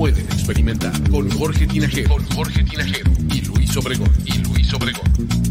pueden 0.00 0.24
experimentar. 0.32 0.92
Con 1.10 1.28
Jorge 1.28 1.66
Tinajero, 1.66 2.08
con 2.08 2.24
Jorge 2.30 2.64
Tinajero 2.64 3.10
y 3.28 3.42
Luis 3.42 3.76
Obregón, 3.76 4.08
y 4.24 4.38
Luis 4.44 4.72
Obregón. 4.72 5.04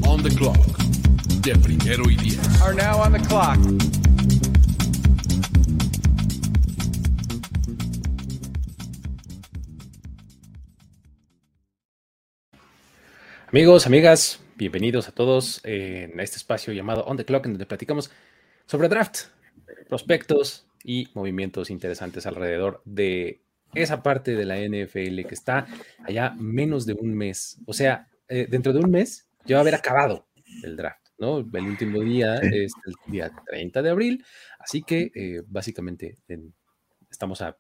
On 0.08 0.24
the 0.24 0.30
clock, 0.30 0.58
de 1.44 1.56
primero 1.56 2.10
y 2.10 2.16
diez. 2.16 2.40
Are 2.60 2.74
now 2.74 3.00
on 3.00 3.14
the 3.14 3.20
clock. 3.28 3.60
Amigos, 13.50 13.86
amigas, 13.86 14.40
bienvenidos 14.56 15.08
a 15.10 15.12
todos 15.12 15.62
en 15.64 16.20
este 16.20 16.38
espacio 16.38 16.74
llamado 16.74 17.04
On 17.04 17.18
the 17.18 17.26
Clock, 17.26 17.46
en 17.46 17.52
donde 17.54 17.68
platicamos 17.68 18.10
sobre 18.66 18.90
draft, 18.90 19.26
prospectos 19.88 20.66
y 20.84 21.08
movimientos 21.14 21.70
interesantes 21.70 22.26
alrededor 22.26 22.82
de 22.86 23.44
esa 23.74 24.02
parte 24.04 24.36
de 24.36 24.46
la 24.46 24.58
NFL 24.58 25.26
que 25.28 25.34
está 25.36 25.68
allá 26.04 26.32
menos 26.38 26.86
de 26.86 26.94
un 26.94 27.14
mes. 27.14 27.60
O 27.66 27.74
sea, 27.74 28.08
eh, 28.28 28.48
dentro 28.50 28.74
de 28.74 28.80
un 28.80 28.90
mes 28.92 29.28
ya 29.46 29.56
va 29.56 29.60
a 29.60 29.62
haber 29.62 29.76
acabado 29.76 30.28
el 30.64 30.76
draft, 30.76 31.06
¿no? 31.18 31.40
El 31.40 31.66
último 31.66 32.02
día 32.02 32.36
es 32.38 32.72
el 32.86 32.94
día 33.12 33.32
30 33.48 33.82
de 33.82 33.90
abril, 33.90 34.26
así 34.60 34.82
que 34.84 35.12
eh, 35.14 35.42
básicamente 35.48 36.18
en- 36.28 36.54
estamos 37.10 37.42
a 37.42 37.58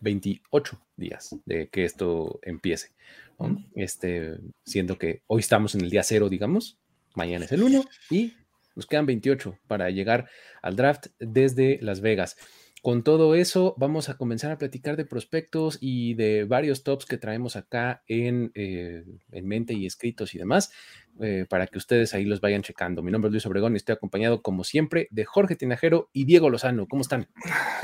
28 0.00 0.80
días 0.96 1.34
de 1.46 1.68
que 1.68 1.84
esto 1.84 2.38
empiece. 2.42 2.90
¿no? 3.38 3.64
Este, 3.74 4.36
siendo 4.64 4.96
que 4.98 5.22
hoy 5.26 5.40
estamos 5.40 5.74
en 5.74 5.80
el 5.82 5.90
día 5.90 6.02
cero, 6.04 6.28
digamos, 6.28 6.78
mañana 7.14 7.44
es 7.46 7.52
el 7.52 7.62
1 7.62 7.84
y 8.10 8.34
nos 8.76 8.86
quedan 8.86 9.06
28 9.06 9.58
para 9.66 9.90
llegar 9.90 10.28
al 10.62 10.76
draft 10.76 11.06
desde 11.18 11.78
Las 11.80 12.00
Vegas. 12.00 12.36
Con 12.84 13.02
todo 13.02 13.34
eso, 13.34 13.74
vamos 13.78 14.10
a 14.10 14.18
comenzar 14.18 14.52
a 14.52 14.58
platicar 14.58 14.98
de 14.98 15.06
prospectos 15.06 15.78
y 15.80 16.12
de 16.12 16.44
varios 16.44 16.82
tops 16.82 17.06
que 17.06 17.16
traemos 17.16 17.56
acá 17.56 18.02
en, 18.08 18.52
eh, 18.54 19.06
en 19.32 19.48
mente 19.48 19.72
y 19.72 19.86
escritos 19.86 20.34
y 20.34 20.38
demás, 20.38 20.70
eh, 21.18 21.46
para 21.48 21.66
que 21.66 21.78
ustedes 21.78 22.12
ahí 22.12 22.26
los 22.26 22.42
vayan 22.42 22.60
checando. 22.60 23.02
Mi 23.02 23.10
nombre 23.10 23.28
es 23.28 23.32
Luis 23.32 23.46
Obregón 23.46 23.72
y 23.72 23.78
estoy 23.78 23.94
acompañado, 23.94 24.42
como 24.42 24.64
siempre, 24.64 25.08
de 25.10 25.24
Jorge 25.24 25.56
Tinajero 25.56 26.10
y 26.12 26.26
Diego 26.26 26.50
Lozano. 26.50 26.86
¿Cómo 26.86 27.00
están? 27.00 27.26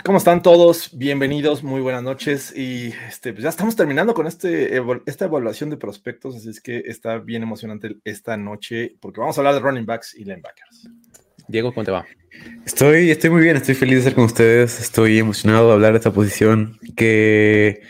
¿Cómo 0.05 0.19
están 0.19 0.43
todos? 0.43 0.91
Bienvenidos, 0.95 1.63
muy 1.63 1.81
buenas 1.81 2.03
noches. 2.03 2.55
Y 2.55 2.93
este, 3.09 3.33
pues 3.33 3.45
ya 3.45 3.49
estamos 3.49 3.77
terminando 3.77 4.13
con 4.13 4.27
este, 4.27 4.79
esta 5.07 5.25
evaluación 5.25 5.71
de 5.71 5.79
prospectos, 5.79 6.37
así 6.37 6.51
es 6.51 6.61
que 6.61 6.77
está 6.77 7.17
bien 7.17 7.43
emocionante 7.43 7.97
esta 8.05 8.37
noche 8.37 8.97
porque 9.01 9.21
vamos 9.21 9.39
a 9.39 9.41
hablar 9.41 9.55
de 9.55 9.61
running 9.61 9.87
backs 9.87 10.15
y 10.15 10.25
linebackers. 10.25 10.91
Diego, 11.51 11.73
¿cómo 11.75 11.85
te 11.85 11.91
va? 11.91 12.07
Estoy, 12.65 13.11
estoy 13.11 13.31
muy 13.31 13.43
bien, 13.43 13.57
estoy 13.57 13.75
feliz 13.75 13.95
de 13.95 13.99
estar 14.01 14.15
con 14.15 14.25
ustedes, 14.25 14.81
estoy 14.81 15.19
emocionado 15.19 15.69
de 15.69 15.73
hablar 15.75 15.93
de 15.93 15.99
esta 15.99 16.13
posición 16.13 16.79
que 16.97 17.83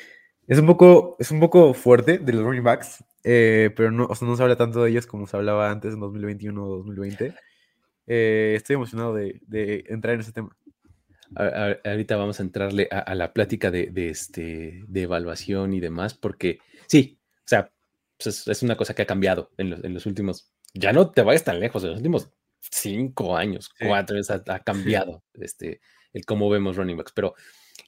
es 0.47 0.59
un 0.59 0.67
poco, 0.67 1.17
es 1.19 1.31
un 1.31 1.41
poco 1.41 1.75
fuerte 1.75 2.19
de 2.19 2.33
los 2.33 2.43
running 2.43 2.63
backs, 2.65 3.05
eh, 3.23 3.71
pero 3.77 3.91
no, 3.91 4.07
o 4.07 4.15
sea, 4.15 4.27
no 4.27 4.37
se 4.37 4.43
habla 4.43 4.57
tanto 4.57 4.83
de 4.83 4.91
ellos 4.91 5.07
como 5.07 5.27
se 5.27 5.37
hablaba 5.37 5.71
antes 5.71 5.95
en 5.95 6.01
2021 6.01 6.65
o 6.65 6.77
2020. 6.79 7.35
Eh, 8.07 8.55
estoy 8.57 8.75
emocionado 8.77 9.15
de, 9.15 9.41
de 9.47 9.85
entrar 9.89 10.15
en 10.15 10.21
ese 10.21 10.33
tema. 10.33 10.57
A- 11.37 11.45
a- 11.45 11.91
ahorita 11.91 12.17
vamos 12.17 12.41
a 12.41 12.43
entrarle 12.43 12.89
a, 12.91 12.99
a 13.01 13.15
la 13.15 13.33
plática 13.33 13.71
de, 13.71 13.87
de 13.89 14.11
este, 14.11 14.83
de 14.89 15.03
evaluación 15.03 15.75
y 15.75 15.81
demás, 15.81 16.15
porque 16.15 16.59
sí, 16.89 17.19
o 17.41 17.49
sea, 17.49 17.71
pues 18.17 18.27
es, 18.39 18.49
es 18.49 18.63
una 18.63 18.77
cosa 18.77 18.95
que 18.95 19.03
ha 19.03 19.07
cambiado 19.07 19.51
en 19.59 19.71
los, 19.71 19.85
en 19.85 19.95
los 19.95 20.07
últimos, 20.07 20.53
ya 20.75 20.93
no 20.93 21.11
te 21.11 21.23
vayas 21.23 21.45
tan 21.45 21.61
lejos, 21.61 21.83
en 21.85 21.91
los 21.91 21.99
últimos 21.99 22.31
cinco 22.61 23.37
años, 23.37 23.71
cuatro 23.79 24.17
años 24.17 24.31
ha, 24.31 24.43
ha 24.47 24.61
cambiado 24.65 25.25
este, 25.35 25.81
el 26.13 26.25
cómo 26.25 26.49
vemos 26.51 26.77
running 26.77 26.97
backs, 26.97 27.13
pero 27.13 27.35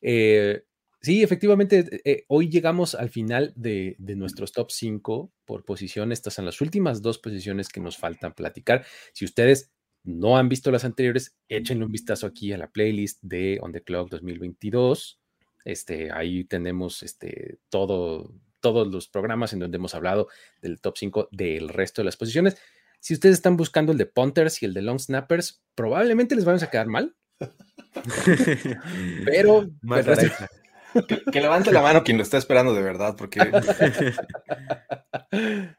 eh, 0.00 0.62
sí, 1.00 1.22
efectivamente, 1.22 2.00
eh, 2.04 2.24
hoy 2.28 2.48
llegamos 2.48 2.94
al 2.94 3.10
final 3.10 3.52
de, 3.56 3.96
de 3.98 4.16
nuestros 4.16 4.52
top 4.52 4.70
5 4.70 5.32
por 5.44 5.64
posición, 5.64 6.12
estas 6.12 6.34
son 6.34 6.46
las 6.46 6.60
últimas 6.60 7.02
dos 7.02 7.18
posiciones 7.18 7.68
que 7.68 7.80
nos 7.80 7.96
faltan 7.96 8.34
platicar. 8.34 8.84
Si 9.12 9.24
ustedes 9.24 9.72
no 10.04 10.36
han 10.36 10.48
visto 10.48 10.70
las 10.70 10.84
anteriores, 10.84 11.36
échenle 11.48 11.84
un 11.84 11.92
vistazo 11.92 12.26
aquí 12.26 12.52
a 12.52 12.58
la 12.58 12.70
playlist 12.70 13.20
de 13.22 13.58
On 13.62 13.72
the 13.72 13.82
Clock 13.82 14.10
2022. 14.10 15.20
Este, 15.64 16.10
ahí 16.10 16.44
tenemos 16.44 17.02
este, 17.04 17.58
todo, 17.68 18.34
todos 18.60 18.88
los 18.88 19.08
programas 19.08 19.52
en 19.52 19.60
donde 19.60 19.76
hemos 19.76 19.94
hablado 19.94 20.28
del 20.60 20.80
top 20.80 20.96
5 20.96 21.28
del 21.30 21.68
resto 21.68 22.02
de 22.02 22.06
las 22.06 22.16
posiciones. 22.16 22.56
Si 23.02 23.14
ustedes 23.14 23.34
están 23.34 23.56
buscando 23.56 23.90
el 23.90 23.98
de 23.98 24.06
punters 24.06 24.62
y 24.62 24.66
el 24.66 24.74
de 24.74 24.82
long 24.82 25.00
snappers, 25.00 25.60
probablemente 25.74 26.36
les 26.36 26.44
vamos 26.44 26.62
a 26.62 26.70
quedar 26.70 26.86
mal, 26.86 27.16
pero 29.24 29.68
Más 29.82 30.00
el 30.00 30.06
resto- 30.06 30.22
naranja. 30.26 30.48
Que, 31.08 31.22
que 31.32 31.40
levante 31.40 31.72
la 31.72 31.80
mano 31.82 32.04
quien 32.04 32.16
lo 32.18 32.22
está 32.22 32.36
esperando 32.38 32.74
de 32.74 32.82
verdad, 32.82 33.16
porque 33.16 33.40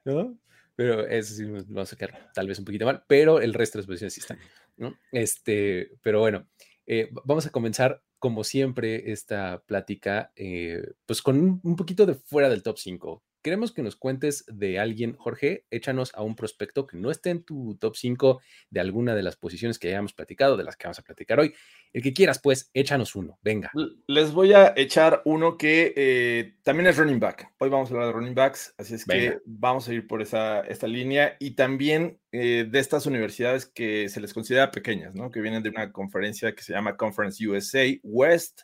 ¿no? 0.05 0.37
Pero 0.75 1.05
eso 1.07 1.35
sí 1.35 1.45
nos 1.45 1.67
vamos 1.67 1.93
a 1.93 1.95
quedar 1.95 2.31
tal 2.33 2.47
vez 2.47 2.57
un 2.59 2.65
poquito 2.65 2.85
mal, 2.85 3.03
pero 3.07 3.39
el 3.39 3.53
resto 3.53 3.77
de 3.77 3.81
las 3.83 3.87
posiciones 3.87 4.13
sí 4.15 4.21
están, 4.21 4.39
¿no? 4.75 4.97
Este, 5.11 5.91
pero 6.01 6.19
bueno, 6.19 6.47
eh, 6.87 7.09
vamos 7.25 7.45
a 7.45 7.51
comenzar 7.51 8.01
como 8.17 8.43
siempre 8.43 9.11
esta 9.11 9.61
plática, 9.67 10.31
eh, 10.35 10.81
pues 11.05 11.21
con 11.21 11.37
un, 11.39 11.59
un 11.63 11.75
poquito 11.75 12.07
de 12.07 12.15
fuera 12.15 12.49
del 12.49 12.63
top 12.63 12.79
5. 12.79 13.23
Queremos 13.43 13.73
que 13.73 13.83
nos 13.83 13.97
cuentes 13.97 14.45
de 14.47 14.79
alguien, 14.79 15.17
Jorge, 15.17 15.65
échanos 15.69 16.13
a 16.15 16.23
un 16.23 16.33
prospecto 16.33 16.87
que 16.87 16.95
no 16.95 17.11
esté 17.11 17.29
en 17.29 17.43
tu 17.43 17.75
top 17.75 17.97
5 17.97 18.41
de 18.69 18.79
alguna 18.79 19.15
de 19.15 19.21
las 19.21 19.35
posiciones 19.35 19.77
que 19.77 19.89
hayamos 19.89 20.13
platicado, 20.13 20.55
de 20.55 20.63
las 20.63 20.77
que 20.77 20.87
vamos 20.87 20.99
a 20.99 21.03
platicar 21.03 21.41
hoy. 21.41 21.53
El 21.91 22.01
que 22.01 22.13
quieras, 22.13 22.39
pues, 22.41 22.71
échanos 22.73 23.15
uno, 23.15 23.37
venga. 23.41 23.69
les 24.07 24.31
voy 24.31 24.53
a 24.53 24.73
echar 24.77 25.21
uno 25.25 25.57
que 25.57 25.93
eh, 25.97 26.55
también 26.63 26.87
es 26.87 26.95
running 26.95 27.19
back. 27.19 27.53
Hoy 27.57 27.67
vamos 27.67 27.91
a 27.91 27.93
hablar 27.95 28.07
de 28.07 28.13
running 28.13 28.33
backs, 28.33 28.73
así 28.77 28.95
es 28.95 29.03
que 29.03 29.39
vamos 29.45 29.89
a 29.89 29.93
ir 29.93 30.07
por 30.07 30.21
esa, 30.21 30.61
esta 30.61 30.87
línea 30.87 31.35
y 31.37 31.51
también 31.51 32.21
eh, 32.35 32.65
de 32.67 32.79
estas 32.79 33.05
universidades 33.05 33.67
que 33.67 34.09
se 34.09 34.19
les 34.19 34.33
considera 34.33 34.71
pequeñas, 34.71 35.13
¿no? 35.13 35.29
que 35.29 35.39
vienen 35.39 35.61
de 35.61 35.69
una 35.69 35.91
conferencia 35.91 36.55
que 36.55 36.63
se 36.63 36.73
llama 36.73 36.97
Conference 36.97 37.47
USA 37.47 37.85
West. 38.01 38.61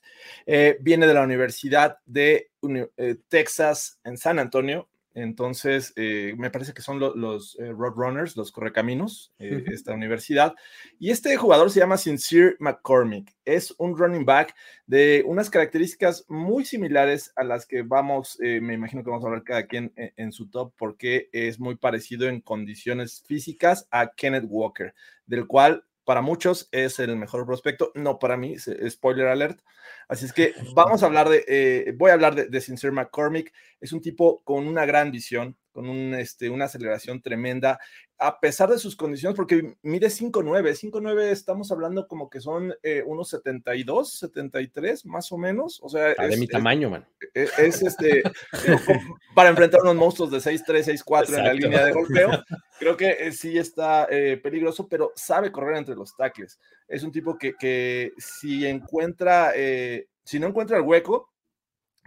Eh, 0.47 0.79
viene 0.81 1.05
de 1.05 1.13
la 1.13 1.21
Universidad 1.21 1.99
de 2.07 2.49
eh, 2.97 3.15
Texas 3.27 3.99
en 4.03 4.17
San 4.17 4.39
Antonio. 4.39 4.89
Entonces, 5.19 5.93
eh, 5.95 6.33
me 6.37 6.49
parece 6.49 6.73
que 6.73 6.81
son 6.81 6.99
lo- 6.99 7.15
los 7.15 7.57
eh, 7.59 7.71
Roadrunners, 7.71 8.35
los 8.37 8.51
correcaminos, 8.51 9.33
eh, 9.39 9.63
esta 9.67 9.93
universidad. 9.93 10.55
Y 10.99 11.11
este 11.11 11.35
jugador 11.37 11.69
se 11.71 11.79
llama 11.79 11.97
Sincere 11.97 12.55
McCormick. 12.59 13.35
Es 13.45 13.73
un 13.77 13.97
running 13.97 14.25
back 14.25 14.53
de 14.87 15.23
unas 15.25 15.49
características 15.49 16.25
muy 16.27 16.65
similares 16.65 17.31
a 17.35 17.43
las 17.43 17.65
que 17.65 17.81
vamos, 17.83 18.39
eh, 18.41 18.59
me 18.61 18.73
imagino 18.73 19.03
que 19.03 19.09
vamos 19.09 19.23
a 19.25 19.27
hablar 19.27 19.43
cada 19.43 19.65
quien 19.67 19.91
en, 19.95 20.13
en 20.17 20.31
su 20.31 20.49
top, 20.49 20.73
porque 20.77 21.29
es 21.31 21.59
muy 21.59 21.75
parecido 21.75 22.27
en 22.27 22.41
condiciones 22.41 23.23
físicas 23.27 23.87
a 23.91 24.11
Kenneth 24.15 24.45
Walker, 24.47 24.93
del 25.25 25.47
cual 25.47 25.83
para 26.09 26.23
muchos 26.23 26.67
es 26.71 26.97
el 26.97 27.15
mejor 27.17 27.45
prospecto, 27.45 27.91
no 27.93 28.17
para 28.17 28.35
mí, 28.35 28.57
se- 28.57 28.89
spoiler 28.89 29.27
alert. 29.27 29.59
Así 30.07 30.25
es 30.25 30.33
que 30.33 30.55
vamos 30.73 31.03
a 31.03 31.05
hablar 31.05 31.29
de, 31.29 31.45
eh, 31.47 31.93
voy 31.95 32.09
a 32.09 32.15
hablar 32.15 32.33
de, 32.33 32.47
de 32.47 32.61
Sincere 32.61 32.91
McCormick. 32.91 33.53
Es 33.79 33.93
un 33.93 34.01
tipo 34.01 34.41
con 34.43 34.65
una 34.65 34.87
gran 34.87 35.11
visión, 35.11 35.55
con 35.79 35.87
un, 35.87 36.13
este, 36.13 36.49
una 36.49 36.65
aceleración 36.65 37.21
tremenda, 37.21 37.79
a 38.17 38.41
pesar 38.41 38.69
de 38.69 38.77
sus 38.77 38.97
condiciones, 38.97 39.37
porque 39.37 39.75
mide 39.81 40.07
5'9, 40.07 40.75
5'9 40.75 41.31
estamos 41.31 41.71
hablando 41.71 42.05
como 42.05 42.29
que 42.29 42.41
son 42.41 42.73
eh, 42.83 43.01
unos 43.05 43.29
72, 43.29 44.11
73 44.19 45.05
más 45.05 45.31
o 45.31 45.37
menos. 45.37 45.79
O 45.81 45.87
sea, 45.87 46.13
Ah, 46.17 46.27
de 46.27 46.33
es- 46.33 46.37
mi 46.39 46.43
es- 46.47 46.51
tamaño, 46.51 46.89
man. 46.89 47.07
es, 47.33 47.57
es, 47.57 47.81
este 47.81 48.23
para 49.33 49.47
enfrentar 49.47 49.79
unos 49.83 49.95
monstruos 49.95 50.31
de 50.31 50.39
6'3, 50.39 50.83
6'4 50.83 51.37
en 51.37 51.43
la 51.45 51.53
línea 51.53 51.85
de 51.85 51.93
golpeo. 51.93 52.29
Creo 52.79 52.97
que 52.97 53.11
eh, 53.17 53.31
sí 53.31 53.57
está 53.57 54.05
eh, 54.11 54.35
peligroso, 54.35 54.89
pero 54.89 55.13
sabe 55.15 55.49
correr 55.49 55.77
entre 55.77 55.95
los 55.95 56.13
tackles. 56.17 56.59
Es 56.89 57.03
un 57.03 57.13
tipo 57.13 57.37
que, 57.37 57.53
que 57.53 58.11
si 58.17 58.65
encuentra, 58.67 59.53
eh, 59.55 60.07
si 60.25 60.41
no 60.41 60.47
encuentra 60.47 60.75
el 60.75 60.83
hueco, 60.83 61.29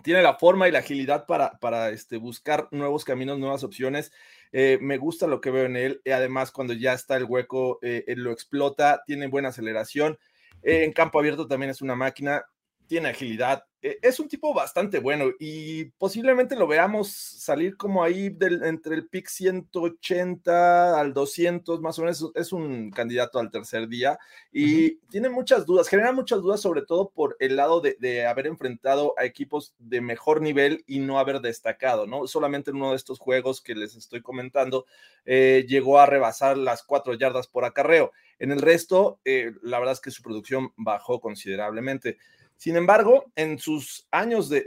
tiene 0.03 0.23
la 0.23 0.35
forma 0.35 0.69
y 0.69 0.73
la 0.73 0.81
agilidad 0.81 1.27
para, 1.27 1.59
para 1.59 1.91
este, 1.91 2.17
buscar 2.17 2.69
nuevos 2.71 3.05
caminos, 3.05 3.39
nuevas 3.39 3.65
opciones. 3.65 4.13
Eh, 4.53 4.79
me 4.81 4.99
gusta 4.99 5.27
lo 5.27 5.41
que 5.41 5.51
veo 5.51 5.67
en 5.67 5.77
él. 5.77 6.03
Además, 6.13 6.51
cuando 6.51 6.73
ya 6.75 6.93
está 6.93 7.17
el 7.17 7.25
hueco, 7.25 7.79
eh, 7.83 8.05
él 8.07 8.21
lo 8.23 8.33
explota, 8.33 9.03
tiene 9.07 9.27
buena 9.29 9.49
aceleración. 9.49 10.19
Eh, 10.63 10.85
en 10.85 10.93
campo 10.93 11.19
abierto 11.19 11.47
también 11.47 11.71
es 11.71 11.83
una 11.83 11.97
máquina 11.97 12.45
tiene 12.93 13.09
agilidad, 13.09 13.65
e, 13.81 13.99
es 14.03 14.21
un 14.21 14.29
tipo 14.29 14.53
bastante 14.53 14.99
bueno 14.99 15.31
y 15.41 15.87
posiblemente 15.97 16.55
lo 16.57 16.67
veamos 16.67 17.09
salir 17.11 17.75
como 17.79 18.05
ahí 18.05 18.29
del, 18.29 18.63
entre 18.65 18.95
el 18.95 19.09
pick 19.09 19.29
180 19.29 21.01
al 21.01 21.15
200, 21.15 21.81
más 21.81 21.99
o 21.99 22.03
menos 22.03 22.31
es 22.35 22.53
un 22.53 22.91
candidato 22.91 23.39
al 23.39 23.51
tercer 23.51 23.89
día 23.89 24.19
y 24.53 24.97
tiene 25.09 25.31
muchas 25.31 25.65
dudas, 25.65 25.89
genera 25.89 26.13
muchas 26.13 26.43
dudas 26.43 26.61
sobre 26.61 26.83
todo 26.83 27.09
por 27.09 27.35
el 27.41 27.57
lado 27.57 27.81
de, 27.81 28.27
haber 28.27 28.47
enfrentado 28.47 29.15
a 29.17 29.25
equipos 29.25 29.75
de 29.79 30.03
mejor 30.03 30.43
nivel 30.43 30.85
y 30.87 30.99
no 30.99 31.19
haber 31.19 31.41
destacado, 31.41 32.07
¿no? 32.07 32.27
Solamente 32.27 32.73
en 32.73 32.77
uno 32.77 32.91
de 32.91 32.97
estos 32.97 33.19
juegos 33.19 33.63
que 33.63 33.75
les 33.75 33.97
estoy 33.97 34.21
comentando 34.21 34.85
eh, 35.25 35.65
llegó 35.67 35.99
a 35.99 36.05
rebasar 36.05 36.59
las 36.59 36.83
cuatro 36.83 37.15
yardas 37.15 37.49
por 37.49 37.65
acarreo. 37.65 38.13
En 38.39 38.53
el 38.53 38.61
resto, 38.61 39.19
eh, 39.25 39.53
la 39.63 39.79
verdad 39.79 39.95
es 39.95 40.01
que 40.03 40.11
su 40.11 40.23
producción 40.23 40.75
bajó 40.77 41.19
considerablemente. 41.21 42.19
Sin 42.63 42.77
embargo, 42.77 43.33
en 43.35 43.59
sus 43.59 44.07
años 44.13 44.49
de, 44.49 44.65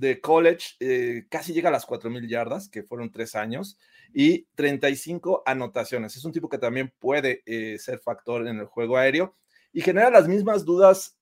eh, 0.00 0.20
college, 0.20 0.70
eh, 0.80 1.26
casi 1.30 1.52
llega 1.52 1.68
a 1.68 1.70
las 1.70 1.86
4.000 1.86 2.28
yardas, 2.28 2.68
que 2.68 2.82
fueron 2.82 3.12
tres 3.12 3.36
años, 3.36 3.78
y 4.12 4.48
35 4.56 5.44
anotaciones. 5.46 6.16
Es 6.16 6.24
un 6.24 6.32
tipo 6.32 6.48
que 6.48 6.58
también 6.58 6.92
puede 6.98 7.44
eh, 7.46 7.78
ser 7.78 8.00
factor 8.00 8.48
en 8.48 8.58
el 8.58 8.66
juego 8.66 8.96
aéreo 8.96 9.36
y 9.72 9.80
genera 9.80 10.10
las 10.10 10.26
mismas 10.26 10.64
dudas 10.64 11.16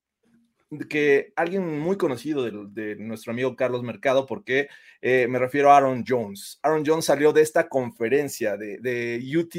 que 0.89 1.35
alguien 1.37 1.79
muy 1.79 1.99
conocido 1.99 2.43
de, 2.43 2.97
nuestro 2.97 3.33
amigo 3.33 3.55
Carlos 3.55 3.83
Mercado, 3.83 4.25
porque 4.25 4.69
me 5.03 5.39
refiero 5.39 5.71
a 5.71 5.77
Aaron 5.77 6.05
Jones. 6.09 6.59
Aaron 6.63 6.85
Jones 6.87 7.05
salió 7.05 7.35
de 7.35 7.43
esta 7.43 7.69
conferencia 7.69 8.57
de, 8.57 9.23
UT, 9.39 9.55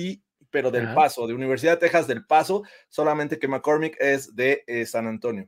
pero 0.49 0.71
del 0.71 0.95
Paso, 0.95 1.27
de 1.27 1.35
Universidad 1.35 1.73
de 1.73 1.81
Texas 1.81 2.07
del 2.07 2.25
Paso, 2.25 2.63
solamente 2.89 3.37
que 3.37 3.47
McCormick 3.47 3.97
es 3.99 4.35
de 4.35 4.63
San 4.87 5.05
Antonio. 5.05 5.47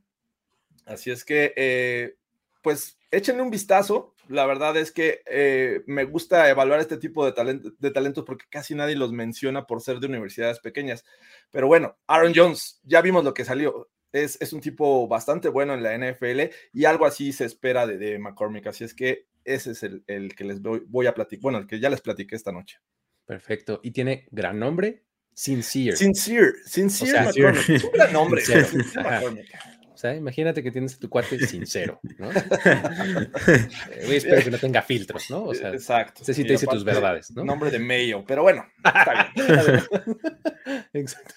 Así 0.89 1.11
es 1.11 1.23
que, 1.23 1.53
eh, 1.55 2.15
pues, 2.61 2.97
échenle 3.11 3.43
un 3.43 3.51
vistazo. 3.51 4.15
La 4.27 4.45
verdad 4.45 4.75
es 4.77 4.91
que 4.91 5.21
eh, 5.25 5.81
me 5.87 6.03
gusta 6.03 6.49
evaluar 6.49 6.79
este 6.79 6.97
tipo 6.97 7.29
de, 7.29 7.71
de 7.77 7.91
talentos 7.91 8.23
porque 8.25 8.45
casi 8.49 8.75
nadie 8.75 8.95
los 8.95 9.11
menciona 9.11 9.65
por 9.65 9.81
ser 9.81 9.99
de 9.99 10.07
universidades 10.07 10.59
pequeñas. 10.59 11.05
Pero 11.51 11.67
bueno, 11.67 11.97
Aaron 12.07 12.33
Jones, 12.35 12.79
ya 12.83 13.01
vimos 13.01 13.23
lo 13.23 13.33
que 13.33 13.45
salió. 13.45 13.89
Es, 14.11 14.41
es 14.41 14.53
un 14.53 14.61
tipo 14.61 15.07
bastante 15.07 15.49
bueno 15.49 15.75
en 15.75 15.83
la 15.83 15.95
NFL 15.95 16.51
y 16.73 16.85
algo 16.85 17.05
así 17.05 17.31
se 17.31 17.45
espera 17.45 17.85
de, 17.85 18.17
McCormick. 18.17 18.67
Así 18.67 18.83
es 18.83 18.95
que 18.95 19.27
ese 19.43 19.71
es 19.71 19.83
el, 19.83 20.35
que 20.35 20.43
les 20.43 20.61
voy, 20.61 20.83
voy 20.87 21.07
a 21.07 21.13
platicar, 21.13 21.41
bueno, 21.43 21.57
el 21.59 21.67
que 21.67 21.79
ya 21.79 21.89
les 21.89 22.01
platiqué 22.01 22.35
esta 22.35 22.51
noche. 22.51 22.79
Perfecto. 23.25 23.79
Y 23.83 23.91
tiene 23.91 24.27
gran 24.31 24.59
nombre, 24.59 25.03
Sincere. 25.33 25.95
Sincere, 25.95 26.53
Sincere 26.65 27.21
McCormick. 27.21 27.69
Es 27.69 27.83
un 27.83 27.91
gran 27.91 28.13
nombre. 28.13 28.43
O 29.78 29.78
sea, 29.99 30.15
imagínate 30.15 30.63
que 30.63 30.71
tienes 30.71 30.95
a 30.95 30.99
tu 30.99 31.09
cuate 31.09 31.37
sincero, 31.47 31.99
¿no? 32.17 32.29
Eh, 33.91 34.15
espero 34.15 34.43
que 34.43 34.51
no 34.51 34.57
tenga 34.57 34.81
filtros, 34.81 35.29
¿no? 35.29 35.43
O 35.43 35.53
sea, 35.53 35.73
Exacto. 35.73 36.23
Sé 36.23 36.33
si 36.33 36.43
te 36.43 36.53
dice 36.53 36.67
tus 36.67 36.83
verdades, 36.83 37.31
¿no? 37.31 37.43
Nombre 37.43 37.69
de 37.69 37.79
Mayo, 37.79 38.23
pero 38.25 38.43
bueno, 38.43 38.65
está 38.77 39.31
bien. 39.33 39.81
Exacto. 40.93 41.33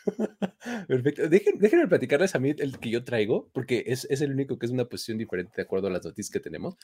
Perfecto. 0.87 1.29
déjenme 1.29 1.89
platicarles 1.89 2.35
a 2.35 2.39
mí 2.39 2.55
el 2.57 2.79
que 2.79 2.91
yo 2.91 3.03
traigo, 3.03 3.51
porque 3.53 3.83
es, 3.87 4.07
es, 4.11 4.21
el 4.21 4.33
único 4.33 4.59
que 4.59 4.67
es 4.67 4.73
una 4.73 4.85
posición 4.85 5.19
diferente 5.19 5.53
de 5.57 5.63
acuerdo 5.63 5.89
a 5.89 5.91
las 5.91 6.05
noticias 6.05 6.33
que 6.33 6.41
tenemos. 6.41 6.77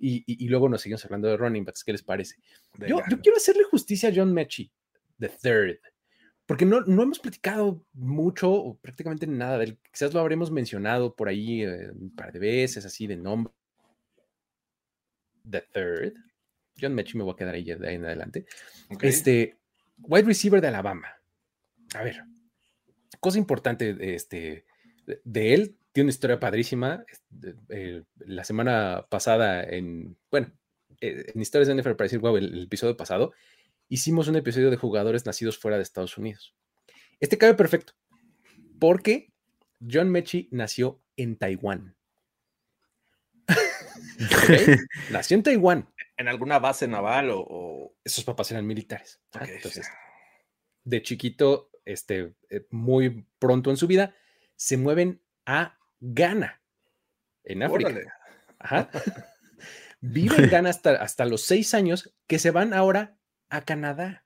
Y, 0.00 0.24
y, 0.26 0.48
luego 0.48 0.68
nos 0.68 0.80
seguimos 0.80 1.04
hablando 1.04 1.28
de 1.28 1.36
running 1.36 1.64
backs. 1.64 1.84
¿Qué 1.84 1.92
les 1.92 2.02
parece? 2.02 2.36
Yo, 2.78 3.00
yo, 3.10 3.20
quiero 3.20 3.36
hacerle 3.36 3.64
justicia 3.64 4.08
a 4.08 4.12
John 4.14 4.32
Mechie, 4.32 4.70
the 5.18 5.28
third 5.28 5.78
porque 6.48 6.64
no, 6.64 6.80
no 6.80 7.02
hemos 7.02 7.18
platicado 7.18 7.84
mucho 7.92 8.50
o 8.50 8.78
prácticamente 8.78 9.26
nada 9.26 9.58
de 9.58 9.64
él. 9.66 9.78
Quizás 9.92 10.14
lo 10.14 10.20
habremos 10.20 10.50
mencionado 10.50 11.14
por 11.14 11.28
ahí 11.28 11.62
eh, 11.62 11.90
un 11.90 12.10
par 12.16 12.32
de 12.32 12.38
veces, 12.38 12.86
así 12.86 13.06
de 13.06 13.18
nombre. 13.18 13.52
The 15.48 15.60
Third. 15.60 16.14
John 16.80 16.94
Mechie 16.94 17.18
me 17.18 17.24
voy 17.24 17.34
a 17.34 17.36
quedar 17.36 17.54
ahí 17.54 17.64
de 17.64 17.86
ahí 17.86 17.96
en 17.96 18.06
adelante. 18.06 18.46
Este, 19.02 19.58
wide 19.98 20.24
receiver 20.24 20.62
de 20.62 20.68
Alabama. 20.68 21.08
A 21.94 22.02
ver, 22.02 22.24
cosa 23.20 23.36
importante 23.36 23.92
de, 23.92 24.14
este, 24.14 24.64
de 25.24 25.52
él, 25.52 25.76
tiene 25.92 26.06
una 26.06 26.12
historia 26.12 26.40
padrísima. 26.40 27.04
Eh, 27.68 28.04
la 28.20 28.44
semana 28.44 29.04
pasada, 29.10 29.64
en, 29.64 30.16
bueno, 30.30 30.50
eh, 31.02 31.26
en 31.34 31.42
historias 31.42 31.68
de 31.68 31.74
NFL, 31.74 31.90
para 31.90 32.06
decir, 32.06 32.20
wow, 32.20 32.38
el 32.38 32.62
episodio 32.62 32.96
pasado, 32.96 33.34
hicimos 33.88 34.28
un 34.28 34.36
episodio 34.36 34.70
de 34.70 34.76
jugadores 34.76 35.26
nacidos 35.26 35.58
fuera 35.58 35.76
de 35.76 35.82
Estados 35.82 36.16
Unidos. 36.18 36.54
Este 37.20 37.38
cabe 37.38 37.54
perfecto, 37.54 37.94
porque 38.78 39.32
John 39.80 40.10
Mechie 40.10 40.48
nació 40.50 41.02
en 41.16 41.36
Taiwán. 41.36 41.96
Nació 45.10 45.36
en 45.36 45.42
Taiwán. 45.42 45.88
¿En 46.16 46.28
alguna 46.28 46.58
base 46.58 46.88
naval 46.88 47.30
o...? 47.32 47.94
Sus 48.04 48.24
papás 48.24 48.50
eran 48.50 48.66
militares. 48.66 49.20
Entonces, 49.40 49.88
de 50.84 51.02
chiquito, 51.02 51.70
este, 51.84 52.34
eh, 52.50 52.66
muy 52.70 53.26
pronto 53.38 53.70
en 53.70 53.76
su 53.76 53.86
vida, 53.86 54.14
se 54.56 54.76
mueven 54.76 55.22
a 55.46 55.78
Ghana, 56.00 56.62
en 57.44 57.62
África. 57.62 58.18
Ajá. 58.58 58.90
Vive 60.00 60.36
en 60.36 60.50
Ghana 60.50 60.70
hasta, 60.70 60.92
hasta 61.02 61.24
los 61.24 61.42
seis 61.42 61.74
años, 61.74 62.14
que 62.26 62.38
se 62.38 62.50
van 62.50 62.72
ahora 62.72 63.17
a 63.48 63.62
Canadá. 63.62 64.24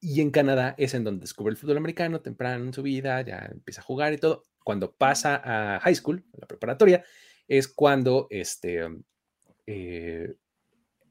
Y 0.00 0.20
en 0.20 0.30
Canadá 0.30 0.74
es 0.78 0.94
en 0.94 1.04
donde 1.04 1.22
descubre 1.22 1.50
el 1.50 1.56
fútbol 1.56 1.78
americano 1.78 2.20
temprano 2.20 2.64
en 2.64 2.72
su 2.72 2.82
vida, 2.82 3.20
ya 3.22 3.48
empieza 3.50 3.80
a 3.80 3.84
jugar 3.84 4.12
y 4.12 4.18
todo. 4.18 4.44
Cuando 4.62 4.92
pasa 4.92 5.40
a 5.44 5.80
high 5.80 5.94
school, 5.94 6.24
a 6.34 6.40
la 6.40 6.46
preparatoria, 6.46 7.04
es 7.48 7.66
cuando 7.66 8.26
este, 8.30 8.86
eh, 9.66 10.34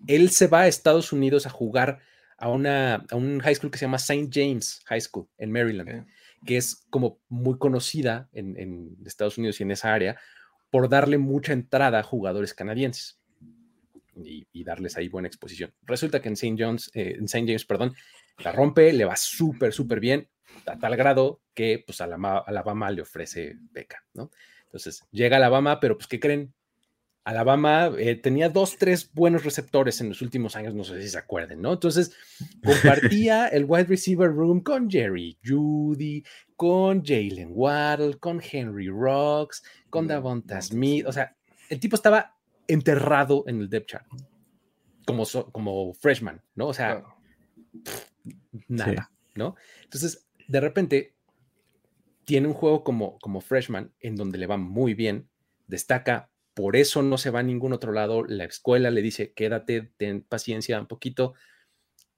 él 0.07 0.29
se 0.29 0.47
va 0.47 0.61
a 0.61 0.67
Estados 0.67 1.11
Unidos 1.11 1.47
a 1.47 1.49
jugar 1.49 1.99
a, 2.37 2.49
una, 2.49 3.05
un 3.11 3.39
high 3.39 3.55
school 3.55 3.71
que 3.71 3.79
se 3.79 3.85
llama 3.85 3.97
St. 3.97 4.29
James 4.31 4.81
High 4.85 5.01
School 5.01 5.27
en 5.37 5.51
Maryland, 5.51 6.05
que 6.45 6.57
es 6.57 6.85
como 6.91 7.19
muy 7.27 7.57
conocida 7.57 8.29
en, 8.31 8.57
en 8.57 8.95
Estados 9.05 9.39
Unidos 9.39 9.59
y 9.59 9.63
en 9.63 9.71
esa 9.71 9.93
área 9.93 10.19
por 10.69 10.87
darle 10.87 11.17
mucha 11.17 11.53
entrada 11.53 11.99
a 11.99 12.03
jugadores 12.03 12.53
canadienses 12.53 13.19
y, 14.25 14.63
darles 14.63 14.97
ahí 14.97 15.07
buena 15.07 15.27
exposición. 15.27 15.73
Resulta 15.83 16.21
que 16.21 16.27
en 16.27 16.33
St. 16.33 16.55
John's, 16.57 16.91
eh, 16.93 17.15
en 17.17 17.25
St. 17.25 17.45
James, 17.45 17.65
perdón, 17.65 17.95
la 18.39 18.51
rompe, 18.51 18.91
le 18.93 19.05
va 19.05 19.15
súper, 19.15 19.71
súper 19.73 19.99
bien, 19.99 20.29
a 20.65 20.77
tal 20.77 20.95
grado 20.95 21.41
que 21.53 21.83
pues 21.85 22.01
Alabama, 22.01 22.43
Alabama 22.45 22.91
le 22.91 23.01
ofrece 23.01 23.55
beca, 23.71 24.03
¿no? 24.13 24.31
Entonces 24.65 25.03
llega 25.11 25.37
Alabama, 25.37 25.79
pero 25.79 25.97
pues 25.97 26.07
¿qué 26.07 26.19
creen? 26.19 26.53
Alabama 27.23 27.91
eh, 27.97 28.15
tenía 28.15 28.47
dos, 28.47 28.77
tres 28.77 29.11
buenos 29.13 29.43
receptores 29.43 29.99
en 29.99 30.07
los 30.07 30.21
últimos 30.21 30.55
años, 30.55 30.73
no 30.73 30.85
sé 30.85 31.01
si 31.01 31.09
se 31.09 31.17
acuerden, 31.17 31.61
¿no? 31.61 31.73
Entonces 31.73 32.15
compartía 32.63 33.47
el 33.47 33.65
wide 33.65 33.83
receiver 33.83 34.29
room 34.31 34.61
con 34.61 34.89
Jerry 34.89 35.37
Judy, 35.43 36.23
con 36.55 37.03
Jalen 37.03 37.49
Waddle, 37.51 38.17
con 38.19 38.41
Henry 38.41 38.87
Rocks, 38.87 39.61
con 39.89 40.07
Davonta 40.07 40.61
Smith, 40.61 41.05
o 41.05 41.11
sea, 41.11 41.35
el 41.69 41.81
tipo 41.81 41.97
estaba 41.97 42.36
enterrado 42.67 43.43
en 43.47 43.61
el 43.61 43.69
depth 43.69 43.89
chart, 43.89 44.07
como, 45.05 45.25
como 45.51 45.93
freshman, 45.93 46.41
¿no? 46.55 46.67
O 46.67 46.73
sea, 46.73 47.03
nada, 48.67 49.11
¿no? 49.35 49.55
Entonces, 49.83 50.27
de 50.47 50.59
repente, 50.59 51.15
tiene 52.25 52.47
un 52.47 52.53
juego 52.53 52.83
como, 52.83 53.17
como 53.19 53.41
freshman 53.41 53.93
en 53.99 54.15
donde 54.15 54.37
le 54.37 54.47
va 54.47 54.57
muy 54.57 54.93
bien, 54.93 55.29
destaca, 55.67 56.29
por 56.53 56.75
eso 56.75 57.03
no 57.03 57.17
se 57.17 57.29
va 57.29 57.39
a 57.39 57.43
ningún 57.43 57.71
otro 57.71 57.91
lado, 57.91 58.25
la 58.25 58.43
escuela 58.43 58.91
le 58.91 59.01
dice, 59.01 59.31
quédate, 59.33 59.93
ten 59.97 60.23
paciencia 60.23 60.79
un 60.79 60.87
poquito. 60.87 61.35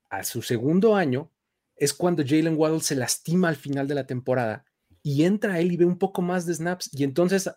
A 0.10 0.24
su 0.24 0.42
segundo 0.42 0.96
año 0.96 1.32
es 1.76 1.94
cuando 1.94 2.24
Jalen 2.26 2.56
Waddle 2.58 2.80
se 2.80 2.96
lastima 2.96 3.50
al 3.50 3.56
final 3.56 3.88
de 3.88 3.96
la 3.96 4.08
temporada 4.08 4.66
y 5.04 5.24
entra 5.24 5.60
él 5.60 5.72
y 5.72 5.78
ve 5.78 5.86
un 5.86 5.98
poco 5.98 6.22
más 6.22 6.46
de 6.46 6.54
snaps 6.54 6.90
y 6.94 7.04
entonces 7.04 7.50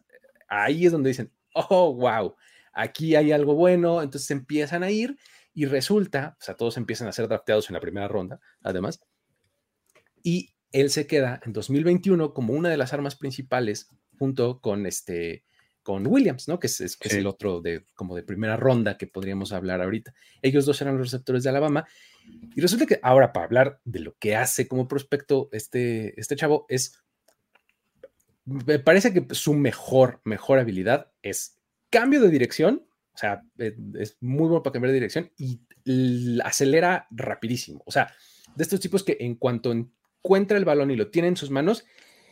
ahí 0.49 0.87
es 0.87 0.93
donde 0.93 1.11
dicen, 1.11 1.33
oh, 1.55 1.95
wow, 1.95 2.35
aquí 2.73 3.17
hay 3.17 3.33
algo 3.33 3.55
bueno, 3.55 4.03
entonces 4.03 4.31
empiezan 4.31 4.83
a 4.83 4.91
ir 4.91 5.17
y 5.55 5.67
resulta, 5.67 6.37
o 6.41 6.43
sea, 6.43 6.55
todos 6.55 6.77
empiezan 6.77 7.09
a 7.09 7.13
ser 7.13 7.29
drafteados 7.29 7.69
en 7.69 7.75
la 7.75 7.81
primera 7.81 8.09
ronda, 8.09 8.41
además, 8.63 9.01
y 10.23 10.55
él 10.73 10.91
se 10.91 11.07
queda 11.07 11.41
en 11.45 11.53
2021 11.53 12.33
como 12.33 12.55
una 12.55 12.71
de 12.71 12.77
las 12.77 12.93
armas 12.93 13.17
principales 13.17 13.89
junto 14.19 14.61
con 14.61 14.87
este 14.87 15.45
con 15.83 16.07
Williams, 16.07 16.47
¿no? 16.49 16.61
Que 16.61 16.69
es, 16.69 16.99
el 17.11 17.27
otro 17.27 17.61
de 17.61 17.85
como 17.95 18.15
de 18.15 18.23
primera 18.23 18.57
ronda 18.57 18.97
que 18.97 19.09
podríamos 19.09 19.53
hablar 19.53 19.83
ahorita. 19.83 20.15
Ellos 20.41 20.65
dos 20.65 20.81
eran 20.81 20.97
los 20.97 21.09
receptores 21.09 21.43
de 21.43 21.51
Alabama. 21.51 21.87
Y 22.55 22.61
resulta 22.61 22.87
que 22.87 23.01
ahora 23.03 23.33
para 23.33 23.47
hablar 23.47 23.81
de 23.85 23.99
lo 23.99 24.15
que 24.15 24.37
hace 24.37 24.69
como 24.69 24.87
prospecto 24.87 25.49
este, 25.51 26.19
este 26.21 26.37
chavo 26.37 26.67
es, 26.69 27.03
me 28.45 28.79
parece 28.79 29.13
que 29.13 29.35
su 29.35 29.55
mejor, 29.55 30.21
mejor 30.25 30.61
habilidad 30.61 31.11
es 31.21 31.59
cambio 31.93 32.21
de 32.21 32.31
dirección, 32.31 32.85
o 33.15 33.19
sea, 33.19 33.43
eh, 33.59 33.77
es 33.99 34.17
muy 34.21 34.49
bueno 34.49 34.63
para 34.63 34.73
cambiar 34.73 34.91
de 34.93 34.95
dirección 35.01 35.31
y 35.37 35.61
acelera 36.43 37.07
rapidísimo. 37.11 37.83
O 37.87 37.93
sea, 37.93 38.11
de 38.57 38.63
estos 38.65 38.81
tipos 38.81 39.05
que 39.05 39.17
en 39.21 39.35
cuanto 39.37 39.71
encuentra 39.73 40.57
el 40.57 40.65
balón 40.65 40.91
y 40.91 40.97
lo 40.97 41.11
tiene 41.11 41.29
en 41.29 41.37
sus 41.37 41.51
manos, 41.51 41.85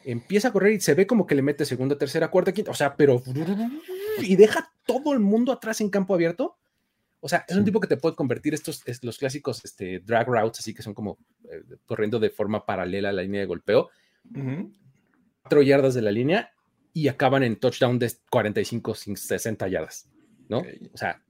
empieza 0.04 0.48
a 0.48 0.52
correr 0.52 0.72
y 0.72 0.80
se 0.80 0.94
ve 0.94 1.06
como 1.06 1.26
que 1.26 1.34
le 1.34 1.42
mete 1.42 1.64
segunda, 1.64 1.98
tercera, 1.98 2.30
cuarta, 2.30 2.52
quinta, 2.52 2.70
o 2.70 2.74
sea, 2.74 2.96
pero 2.96 3.22
y 4.22 4.36
deja 4.36 4.72
todo 4.86 5.12
el 5.12 5.20
mundo 5.20 5.52
atrás 5.52 5.80
en 5.80 5.90
campo 5.90 6.14
abierto. 6.14 6.56
O 7.22 7.28
sea, 7.28 7.44
es 7.46 7.54
un 7.54 7.66
tipo 7.66 7.80
que 7.80 7.86
te 7.86 7.98
puede 7.98 8.16
convertir 8.16 8.54
estos, 8.54 8.82
es- 8.86 9.04
los 9.04 9.18
clásicos 9.18 9.62
este, 9.62 10.00
drag 10.00 10.26
routes, 10.26 10.60
así 10.60 10.72
que 10.72 10.80
son 10.82 10.94
como 10.94 11.18
eh, 11.44 11.62
corriendo 11.84 12.18
de 12.18 12.30
forma 12.30 12.64
paralela 12.64 13.10
a 13.10 13.12
la 13.12 13.20
línea 13.22 13.40
de 13.42 13.46
golpeo, 13.46 13.90
Ujú. 14.34 14.72
cuatro 15.42 15.60
yardas 15.60 15.92
de 15.92 16.00
la 16.02 16.10
línea 16.10 16.50
y 16.92 17.08
acaban 17.08 17.42
en 17.42 17.56
touchdown 17.56 17.98
de 17.98 18.12
45, 18.30 18.94
60 18.94 19.68
yardas, 19.68 20.08
¿no? 20.48 20.58
Ok. 20.58 20.66
O 20.92 20.96
sea, 20.98 21.22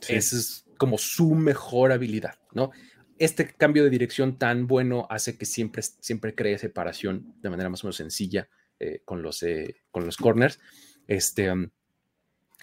Sí. 0.00 0.14
esa 0.14 0.36
es 0.36 0.66
como 0.78 0.96
su 0.98 1.34
mejor 1.34 1.92
habilidad, 1.92 2.38
¿no? 2.52 2.70
Este 3.18 3.46
cambio 3.52 3.84
de 3.84 3.90
dirección 3.90 4.38
tan 4.38 4.66
bueno 4.66 5.06
hace 5.10 5.36
que 5.36 5.44
siempre, 5.44 5.82
siempre 5.82 6.34
cree 6.34 6.56
separación 6.56 7.34
de 7.42 7.50
manera 7.50 7.68
más 7.68 7.84
o 7.84 7.86
menos 7.86 7.96
sencilla 7.96 8.48
eh, 8.78 9.02
con, 9.04 9.20
los, 9.20 9.42
eh, 9.42 9.76
con 9.90 10.06
los 10.06 10.16
corners. 10.16 10.58
Este, 11.06 11.52
um, 11.52 11.68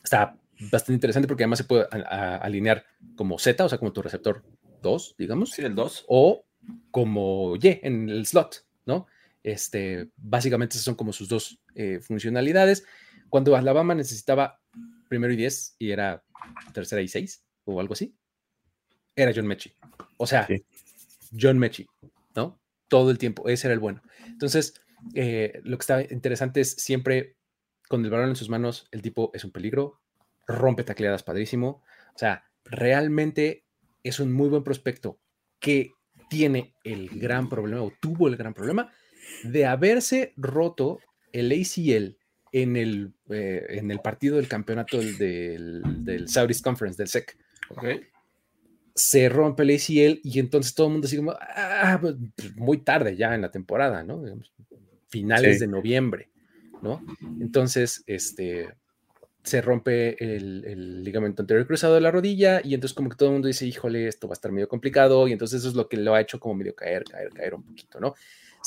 está 0.04 0.36
bastante 0.72 0.94
interesante 0.94 1.28
porque 1.28 1.44
además 1.44 1.60
se 1.60 1.66
puede 1.66 1.84
a- 1.92 1.98
a- 1.98 2.38
alinear 2.38 2.84
como 3.16 3.38
Z, 3.38 3.64
o 3.64 3.70
sea, 3.70 3.78
como 3.78 3.94
tu 3.94 4.02
receptor 4.02 4.44
2, 4.82 5.14
digamos, 5.20 5.52
Sí, 5.52 5.62
el 5.62 5.76
2. 5.76 6.06
o 6.08 6.44
como 6.90 7.56
Y 7.62 7.80
en 7.84 8.10
el 8.10 8.26
slot. 8.26 8.66
Este, 9.48 10.10
básicamente 10.18 10.74
esas 10.74 10.84
son 10.84 10.96
como 10.96 11.14
sus 11.14 11.30
dos 11.30 11.58
eh, 11.74 12.02
funcionalidades. 12.02 12.84
Cuando 13.30 13.56
Alabama 13.56 13.96
necesitaba 13.96 14.60
primero 15.08 15.32
y 15.32 15.38
10 15.38 15.78
y 15.80 15.92
era 15.92 16.22
tercera 16.74 17.02
y 17.02 17.08
6 17.08 17.46
o 17.64 17.80
algo 17.80 17.94
así, 17.94 18.14
era 19.16 19.32
John 19.34 19.48
Mechie. 19.48 19.74
O 20.18 20.28
sea, 20.28 20.46
Sí. 20.48 20.66
John 21.40 21.58
Mechie, 21.60 21.88
¿no? 22.36 22.60
Todo 22.90 23.10
el 23.10 23.18
tiempo, 23.18 23.48
ese 23.48 23.68
era 23.68 23.74
el 23.74 23.80
bueno. 23.80 24.02
Entonces, 24.26 24.82
eh, 25.16 25.62
lo 25.64 25.78
que 25.78 25.84
está 25.84 26.02
interesante 26.02 26.60
es 26.60 26.72
siempre 26.72 27.38
con 27.88 28.04
el 28.04 28.12
balón 28.12 28.28
en 28.28 28.36
sus 28.36 28.50
manos, 28.50 28.90
el 28.92 29.02
tipo 29.02 29.32
es 29.34 29.46
un 29.46 29.52
peligro, 29.52 30.02
rompe 30.46 30.84
tacleadas 30.84 31.24
padrísimo. 31.24 31.82
O 32.14 32.18
sea, 32.18 32.44
realmente 32.66 33.64
es 34.04 34.20
un 34.20 34.34
muy 34.34 34.50
buen 34.50 34.66
prospecto 34.66 35.22
que 35.62 35.94
tiene 36.30 36.76
el 36.84 37.08
gran 37.18 37.48
problema 37.48 37.82
o 37.82 37.94
tuvo 38.02 38.28
el 38.28 38.36
gran 38.36 38.54
problema 38.54 38.92
de 39.44 39.66
haberse 39.66 40.34
roto 40.38 41.00
el 41.32 41.52
ACL 41.52 42.16
en 42.52 42.76
el, 42.78 43.14
eh, 43.30 43.66
en 43.70 43.92
el 43.92 44.00
partido 44.00 44.38
del 44.38 44.48
campeonato 44.48 44.98
del, 44.98 45.18
del, 45.18 45.82
del 46.04 46.28
Southeast 46.30 46.64
Conference, 46.64 46.98
del 46.98 47.08
SEC. 47.08 47.38
Se 48.96 49.30
rompe 49.30 49.62
el 49.64 49.70
ACL 49.76 50.22
y 50.24 50.40
entonces 50.40 50.74
todo 50.74 50.88
el 50.88 50.94
mundo 50.94 51.06
así 51.08 51.18
como, 51.18 51.34
ah, 51.40 51.98
pues, 52.02 52.16
pues, 52.36 52.56
muy 52.56 52.80
tarde 52.80 53.16
ya 53.16 53.36
en 53.36 53.42
la 53.42 53.52
temporada, 53.52 54.04
¿no? 54.04 54.24
Finales 55.10 55.56
Sí. 55.56 55.60
de 55.62 55.68
noviembre, 55.68 56.30
¿no? 56.82 57.06
Entonces, 57.40 58.04
este, 58.08 58.74
se 59.44 59.62
rompe 59.62 60.22
el, 60.24 60.66
el 60.66 61.04
ligamento 61.04 61.44
anterior 61.44 61.68
cruzado 61.68 61.94
de 61.94 62.02
la 62.02 62.10
rodilla 62.12 62.60
y 62.64 62.74
entonces 62.74 62.96
como 62.96 63.10
que 63.10 63.16
todo 63.18 63.30
el 63.30 63.34
mundo 63.34 63.48
dice, 63.48 63.68
híjole, 63.68 64.08
esto 64.08 64.28
va 64.28 64.34
a 64.34 64.34
estar 64.34 64.52
medio 64.52 64.68
complicado 64.68 65.28
y 65.28 65.32
entonces 65.32 65.60
eso 65.60 65.70
es 65.70 65.76
lo 65.76 65.88
que 65.88 65.98
lo 65.98 66.16
ha 66.16 66.22
hecho 66.22 66.40
como 66.40 66.56
medio 66.56 66.76
caer, 66.76 67.04
caer, 67.04 67.30
caer 67.30 67.54
un 67.54 67.64
poquito, 67.64 68.00
¿no? 68.00 68.16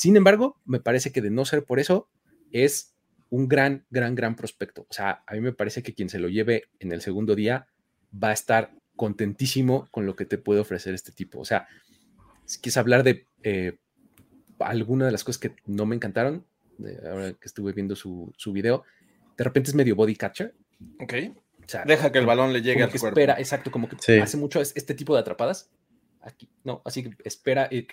Sin 0.01 0.17
embargo, 0.17 0.57
me 0.65 0.79
parece 0.79 1.11
que 1.11 1.21
de 1.21 1.29
no 1.29 1.45
ser 1.45 1.63
por 1.63 1.79
eso, 1.79 2.09
es 2.51 2.95
un 3.29 3.47
gran, 3.47 3.85
gran, 3.91 4.15
gran 4.15 4.35
prospecto. 4.35 4.87
O 4.89 4.93
sea, 4.93 5.23
a 5.27 5.33
mí 5.35 5.41
me 5.41 5.53
parece 5.53 5.83
que 5.83 5.93
quien 5.93 6.09
se 6.09 6.17
lo 6.17 6.27
lleve 6.27 6.63
en 6.79 6.91
el 6.91 7.01
segundo 7.01 7.35
día 7.35 7.67
va 8.11 8.29
a 8.29 8.33
estar 8.33 8.71
contentísimo 8.95 9.87
con 9.91 10.07
lo 10.07 10.15
que 10.15 10.25
te 10.25 10.39
puede 10.39 10.59
ofrecer 10.59 10.95
este 10.95 11.11
tipo. 11.11 11.39
O 11.39 11.45
sea, 11.45 11.67
si 12.45 12.59
quieres 12.61 12.77
hablar 12.77 13.03
de 13.03 13.27
eh, 13.43 13.77
alguna 14.57 15.05
de 15.05 15.11
las 15.11 15.23
cosas 15.23 15.37
que 15.39 15.55
no 15.67 15.85
me 15.85 15.95
encantaron, 15.95 16.47
eh, 16.83 16.97
ahora 17.07 17.33
que 17.33 17.45
estuve 17.45 17.71
viendo 17.71 17.95
su, 17.95 18.33
su 18.37 18.51
video, 18.53 18.83
de 19.37 19.43
repente 19.43 19.69
es 19.69 19.75
medio 19.75 19.95
body 19.95 20.15
catcher. 20.15 20.55
Ok. 20.99 21.13
O 21.63 21.67
sea, 21.69 21.85
Deja 21.85 22.11
que 22.11 22.17
el 22.17 22.25
balón 22.25 22.53
le 22.53 22.63
llegue 22.63 22.81
al 22.81 22.91
que 22.91 22.97
cuerpo. 22.97 23.19
espera, 23.19 23.39
exacto, 23.39 23.69
como 23.69 23.87
que 23.87 23.97
Sí. 23.99 24.13
hace 24.13 24.35
mucho 24.35 24.59
es- 24.61 24.73
este 24.75 24.95
tipo 24.95 25.13
de 25.13 25.19
atrapadas. 25.21 25.69
Aquí, 26.21 26.49
no, 26.63 26.81
así 26.85 27.03
que 27.03 27.11
espera, 27.23 27.67
eh, 27.69 27.85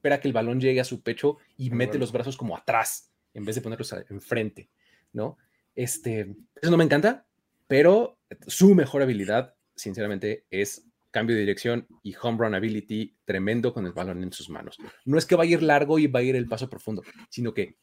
espera 0.00 0.18
que 0.18 0.28
el 0.28 0.32
balón 0.34 0.58
llegue 0.60 0.80
a 0.80 0.84
su 0.84 1.02
pecho 1.02 1.36
y 1.58 1.68
mete 1.70 1.98
los 1.98 2.10
brazos 2.10 2.38
como 2.38 2.56
atrás, 2.56 3.12
en 3.34 3.44
vez 3.44 3.54
de 3.54 3.60
ponerlos 3.60 3.94
enfrente, 4.08 4.70
¿no? 5.12 5.36
Este, 5.74 6.34
eso 6.60 6.70
no 6.70 6.78
me 6.78 6.84
encanta, 6.84 7.26
pero 7.66 8.18
su 8.46 8.74
mejor 8.74 9.02
habilidad, 9.02 9.54
sinceramente, 9.74 10.46
es 10.50 10.86
cambio 11.10 11.36
de 11.36 11.40
dirección 11.42 11.86
y 12.02 12.14
home 12.20 12.38
run 12.38 12.54
ability 12.54 13.14
tremendo 13.26 13.74
con 13.74 13.84
el 13.84 13.92
balón 13.92 14.22
en 14.22 14.32
sus 14.32 14.48
manos. 14.48 14.78
No 15.04 15.18
es 15.18 15.26
que 15.26 15.36
va 15.36 15.42
a 15.42 15.46
ir 15.46 15.62
largo 15.62 15.98
y 15.98 16.06
va 16.06 16.20
a 16.20 16.22
ir 16.22 16.34
el 16.34 16.48
paso 16.48 16.70
profundo, 16.70 17.02
sino 17.28 17.52
que 17.52 17.76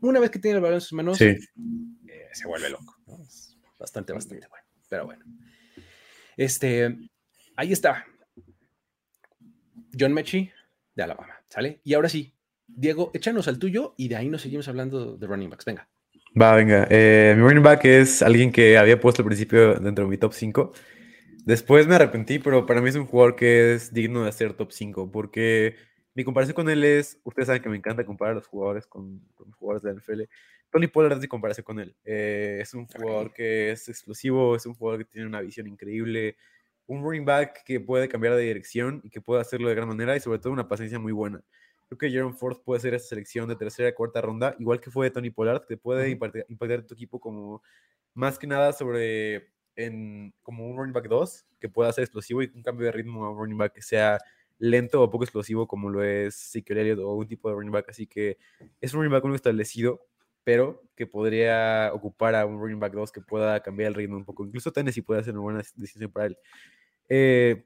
una 0.00 0.20
vez 0.20 0.30
que 0.30 0.38
tiene 0.38 0.56
el 0.58 0.62
balón 0.62 0.76
en 0.76 0.80
sus 0.82 0.92
manos, 0.92 1.18
Sí. 1.18 1.24
eh, 1.26 2.28
se 2.32 2.46
vuelve 2.46 2.70
loco. 2.70 2.94
¿no? 3.06 3.20
Es 3.22 3.58
bastante, 3.76 4.12
bastante 4.12 4.46
bueno. 4.46 4.64
Pero 4.88 5.04
bueno. 5.06 5.24
Este, 6.36 6.96
ahí 7.56 7.72
está. 7.72 8.06
John 9.98 10.12
Mechie 10.12 10.52
de 10.94 11.02
Alabama, 11.02 11.39
¿sale? 11.50 11.80
Y 11.84 11.92
ahora 11.92 12.08
sí, 12.08 12.32
Diego, 12.66 13.10
échanos 13.12 13.48
al 13.48 13.58
tuyo 13.58 13.94
y 13.98 14.08
de 14.08 14.16
ahí 14.16 14.28
nos 14.28 14.42
seguimos 14.42 14.68
hablando 14.68 15.16
de 15.16 15.26
running 15.26 15.50
backs. 15.50 15.66
Venga. 15.66 15.88
Va, 16.40 16.54
venga. 16.54 16.86
Eh, 16.88 17.34
mi 17.36 17.42
running 17.42 17.62
back 17.62 17.84
es 17.84 18.22
alguien 18.22 18.52
que 18.52 18.78
había 18.78 18.98
puesto 19.00 19.22
al 19.22 19.26
principio 19.26 19.74
dentro 19.74 20.04
de 20.04 20.10
mi 20.10 20.16
top 20.16 20.32
5. 20.32 20.72
Después 21.44 21.86
me 21.86 21.96
arrepentí, 21.96 22.38
pero 22.38 22.64
para 22.64 22.80
mí 22.80 22.88
es 22.88 22.96
un 22.96 23.06
jugador 23.06 23.34
que 23.34 23.74
es 23.74 23.92
digno 23.92 24.24
de 24.24 24.32
ser 24.32 24.54
top 24.54 24.72
5, 24.72 25.10
porque 25.10 25.76
mi 26.14 26.22
comparación 26.22 26.54
con 26.54 26.68
él 26.68 26.84
es, 26.84 27.18
ustedes 27.24 27.46
saben 27.46 27.62
que 27.62 27.68
me 27.68 27.76
encanta 27.76 28.04
comparar 28.04 28.32
a 28.32 28.34
los 28.36 28.46
jugadores 28.46 28.86
con, 28.86 29.20
con 29.34 29.48
los 29.48 29.56
jugadores 29.56 29.82
de 29.82 29.92
la 29.92 29.98
NFL. 29.98 30.22
Tony 30.70 30.86
Pollard 30.86 31.14
es 31.14 31.20
mi 31.20 31.26
comparación 31.26 31.64
con 31.64 31.80
él. 31.80 31.96
Eh, 32.04 32.58
es 32.60 32.74
un 32.74 32.86
jugador 32.86 33.32
que 33.32 33.72
es 33.72 33.88
explosivo, 33.88 34.54
es 34.54 34.66
un 34.66 34.74
jugador 34.74 35.00
que 35.00 35.10
tiene 35.10 35.26
una 35.26 35.40
visión 35.40 35.66
increíble, 35.66 36.36
un 36.90 37.04
running 37.04 37.24
back 37.24 37.62
que 37.64 37.78
puede 37.78 38.08
cambiar 38.08 38.34
de 38.34 38.42
dirección 38.42 39.00
y 39.04 39.10
que 39.10 39.20
puede 39.20 39.40
hacerlo 39.40 39.68
de 39.68 39.76
gran 39.76 39.86
manera 39.86 40.16
y 40.16 40.20
sobre 40.20 40.40
todo 40.40 40.52
una 40.52 40.66
paciencia 40.66 40.98
muy 40.98 41.12
buena. 41.12 41.40
Creo 41.86 41.98
que 41.98 42.10
Jaron 42.10 42.36
Ford 42.36 42.58
puede 42.64 42.80
ser 42.80 42.94
esa 42.94 43.06
selección 43.06 43.48
de 43.48 43.54
tercera, 43.54 43.94
cuarta 43.94 44.20
ronda, 44.20 44.56
igual 44.58 44.80
que 44.80 44.90
fue 44.90 45.06
de 45.06 45.12
Tony 45.12 45.30
Pollard, 45.30 45.64
que 45.66 45.76
puede 45.76 46.10
impactar, 46.10 46.44
impactar 46.48 46.82
tu 46.82 46.94
equipo 46.94 47.20
como 47.20 47.62
más 48.12 48.40
que 48.40 48.48
nada 48.48 48.72
sobre 48.72 49.52
en, 49.76 50.34
como 50.42 50.68
un 50.68 50.76
running 50.76 50.92
back 50.92 51.06
2 51.06 51.46
que 51.60 51.68
pueda 51.68 51.92
ser 51.92 52.02
explosivo 52.02 52.42
y 52.42 52.50
un 52.52 52.62
cambio 52.62 52.86
de 52.86 52.92
ritmo 52.92 53.24
a 53.24 53.30
un 53.30 53.38
running 53.38 53.58
back 53.58 53.72
que 53.72 53.82
sea 53.82 54.18
lento 54.58 55.00
o 55.00 55.10
poco 55.10 55.22
explosivo 55.22 55.68
como 55.68 55.90
lo 55.90 56.02
es 56.02 56.48
Ezekiel 56.48 56.78
Elliott 56.78 56.98
o 56.98 57.14
un 57.14 57.28
tipo 57.28 57.48
de 57.48 57.54
running 57.54 57.70
back. 57.72 57.88
Así 57.88 58.08
que 58.08 58.36
es 58.80 58.92
un 58.92 58.98
running 58.98 59.12
back 59.12 59.24
uno 59.24 59.36
establecido, 59.36 60.04
pero 60.42 60.82
que 60.96 61.06
podría 61.06 61.92
ocupar 61.94 62.34
a 62.34 62.46
un 62.46 62.60
running 62.60 62.80
back 62.80 62.94
2 62.94 63.12
que 63.12 63.20
pueda 63.20 63.62
cambiar 63.62 63.88
el 63.88 63.94
ritmo 63.94 64.16
un 64.16 64.24
poco. 64.24 64.44
Incluso 64.44 64.72
Tennessee 64.72 65.02
puede 65.02 65.20
hacer 65.20 65.34
una 65.34 65.42
buena 65.42 65.62
decisión 65.76 66.10
para 66.10 66.26
él. 66.26 66.38
Eh, 67.10 67.64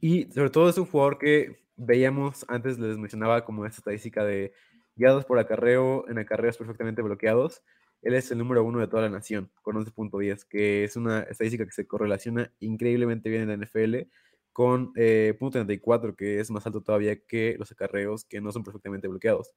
y 0.00 0.24
sobre 0.32 0.50
todo 0.50 0.68
es 0.68 0.78
un 0.78 0.86
jugador 0.86 1.18
que 1.18 1.62
veíamos, 1.76 2.44
antes 2.48 2.78
les 2.78 2.98
mencionaba 2.98 3.44
como 3.44 3.64
esta 3.64 3.78
estadística 3.78 4.24
de 4.24 4.52
guiados 4.96 5.24
por 5.24 5.38
acarreo 5.38 6.08
en 6.08 6.18
acarreos 6.18 6.56
perfectamente 6.56 7.02
bloqueados. 7.02 7.62
Él 8.02 8.14
es 8.14 8.30
el 8.32 8.38
número 8.38 8.64
uno 8.64 8.80
de 8.80 8.88
toda 8.88 9.02
la 9.02 9.10
nación, 9.10 9.50
con 9.62 9.76
11.10, 9.76 10.44
que 10.48 10.82
es 10.84 10.96
una 10.96 11.20
estadística 11.20 11.64
que 11.64 11.70
se 11.70 11.86
correlaciona 11.86 12.52
increíblemente 12.58 13.30
bien 13.30 13.42
en 13.42 13.48
la 13.48 13.54
NFL 13.64 14.08
con 14.52 14.92
eh, 14.96 15.36
.34, 15.38 16.16
que 16.16 16.40
es 16.40 16.50
más 16.50 16.66
alto 16.66 16.82
todavía 16.82 17.16
que 17.24 17.56
los 17.58 17.70
acarreos 17.72 18.24
que 18.24 18.40
no 18.40 18.52
son 18.52 18.64
perfectamente 18.64 19.08
bloqueados. 19.08 19.52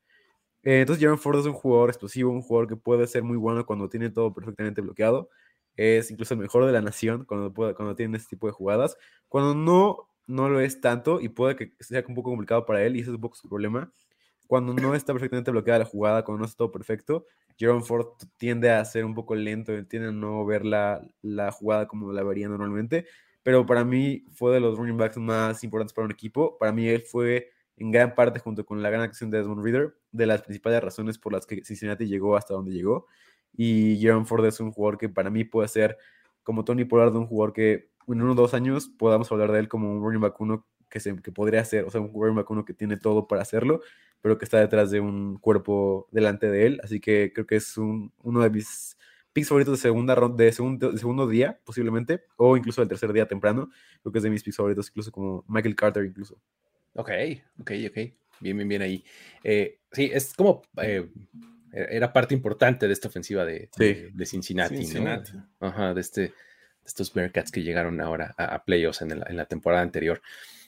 Eh, 0.64 0.82
entonces, 0.82 1.04
Jaron 1.04 1.20
Ford 1.20 1.40
es 1.40 1.46
un 1.46 1.54
jugador 1.54 1.90
explosivo, 1.90 2.32
un 2.32 2.42
jugador 2.42 2.68
que 2.68 2.76
puede 2.76 3.08
ser 3.08 3.24
muy 3.24 3.38
bueno 3.38 3.66
cuando 3.66 3.90
tiene 3.90 4.10
todo 4.10 4.34
perfectamente 4.34 4.82
bloqueado. 4.82 5.30
Es 5.76 6.12
incluso 6.12 6.34
el 6.34 6.40
mejor 6.40 6.66
de 6.66 6.72
la 6.72 6.82
nación 6.82 7.26
cuando, 7.26 7.54
cuando 7.54 7.96
tiene 7.96 8.18
este 8.18 8.36
tipo 8.36 8.48
de 8.48 8.54
jugadas. 8.54 8.98
Cuando 9.28 9.56
no, 9.56 10.10
no 10.28 10.50
lo 10.50 10.60
es 10.60 10.82
tanto 10.82 11.22
y 11.22 11.30
puede 11.30 11.56
que 11.56 11.74
sea 11.80 12.04
un 12.08 12.16
poco 12.16 12.30
complicado 12.32 12.66
para 12.66 12.84
él, 12.84 12.96
y 12.96 13.00
ese 13.00 13.10
es 13.10 13.16
un 13.16 13.22
poco 13.22 13.36
su 13.36 13.50
problema. 13.50 13.92
Cuando 14.48 14.74
no 14.74 14.94
está 14.96 15.14
perfectamente 15.14 15.52
bloqueada 15.52 15.80
la 15.80 15.86
jugada, 15.86 16.24
cuando 16.24 16.40
no 16.40 16.46
está 16.46 16.58
todo 16.58 16.72
perfecto, 16.72 17.26
Jaron 17.60 17.84
Ford 17.84 18.08
tiende 18.38 18.70
a 18.72 18.84
ser 18.86 19.06
un 19.06 19.16
poco 19.16 19.36
lento, 19.36 19.74
tiende 19.88 20.10
a 20.10 20.12
no 20.12 20.46
ver 20.46 20.66
la, 20.66 21.02
la 21.22 21.52
jugada 21.52 21.88
como 21.88 22.12
la 22.12 22.24
vería 22.24 22.48
normalmente. 22.48 23.06
Pero 23.44 23.66
para 23.66 23.84
mí 23.86 24.26
fue 24.34 24.54
de 24.54 24.60
los 24.60 24.78
running 24.78 24.98
backs 24.98 25.18
más 25.18 25.64
importantes 25.64 25.94
para 25.94 26.06
un 26.06 26.12
equipo. 26.12 26.58
Para 26.58 26.72
mí 26.72 26.88
él 26.88 27.04
fue 27.04 27.52
en 27.78 27.92
gran 27.92 28.16
parte, 28.16 28.40
junto 28.40 28.66
con 28.66 28.82
la 28.82 28.90
gran 28.90 29.04
acción 29.04 29.30
de 29.30 29.40
Desmond 29.40 29.64
Reader, 29.64 29.96
de 30.12 30.26
las 30.26 30.42
principales 30.42 30.82
razones 30.82 31.18
por 31.18 31.34
las 31.34 31.46
que 31.46 31.64
Cincinnati 31.64 32.08
llegó 32.08 32.38
hasta 32.38 32.54
donde 32.54 32.72
llegó. 32.72 33.08
Y 33.58 34.02
Jaron 34.02 34.26
Ford 34.26 34.46
es 34.46 34.60
un 34.60 34.72
jugador 34.72 34.98
que 34.98 35.10
para 35.10 35.30
mí 35.30 35.44
puede 35.44 35.68
ser, 35.68 35.98
como 36.44 36.66
Tony 36.66 36.86
Pollard, 36.86 37.16
un 37.16 37.28
jugador 37.28 37.54
que 37.54 37.90
en 38.08 38.22
unos 38.22 38.36
dos 38.36 38.54
años 38.54 38.88
podamos 38.88 39.32
hablar 39.32 39.52
de 39.52 39.60
él 39.60 39.68
como 39.68 39.92
un 39.92 40.04
running 40.04 40.22
back 40.22 40.40
uno 40.40 40.68
que, 40.90 41.00
se, 41.00 41.16
que 41.22 41.32
podría 41.32 41.64
ser, 41.66 41.86
o 41.86 41.90
sea, 41.90 42.02
un 42.02 42.14
running 42.14 42.36
back 42.36 42.50
uno 42.50 42.66
que 42.66 42.74
tiene 42.74 42.98
todo 42.98 43.28
para 43.28 43.42
hacerlo, 43.42 43.82
pero 44.22 44.38
que 44.38 44.46
está 44.46 44.60
detrás 44.60 44.92
de 44.92 45.00
un 45.00 45.38
cuerpo 45.38 46.08
delante 46.12 46.50
de 46.50 46.66
él. 46.68 46.82
Así 46.84 47.00
que 47.00 47.32
creo 47.34 47.46
que 47.46 47.56
es 47.56 47.78
un, 47.78 48.14
uno 48.24 48.42
de 48.42 48.50
mis 48.50 48.98
picks 49.34 49.50
favoritos 49.50 49.80
de 49.80 49.82
segunda 49.82 50.16
de 50.16 50.52
segundo, 50.52 50.92
de 50.92 50.98
segundo 50.98 51.28
día, 51.28 51.60
posiblemente, 51.66 52.24
o 52.38 52.56
incluso 52.56 52.82
del 52.82 52.88
tercer 52.88 53.12
día 53.12 53.28
temprano. 53.28 53.70
Creo 54.02 54.12
que 54.12 54.20
es 54.20 54.24
de 54.24 54.30
mis 54.30 54.44
picks 54.44 54.58
favoritos, 54.58 54.88
incluso 54.90 55.12
como 55.12 55.44
Michael 55.48 55.76
Carter, 55.76 56.06
incluso. 56.06 56.40
Ok, 56.94 57.12
ok, 57.60 57.72
ok. 57.90 57.98
Bien, 58.40 58.58
bien, 58.58 58.68
bien 58.68 58.82
ahí. 58.82 59.04
Eh, 59.44 59.80
sí, 59.92 60.10
es 60.14 60.34
como 60.34 60.62
eh, 60.82 61.10
era 61.76 62.14
parte 62.14 62.34
importante 62.34 62.88
de 62.88 62.94
esta 62.94 63.08
ofensiva 63.08 63.46
de, 63.46 63.70
Sí. 63.78 63.84
de, 63.86 64.12
de 64.14 64.26
Cincinnati, 64.26 64.76
¿no? 64.76 64.82
Cincinnati. 64.82 65.32
Ajá, 65.60 65.94
de, 65.94 66.02
este, 66.02 66.22
de 66.22 66.34
estos 66.86 67.14
Bearcats 67.14 67.52
que 67.52 67.64
llegaron 67.64 68.00
ahora 68.02 68.34
a, 68.38 68.56
a 68.56 68.64
playoffs 68.66 69.02
en, 69.02 69.12
el- 69.12 69.24
en 69.28 69.38
la 69.38 69.46
temporada 69.46 69.82
anterior. 69.84 70.22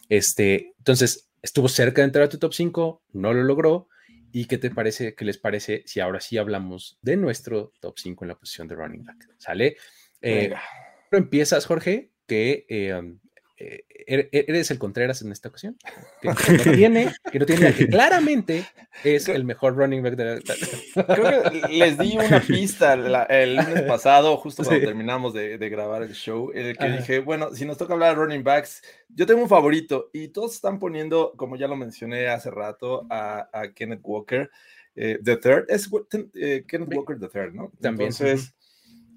Este, 0.10 0.74
entonces, 0.78 1.30
estuvo 1.42 1.68
cerca 1.70 2.02
de 2.02 2.06
entrar 2.08 2.26
a 2.26 2.30
tu 2.30 2.38
top 2.38 2.54
5, 2.54 3.04
no 3.14 3.34
lo 3.34 3.44
logró. 3.44 3.88
¿Y 4.34 4.46
qué 4.46 4.58
te 4.58 4.70
parece, 4.70 5.16
qué 5.16 5.24
les 5.26 5.38
parece 5.38 5.84
si 5.86 6.00
ahora 6.02 6.20
sí 6.20 6.38
hablamos 6.38 7.00
de 7.02 7.16
nuestro 7.18 7.72
top 7.80 7.98
5 7.98 8.26
en 8.26 8.28
la 8.30 8.36
posición 8.36 8.68
de 8.68 8.76
running 8.76 9.04
back? 9.06 9.26
¿Sale? 9.38 9.78
Eh, 10.22 10.54
pero 11.10 11.24
empiezas, 11.24 11.66
Jorge, 11.66 12.12
que 12.28 12.66
eh, 12.68 12.94
um, 12.94 13.20
eh, 13.58 13.84
er- 14.08 14.30
eres 14.32 14.70
el 14.72 14.78
Contreras 14.78 15.22
en 15.22 15.32
esta 15.32 15.50
ocasión. 15.50 15.78
Que, 16.22 16.28
no 16.30 16.36
tiene, 16.76 17.12
que 17.32 17.40
no 17.40 17.46
tiene, 17.46 17.74
que 17.74 17.88
claramente 17.90 18.66
es 19.04 19.28
el 19.30 19.44
mejor 19.46 19.76
running 19.76 20.04
back 20.04 20.16
de 20.16 20.26
la. 20.26 21.06
Creo 21.16 21.44
que 21.44 21.68
les 21.70 21.98
di 21.98 22.18
una 22.18 22.40
pista 22.48 22.96
la- 22.96 23.24
el 23.24 23.56
lunes 23.56 23.82
pasado, 23.84 24.38
justo 24.38 24.64
cuando 24.64 24.80
Sí. 24.80 24.86
terminamos 24.86 25.34
de, 25.34 25.58
de 25.58 25.70
grabar 25.70 26.04
el 26.04 26.14
show, 26.14 26.52
en 26.54 26.68
el 26.68 26.78
que 26.78 26.86
Ajá. 26.86 26.98
dije, 26.98 27.20
bueno, 27.20 27.54
si 27.56 27.66
nos 27.66 27.78
toca 27.78 27.94
hablar 27.94 28.16
de 28.16 28.24
running 28.24 28.44
backs, 28.44 28.82
yo 29.10 29.26
tengo 29.26 29.42
un 29.42 29.50
favorito 29.50 30.10
y 30.14 30.28
todos 30.30 30.54
están 30.54 30.78
poniendo, 30.80 31.34
como 31.36 31.56
ya 31.56 31.68
lo 31.68 31.76
mencioné 31.76 32.28
hace 32.28 32.52
rato, 32.52 33.08
a, 33.10 33.50
a 33.52 33.74
Kenneth 33.74 34.02
Walker, 34.04 34.50
eh, 34.96 35.20
The 35.24 35.38
Third, 35.38 35.66
es 35.70 35.90
eh, 36.36 36.64
Kenneth. 36.68 36.94
Walker 36.94 37.20
The 37.20 37.28
Third, 37.28 37.54
¿no? 37.54 37.72
También, 37.82 38.10
Entonces, 38.12 38.54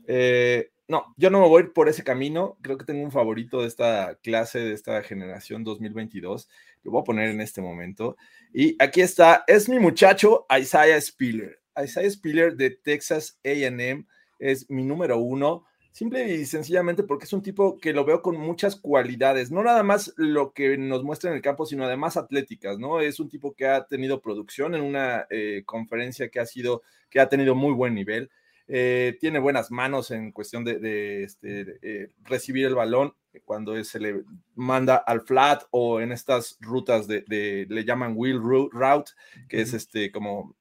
eh, 0.06 0.70
no, 0.90 1.14
yo 1.16 1.30
no 1.30 1.40
me 1.40 1.46
voy 1.46 1.68
por 1.68 1.88
ese 1.88 2.02
camino, 2.02 2.58
creo 2.62 2.76
que 2.76 2.84
tengo 2.84 3.04
un 3.04 3.12
favorito 3.12 3.60
de 3.60 3.68
esta 3.68 4.16
clase, 4.24 4.58
de 4.58 4.72
esta 4.72 5.04
generación 5.04 5.62
2022, 5.62 6.48
lo 6.82 6.90
voy 6.90 7.00
a 7.00 7.04
poner 7.04 7.30
en 7.30 7.40
este 7.40 7.62
momento. 7.62 8.16
Y 8.52 8.74
aquí 8.82 9.00
está, 9.00 9.44
es 9.46 9.68
mi 9.68 9.78
muchacho 9.78 10.46
Isaiah 10.50 11.00
Spiller. 11.00 11.60
Isaiah 11.80 12.10
Spiller 12.10 12.56
de 12.56 12.70
Texas 12.70 13.38
AM 13.44 14.04
es 14.40 14.68
mi 14.68 14.82
número 14.82 15.18
uno, 15.18 15.64
simple 15.92 16.34
y 16.34 16.44
sencillamente 16.44 17.04
porque 17.04 17.26
es 17.26 17.32
un 17.32 17.42
tipo 17.42 17.78
que 17.78 17.92
lo 17.92 18.04
veo 18.04 18.20
con 18.20 18.36
muchas 18.36 18.74
cualidades, 18.74 19.52
no 19.52 19.62
nada 19.62 19.84
más 19.84 20.12
lo 20.16 20.52
que 20.52 20.76
nos 20.76 21.04
muestra 21.04 21.30
en 21.30 21.36
el 21.36 21.42
campo, 21.42 21.66
sino 21.66 21.84
además 21.84 22.16
atléticas, 22.16 22.80
¿no? 22.80 23.00
Es 23.00 23.20
un 23.20 23.28
tipo 23.28 23.54
que 23.54 23.68
ha 23.68 23.86
tenido 23.86 24.20
producción 24.20 24.74
en 24.74 24.82
una 24.82 25.28
eh, 25.30 25.62
conferencia 25.64 26.30
que 26.30 26.40
ha 26.40 26.46
sido, 26.46 26.82
que 27.08 27.20
ha 27.20 27.28
tenido 27.28 27.54
muy 27.54 27.74
buen 27.74 27.94
nivel. 27.94 28.28
Eh, 28.72 29.16
tiene 29.20 29.40
buenas 29.40 29.70
manos 29.70 30.10
en 30.12 30.30
cuestión 30.30 30.62
de, 30.64 30.78
de, 30.78 31.24
este, 31.24 31.78
eh, 31.82 32.10
recibir 32.22 32.66
el 32.66 32.76
balón 32.76 33.14
cuando 33.44 33.82
se 33.82 33.98
le 33.98 34.22
manda 34.54 34.96
al 34.96 35.22
flat 35.22 35.64
o 35.70 36.00
en 36.00 36.12
estas 36.12 36.56
rutas 36.60 37.08
de, 37.08 37.24
de 37.26 37.66
le 37.68 37.84
llaman 37.84 38.14
wheel 38.16 38.40
route, 38.40 39.10
que 39.48 39.60
es 39.60 39.74
este 39.74 40.12
como 40.12 40.54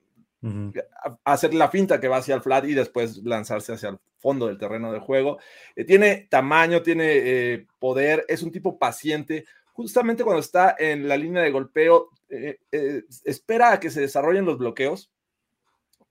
hacer 1.24 1.54
la 1.54 1.70
finta 1.70 2.00
que 2.00 2.08
va 2.08 2.18
hacia 2.18 2.36
el 2.36 2.42
flat 2.42 2.66
y 2.66 2.74
después 2.74 3.18
lanzarse 3.18 3.74
hacia 3.74 3.90
el 3.90 4.00
fondo 4.20 4.48
del 4.48 4.58
terreno 4.58 4.92
de 4.92 5.00
juego. 5.00 5.40
Eh, 5.76 5.86
tiene 5.86 6.28
tamaño, 6.30 6.82
tiene 6.82 7.06
eh, 7.14 7.68
poder, 7.80 8.26
es 8.28 8.44
un 8.44 8.52
tipo 8.52 8.78
paciente. 8.78 9.46
Justamente 9.74 10.24
cuando 10.24 10.42
está 10.42 10.76
en 10.78 11.08
la 11.08 11.18
línea 11.18 11.42
de 11.42 11.52
golpeo, 11.52 12.10
eh, 12.30 12.60
eh, 12.72 13.04
espera 13.26 13.74
a 13.74 13.80
que 13.80 13.90
se 13.90 14.02
desarrollen 14.02 14.46
los 14.46 14.58
bloqueos 14.58 15.12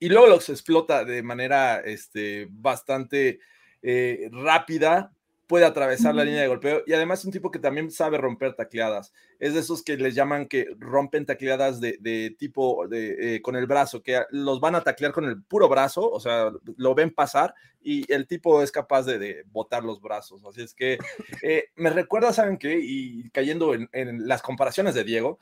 y 0.01 0.09
luego 0.09 0.27
los 0.27 0.49
explota 0.49 1.05
de 1.05 1.23
manera 1.23 1.81
este, 1.81 2.49
bastante 2.51 3.41
eh, 3.83 4.29
rápida, 4.33 5.13
puede 5.49 5.65
atravesar 5.65 6.15
la 6.15 6.25
línea 6.25 6.43
de 6.43 6.49
golpeo 6.49 6.83
y 6.87 6.93
además 6.93 7.21
es 7.21 7.25
un 7.25 7.33
tipo 7.33 7.51
que 7.51 7.59
también 7.59 7.91
sabe 7.91 8.19
romper 8.19 8.55
tacleadas. 8.55 9.15
Es 9.41 9.55
de 9.55 9.61
esos 9.61 9.83
que 9.83 9.97
les 9.97 10.15
llaman 10.15 10.47
que 10.47 10.69
rompen 10.79 11.25
tacleadas 11.25 11.81
de, 11.81 11.97
de 12.01 12.37
tipo 12.39 12.87
de, 12.87 13.37
eh, 13.37 13.43
con 13.43 13.57
el 13.57 13.67
brazo, 13.67 14.03
que 14.03 14.23
los 14.31 14.61
van 14.61 14.75
a 14.75 14.83
taclear 14.83 15.13
con 15.13 15.25
el 15.25 15.43
puro 15.43 15.69
brazo, 15.69 16.09
o 16.09 16.21
sea, 16.21 16.53
lo 16.77 16.95
ven 16.95 17.15
pasar 17.15 17.55
y 17.81 18.11
el 18.13 18.27
tipo 18.27 18.63
es 18.63 18.71
capaz 18.71 19.05
de, 19.05 19.19
de 19.19 19.45
botar 19.51 19.83
los 19.83 20.03
brazos. 20.03 20.45
Así 20.45 20.61
es 20.61 20.75
que 20.75 20.99
eh, 21.43 21.71
me 21.77 21.89
recuerda, 21.91 22.33
¿saben 22.35 22.59
qué? 22.59 22.79
Y 22.79 23.31
cayendo 23.31 23.73
en, 23.73 23.89
en 23.93 24.29
las 24.29 24.43
comparaciones 24.43 24.95
de 24.95 25.05
Diego, 25.05 25.39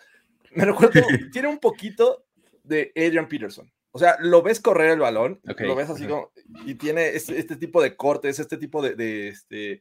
me 0.52 0.64
recuerdo, 0.64 0.92
tiene 1.32 1.48
un 1.48 1.58
poquito 1.58 2.24
de 2.62 2.92
Adrian 2.96 3.28
Peterson. 3.28 3.70
O 3.96 3.98
sea, 3.98 4.18
lo 4.20 4.42
ves 4.42 4.60
correr 4.60 4.90
el 4.90 4.98
balón, 4.98 5.40
lo 5.42 5.74
ves 5.74 5.88
así 5.88 6.06
como, 6.06 6.30
y 6.66 6.74
tiene 6.74 7.16
este, 7.16 7.38
este 7.38 7.56
tipo 7.56 7.80
de 7.80 7.96
cortes, 7.96 8.38
este 8.38 8.58
tipo 8.58 8.82
de, 8.82 8.94
de, 8.94 9.28
este, 9.28 9.80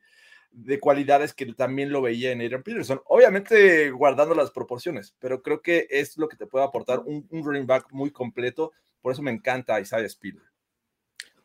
de 0.51 0.79
cualidades 0.79 1.33
que 1.33 1.45
también 1.47 1.91
lo 1.91 2.01
veía 2.01 2.31
en 2.31 2.39
Adrian 2.39 2.63
Peterson. 2.63 3.01
Obviamente 3.07 3.91
guardando 3.91 4.33
las 4.33 4.51
proporciones, 4.51 5.13
pero 5.19 5.41
creo 5.41 5.61
que 5.61 5.87
es 5.89 6.17
lo 6.17 6.29
que 6.29 6.37
te 6.37 6.47
puede 6.47 6.63
aportar 6.63 6.99
un, 6.99 7.27
un 7.29 7.43
running 7.43 7.67
back 7.67 7.87
muy 7.91 8.09
completo. 8.09 8.71
Por 9.01 9.11
eso 9.11 9.21
me 9.21 9.31
encanta 9.31 9.81
Isaiah 9.81 10.07
Spiller. 10.07 10.43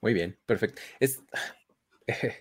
Muy 0.00 0.14
bien, 0.14 0.38
perfecto. 0.46 0.80
Es, 1.00 1.20
eh, 2.06 2.36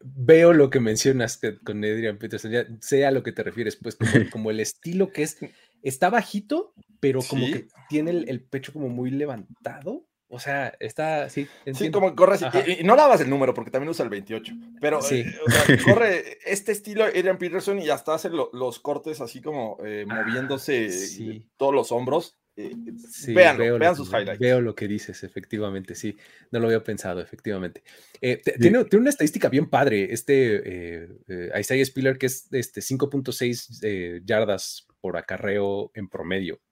veo 0.00 0.52
lo 0.52 0.70
que 0.70 0.78
mencionas 0.78 1.40
con 1.64 1.78
Adrian 1.78 2.18
Peterson, 2.18 2.52
ya 2.52 2.66
sé 2.80 3.04
a 3.04 3.10
lo 3.10 3.24
que 3.24 3.32
te 3.32 3.42
refieres, 3.42 3.74
pues 3.74 3.96
como, 3.96 4.30
como 4.30 4.50
el 4.52 4.60
estilo 4.60 5.10
que 5.10 5.24
es, 5.24 5.38
está 5.84 6.10
bajito, 6.10 6.74
pero 6.98 7.20
como 7.22 7.46
Sí. 7.46 7.52
que 7.52 7.68
tiene 7.88 8.10
el, 8.10 8.28
el 8.28 8.42
pecho 8.42 8.72
como 8.72 8.88
muy 8.88 9.10
levantado. 9.10 10.04
O 10.28 10.40
sea, 10.40 10.74
está, 10.80 11.28
sí, 11.28 11.46
Sí, 11.74 11.90
como 11.92 12.12
corre 12.16 12.34
así. 12.34 12.46
Y, 12.66 12.80
y 12.80 12.84
no 12.84 12.96
dabas 12.96 13.20
el 13.20 13.30
número 13.30 13.54
porque 13.54 13.70
también 13.70 13.90
usa 13.90 14.02
el 14.02 14.10
28. 14.10 14.52
Pero 14.80 15.00
Sí. 15.00 15.20
eh, 15.20 15.34
o 15.46 15.50
sea, 15.50 15.64
corre 16.02 16.38
este 16.44 16.72
estilo 16.72 17.04
Adrian 17.04 17.38
Peterson 17.38 17.78
y 17.78 17.88
hasta 17.90 18.14
hace 18.14 18.30
lo- 18.30 18.50
los 18.52 18.80
cortes 18.80 19.20
así 19.20 19.40
como 19.40 19.78
eh, 19.84 20.04
moviéndose 20.08 20.86
Ah, 20.86 20.90
sí. 20.90 21.46
todos 21.56 21.72
los 21.72 21.92
hombros. 21.92 22.36
Eh, 22.56 22.72
Sí, 23.10 23.32
lo 23.32 23.36
vean 23.36 23.58
que- 23.92 23.96
sus 23.96 24.08
highlights. 24.08 24.38
Veo 24.40 24.60
lo 24.60 24.74
que 24.74 24.88
dices, 24.88 25.22
efectivamente, 25.22 25.94
sí. 25.94 26.16
No 26.50 26.58
lo 26.58 26.66
había 26.66 26.82
pensado, 26.82 27.20
efectivamente. 27.20 27.84
Eh, 28.20 28.40
Sí. 28.44 28.52
tiene, 28.60 28.84
tiene 28.86 29.02
una 29.02 29.10
estadística 29.10 29.48
bien 29.48 29.68
padre, 29.68 30.12
este 30.12 30.62
eh, 30.64 31.50
Isaiah 31.60 31.84
Spiller, 31.84 32.16
que 32.18 32.26
es 32.26 32.48
este 32.52 32.80
5.6 32.80 33.80
eh, 33.82 34.20
yardas 34.24 34.86
por 35.04 35.18
acarreo 35.18 35.90
en 35.92 36.08
promedio. 36.08 36.62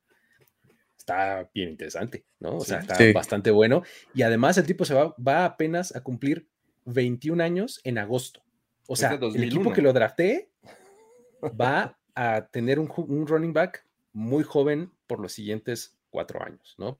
Está 0.97 1.51
bien 1.53 1.69
interesante, 1.69 2.25
¿no? 2.41 2.57
O 2.57 2.65
sea, 2.65 2.79
está 2.79 2.95
Sí. 2.95 3.13
bastante 3.13 3.51
bueno. 3.51 3.83
Y 4.15 4.23
además 4.23 4.57
el 4.57 4.65
tipo 4.65 4.87
se 4.87 4.95
va, 4.95 5.15
va 5.19 5.45
apenas 5.45 5.95
a 5.95 6.03
cumplir 6.03 6.49
21 6.87 7.43
años 7.43 7.79
en 7.85 7.99
agosto. 7.99 8.43
O 8.87 8.97
sea, 8.97 9.09
el 9.11 9.15
equipo 9.17 9.27
2001. 9.27 9.73
que 9.75 9.83
lo 9.83 9.93
draftee 9.93 10.49
va 11.61 11.99
a 12.15 12.47
tener 12.51 12.79
un 12.79 13.27
running 13.27 13.53
back 13.53 13.85
muy 14.15 14.45
joven 14.45 14.91
por 15.07 15.21
los 15.21 15.35
siguientes 15.35 15.95
cuatro 16.09 16.43
años, 16.43 16.75
¿no? 16.79 16.99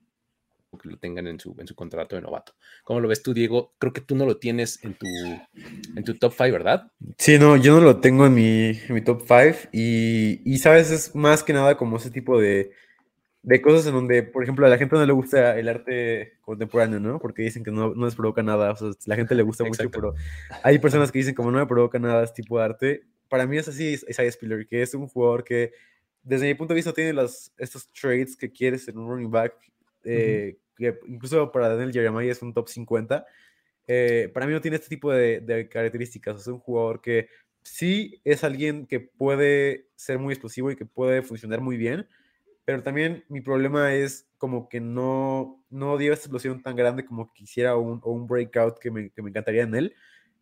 Que 0.81 0.89
lo 0.89 0.97
tengan 0.97 1.27
en 1.27 1.39
su, 1.39 1.55
en 1.59 1.67
su 1.67 1.75
contrato 1.75 2.17
de 2.17 2.23
novato. 2.23 2.55
¿Cómo 2.83 3.01
lo 3.01 3.07
ves 3.07 3.23
tú, 3.23 3.35
Diego? 3.35 3.75
Creo 3.79 3.93
que 3.93 4.01
tú 4.01 4.15
no 4.17 4.25
lo 4.25 4.39
tienes 4.39 4.83
en 4.83 4.95
tu, 4.95 5.07
en 5.97 6.03
tu 6.03 6.15
top 6.15 6.33
5, 6.37 6.53
¿verdad? 6.53 6.91
Sí, 7.19 7.39
no, 7.39 7.57
yo 7.57 7.75
no 7.75 7.81
lo 7.81 8.01
tengo 8.01 8.27
en 8.27 8.35
mi, 8.35 8.71
en 8.71 8.95
mi 8.95 9.03
top 9.03 9.23
5 9.27 9.69
y, 9.73 10.41
y, 10.45 10.59
sabes, 10.59 10.91
es 10.91 11.15
más 11.15 11.43
que 11.43 11.53
nada 11.53 11.77
como 11.77 11.99
ese 11.99 12.11
tipo 12.11 12.41
de, 12.41 12.73
de 13.43 13.61
cosas 13.61 13.87
en 13.87 13.93
donde, 13.93 14.23
por 14.23 14.43
ejemplo, 14.43 14.67
a 14.67 14.69
la 14.71 14.79
gente 14.79 14.97
no 14.97 15.05
le 15.05 15.13
gusta 15.13 15.59
el 15.59 15.69
arte 15.69 16.39
contemporáneo, 16.41 17.01
¿no? 17.01 17.19
Porque 17.19 17.43
dicen 17.43 17.65
que 17.65 17.71
no, 17.71 17.95
no 17.95 18.07
les 18.07 18.15
provoca 18.15 18.43
nada, 18.43 18.71
o 18.71 18.77
sea, 18.77 18.91
la 19.07 19.17
gente 19.17 19.35
le 19.35 19.43
gusta 19.43 19.65
mucho, 19.65 19.91
pero 19.91 20.15
hay 20.63 20.79
personas 20.79 21.13
que 21.13 21.19
dicen 21.19 21.35
como 21.35 21.51
no 21.51 21.59
me 21.59 21.67
provoca 21.67 21.99
nada 21.99 22.25
este 22.25 22.43
tipo 22.43 22.59
de 22.59 22.65
arte. 22.65 23.03
Para 23.29 23.47
mí 23.47 23.59
es 23.59 23.69
así 23.69 23.99
Isaiah 24.09 24.31
Spiller, 24.31 24.67
que 24.67 24.83
es 24.83 24.95
un 24.95 25.09
jugador 25.09 25.45
que 25.45 25.73
desde 26.23 26.47
mi 26.47 26.55
punto 26.55 26.73
de 26.73 26.77
vista 26.77 26.93
tiene 26.93 27.13
los, 27.13 27.53
estos 27.59 27.91
traits 27.93 28.37
que 28.37 28.53
quieres 28.53 28.87
en 28.89 28.99
un 28.99 29.09
running 29.09 29.31
back, 29.31 29.55
eh, 30.05 30.59
que 30.77 30.99
incluso 31.07 31.51
para 31.53 31.69
Daniel 31.69 31.93
Jeremiah 31.93 32.33
es 32.33 32.43
un 32.43 32.53
top 32.53 32.69
50. 32.69 33.27
Eh, 33.87 34.31
para 34.33 34.47
mí 34.47 34.53
no 34.53 34.61
tiene 34.61 34.77
este 34.77 34.89
tipo 34.89 35.13
de, 35.13 35.41
de 35.41 35.69
características, 35.69 36.41
es 36.41 36.47
un 36.47 36.61
jugador 36.61 37.01
que 37.01 37.29
sí 37.63 38.21
es 38.25 38.45
alguien 38.45 38.87
que 38.87 39.01
puede 39.01 39.87
ser 39.97 40.19
muy 40.19 40.33
explosivo 40.33 40.71
y 40.71 40.77
que 40.77 40.87
puede 40.87 41.23
funcionar 41.23 41.61
muy 41.61 41.77
bien, 41.77 42.07
pero 42.65 42.83
también 42.83 43.25
mi 43.29 43.41
problema 43.41 43.95
es 43.95 44.29
como 44.39 44.69
que 44.69 44.81
no, 44.81 45.65
no 45.71 45.99
dio 45.99 46.13
esta 46.13 46.25
explosión 46.25 46.63
tan 46.63 46.77
grande 46.77 47.05
como 47.05 47.33
quisiera 47.33 47.77
o 47.77 47.81
un, 47.81 48.01
o 48.03 48.13
un 48.13 48.27
breakout 48.27 48.79
que 48.79 48.91
me, 48.91 49.11
que 49.11 49.23
me 49.23 49.31
encantaría 49.31 49.63
en 49.63 49.75
él. 49.75 49.95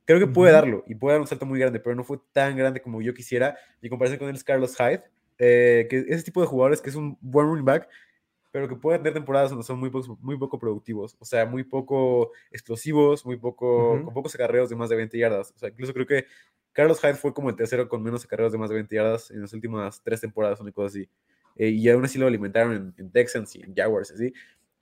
Creo 0.05 0.19
que 0.19 0.27
puede 0.27 0.53
darlo 0.53 0.85
y 0.87 0.95
puede 0.95 1.15
dar 1.15 1.21
un 1.21 1.27
salto 1.27 1.47
muy 1.47 1.59
grande, 1.59 1.81
pero 1.81 1.95
no 1.95 2.03
fue 2.03 2.19
tan 2.33 2.57
grande 2.57 2.81
como 2.81 3.01
yo 3.01 3.15
quisiera. 3.15 3.57
Y 3.81 3.89
comparación 3.89 4.19
con 4.19 4.29
él 4.29 4.35
es 4.35 4.45
Carlos 4.45 4.77
Hyde, 4.77 5.05
eh, 5.39 5.87
que 5.89 6.05
ese 6.09 6.23
tipo 6.23 6.41
de 6.41 6.47
jugadores 6.47 6.81
que 6.81 6.91
es 6.91 6.97
un 6.97 7.17
buen 7.21 7.47
running 7.47 7.65
back, 7.65 7.89
pero 8.51 8.69
que 8.69 8.77
pueden 8.77 9.03
tener 9.03 9.15
temporadas 9.15 9.51
donde 9.51 9.65
son 9.65 9.79
muy, 9.79 9.91
poco, 9.91 10.19
muy 10.21 10.37
poco 10.37 10.59
productivos, 10.59 11.17
o 11.21 11.25
sea, 11.25 11.47
muy 11.47 11.65
poco 11.65 12.33
explosivos, 12.51 13.25
muy 13.25 13.37
poco, 13.37 13.95
uh 13.95 13.97
-huh. 13.99 14.05
con 14.05 14.15
pocos 14.15 14.35
acarreos 14.35 14.69
de 14.71 14.77
más 14.77 14.89
de 14.89 14.97
20 14.97 15.19
yardas. 15.19 15.53
O 15.55 15.59
sea, 15.59 15.69
incluso 15.69 15.93
creo 15.93 16.07
que 16.07 16.27
Carlos 16.73 17.01
Hyde 17.01 17.15
fue 17.15 17.33
como 17.35 17.51
el 17.51 17.57
tercero 17.57 17.89
con 17.89 18.03
menos 18.03 18.25
acarreos 18.25 18.53
de 18.53 18.59
más 18.59 18.69
de 18.71 18.77
20 18.77 18.95
yardas 18.95 19.31
en 19.31 19.41
las 19.43 19.53
últimas 19.53 20.03
tres 20.03 20.21
temporadas, 20.21 20.61
una 20.61 20.73
cosa 20.73 20.89
así. 20.89 21.09
Eh, 21.57 21.69
y 21.69 21.89
aún 21.89 22.05
así 22.05 22.19
lo 22.19 22.27
alimentaron 22.27 22.73
en, 22.75 22.95
en 22.97 23.11
Texans 23.11 23.55
y 23.57 23.63
en 23.63 23.75
Jaguars, 23.75 24.11
así. 24.13 24.33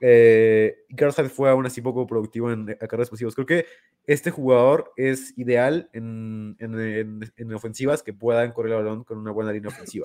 Eh, 0.00 0.76
y 0.88 0.94
Carlos 0.94 1.16
Hyde 1.16 1.28
fue 1.28 1.50
aún 1.50 1.66
así 1.66 1.81
poco 1.81 2.07
productivo 2.07 2.52
en 2.52 2.70
acarreos 2.70 3.07
explosivos. 3.09 3.35
Creo 3.35 3.46
que 3.46 3.66
este 4.07 4.31
jugador 4.31 4.92
es 4.96 5.37
ideal 5.37 5.90
en, 5.92 6.57
en, 6.61 6.78
en, 6.81 7.33
en 7.37 7.52
ofensivas 7.52 8.02
que 8.02 8.12
puedan 8.12 8.52
correr 8.52 8.72
el 8.72 8.78
balón 8.85 9.04
con 9.04 9.18
una 9.18 9.33
buena 9.33 9.52
línea 9.52 9.68
ofensiva. 9.68 10.04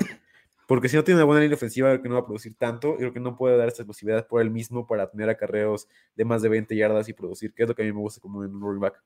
Porque 0.67 0.89
si 0.89 0.95
no 0.95 1.03
tiene 1.03 1.19
una 1.19 1.25
buena 1.25 1.41
línea 1.41 1.55
ofensiva, 1.55 1.89
creo 1.89 2.01
que 2.01 2.09
no 2.09 2.15
va 2.15 2.21
a 2.21 2.25
producir 2.25 2.55
tanto. 2.55 2.93
Y 2.95 2.97
creo 2.97 3.13
que 3.13 3.19
no 3.19 3.35
puede 3.35 3.57
dar 3.57 3.67
esta 3.67 3.85
posibilidad 3.85 4.27
por 4.27 4.41
él 4.41 4.49
mismo 4.49 4.87
para 4.87 5.09
tener 5.09 5.29
acarreos 5.29 5.87
de 6.15 6.25
más 6.25 6.41
de 6.41 6.49
20 6.49 6.75
yardas 6.75 7.09
y 7.09 7.13
producir, 7.13 7.53
que 7.53 7.63
es 7.63 7.69
lo 7.69 7.75
que 7.75 7.83
a 7.83 7.85
mí 7.85 7.91
me 7.91 7.99
gusta 7.99 8.21
como 8.21 8.43
en 8.43 8.55
un 8.55 8.61
running 8.61 8.81
back. 8.81 9.01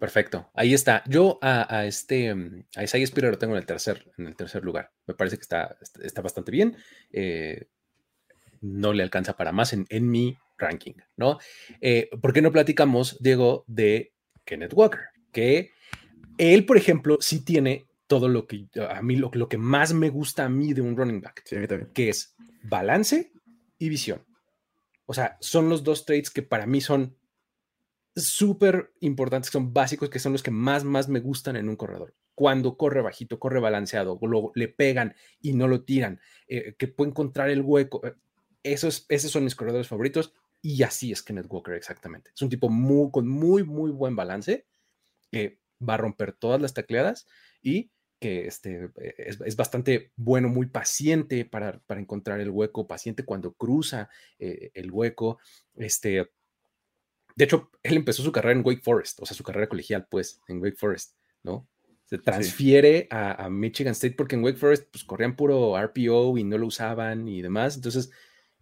Perfecto. 0.00 0.50
Ahí 0.54 0.72
está. 0.72 1.02
Yo 1.06 1.38
a, 1.42 1.84
este, 1.84 2.30
a 2.74 2.82
Isaiah 2.82 3.06
Spiller 3.06 3.32
lo 3.32 3.38
tengo 3.38 3.52
en 3.52 3.58
el 3.58 3.66
tercer, 3.66 4.10
en 4.16 4.28
el 4.28 4.34
tercer 4.34 4.64
lugar. 4.64 4.90
Me 5.06 5.12
parece 5.12 5.36
que 5.36 5.42
está, 5.42 5.76
está, 5.80 6.02
está 6.02 6.22
bastante 6.22 6.50
bien. 6.50 6.76
Eh, 7.12 7.66
no 8.62 8.94
le 8.94 9.02
alcanza 9.02 9.36
para 9.36 9.52
más 9.52 9.74
en, 9.74 9.86
en 9.90 10.10
mi 10.10 10.38
ranking, 10.56 10.94
¿no? 11.16 11.38
Eh, 11.82 12.08
¿Por 12.20 12.32
qué 12.32 12.40
no 12.40 12.50
platicamos, 12.52 13.18
Diego, 13.20 13.64
de 13.66 14.14
Kenneth 14.44 14.72
Walker? 14.74 15.00
Que 15.32 15.72
él, 16.38 16.64
por 16.64 16.78
ejemplo, 16.78 17.18
sí 17.20 17.44
tiene 17.44 17.86
todo 18.10 18.26
lo 18.26 18.48
que 18.48 18.66
a 18.90 19.02
mí, 19.02 19.14
lo, 19.14 19.30
lo 19.32 19.48
que 19.48 19.56
más 19.56 19.94
me 19.94 20.10
gusta 20.10 20.44
a 20.44 20.48
mí 20.48 20.72
de 20.72 20.80
un 20.80 20.96
running 20.96 21.20
back, 21.20 21.44
Sí, 21.44 21.56
que 21.94 22.08
es 22.08 22.34
balance 22.64 23.32
y 23.78 23.88
visión. 23.88 24.26
O 25.06 25.14
sea, 25.14 25.38
son 25.40 25.68
los 25.68 25.84
dos 25.84 26.04
traits 26.06 26.28
que 26.28 26.42
para 26.42 26.66
mí 26.66 26.80
son 26.80 27.16
súper 28.16 28.92
importantes, 28.98 29.48
que 29.48 29.58
son 29.58 29.72
básicos, 29.72 30.10
que 30.10 30.18
son 30.18 30.32
los 30.32 30.42
que 30.42 30.50
más, 30.50 30.82
más 30.82 31.08
me 31.08 31.20
gustan 31.20 31.54
en 31.54 31.68
un 31.68 31.76
corredor. 31.76 32.12
Cuando 32.34 32.76
corre 32.76 33.00
bajito, 33.00 33.38
corre 33.38 33.60
balanceado, 33.60 34.18
lo, 34.22 34.50
le 34.56 34.66
pegan 34.66 35.14
y 35.40 35.52
no 35.52 35.68
lo 35.68 35.84
tiran, 35.84 36.20
eh, 36.48 36.74
que 36.76 36.88
puede 36.88 37.10
encontrar 37.10 37.48
el 37.48 37.62
hueco. 37.62 38.04
eh, 38.04 38.14
Esos, 38.64 39.06
esos 39.08 39.30
son 39.30 39.44
mis 39.44 39.54
corredores 39.54 39.86
favoritos 39.86 40.34
y 40.60 40.82
así 40.82 41.12
es 41.12 41.22
Kenneth 41.22 41.46
Walker 41.48 41.74
exactamente. 41.74 42.32
Es 42.34 42.42
un 42.42 42.48
tipo 42.48 42.68
muy, 42.68 43.12
con 43.12 43.28
muy, 43.28 43.62
muy 43.62 43.92
buen 43.92 44.16
balance, 44.16 44.66
que 45.30 45.60
va 45.88 45.94
a 45.94 45.98
romper 45.98 46.32
todas 46.32 46.60
las 46.60 46.74
tacleadas 46.74 47.28
y 47.62 47.92
que 48.20 48.46
este, 48.46 48.90
eh, 49.00 49.14
es, 49.18 49.40
es 49.40 49.56
bastante 49.56 50.12
bueno, 50.16 50.48
muy 50.48 50.66
paciente 50.66 51.44
para, 51.44 51.80
para 51.80 52.00
encontrar 52.00 52.40
el 52.40 52.50
hueco, 52.50 52.86
paciente 52.86 53.24
cuando 53.24 53.54
cruza 53.54 54.08
eh, 54.38 54.70
el 54.74 54.92
hueco. 54.92 55.38
Este, 55.74 56.30
de 57.34 57.44
hecho, 57.44 57.70
él 57.82 57.96
empezó 57.96 58.22
su 58.22 58.30
carrera 58.30 58.58
en 58.58 58.64
Wake 58.64 58.82
Forest, 58.82 59.20
o 59.20 59.26
sea, 59.26 59.36
su 59.36 59.42
carrera 59.42 59.68
colegial, 59.68 60.06
pues, 60.10 60.40
en 60.46 60.60
Wake 60.60 60.76
Forest, 60.76 61.16
¿no? 61.42 61.66
Se 62.04 62.18
transfiere 62.18 63.06
a, 63.10 63.46
a 63.46 63.50
Michigan 63.50 63.92
State 63.92 64.14
porque 64.16 64.34
en 64.34 64.44
Wake 64.44 64.58
Forest, 64.58 64.88
pues, 64.90 65.04
corrían 65.04 65.36
puro 65.36 65.78
RPO 65.80 66.36
y 66.36 66.44
no 66.44 66.58
lo 66.58 66.66
usaban 66.66 67.26
y 67.26 67.40
demás. 67.40 67.76
Entonces, 67.76 68.10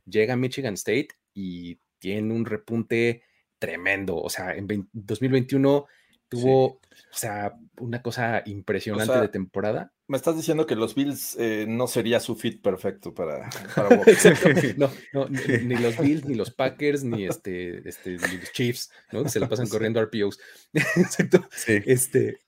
llega 0.05 0.35
a 0.35 0.37
Michigan 0.37 0.75
State 0.75 1.09
y 1.35 1.81
tiene 1.99 2.33
un 2.33 2.44
repunte 2.44 3.23
tremendo. 3.59 4.16
O 4.16 4.31
sea, 4.31 4.55
en 4.55 4.66
20 4.66 4.90
2021 4.92 5.87
tuvo, 6.29 6.64
o 6.67 6.81
sea, 7.12 7.59
una 7.79 8.03
cosa 8.03 8.43
impresionante 8.47 9.12
sea, 9.12 9.23
de 9.23 9.29
temporada. 9.29 9.93
Me 10.07 10.17
estás 10.17 10.37
diciendo 10.37 10.67
que 10.67 10.75
los 10.75 10.95
Bills 10.95 11.37
eh, 11.38 11.67
no 11.69 11.87
sería 11.87 12.21
su 12.21 12.37
fit 12.37 12.62
perfecto 12.62 13.14
para, 13.14 13.49
para. 13.75 14.01
No, 14.77 14.91
no, 15.12 15.29
ni, 15.29 15.64
ni 15.64 15.77
los 15.77 15.99
Bills, 15.99 16.25
ni 16.27 16.35
los 16.35 16.51
Packers, 16.51 17.05
ni 17.05 17.27
este, 17.27 17.88
este, 17.88 18.12
ni 18.12 18.38
los 18.38 18.53
Chiefs, 18.53 18.91
¿no? 19.12 19.23
Que 19.25 19.31
se 19.31 19.41
la 19.41 19.49
pasan 19.49 19.67
Sí. 19.67 19.73
corriendo 19.73 20.03
RPOs. 20.03 20.38
Exacto. 20.73 21.47
Sí. 21.51 21.81
Este, 21.87 22.38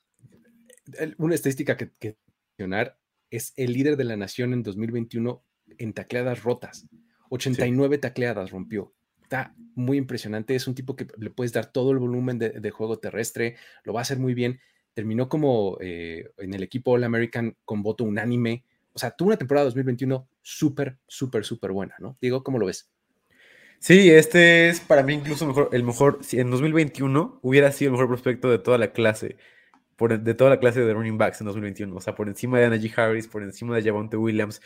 una 1.19 1.35
estadística 1.35 1.77
que, 1.77 1.91
que 1.99 2.17
mencionar 2.59 2.99
es 3.31 3.53
el 3.57 3.73
líder 3.73 3.97
de 3.97 4.05
la 4.05 4.17
nación 4.17 4.53
en 4.53 4.63
2021 4.63 5.45
en 5.79 5.93
tacleadas 5.93 6.43
rotas. 6.43 6.87
89 7.31 7.99
tacleadas 7.99 8.51
rompió. 8.51 8.93
Está 9.31 9.55
muy 9.77 9.97
impresionante. 9.97 10.57
Es 10.57 10.67
un 10.67 10.75
tipo 10.75 10.97
que 10.97 11.07
le 11.17 11.31
puedes 11.31 11.53
dar 11.53 11.67
todo 11.67 11.93
el 11.93 11.99
volumen 11.99 12.37
de, 12.41 12.71
juego 12.73 12.99
terrestre, 12.99 13.55
lo 13.85 13.93
va 13.93 14.01
a 14.01 14.03
hacer 14.03 14.19
muy 14.19 14.35
bien. 14.35 14.59
Terminó 14.93 15.29
como 15.29 15.79
eh, 15.81 16.31
en 16.39 16.53
el 16.53 16.65
equipo 16.65 16.91
All 16.91 17.05
American 17.05 17.57
con 17.65 17.81
voto 17.81 18.03
unánime. 18.03 18.65
O 18.93 18.99
sea, 18.99 19.13
tuvo 19.13 19.29
una 19.29 19.37
temporada 19.37 19.67
2021 19.67 20.29
súper, 20.43 20.99
súper, 21.07 21.45
súper 21.45 21.71
buena, 21.71 21.95
¿no? 22.01 22.19
Diego, 22.21 22.43
¿cómo 22.43 22.59
lo 22.59 22.67
ves? 22.67 22.91
Sí, 23.79 24.11
este 24.11 24.69
es 24.69 24.81
para 24.81 25.05
mí 25.05 25.15
incluso 25.15 25.47
mejor, 25.47 25.69
el 25.73 25.85
mejor, 25.85 26.19
si 26.23 26.41
en 26.41 26.51
2021 26.51 27.39
hubiera 27.41 27.71
sido 27.71 27.91
el 27.91 27.93
mejor 27.93 28.09
prospecto 28.09 28.51
de 28.51 28.59
toda 28.59 28.79
la 28.79 28.93
clase, 28.93 29.37
de 29.97 30.35
toda 30.35 30.51
la 30.51 30.59
clase 30.59 30.81
de 30.81 30.93
running 30.93 31.19
backs 31.19 31.41
en 31.41 31.47
2021, 31.47 31.95
o 31.95 32.01
sea, 32.01 32.17
por 32.17 32.29
encima 32.29 32.59
de 32.59 32.69
Najee 32.69 32.93
Harris, 32.97 33.29
por 33.29 33.45
encima 33.45 33.77
de 33.77 33.85
Javonte 33.85 34.17
Williams, 34.17 34.61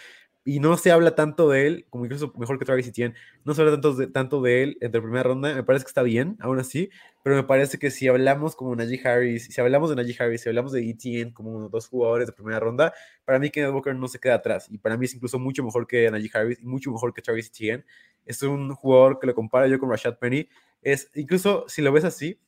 y 0.45 0.61
no 0.61 0.77
se 0.77 0.91
habla 0.91 1.15
tanto 1.15 1.49
de 1.49 1.67
él, 1.67 1.87
como 1.91 2.05
incluso 2.05 2.33
mejor 2.39 2.59
que 2.59 2.65
Travis 2.67 2.87
Etienne, 2.87 3.15
no 3.45 3.55
se 3.55 3.63
habla 3.63 3.73
tanto 3.75 3.95
de, 3.95 4.07
tanto 4.09 4.43
de 4.43 4.63
él 4.63 4.79
entre 4.81 5.01
primera 5.01 5.23
ronda, 5.23 5.55
me 5.55 5.63
parece 5.63 5.85
que 5.85 5.89
está 5.89 6.03
bien, 6.03 6.37
aún 6.41 6.59
así, 6.59 6.91
pero 7.23 7.37
me 7.37 7.45
parece 7.45 7.79
que 7.79 7.91
si 7.91 8.09
hablamos 8.09 8.55
como 8.55 8.77
Najee 8.77 9.01
Harris, 9.07 9.47
si 9.47 9.61
hablamos 9.61 9.89
de 9.91 9.97
Najee 9.97 10.17
Harris, 10.23 10.43
si 10.43 10.49
hablamos 10.51 10.73
de 10.73 10.89
Etienne 10.89 11.33
como 11.33 11.69
dos 11.71 11.89
jugadores 11.89 12.27
de 12.27 12.33
primera 12.35 12.61
ronda, 12.61 12.93
para 13.25 13.39
mí 13.39 13.51
Kenneth 13.51 13.73
Walker 13.73 13.95
no 13.95 14.09
se 14.09 14.19
queda 14.19 14.35
atrás, 14.35 14.67
y 14.71 14.79
para 14.79 14.97
mí 14.99 15.07
es 15.07 15.15
incluso 15.15 15.39
mucho 15.39 15.63
mejor 15.65 15.87
que 15.87 16.11
Najee 16.11 16.31
Harris, 16.35 16.59
y 16.61 16.67
mucho 16.67 16.91
mejor 16.91 17.15
que 17.15 17.23
Travis 17.23 17.47
Etienne, 17.49 17.85
es 18.27 18.43
un 18.43 18.75
jugador 18.75 19.19
que 19.19 19.27
lo 19.27 19.35
compara 19.35 19.67
yo 19.69 19.79
con 19.79 19.91
Rashad 19.91 20.19
Penny. 20.19 20.49
Es, 20.83 21.11
incluso 21.15 21.65
si 21.69 21.83
lo 21.83 21.93
ves 21.93 22.05
así, 22.05 22.39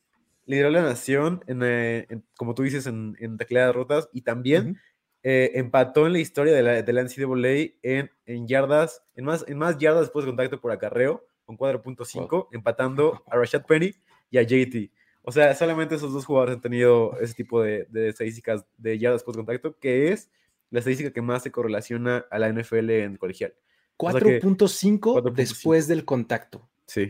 lideró 0.45 0.69
la 0.69 0.81
nación, 0.81 1.43
en, 1.47 1.61
eh, 1.63 2.05
en- 2.09 2.23
como 2.35 2.55
tú 2.55 2.63
dices, 2.63 2.87
en, 2.87 3.15
en 3.19 3.37
tacleadas 3.37 3.75
rotas 3.75 4.09
y 4.13 4.21
también 4.21 4.69
Ujú. 4.71 4.77
Eh, 5.23 5.51
empató 5.55 6.05
en 6.07 6.13
la 6.13 6.19
historia 6.19 6.53
de 6.53 6.63
la, 6.63 6.81
de 6.81 6.93
la 6.93 7.01
NCAA 7.03 7.73
en, 7.83 8.11
en 8.25 8.47
yardas, 8.47 9.03
en 9.15 9.25
más, 9.25 9.43
en 9.47 9.57
más 9.57 9.77
yardas 9.77 10.01
después 10.01 10.25
de 10.25 10.31
contacto 10.31 10.61
por 10.61 10.71
acarreo, 10.71 11.25
con 11.45 11.57
4.5, 11.57 12.47
empatando 12.51 13.23
a 13.27 13.35
Rashad 13.37 13.65
Penny 13.65 13.93
y 14.29 14.37
a 14.37 14.43
JT. 14.43 14.91
O 15.23 15.31
sea, 15.31 15.53
solamente 15.55 15.95
esos 15.95 16.13
dos 16.13 16.25
jugadores 16.25 16.55
han 16.55 16.61
tenido 16.61 17.17
ese 17.19 17.33
tipo 17.33 17.61
de, 17.61 17.85
de 17.89 18.09
estadísticas 18.09 18.65
de 18.77 18.97
yardas 18.97 19.21
después 19.21 19.35
de 19.35 19.43
contacto, 19.43 19.77
que 19.79 20.11
es 20.13 20.29
la 20.69 20.79
estadística 20.79 21.11
que 21.11 21.21
más 21.21 21.43
se 21.43 21.51
correlaciona 21.51 22.25
a 22.29 22.39
la 22.39 22.49
NFL 22.51 22.89
en 22.91 23.17
colegial. 23.17 23.53
O 23.97 24.11
sea 24.11 24.19
que- 24.21 24.41
4.5 24.41 24.99
4.5. 24.99 25.33
después 25.33 25.87
del 25.87 26.05
contacto. 26.05 26.69
Sí. 26.85 27.09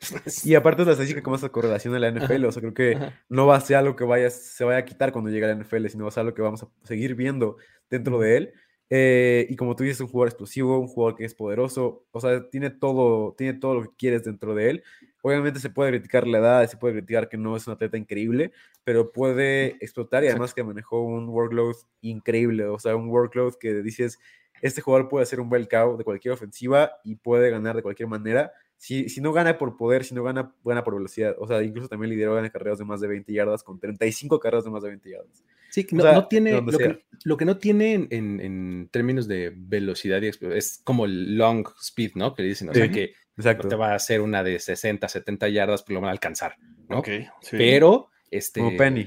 Y 0.44 0.54
aparte 0.54 0.82
es 0.82 0.86
la 0.86 0.92
estadística 0.92 1.22
que 1.22 1.30
más 1.30 1.40
se 1.40 1.50
correlaciona 1.50 1.96
a 1.98 2.00
la 2.00 2.10
NFL, 2.10 2.44
o 2.46 2.52
sea, 2.52 2.60
creo 2.60 2.74
que 2.74 2.96
Ajá. 2.96 3.20
no 3.28 3.46
va 3.46 3.56
a 3.56 3.60
ser 3.60 3.76
algo 3.76 3.96
que 3.96 4.04
vaya, 4.04 4.30
se 4.30 4.64
vaya 4.64 4.78
a 4.78 4.84
quitar 4.84 5.12
cuando 5.12 5.30
llegue 5.30 5.44
a 5.44 5.54
la 5.54 5.62
NFL, 5.62 5.86
sino 5.88 6.04
va 6.04 6.08
a 6.08 6.12
ser 6.12 6.22
algo 6.22 6.34
que 6.34 6.42
vamos 6.42 6.62
a 6.62 6.68
seguir 6.84 7.14
viendo 7.14 7.56
dentro 7.90 8.18
de 8.18 8.36
él. 8.36 8.52
Eh, 8.92 9.46
y 9.48 9.54
como 9.54 9.76
tú 9.76 9.84
dices, 9.84 10.00
un 10.00 10.08
jugador 10.08 10.28
explosivo, 10.28 10.80
un 10.80 10.88
jugador 10.88 11.16
que 11.16 11.24
es 11.24 11.34
poderoso, 11.34 12.06
o 12.10 12.20
sea, 12.20 12.48
tiene 12.50 12.70
todo, 12.70 13.34
tiene 13.38 13.54
todo 13.54 13.74
lo 13.74 13.82
que 13.82 13.90
quieres 13.96 14.24
dentro 14.24 14.54
de 14.54 14.70
él. 14.70 14.82
Obviamente 15.22 15.60
se 15.60 15.70
puede 15.70 15.90
criticar 15.90 16.26
la 16.26 16.38
edad, 16.38 16.68
se 16.68 16.76
puede 16.76 16.94
criticar 16.94 17.28
que 17.28 17.36
no 17.36 17.56
es 17.56 17.66
un 17.68 17.74
atleta 17.74 17.96
increíble, 17.96 18.52
pero 18.82 19.12
puede 19.12 19.76
explotar 19.84 20.24
y 20.24 20.28
además 20.28 20.54
que 20.54 20.64
manejó 20.64 21.02
un 21.02 21.28
workload 21.28 21.76
increíble, 22.00 22.64
o 22.64 22.78
sea, 22.80 22.96
un 22.96 23.08
workload 23.08 23.54
que 23.60 23.74
dices, 23.82 24.18
este 24.60 24.80
jugador 24.80 25.08
puede 25.08 25.22
hacer 25.22 25.40
un 25.40 25.50
bel 25.50 25.68
cow 25.68 25.96
de 25.96 26.04
cualquier 26.04 26.34
ofensiva 26.34 26.90
y 27.04 27.14
puede 27.14 27.50
ganar 27.50 27.76
de 27.76 27.82
cualquier 27.82 28.08
manera. 28.08 28.52
Si, 28.80 29.10
si 29.10 29.20
no 29.20 29.34
gana 29.34 29.58
por 29.58 29.76
poder, 29.76 30.04
si 30.04 30.14
no 30.14 30.22
gana, 30.22 30.54
gana 30.64 30.82
por 30.82 30.94
velocidad. 30.94 31.36
O 31.38 31.46
sea, 31.46 31.62
incluso 31.62 31.86
también 31.86 32.08
lideró 32.12 32.42
en 32.42 32.48
carreras 32.48 32.78
de 32.78 32.86
más 32.86 32.98
de 33.02 33.08
20 33.08 33.30
yardas 33.30 33.62
con 33.62 33.78
35 33.78 34.40
carreras 34.40 34.64
de 34.64 34.70
más 34.70 34.82
de 34.82 34.88
20 34.88 35.10
yardas. 35.10 35.44
Sí, 35.68 35.86
no, 35.92 36.02
sea, 36.02 36.14
no 36.14 36.28
tiene, 36.28 36.62
lo 36.62 36.72
sea. 36.72 36.78
que, 36.88 37.04
lo 37.24 37.36
que 37.36 37.44
no 37.44 37.58
tiene 37.58 37.92
en, 38.10 38.40
en- 38.40 38.88
términos 38.90 39.28
de 39.28 39.52
velocidad 39.54 40.22
y 40.22 40.28
es 40.28 40.80
como 40.82 41.04
el 41.04 41.36
long 41.36 41.68
speed, 41.78 42.12
¿no? 42.14 42.34
Que 42.34 42.40
le 42.42 42.48
dicen, 42.48 42.70
o 42.70 42.74
sea, 42.74 42.86
Sí, 42.86 42.90
que 42.90 43.12
Exacto. 43.36 43.64
no 43.64 43.68
te 43.68 43.76
va 43.76 43.92
a 43.92 43.96
hacer 43.96 44.22
una 44.22 44.42
de 44.42 44.58
60, 44.58 45.06
70 45.06 45.50
yardas, 45.50 45.82
pero 45.82 45.96
lo 45.96 46.00
van 46.00 46.08
a 46.08 46.12
alcanzar, 46.12 46.56
¿no? 46.88 47.00
Ok, 47.00 47.08
sí. 47.42 47.58
Pero, 47.58 48.08
este... 48.30 48.60
Como 48.60 48.78
Penny. 48.78 49.06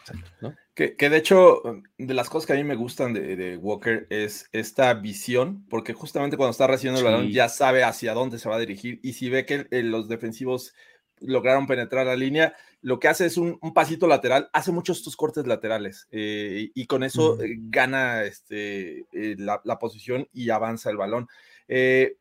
Exacto, 0.00 0.30
¿no? 0.40 0.54
Que, 0.74 0.96
que 0.96 1.10
de 1.10 1.18
hecho, 1.18 1.62
de 1.98 2.14
las 2.14 2.30
cosas 2.30 2.46
que 2.46 2.54
a 2.54 2.56
mí 2.56 2.64
me 2.64 2.76
gustan 2.76 3.12
de, 3.12 3.36
de 3.36 3.56
Walker 3.58 4.06
es 4.08 4.48
esta 4.52 4.94
visión, 4.94 5.66
porque 5.68 5.92
justamente 5.92 6.38
cuando 6.38 6.52
está 6.52 6.66
recibiendo 6.66 7.00
el 7.00 7.04
balón 7.04 7.26
Sí. 7.26 7.32
ya 7.32 7.50
sabe 7.50 7.84
hacia 7.84 8.14
dónde 8.14 8.38
se 8.38 8.48
va 8.48 8.56
a 8.56 8.60
dirigir 8.60 8.98
y 9.02 9.12
si 9.12 9.28
ve 9.28 9.44
que 9.44 9.66
eh, 9.70 9.82
los 9.82 10.08
defensivos 10.08 10.72
lograron 11.20 11.66
penetrar 11.66 12.06
la 12.06 12.16
línea, 12.16 12.54
lo 12.80 12.98
que 12.98 13.08
hace 13.08 13.26
es 13.26 13.36
un, 13.36 13.58
un 13.60 13.74
pasito 13.74 14.06
lateral, 14.08 14.48
hace 14.54 14.72
muchos 14.72 14.98
estos 14.98 15.14
cortes 15.14 15.46
laterales 15.46 16.08
eh, 16.10 16.70
y 16.74 16.86
con 16.86 17.04
eso 17.04 17.40
eh, 17.42 17.54
gana 17.58 18.24
este, 18.24 19.00
eh, 19.12 19.36
la, 19.38 19.60
la 19.64 19.78
posición 19.78 20.26
y 20.32 20.48
avanza 20.50 20.88
el 20.90 20.96
balón. 20.96 21.28
Eh, 21.68 22.16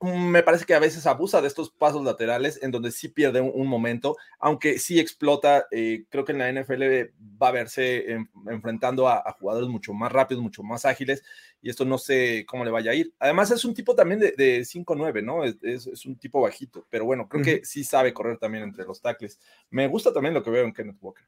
me 0.00 0.42
parece 0.42 0.64
que 0.64 0.74
a 0.74 0.78
veces 0.78 1.06
abusa 1.06 1.42
de 1.42 1.48
estos 1.48 1.70
pasos 1.70 2.02
laterales 2.02 2.58
en 2.62 2.70
donde 2.70 2.90
sí 2.90 3.08
pierde 3.08 3.40
un, 3.42 3.50
un 3.54 3.66
momento, 3.66 4.16
aunque 4.38 4.78
sí 4.78 4.98
explota. 4.98 5.66
eh, 5.70 6.04
creo 6.08 6.24
que 6.24 6.32
en 6.32 6.38
la 6.38 6.48
NFL 6.48 7.12
va 7.42 7.48
a 7.48 7.52
verse 7.52 8.12
en- 8.12 8.30
enfrentando 8.48 9.08
a, 9.08 9.18
a 9.18 9.32
jugadores 9.32 9.68
mucho 9.68 9.92
más 9.92 10.10
rápidos, 10.10 10.42
mucho 10.42 10.62
más 10.62 10.86
ágiles, 10.86 11.22
y 11.60 11.68
esto 11.68 11.84
no 11.84 11.98
sé 11.98 12.44
cómo 12.48 12.64
le 12.64 12.70
vaya 12.70 12.92
a 12.92 12.94
ir. 12.94 13.12
Además, 13.18 13.50
es 13.50 13.64
un 13.64 13.74
tipo 13.74 13.94
también 13.94 14.20
de, 14.20 14.32
de 14.32 14.64
5'9, 14.64 15.20
¿no? 15.22 15.44
Es, 15.44 15.56
es- 15.62 15.86
es 15.86 16.06
un 16.06 16.16
tipo 16.16 16.40
bajito, 16.40 16.86
pero 16.88 17.04
bueno, 17.04 17.28
creo 17.28 17.44
que 17.44 17.64
sí 17.64 17.84
sabe 17.84 18.14
correr 18.14 18.38
también 18.38 18.64
entre 18.64 18.84
los 18.84 19.02
tackles. 19.02 19.38
Me 19.70 19.86
gusta 19.86 20.12
también 20.12 20.32
lo 20.34 20.42
que 20.42 20.50
veo 20.50 20.64
en 20.64 20.72
Kenneth 20.72 20.96
Walker. 21.00 21.24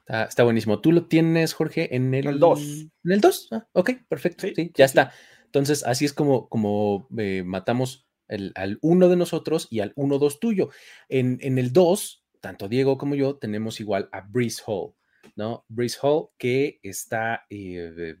Está, 0.00 0.24
está 0.24 0.42
buenísimo. 0.44 0.80
¿Tú 0.80 0.92
lo 0.92 1.06
tienes, 1.06 1.54
Jorge, 1.54 1.94
en 1.94 2.12
el 2.14 2.26
En 2.26 2.32
el 2.34 2.38
dos. 2.40 2.60
¿En 3.04 3.12
el 3.12 3.20
2? 3.20 3.48
Ah, 3.52 3.66
ok, 3.72 3.90
perfecto. 4.08 4.46
Sí, 4.46 4.52
Sí, 4.54 4.72
ya 4.74 4.86
sí. 4.88 4.90
está. 4.90 5.12
Entonces, 5.50 5.84
así 5.84 6.04
es 6.04 6.12
como, 6.12 6.48
como 6.48 7.08
eh, 7.18 7.42
matamos 7.44 8.06
al 8.28 8.78
uno 8.80 9.08
de 9.08 9.16
nosotros 9.16 9.66
y 9.70 9.80
al 9.80 9.92
1-2 9.96 10.38
tuyo. 10.38 10.70
En, 11.08 11.38
en 11.40 11.58
el 11.58 11.72
2, 11.72 12.24
tanto 12.40 12.68
Diego 12.68 12.96
como 12.96 13.16
yo 13.16 13.36
tenemos 13.36 13.80
igual 13.80 14.08
a 14.12 14.20
Breeze 14.20 14.62
Hall. 14.66 14.94
¿no? 15.36 15.64
Brees 15.68 15.98
Hall, 16.02 16.28
que 16.38 16.78
está, 16.82 17.46
eh, 17.50 18.14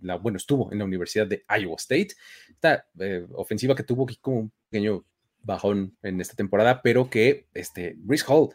la, 0.00 0.16
bueno, 0.16 0.36
estuvo 0.36 0.70
en 0.72 0.78
la 0.78 0.84
Universidad 0.84 1.26
de 1.26 1.44
Iowa 1.48 1.76
State. 1.76 2.14
Esta 2.48 2.86
eh, 2.98 3.26
ofensiva 3.34 3.74
que 3.74 3.82
tuvo 3.82 4.04
aquí 4.04 4.16
como 4.20 4.38
un 4.38 4.52
pequeño 4.70 5.04
bajón 5.40 5.96
en 6.02 6.20
esta 6.20 6.36
temporada, 6.36 6.80
pero 6.82 7.10
que 7.10 7.48
este, 7.54 7.94
Brees 7.98 8.24
Hall 8.28 8.50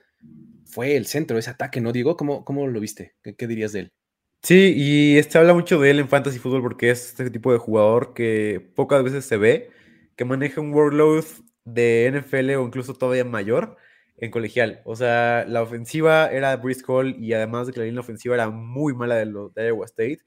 fue 0.65 0.95
el 0.95 1.06
centro 1.06 1.36
de 1.36 1.41
ese 1.41 1.49
ataque, 1.49 1.82
¿no, 1.82 1.91
Diego? 1.91 2.17
¿Cómo, 2.17 2.43
cómo 2.45 2.67
lo 2.67 2.80
viste? 2.80 3.15
¿Qué, 3.21 3.36
qué 3.36 3.47
dirías 3.47 3.73
de 3.73 3.82
él? 3.82 3.93
Sí, 4.43 4.73
y 4.78 5.17
este 5.17 5.38
habla 5.38 5.54
mucho 5.54 5.80
de 5.80 5.89
él 5.91 6.00
en 6.00 6.08
fantasy 6.08 6.39
fútbol 6.39 6.62
porque 6.62 6.89
es 6.91 7.08
este 7.10 7.30
tipo 7.30 7.52
de 7.52 7.58
jugador 7.58 8.13
que 8.13 8.71
pocas 8.76 9.04
veces 9.04 9.26
se 9.26 9.36
ve, 9.38 9.71
que 10.15 10.26
maneja 10.26 10.62
un 10.62 10.73
workload 10.73 11.26
de 11.65 12.08
NFL 12.08 12.52
o 12.56 12.65
incluso 12.65 12.93
todavía 12.93 13.26
mayor 13.26 13.78
en 14.17 14.32
colegial. 14.32 14.82
O 14.86 14.95
sea, 14.95 15.45
la 15.47 15.62
ofensiva 15.62 16.28
era 16.32 16.56
Brees 16.56 16.84
Hall 16.88 17.15
y 17.19 17.34
además 17.34 17.67
de 17.67 17.73
que 17.73 17.80
la 17.80 17.86
línea 17.88 18.00
ofensiva 18.02 18.36
era 18.36 18.50
muy 18.50 18.93
mala 18.93 19.15
de, 19.15 19.26
lo, 19.26 19.50
de 19.50 19.67
Iowa 19.67 19.86
State, 19.86 20.19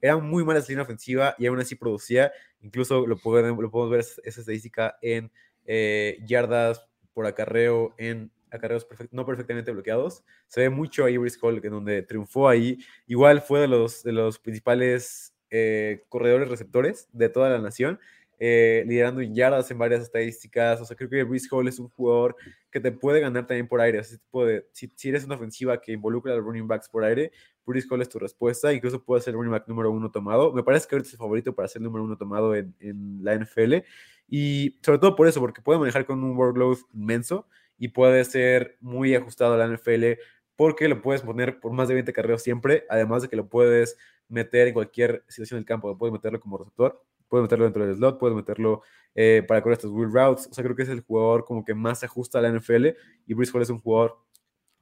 era 0.00 0.18
muy 0.18 0.44
mala 0.44 0.58
esa 0.58 0.68
línea 0.68 0.82
ofensiva 0.84 1.34
y 1.38 1.46
aún 1.46 1.60
así 1.60 1.74
producía, 1.74 2.32
incluso 2.60 3.06
lo, 3.06 3.16
podemos, 3.16 3.90
ver 3.90 4.00
esa 4.00 4.40
estadística 4.40 4.96
en 5.00 5.32
eh, 5.64 6.18
yardas 6.26 6.84
por 7.14 7.26
acarreo, 7.26 7.94
en 7.96 8.30
acarreos 8.52 8.86
perfect- 8.88 9.10
no 9.12 9.24
perfectamente 9.26 9.70
bloqueados. 9.72 10.24
Se 10.48 10.60
ve 10.62 10.70
mucho 10.70 11.04
ahí 11.04 11.16
Brees 11.16 11.38
Hall, 11.42 11.60
que 11.60 11.68
donde 11.68 12.02
triunfó 12.02 12.48
ahí. 12.48 12.78
Igual 13.06 13.40
fue 13.40 13.60
de 13.60 13.68
los, 13.68 14.02
de 14.02 14.12
los 14.12 14.38
principales 14.38 15.34
eh, 15.50 16.04
corredores 16.08 16.48
receptores 16.48 17.08
de 17.12 17.28
toda 17.28 17.50
la 17.50 17.58
nación, 17.58 17.98
eh, 18.38 18.84
liderando 18.88 19.20
en 19.20 19.34
yardas 19.34 19.70
en 19.70 19.78
varias 19.78 20.02
estadísticas. 20.02 20.80
O 20.80 20.84
sea, 20.84 20.96
creo 20.96 21.08
que 21.10 21.22
Brees 21.24 21.46
Hall 21.52 21.68
es 21.68 21.78
un 21.78 21.88
jugador 21.90 22.34
que 22.70 22.80
te 22.80 22.90
puede 22.90 23.20
ganar 23.20 23.46
también 23.46 23.68
por 23.68 23.80
aire. 23.80 23.98
Ese 23.98 24.18
tipo 24.18 24.44
de, 24.44 24.66
si, 24.72 24.90
si 24.96 25.10
eres 25.10 25.24
una 25.24 25.36
ofensiva 25.36 25.80
que 25.80 25.92
involucra 25.92 26.32
a 26.32 26.36
los 26.36 26.44
running 26.44 26.66
backs 26.66 26.88
por 26.88 27.04
aire, 27.04 27.30
Brees 27.64 27.86
Hall 27.90 28.02
es 28.02 28.08
tu 28.08 28.18
respuesta. 28.18 28.72
Incluso 28.72 29.04
puede 29.04 29.22
ser 29.22 29.32
el 29.32 29.36
running 29.38 29.52
back 29.52 29.68
número 29.68 29.90
uno 29.92 30.10
tomado. 30.10 30.52
Me 30.52 30.64
parece 30.64 30.88
que 30.88 30.96
ahorita 30.96 31.06
es 31.08 31.12
el 31.14 31.18
favorito 31.18 31.54
para 31.54 31.68
ser 31.68 31.80
el 31.80 31.84
número 31.84 32.02
uno 32.04 32.16
tomado 32.16 32.54
en, 32.56 32.74
en 32.80 33.22
la 33.22 33.34
NFL. 33.34 33.84
Y 34.28 34.78
sobre 34.82 34.98
todo 34.98 35.14
por 35.14 35.28
eso, 35.28 35.38
porque 35.40 35.60
puede 35.60 35.78
manejar 35.78 36.06
con 36.06 36.24
un 36.24 36.36
workload 36.36 36.78
inmenso 36.94 37.46
y 37.78 37.88
puede 37.88 38.24
ser 38.24 38.76
muy 38.80 39.14
ajustado 39.14 39.54
a 39.54 39.56
la 39.56 39.66
NFL 39.66 40.18
porque 40.56 40.88
lo 40.88 41.02
puedes 41.02 41.22
poner 41.22 41.60
por 41.60 41.72
más 41.72 41.88
de 41.88 41.94
20 41.94 42.12
carreras 42.12 42.42
siempre, 42.42 42.84
además 42.88 43.22
de 43.22 43.28
que 43.28 43.36
lo 43.36 43.48
puedes 43.48 43.96
meter 44.28 44.68
en 44.68 44.74
cualquier 44.74 45.24
situación 45.28 45.58
del 45.58 45.64
campo, 45.64 45.96
puedes 45.98 46.12
meterlo 46.12 46.40
como 46.40 46.58
receptor, 46.58 47.02
puedes 47.28 47.42
meterlo 47.42 47.64
dentro 47.64 47.86
del 47.86 47.96
slot, 47.96 48.18
puedes 48.18 48.36
meterlo 48.36 48.82
eh, 49.14 49.44
para 49.46 49.62
correr 49.62 49.74
estos 49.74 49.90
wheel 49.90 50.12
routes, 50.12 50.46
o 50.50 50.54
sea, 50.54 50.62
creo 50.62 50.76
que 50.76 50.82
es 50.82 50.88
el 50.88 51.00
jugador 51.00 51.44
como 51.44 51.64
que 51.64 51.74
más 51.74 52.00
se 52.00 52.06
ajusta 52.06 52.38
a 52.38 52.42
la 52.42 52.50
NFL 52.50 52.88
y 53.26 53.34
Brees 53.34 53.52
Hall 53.54 53.62
es 53.62 53.70
un 53.70 53.80
jugador 53.80 54.18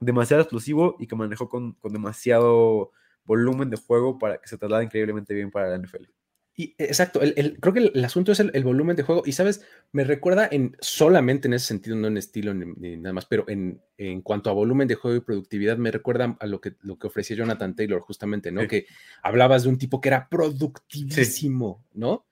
demasiado 0.00 0.42
explosivo 0.42 0.96
y 0.98 1.07
que 1.07 1.16
manejó 1.16 1.48
con, 1.48 1.72
con 1.74 1.92
demasiado 1.92 2.92
volumen 3.24 3.70
de 3.70 3.76
juego 3.76 4.18
para 4.18 4.38
que 4.38 4.48
se 4.48 4.59
traslade 4.59 4.85
increíblemente 4.85 5.35
bien 5.35 5.50
para 5.50 5.68
la 5.68 5.79
NFL. 5.79 6.19
Y, 6.61 6.75
exacto, 6.77 7.23
el, 7.23 7.33
el, 7.38 7.59
creo 7.59 7.73
que 7.73 7.81
el, 7.81 7.92
el, 7.94 8.05
asunto 8.05 8.33
es 8.33 8.40
el, 8.40 8.64
volumen 8.64 8.94
de 8.94 9.03
juego 9.03 9.23
y, 9.25 9.33
¿sabes? 9.33 9.62
Me 9.92 10.05
recuerda 10.05 10.46
en 10.53 10.77
solamente 10.83 11.49
en 11.49 11.55
ese 11.55 11.68
sentido, 11.68 11.96
no 11.96 12.09
en 12.09 12.18
estilo 12.18 12.53
ni, 12.53 12.66
ni 12.77 12.99
nada 12.99 13.14
más, 13.14 13.25
pero 13.25 13.49
en, 13.49 13.81
en, 13.96 14.20
cuanto 14.20 14.51
a 14.51 14.53
volumen 14.53 14.87
de 14.87 14.94
juego 14.94 15.16
y 15.16 15.20
productividad, 15.20 15.79
me 15.79 15.90
recuerda 15.90 16.37
a 16.38 16.46
lo 16.46 16.61
que, 16.61 16.75
lo 16.83 16.99
que 16.99 17.07
ofrecía 17.07 17.38
Jonathan 17.38 17.75
Taylor 17.75 18.03
justamente, 18.03 18.53
¿no? 18.53 18.61
Sí. 18.61 18.68
Que 18.68 18.87
hablabas 19.23 19.62
de 19.62 19.70
un 19.70 19.79
tipo 19.79 20.03
que 20.03 20.11
era 20.11 20.29
productivísimo, 20.29 21.83
sí. 21.83 21.99
¿no? 21.99 22.27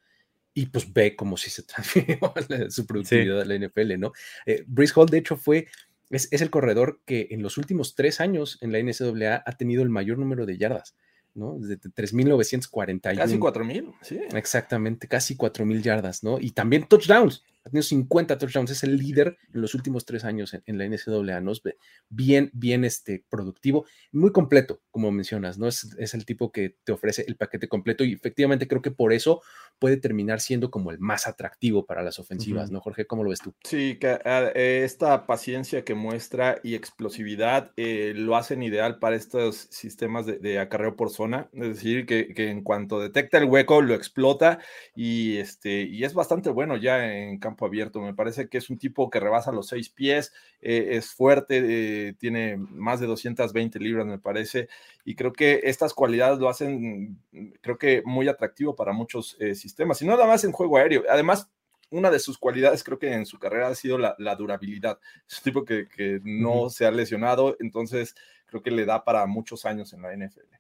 Y 0.52 0.66
pues 0.66 0.92
ve 0.92 1.16
como 1.16 1.38
si 1.38 1.48
se 1.48 1.62
transfirió 1.62 2.18
su 2.68 2.84
productividad 2.84 3.42
sí. 3.42 3.50
a 3.50 3.58
la 3.58 3.66
NFL, 3.66 3.98
¿no? 3.98 4.12
Eh, 4.44 4.62
Brees 4.66 4.94
Hall, 4.94 5.08
de 5.08 5.16
hecho, 5.16 5.38
fue, 5.38 5.68
es, 6.10 6.30
es 6.30 6.42
el 6.42 6.50
corredor 6.50 7.00
que 7.06 7.28
en 7.30 7.42
los 7.42 7.56
últimos 7.56 7.94
tres 7.94 8.20
años 8.20 8.58
en 8.60 8.72
la 8.72 8.78
NCAA 8.78 9.42
ha 9.46 9.52
tenido 9.56 9.82
el 9.82 9.88
mayor 9.88 10.18
número 10.18 10.44
de 10.44 10.58
yardas. 10.58 10.94
¿No? 11.38 11.58
Desde 11.58 11.78
3.941. 11.78 13.16
Casi 13.16 13.38
4.000, 13.38 13.94
sí. 14.02 14.20
Exactamente, 14.34 15.08
casi 15.08 15.36
4.000 15.36 15.80
yardas, 15.82 16.22
¿no? 16.22 16.38
Y 16.38 16.50
también 16.50 16.86
touchdowns. 16.86 17.44
Ha 17.64 17.70
tenido 17.70 17.82
50 17.82 18.38
touchdowns, 18.38 18.70
es 18.70 18.82
el 18.82 18.96
líder 18.96 19.36
en 19.52 19.60
los 19.60 19.74
últimos 19.74 20.04
tres 20.04 20.24
años 20.24 20.54
en, 20.54 20.62
en 20.66 20.78
la 20.78 20.86
NCAA, 20.86 21.40
¿no? 21.40 21.52
Es 21.52 21.62
bien, 22.08 22.50
bien 22.54 22.84
este, 22.84 23.24
productivo, 23.28 23.86
muy 24.12 24.32
completo, 24.32 24.80
como 24.90 25.10
mencionas, 25.10 25.58
¿no? 25.58 25.68
Es, 25.68 25.94
es, 25.98 26.14
el 26.14 26.24
tipo 26.24 26.50
que 26.50 26.76
te 26.84 26.92
ofrece 26.92 27.24
el 27.28 27.36
paquete 27.36 27.68
completo 27.68 28.04
y 28.04 28.12
efectivamente 28.12 28.66
creo 28.66 28.82
que 28.82 28.90
por 28.90 29.12
eso 29.12 29.42
puede 29.78 29.96
terminar 29.96 30.40
siendo 30.40 30.70
como 30.70 30.90
el 30.90 30.98
más 30.98 31.26
atractivo 31.26 31.84
para 31.86 32.02
las 32.02 32.18
ofensivas, 32.18 32.68
uh 32.68 32.70
-huh. 32.70 32.74
¿no, 32.74 32.80
Jorge? 32.80 33.06
¿Cómo 33.06 33.24
lo 33.24 33.30
ves 33.30 33.40
tú? 33.40 33.54
Sí, 33.64 33.98
que 33.98 34.18
eh, 34.24 34.82
esta 34.84 35.26
paciencia 35.26 35.84
que 35.84 35.94
muestra 35.94 36.60
y 36.62 36.74
explosividad 36.74 37.72
eh, 37.76 38.12
lo 38.16 38.36
hacen 38.36 38.62
ideal 38.62 38.98
para 38.98 39.16
estos 39.16 39.68
sistemas 39.70 40.26
de, 40.26 40.38
de 40.38 40.58
acarreo 40.58 40.96
por 40.96 41.10
zona, 41.10 41.48
es 41.52 41.68
decir, 41.68 42.06
que, 42.06 42.34
que, 42.34 42.50
en 42.50 42.62
cuanto 42.62 43.00
detecta 43.00 43.38
el 43.38 43.44
hueco 43.44 43.82
lo 43.82 43.94
explota 43.94 44.58
y, 44.94 45.36
este, 45.36 45.82
y 45.82 46.04
es 46.04 46.14
bastante 46.14 46.50
bueno 46.50 46.76
ya 46.76 47.12
en 47.12 47.38
campo 47.48 47.66
abierto. 47.66 48.00
Me 48.00 48.14
parece 48.14 48.48
que 48.48 48.58
es 48.58 48.70
un 48.70 48.78
tipo 48.78 49.08
que 49.08 49.20
rebasa 49.20 49.52
los 49.52 49.68
seis 49.68 49.88
pies, 49.88 50.32
eh, 50.60 50.88
es 50.92 51.12
fuerte, 51.12 51.62
eh, 52.08 52.14
tiene 52.18 52.56
más 52.56 53.00
de 53.00 53.06
220 53.06 53.78
libras, 53.80 54.06
me 54.06 54.18
parece, 54.18 54.68
y 55.04 55.14
creo 55.14 55.32
que 55.32 55.60
estas 55.64 55.94
cualidades 55.94 56.38
lo 56.38 56.48
hacen, 56.48 57.18
creo 57.60 57.78
que 57.78 58.02
muy 58.04 58.28
atractivo 58.28 58.76
para 58.76 58.92
muchos 58.92 59.36
eh, 59.40 59.54
sistemas, 59.54 60.00
y 60.02 60.06
no 60.06 60.12
nada 60.12 60.26
más 60.26 60.44
en 60.44 60.52
juego 60.52 60.76
aéreo. 60.76 61.04
Además, 61.08 61.50
una 61.90 62.10
de 62.10 62.18
sus 62.18 62.36
cualidades 62.36 62.84
creo 62.84 62.98
que 62.98 63.12
en 63.12 63.24
su 63.24 63.38
carrera 63.38 63.68
ha 63.68 63.74
sido 63.74 63.96
la, 63.96 64.14
la 64.18 64.36
durabilidad. 64.36 64.98
Es 65.26 65.38
un 65.38 65.44
tipo 65.44 65.64
que, 65.64 65.88
que 65.88 66.20
no 66.22 66.62
uh 66.62 66.66
-huh. 66.66 66.70
se 66.70 66.84
ha 66.84 66.90
lesionado, 66.90 67.56
entonces 67.60 68.14
creo 68.46 68.62
que 68.62 68.70
le 68.70 68.84
da 68.84 69.04
para 69.04 69.24
muchos 69.26 69.64
años 69.64 69.92
en 69.94 70.02
la 70.02 70.14
NFL. 70.14 70.58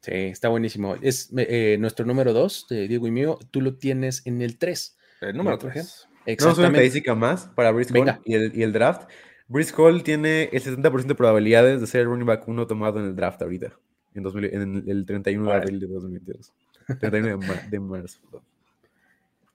Sí, 0.00 0.12
está 0.12 0.48
buenísimo. 0.48 0.96
Es 1.00 1.30
eh, 1.36 1.78
nuestro 1.80 2.04
número 2.04 2.34
dos, 2.34 2.66
de 2.68 2.88
Diego 2.88 3.06
y 3.06 3.10
mío. 3.10 3.38
Tú 3.50 3.62
lo 3.62 3.78
tienes 3.78 4.26
en 4.26 4.42
el 4.42 4.58
3. 4.58 4.98
El 5.22 5.36
número 5.36 5.56
3. 5.56 6.08
Exactamente. 6.26 6.60
una 6.60 6.68
estadística 6.68 7.14
más 7.14 7.46
para 7.54 7.70
Brees 7.70 7.90
Hall 7.92 8.20
y 8.24 8.34
el, 8.34 8.52
y 8.56 8.62
el, 8.62 8.72
draft. 8.72 9.08
Brees 9.48 9.72
Hall 9.76 10.02
tiene 10.02 10.48
el 10.52 10.62
70% 10.62 11.06
de 11.06 11.14
probabilidades 11.14 11.80
de 11.80 11.86
ser 11.86 12.02
el 12.02 12.06
running 12.06 12.26
back 12.26 12.48
uno 12.48 12.66
tomado 12.66 12.98
en 12.98 13.06
el 13.06 13.16
draft 13.16 13.42
ahorita, 13.42 13.78
en, 14.14 14.22
2000, 14.22 14.44
en 14.54 14.84
el 14.88 15.04
31 15.06 15.50
de 15.50 15.56
abril 15.56 15.80
de 15.80 15.86
2022. 15.86 16.52
31 17.00 17.38
de, 17.38 17.46
mar, 17.46 17.70
de 17.70 17.80
marzo. 17.80 18.18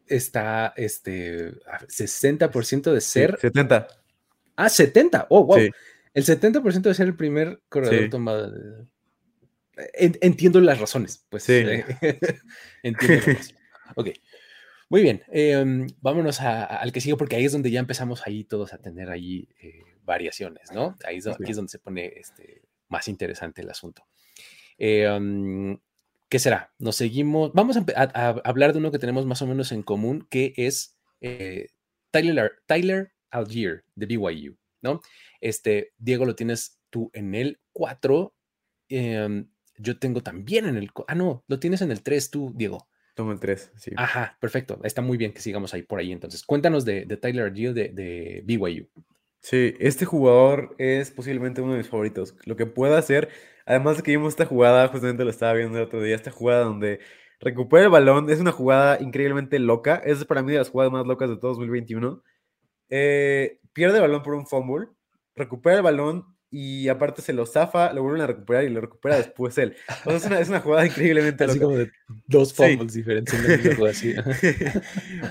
Está 0.08 0.74
este 0.76 1.54
60% 1.88 2.92
de 2.92 3.02
ser. 3.02 3.36
Sí, 3.36 3.48
70. 3.48 3.88
Ah, 4.56 4.70
70. 4.70 5.28
Oh, 5.30 5.46
wow. 5.46 5.60
Sí. 5.60 5.70
El 6.14 6.26
70% 6.26 6.82
de 6.82 6.94
ser 6.94 7.08
el 7.08 7.16
primer 7.16 7.62
corredor 7.70 8.04
sí. 8.04 8.10
tomado. 8.10 8.52
Entiendo 9.94 10.60
las 10.60 10.80
razones, 10.80 11.26
pues. 11.30 11.44
Sí. 11.44 11.54
Entiendo 12.84 13.16
las 13.16 13.26
razones. 13.26 13.56
Ok. 13.96 14.10
Muy 14.90 15.04
bien, 15.04 15.24
eh, 15.32 15.88
vámonos 16.02 16.42
a, 16.42 16.64
a, 16.64 16.78
al 16.78 16.92
que 16.92 17.00
sigue 17.00 17.16
porque 17.16 17.36
ahí 17.36 17.46
es 17.46 17.52
donde 17.52 17.70
ya 17.70 17.80
empezamos 17.80 18.26
ahí 18.26 18.44
todos 18.44 18.74
a 18.74 18.80
tener 18.80 19.10
ahí 19.10 19.48
eh, 19.62 19.84
variaciones, 20.04 20.72
¿no? 20.74 20.96
Ahí 21.06 21.18
es, 21.18 21.28
aquí 21.28 21.52
es 21.52 21.56
donde 21.56 21.70
se 21.70 21.78
pone 21.78 22.14
este, 22.16 22.64
más 22.88 23.08
interesante 23.08 23.62
el 23.62 23.70
asunto. 23.70 24.08
Eh, 24.80 25.08
um, 25.10 25.78
¿Qué 26.28 26.40
será? 26.40 26.74
Nos 26.80 26.96
seguimos, 26.96 27.52
vamos 27.54 27.78
a, 27.78 27.86
a, 27.96 28.04
a, 28.04 28.30
hablar 28.44 28.74
de 28.74 28.80
uno 28.80 28.92
que 28.92 29.00
tenemos 29.00 29.26
más 29.26 29.42
o 29.42 29.48
menos 29.48 29.72
en 29.72 29.84
común, 29.84 30.28
que 30.30 30.54
es 30.58 31.00
eh, 31.22 31.68
Tyler, 32.12 32.52
Tyler 32.66 33.12
Algier 33.32 33.84
de 33.96 34.06
BYU, 34.06 34.58
¿no? 34.82 35.02
Este, 35.42 35.94
Diego, 35.98 36.26
lo 36.26 36.36
tienes 36.36 36.80
tú 36.90 37.12
en 37.14 37.36
el 37.36 37.60
4, 37.74 38.36
em, 38.90 39.50
yo 39.78 40.00
tengo 40.00 40.22
también 40.22 40.66
en 40.66 40.78
el, 40.78 40.92
ah, 41.08 41.16
no, 41.16 41.44
lo 41.48 41.60
tienes 41.60 41.82
en 41.82 41.92
el 41.92 42.02
3 42.02 42.32
tú, 42.32 42.54
Diego. 42.56 42.88
Tomo 43.20 43.34
el 43.34 43.40
3, 43.42 43.74
sí. 43.76 43.92
Ajá, 43.98 44.38
perfecto. 44.40 44.80
Está 44.82 45.02
muy 45.02 45.18
bien 45.18 45.34
que 45.34 45.42
sigamos 45.42 45.74
ahí 45.74 45.82
por 45.82 46.00
ahí. 46.00 46.14
Entonces, 46.14 46.42
cuéntanos 46.42 46.86
de, 46.86 47.04
de 47.04 47.18
Tyler 47.18 47.54
Gill 47.54 47.74
de, 47.74 47.90
de, 47.90 48.42
BYU. 48.46 48.88
Sí, 49.42 49.76
este 49.78 50.06
jugador 50.06 50.74
es 50.78 51.12
posiblemente 51.12 51.60
uno 51.60 51.74
de 51.74 51.80
mis 51.80 51.90
favoritos. 51.90 52.38
Lo 52.46 52.56
que 52.56 52.66
pueda 52.66 52.98
hacer, 52.98 53.28
además 53.66 53.98
de 53.98 54.04
que 54.04 54.12
vimos 54.12 54.30
esta 54.30 54.46
jugada, 54.46 54.88
justamente 54.88 55.26
lo 55.26 55.32
estaba 55.32 55.52
viendo 55.52 55.78
el 55.78 55.84
otro 55.84 56.02
día, 56.02 56.16
esta 56.16 56.32
jugada 56.32 56.64
donde 56.64 57.02
recupera 57.42 57.84
el 57.84 57.92
balón, 57.92 58.30
es 58.30 58.40
una 58.40 58.54
jugada 58.54 59.02
increíblemente 59.02 59.60
loca. 59.60 59.96
Es 59.98 60.24
para 60.24 60.42
mí 60.42 60.54
de 60.54 60.60
las 60.60 60.70
jugadas 60.70 60.94
más 60.94 61.06
locas 61.06 61.30
de 61.30 61.36
todo 61.36 61.52
2021. 61.56 62.24
Eh, 62.88 63.60
pierde 63.74 63.98
el 63.98 64.04
balón 64.04 64.24
por 64.24 64.34
un 64.36 64.48
fumble, 64.48 64.88
recupera 65.36 65.76
el 65.76 65.84
balón 65.84 66.38
y 66.52 66.88
aparte 66.90 67.22
se 67.22 67.34
lo 67.34 67.46
zafa, 67.46 67.94
lo 67.94 68.02
vuelven 68.02 68.22
a 68.22 68.28
recuperar 68.28 68.64
y 68.64 68.70
lo 68.70 68.82
recupera 68.82 69.18
después 69.18 69.58
él. 69.58 69.76
O 70.06 70.10
sea, 70.10 70.18
es, 70.18 70.26
una, 70.26 70.40
es 70.40 70.50
una 70.50 70.62
jugada 70.62 70.86
increíblemente 70.86 71.44
Así 71.44 71.60
loca. 71.60 71.66
como 71.66 71.78
de 71.78 71.92
dos 72.28 72.54
fumbles 72.54 72.92
sí. 72.94 73.00
diferentes. 73.00 73.36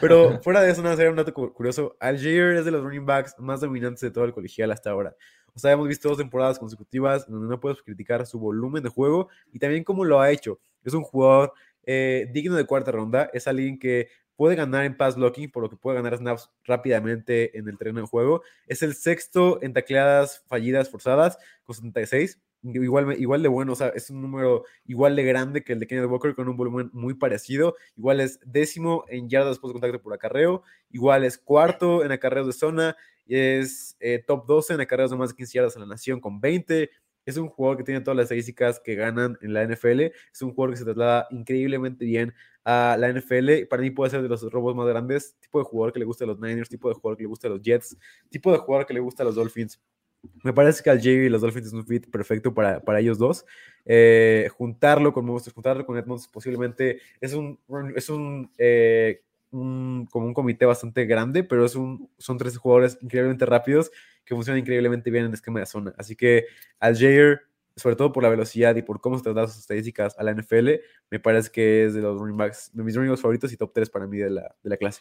Pero 0.01 0.41
fuera 0.43 0.63
de 0.63 0.71
eso, 0.71 0.83
no 0.83 0.95
sería 0.95 1.11
un 1.11 1.17
dato 1.17 1.35
curioso. 1.35 1.97
Algier 1.99 2.57
es 2.57 2.65
de 2.65 2.71
los 2.71 2.85
running 2.85 3.05
backs 3.05 3.35
más 3.39 3.61
dominantes 3.61 4.01
de 4.01 4.11
todo 4.11 4.25
el 4.25 4.33
colegial 4.33 4.71
hasta 4.71 4.91
ahora. 4.91 5.17
O 5.55 5.59
sea, 5.59 5.73
hemos 5.73 5.89
visto 5.89 6.09
dos 6.09 6.19
temporadas 6.19 6.59
consecutivas 6.59 7.29
donde 7.29 7.49
no 7.49 7.59
puedes 7.59 7.83
criticar 7.83 8.25
su 8.25 8.39
volumen 8.39 8.85
de 8.85 8.91
juego 8.91 9.29
y 9.53 9.59
también 9.59 9.83
cómo 9.83 10.05
lo 10.05 10.21
ha 10.21 10.31
hecho. 10.31 10.61
Es 10.85 10.95
un 10.95 11.03
jugador 11.03 11.53
eh, 11.83 12.29
digno 12.33 12.55
de 12.55 12.65
cuarta 12.65 12.93
ronda, 12.93 13.29
es 13.33 13.49
alguien 13.49 13.79
que 13.79 14.09
puede 14.39 14.55
ganar 14.55 14.85
en 14.85 14.97
pass 14.97 15.17
blocking, 15.17 15.51
por 15.51 15.65
lo 15.65 15.69
que 15.69 15.77
puede 15.77 15.97
ganar 15.97 16.17
snaps 16.17 16.49
rápidamente 16.65 17.59
en 17.59 17.69
el 17.69 17.77
terreno 17.77 18.03
de 18.03 18.07
juego. 18.07 18.43
Es 18.69 18.85
el 18.85 18.95
sexto 18.95 19.61
en 19.63 19.73
tacleadas 19.73 20.45
fallidas 20.47 20.89
forzadas, 20.89 21.39
con 21.65 21.75
76. 21.75 22.41
igual, 22.63 23.21
igual 23.21 23.43
de 23.43 23.49
bueno, 23.49 23.73
o 23.73 23.75
sea, 23.75 23.89
es 23.89 24.11
un 24.11 24.23
número 24.23 24.65
igual 24.85 25.17
de 25.17 25.25
grande 25.25 25.65
que 25.65 25.73
el 25.73 25.81
de 25.81 25.89
Kenneth 25.89 26.09
Walker 26.09 26.37
con 26.37 26.49
un 26.49 26.57
volumen 26.57 26.89
muy 26.93 27.15
parecido. 27.15 27.75
Igual 27.97 28.21
es 28.21 28.39
décimo 28.47 29.05
en 29.09 29.29
yardas 29.29 29.55
después 29.55 29.71
de 29.71 29.81
contacto 29.81 30.01
por 30.01 30.15
acarreo, 30.15 30.63
igual 30.93 31.25
es 31.25 31.37
cuarto 31.37 32.05
en 32.05 32.13
acarreos 32.13 32.47
de 32.47 32.53
zona, 32.53 32.97
es 33.27 33.97
eh, 33.99 34.23
top 34.25 34.47
12 34.47 34.75
en 34.75 34.81
acarreos 34.83 35.11
de 35.11 35.17
más 35.17 35.31
de 35.31 35.35
15 35.35 35.53
yardas 35.53 35.75
en 35.75 35.81
la 35.81 35.89
nación 35.89 36.21
con 36.21 36.41
20. 36.41 36.91
Es 37.29 37.37
un 37.37 37.49
jugador 37.49 37.77
que 37.77 37.85
tiene 37.85 38.01
todas 38.01 38.17
las 38.17 38.25
estadísticas 38.25 38.81
que 38.81 38.95
ganan 38.95 39.37
en 39.43 39.53
la 39.53 39.63
NFL. 39.63 40.01
Es 40.01 40.41
un 40.41 40.55
jugador 40.55 40.73
que 40.73 40.79
se 40.79 40.85
traslada 40.85 41.27
increíblemente 41.31 42.07
bien 42.07 42.33
a 42.65 42.97
la 42.99 43.13
NFL. 43.13 43.67
Para 43.69 43.83
mí 43.83 43.91
puede 43.91 44.11
ser 44.11 44.23
de 44.23 44.31
los 44.31 44.51
robos 44.51 44.75
más 44.75 44.89
grandes. 44.89 45.37
Tipo 45.39 45.59
de 45.59 45.67
jugador 45.67 45.93
que 45.93 45.99
le 45.99 46.07
gusta 46.07 46.25
a 46.25 46.29
los 46.29 46.41
Niners, 46.41 46.71
tipo 46.71 46.89
de 46.89 46.95
jugador 46.95 47.19
que 47.19 47.25
le 47.25 47.29
gusta 47.29 47.49
a 47.49 47.51
los 47.51 47.61
Jets, 47.61 47.99
tipo 48.31 48.51
de 48.51 48.57
jugador 48.57 48.87
que 48.87 48.95
le 48.95 49.01
gusta 49.01 49.25
a 49.25 49.27
los 49.27 49.35
Dolphins. 49.35 49.79
Me 50.43 50.55
parece 50.55 50.83
que 50.83 50.89
al 50.89 51.03
Jay 51.03 51.27
y 51.27 51.29
los 51.29 51.43
Dolphins 51.43 51.67
es 51.67 51.73
un 51.75 51.87
fit 51.87 52.11
perfecto 52.11 52.55
para, 52.55 52.81
para 52.81 53.01
ellos 53.01 53.19
dos. 53.19 53.45
Eh, 53.85 54.49
juntarlo 54.57 55.13
con 55.13 55.27
Monsters, 55.27 55.53
juntarlo 55.53 55.85
con 55.85 55.99
Edmonds, 55.99 56.29
posiblemente 56.29 57.03
es 57.21 57.35
un, 57.35 57.61
es 57.95 58.09
un, 58.09 58.51
eh, 58.57 59.21
un, 59.51 60.07
como 60.11 60.27
un 60.27 60.35
comité 60.35 60.67
bastante 60.67 61.07
grande, 61.07 61.45
pero 61.45 61.65
es 61.65 61.75
un, 61.75 62.11
son 62.19 62.39
tres 62.39 62.57
jugadores 62.57 62.99
increíblemente 63.01 63.47
rápidos 63.47 63.91
que 64.25 64.35
funcionan 64.35 64.61
increíblemente 64.61 65.11
bien 65.11 65.25
en 65.25 65.29
el 65.29 65.35
esquema 65.35 65.61
de 65.61 65.67
zona. 65.67 65.95
Así 65.97 66.17
que 66.17 66.47
al 66.79 66.97
Jair, 66.97 67.41
sobre 67.77 67.97
todo 67.97 68.13
por 68.13 68.23
la 68.23 68.29
velocidad 68.29 68.77
y 68.77 68.83
por 68.83 69.01
cómo 69.01 69.17
se 69.17 69.25
tratan 69.25 69.49
sus 69.49 69.59
estadísticas 69.59 70.19
a 70.19 70.23
la 70.23 70.33
NFL, 70.33 70.71
me 71.11 71.21
parece 71.21 71.51
que 71.51 71.87
es 71.87 71.95
de 71.95 72.03
los 72.03 72.19
running 72.19 72.37
backs, 72.37 72.71
de 72.73 72.83
mis 72.83 72.95
running 72.95 73.11
backs 73.11 73.23
favoritos 73.23 73.53
y 73.53 73.57
top 73.57 73.73
3 73.73 73.91
para 73.91 74.07
mí 74.07 74.19
de 74.19 74.31
la, 74.31 74.55
de 74.63 74.71
la 74.71 74.77
clase. 74.77 75.01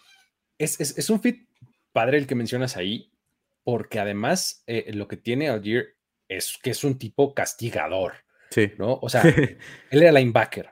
Es, 0.57 0.79
es, 0.79 0.97
es 0.97 1.09
un 1.09 1.19
fit 1.19 1.47
padre 1.91 2.17
el 2.17 2.27
que 2.27 2.35
mencionas 2.35 2.77
ahí, 2.77 3.11
porque 3.63 3.99
además 3.99 4.63
eh, 4.67 4.91
lo 4.93 5.07
que 5.07 5.17
tiene 5.17 5.49
Algier 5.49 5.97
es 6.29 6.57
que 6.61 6.69
es 6.69 6.83
un 6.83 6.97
tipo 6.97 7.33
castigador. 7.33 8.13
Sí. 8.51 8.71
¿no? 8.77 8.99
O 9.01 9.09
sea, 9.09 9.23
él 9.91 10.01
era 10.03 10.11
linebacker. 10.11 10.69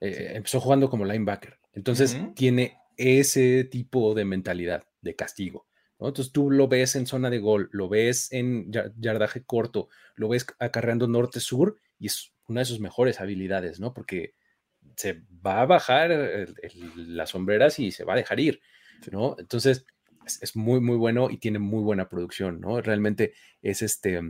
Eh, 0.00 0.32
empezó 0.34 0.60
jugando 0.60 0.90
como 0.90 1.04
linebacker. 1.04 1.58
Entonces 1.72 2.14
Ujú. 2.14 2.34
tiene 2.34 2.76
ese 2.96 3.64
tipo 3.64 4.14
de 4.14 4.24
mentalidad 4.24 4.84
de 5.00 5.14
castigo. 5.16 5.66
¿no? 5.98 6.08
Entonces 6.08 6.32
tú 6.32 6.50
lo 6.50 6.68
ves 6.68 6.96
en 6.96 7.06
zona 7.06 7.30
de 7.30 7.38
gol, 7.38 7.68
lo 7.72 7.88
ves 7.88 8.32
en 8.32 8.70
ya- 8.72 8.92
yardaje 8.98 9.44
corto, 9.44 9.88
lo 10.16 10.28
ves 10.28 10.46
acarreando 10.58 11.06
norte-sur 11.06 11.78
y 11.98 12.06
es 12.06 12.32
una 12.48 12.60
de 12.60 12.66
sus 12.66 12.80
mejores 12.80 13.20
habilidades, 13.20 13.80
¿no? 13.80 13.94
Porque 13.94 14.34
se 14.96 15.22
va 15.44 15.62
a 15.62 15.66
bajar 15.66 16.10
el- 16.10 16.54
el- 16.62 17.16
las 17.16 17.30
sombreras 17.30 17.78
y 17.78 17.90
se 17.90 18.04
va 18.04 18.14
a 18.14 18.16
dejar 18.16 18.38
ir, 18.40 18.60
¿no? 19.12 19.36
Entonces 19.38 19.86
es, 20.26 20.42
es 20.42 20.56
muy, 20.56 20.80
muy 20.80 20.96
bueno 20.96 21.30
y 21.30 21.38
tiene 21.38 21.58
muy 21.58 21.82
buena 21.82 22.08
producción, 22.08 22.60
¿no? 22.60 22.80
Realmente 22.80 23.34
es 23.62 23.82
este 23.82 24.20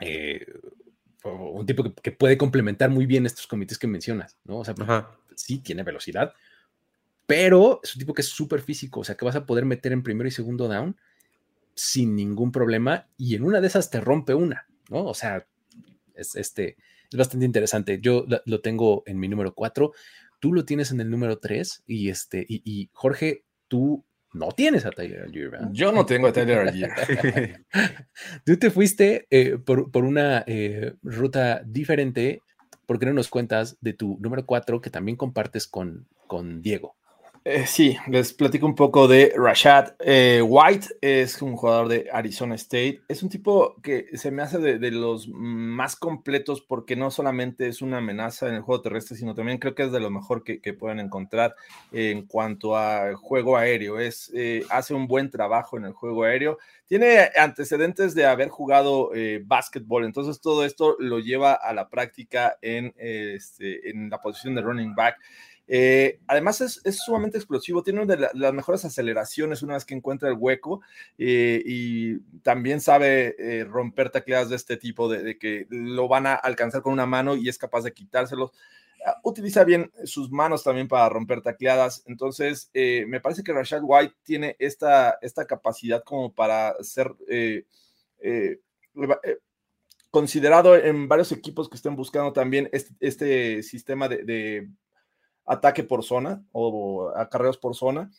eh, 0.00 0.46
un 1.24 1.64
tipo 1.66 1.84
que, 1.84 1.94
que 1.94 2.12
puede 2.12 2.36
complementar 2.36 2.90
muy 2.90 3.06
bien 3.06 3.26
estos 3.26 3.46
comités 3.46 3.78
que 3.78 3.86
mencionas, 3.86 4.36
¿no? 4.44 4.58
O 4.58 4.64
sea, 4.64 4.74
Ajá. 4.80 5.16
sí 5.36 5.58
tiene 5.60 5.84
velocidad, 5.84 6.34
pero 7.26 7.80
es 7.82 7.94
un 7.94 8.00
tipo 8.00 8.14
que 8.14 8.22
es 8.22 8.28
súper 8.28 8.60
físico, 8.60 9.00
o 9.00 9.04
sea, 9.04 9.16
que 9.16 9.24
vas 9.24 9.36
a 9.36 9.46
poder 9.46 9.64
meter 9.64 9.92
en 9.92 10.02
primero 10.02 10.28
y 10.28 10.32
segundo 10.32 10.68
down 10.68 10.96
sin 11.74 12.14
ningún 12.14 12.52
problema 12.52 13.08
y 13.16 13.34
en 13.34 13.44
una 13.44 13.60
de 13.60 13.66
esas 13.66 13.90
te 13.90 14.00
rompe 14.00 14.34
una, 14.34 14.66
¿no? 14.90 15.04
O 15.04 15.14
sea, 15.14 15.46
es, 16.14 16.36
este, 16.36 16.76
es 17.10 17.16
bastante 17.16 17.46
interesante. 17.46 18.00
Yo 18.00 18.26
lo 18.44 18.60
tengo 18.60 19.02
en 19.06 19.18
mi 19.18 19.28
número 19.28 19.54
4, 19.54 19.92
tú 20.38 20.52
lo 20.52 20.64
tienes 20.64 20.90
en 20.90 21.00
el 21.00 21.10
número 21.10 21.38
3 21.38 21.84
y, 21.86 22.10
este, 22.10 22.44
y, 22.48 22.62
y 22.64 22.90
Jorge, 22.92 23.44
tú 23.68 24.04
no 24.32 24.48
tienes 24.52 24.86
a 24.86 24.90
Tyler 24.90 25.22
Algier, 25.22 25.50
¿verdad? 25.50 25.68
Yo 25.72 25.92
no 25.92 26.06
tengo 26.06 26.26
a 26.26 26.32
Tyler 26.32 26.58
Algier. 26.60 26.90
Tú 28.44 28.56
te 28.56 28.70
fuiste 28.70 29.26
eh, 29.30 29.58
por, 29.58 29.90
por 29.90 30.04
una 30.04 30.42
eh, 30.46 30.94
ruta 31.02 31.62
diferente. 31.66 32.40
¿Por 32.86 32.98
qué 32.98 33.06
no 33.06 33.12
nos 33.12 33.28
cuentas 33.28 33.76
de 33.80 33.92
tu 33.92 34.18
número 34.20 34.46
4 34.46 34.80
que 34.80 34.90
también 34.90 35.16
compartes 35.16 35.66
con, 35.66 36.08
con 36.26 36.62
Diego? 36.62 36.96
Eh, 37.44 37.66
sí, 37.66 37.96
les 38.06 38.32
platico 38.32 38.66
un 38.66 38.76
poco 38.76 39.08
de 39.08 39.32
Rashad 39.36 39.94
eh, 39.98 40.40
White. 40.42 40.86
Es 41.00 41.42
un 41.42 41.56
jugador 41.56 41.88
de 41.88 42.08
Arizona 42.12 42.54
State. 42.54 43.02
Es 43.08 43.24
un 43.24 43.30
tipo 43.30 43.74
que 43.82 44.16
se 44.16 44.30
me 44.30 44.42
hace 44.42 44.58
de, 44.58 44.90
los 44.92 45.26
más 45.28 45.96
completos 45.96 46.60
porque 46.60 46.94
no 46.94 47.10
solamente 47.10 47.66
es 47.66 47.82
una 47.82 47.98
amenaza 47.98 48.48
en 48.48 48.54
el 48.54 48.60
juego 48.60 48.82
terrestre, 48.82 49.16
sino 49.16 49.34
también 49.34 49.58
creo 49.58 49.74
que 49.74 49.82
es 49.82 49.90
de 49.90 49.98
lo 49.98 50.10
mejor 50.10 50.44
que, 50.44 50.60
que 50.60 50.72
pueden 50.72 51.00
encontrar 51.00 51.56
en 51.90 52.26
cuanto 52.26 52.76
a 52.76 53.12
juego 53.16 53.56
aéreo. 53.56 53.98
Es, 53.98 54.30
eh, 54.36 54.64
hace 54.70 54.94
un 54.94 55.08
buen 55.08 55.28
trabajo 55.28 55.76
en 55.76 55.86
el 55.86 55.94
juego 55.94 56.22
aéreo. 56.22 56.58
Tiene 56.86 57.28
antecedentes 57.36 58.14
de 58.14 58.26
haber 58.26 58.50
jugado 58.50 59.10
básquetbol, 59.44 60.04
entonces 60.04 60.42
todo 60.42 60.64
esto 60.64 60.94
lo 60.98 61.20
lleva 61.20 61.54
a 61.54 61.72
la 61.72 61.88
práctica 61.88 62.58
en, 62.60 62.92
este, 62.98 63.88
en 63.88 64.10
la 64.10 64.20
posición 64.20 64.54
de 64.54 64.60
running 64.60 64.94
back. 64.94 65.16
Eh, 65.68 66.20
además 66.26 66.60
es, 66.60 66.80
es, 66.84 66.98
sumamente 66.98 67.38
explosivo, 67.38 67.82
tiene 67.82 68.02
una 68.02 68.14
de 68.14 68.20
la, 68.20 68.30
las 68.34 68.52
mejores 68.52 68.84
aceleraciones 68.84 69.62
una 69.62 69.74
vez 69.74 69.84
que 69.84 69.94
encuentra 69.94 70.28
el 70.28 70.36
hueco 70.38 70.82
eh, 71.18 71.62
y 71.64 72.18
también 72.42 72.80
sabe 72.80 73.36
eh, 73.38 73.64
romper 73.64 74.10
tacleadas 74.10 74.50
de 74.50 74.56
este 74.56 74.76
tipo, 74.76 75.08
de, 75.08 75.22
de, 75.22 75.38
que 75.38 75.66
lo 75.70 76.08
van 76.08 76.26
a 76.26 76.34
alcanzar 76.34 76.82
con 76.82 76.92
una 76.92 77.06
mano 77.06 77.36
y 77.36 77.48
es 77.48 77.58
capaz 77.58 77.82
de 77.82 77.92
quitárselos. 77.92 78.50
Uh, 79.04 79.28
utiliza 79.28 79.64
bien 79.64 79.90
sus 80.04 80.30
manos 80.30 80.62
también 80.62 80.86
para 80.86 81.08
romper 81.08 81.42
tacleadas, 81.42 82.04
entonces 82.06 82.70
eh, 82.72 83.04
me 83.08 83.20
parece 83.20 83.42
que 83.42 83.52
Rashad 83.52 83.80
White 83.82 84.14
tiene 84.22 84.56
esta, 84.60 85.18
esta 85.22 85.44
capacidad 85.44 86.04
como 86.04 86.32
para 86.32 86.74
ser 86.84 87.12
eh, 87.28 87.64
eh, 88.20 88.60
considerado 90.10 90.76
en 90.76 91.08
varios 91.08 91.32
equipos 91.32 91.68
que 91.68 91.76
estén 91.76 91.96
buscando 91.96 92.32
también 92.32 92.68
este, 92.72 92.94
este 93.00 93.62
sistema 93.62 94.08
de, 94.08 94.24
de 94.24 94.68
ataque 95.46 95.84
por 95.84 96.04
zona 96.04 96.44
o 96.52 97.12
acarreos 97.16 97.58
por 97.58 97.74
zona. 97.74 98.10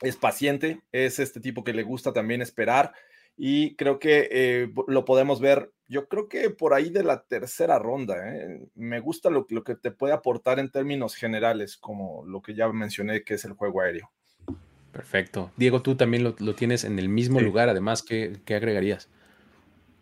Es 0.00 0.16
paciente, 0.16 0.80
es 0.92 1.18
este 1.18 1.40
tipo 1.40 1.64
que 1.64 1.72
le 1.72 1.82
gusta 1.82 2.12
también 2.12 2.40
esperar 2.40 2.92
y 3.40 3.76
creo 3.76 4.00
que 4.00 4.28
eh, 4.32 4.72
lo 4.88 5.04
podemos 5.04 5.40
ver, 5.40 5.70
yo 5.86 6.08
creo 6.08 6.28
que 6.28 6.50
por 6.50 6.74
ahí 6.74 6.90
de 6.90 7.04
la 7.04 7.22
tercera 7.22 7.78
ronda. 7.78 8.16
¿eh? 8.34 8.66
Me 8.74 8.98
gusta 8.98 9.30
lo, 9.30 9.46
lo, 9.48 9.62
que 9.62 9.76
te 9.76 9.92
puede 9.92 10.12
aportar 10.12 10.58
en 10.58 10.70
términos 10.70 11.14
generales, 11.14 11.76
como 11.76 12.24
lo 12.26 12.42
que 12.42 12.54
ya 12.54 12.68
mencioné, 12.68 13.22
que 13.22 13.34
es 13.34 13.44
el 13.44 13.52
juego 13.52 13.80
aéreo. 13.80 14.10
Perfecto. 14.90 15.52
Diego, 15.56 15.82
tú 15.82 15.94
también 15.94 16.24
lo, 16.24 16.34
lo 16.40 16.56
tienes 16.56 16.82
en 16.82 16.98
el 16.98 17.08
mismo 17.08 17.38
sí. 17.38 17.44
lugar, 17.44 17.68
además, 17.68 18.02
¿qué, 18.02 18.38
qué 18.44 18.56
agregarías? 18.56 19.08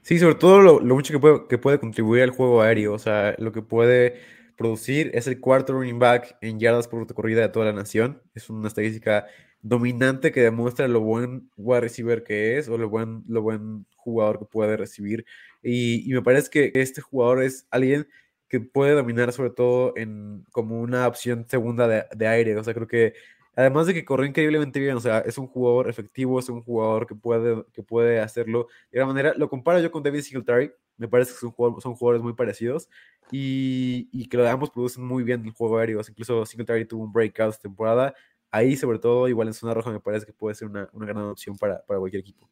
Sí, 0.00 0.18
sobre 0.18 0.36
todo 0.36 0.62
lo, 0.62 0.80
lo 0.80 0.94
mucho 0.94 1.12
que 1.12 1.18
puede, 1.18 1.46
que 1.46 1.58
puede 1.58 1.78
contribuir 1.78 2.22
al 2.22 2.30
juego 2.30 2.62
aéreo, 2.62 2.94
o 2.94 2.98
sea, 2.98 3.34
lo 3.36 3.52
que 3.52 3.60
puede 3.60 4.18
producir 4.56 5.10
es 5.14 5.26
el 5.26 5.40
cuarto 5.40 5.74
running 5.74 5.98
back 5.98 6.36
en 6.40 6.58
yardas 6.58 6.88
por 6.88 7.12
corrida 7.14 7.42
de 7.42 7.48
toda 7.48 7.66
la 7.66 7.72
nación. 7.72 8.22
Es 8.34 8.50
una 8.50 8.68
estadística 8.68 9.26
dominante 9.62 10.32
que 10.32 10.42
demuestra 10.42 10.88
lo 10.88 11.00
buen 11.00 11.50
wide 11.56 11.80
receiver 11.80 12.22
que 12.22 12.58
es 12.58 12.68
o 12.68 12.78
lo 12.78 12.88
buen, 12.88 13.24
lo 13.28 13.42
buen 13.42 13.86
jugador 13.96 14.38
que 14.38 14.44
puede 14.46 14.76
recibir. 14.76 15.24
Y, 15.62 16.08
y, 16.08 16.14
me 16.14 16.22
parece 16.22 16.50
que 16.50 16.72
este 16.74 17.00
jugador 17.00 17.42
es 17.42 17.66
alguien 17.70 18.08
que 18.48 18.60
puede 18.60 18.92
dominar 18.92 19.32
sobre 19.32 19.50
todo 19.50 19.92
en 19.96 20.44
como 20.52 20.80
una 20.80 21.06
opción 21.08 21.46
segunda 21.48 21.88
de, 21.88 22.04
de 22.14 22.26
aire. 22.28 22.56
O 22.56 22.64
sea, 22.64 22.74
creo 22.74 22.86
que 22.86 23.14
además 23.56 23.86
de 23.86 23.94
que 23.94 24.04
corre 24.04 24.28
increíblemente 24.28 24.78
bien, 24.78 24.96
o 24.96 25.00
sea, 25.00 25.20
es 25.20 25.38
un 25.38 25.46
jugador 25.46 25.88
efectivo, 25.88 26.38
es 26.38 26.48
un 26.48 26.62
jugador 26.62 27.06
que 27.06 27.14
puede, 27.14 27.64
que 27.72 27.82
puede 27.82 28.20
hacerlo 28.20 28.68
de 28.92 29.00
alguna 29.00 29.14
manera. 29.14 29.34
Lo 29.36 29.48
comparo 29.48 29.80
yo 29.80 29.90
con 29.90 30.02
David 30.02 30.20
Singletary, 30.20 30.70
me 30.98 31.08
parece 31.08 31.32
que 31.32 31.38
son, 31.38 31.50
jugadores, 31.50 32.22
muy 32.22 32.34
parecidos 32.34 32.88
y, 33.30 34.08
y, 34.12 34.28
que 34.28 34.46
ambos 34.46 34.70
producen 34.70 35.04
muy 35.04 35.24
bien 35.24 35.44
el 35.44 35.52
juego 35.52 35.78
aéreo. 35.78 36.00
Incluso 36.08 36.46
Singletary 36.46 36.84
tuvo 36.86 37.04
un 37.04 37.12
breakout 37.12 37.50
esta 37.50 37.62
temporada. 37.62 38.14
Ahí, 38.50 38.76
sobre 38.76 38.98
todo, 38.98 39.28
igual 39.28 39.48
en 39.48 39.54
zona 39.54 39.74
roja, 39.74 39.90
me 39.90 40.00
parece 40.00 40.26
que 40.26 40.32
puede 40.32 40.54
ser 40.54 40.68
una, 40.68 40.88
una 40.92 41.06
gran 41.06 41.24
opción 41.24 41.56
para, 41.56 41.84
para 41.84 41.98
cualquier 41.98 42.20
equipo. 42.20 42.48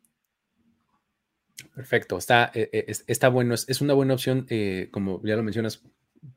Perfecto, 1.75 2.19
está, 2.19 2.51
eh, 2.55 2.87
está 3.07 3.29
bueno, 3.29 3.55
es, 3.55 3.69
es, 3.69 3.81
una 3.81 3.95
buena 3.95 4.15
opción, 4.15 4.47
eh, 4.49 4.89
como 4.91 5.23
ya 5.23 5.37
lo 5.37 5.43
mencionas, 5.43 5.83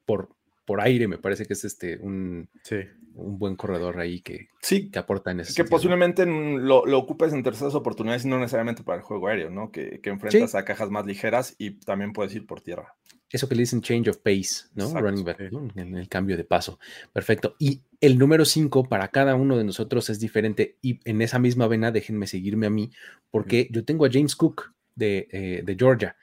por, 0.06 0.30
por 0.68 0.82
aire, 0.82 1.08
me 1.08 1.18
parece 1.18 1.46
que 1.46 1.54
es 1.54 1.64
este 1.64 1.98
un, 1.98 2.50
sí. 2.62 2.76
un 3.16 3.40
buen 3.40 3.56
corredor 3.56 4.02
ahí 4.02 4.20
que, 4.20 4.50
sí, 4.62 4.92
que 4.92 5.00
aporta 5.00 5.32
en 5.32 5.40
ese 5.40 5.52
Que 5.52 5.54
sentido. 5.54 5.78
posiblemente 5.78 6.26
lo, 6.26 6.86
lo, 6.86 7.00
ocupes 7.00 7.32
en 7.32 7.42
terceras 7.42 7.74
oportunidades 7.74 8.26
y 8.26 8.28
no 8.28 8.38
necesariamente 8.38 8.84
para 8.84 8.98
el 8.98 9.04
juego 9.04 9.30
aéreo, 9.30 9.50
¿no? 9.50 9.72
Que, 9.72 10.02
que 10.02 10.10
enfrentas 10.10 10.52
sí. 10.52 10.58
a 10.58 10.66
cajas 10.66 10.92
más 10.92 11.06
ligeras 11.06 11.56
y 11.58 11.72
también 11.72 12.12
puedes 12.12 12.36
ir 12.36 12.46
por 12.46 12.60
tierra. 12.60 12.96
Eso 13.30 13.48
que 13.48 13.56
le 13.56 13.62
dicen 13.62 13.82
change 13.82 14.10
of 14.10 14.18
pace, 14.18 14.66
¿no? 14.76 14.84
Exacto, 14.88 15.08
Running 15.08 15.24
back. 15.24 15.40
En 15.78 15.96
el 15.96 16.10
cambio 16.10 16.36
de 16.36 16.44
paso. 16.44 16.80
Perfecto. 17.14 17.56
Y 17.60 17.82
el 18.02 18.18
número 18.18 18.44
5 18.44 18.90
para 18.90 19.08
cada 19.08 19.36
uno 19.36 19.58
de 19.58 19.64
nosotros 19.64 20.10
es 20.10 20.20
diferente. 20.20 20.76
Y 20.82 21.00
en 21.06 21.22
esa 21.22 21.40
misma 21.40 21.68
vena, 21.68 21.92
déjenme 21.92 22.28
seguirme 22.28 22.68
a 22.68 22.70
mí, 22.70 22.92
porque 23.32 23.70
yo 23.72 23.86
tengo 23.86 24.06
a 24.06 24.10
James 24.12 24.36
Cook 24.36 24.74
de, 24.96 25.30
eh, 25.32 25.62
de 25.66 25.76
Georgia, 25.76 26.18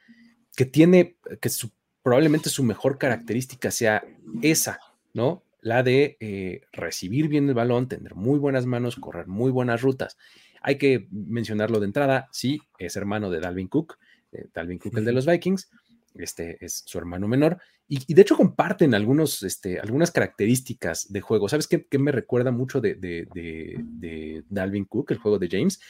que 0.55 0.67
tiene, 0.67 1.17
que 1.41 1.49
su, 1.49 1.71
probablemente 2.05 2.51
su 2.51 2.63
mejor 2.63 2.99
característica 2.99 3.71
sea 3.71 4.05
esa, 4.43 4.79
¿no? 5.15 5.43
La 5.63 5.83
de 5.83 6.19
eh, 6.21 6.61
recibir 6.71 7.29
bien 7.29 7.49
el 7.49 7.55
balón, 7.55 7.89
tener 7.89 8.15
muy 8.15 8.39
buenas 8.39 8.67
manos, 8.67 8.97
correr 8.97 9.27
muy 9.27 9.51
buenas 9.51 9.81
rutas. 9.81 10.19
Hay 10.61 10.77
que 10.77 11.09
mencionarlo 11.11 11.81
de 11.81 11.87
entrada, 11.87 12.29
sí, 12.31 12.61
es 12.79 12.97
hermano 12.97 13.31
de 13.31 13.41
Dalvin 13.41 13.69
Cook, 13.69 13.97
eh, 14.33 14.49
Dalvin 14.53 14.79
Cook, 14.79 14.99
el 14.99 15.07
de 15.07 15.13
los 15.13 15.25
Vikings, 15.25 15.71
este 16.15 16.63
es 16.63 16.83
su 16.85 16.99
hermano 16.99 17.27
menor. 17.27 17.59
Y, 17.89 18.13
de 18.13 18.21
hecho 18.21 18.37
comparten 18.37 18.95
algunos, 18.95 19.43
este, 19.43 19.81
algunas 19.81 20.11
características 20.11 21.11
de 21.11 21.23
juego. 21.23 21.49
¿Sabes 21.49 21.67
qué, 21.67 21.87
me 21.99 22.13
recuerda 22.13 22.51
mucho 22.51 22.83
de, 22.83 22.97
de, 22.97 24.45
Dalvin 24.51 24.85
Cook, 24.85 25.11
el 25.11 25.19
juego 25.19 25.39
de 25.39 25.49
James? 25.51 25.81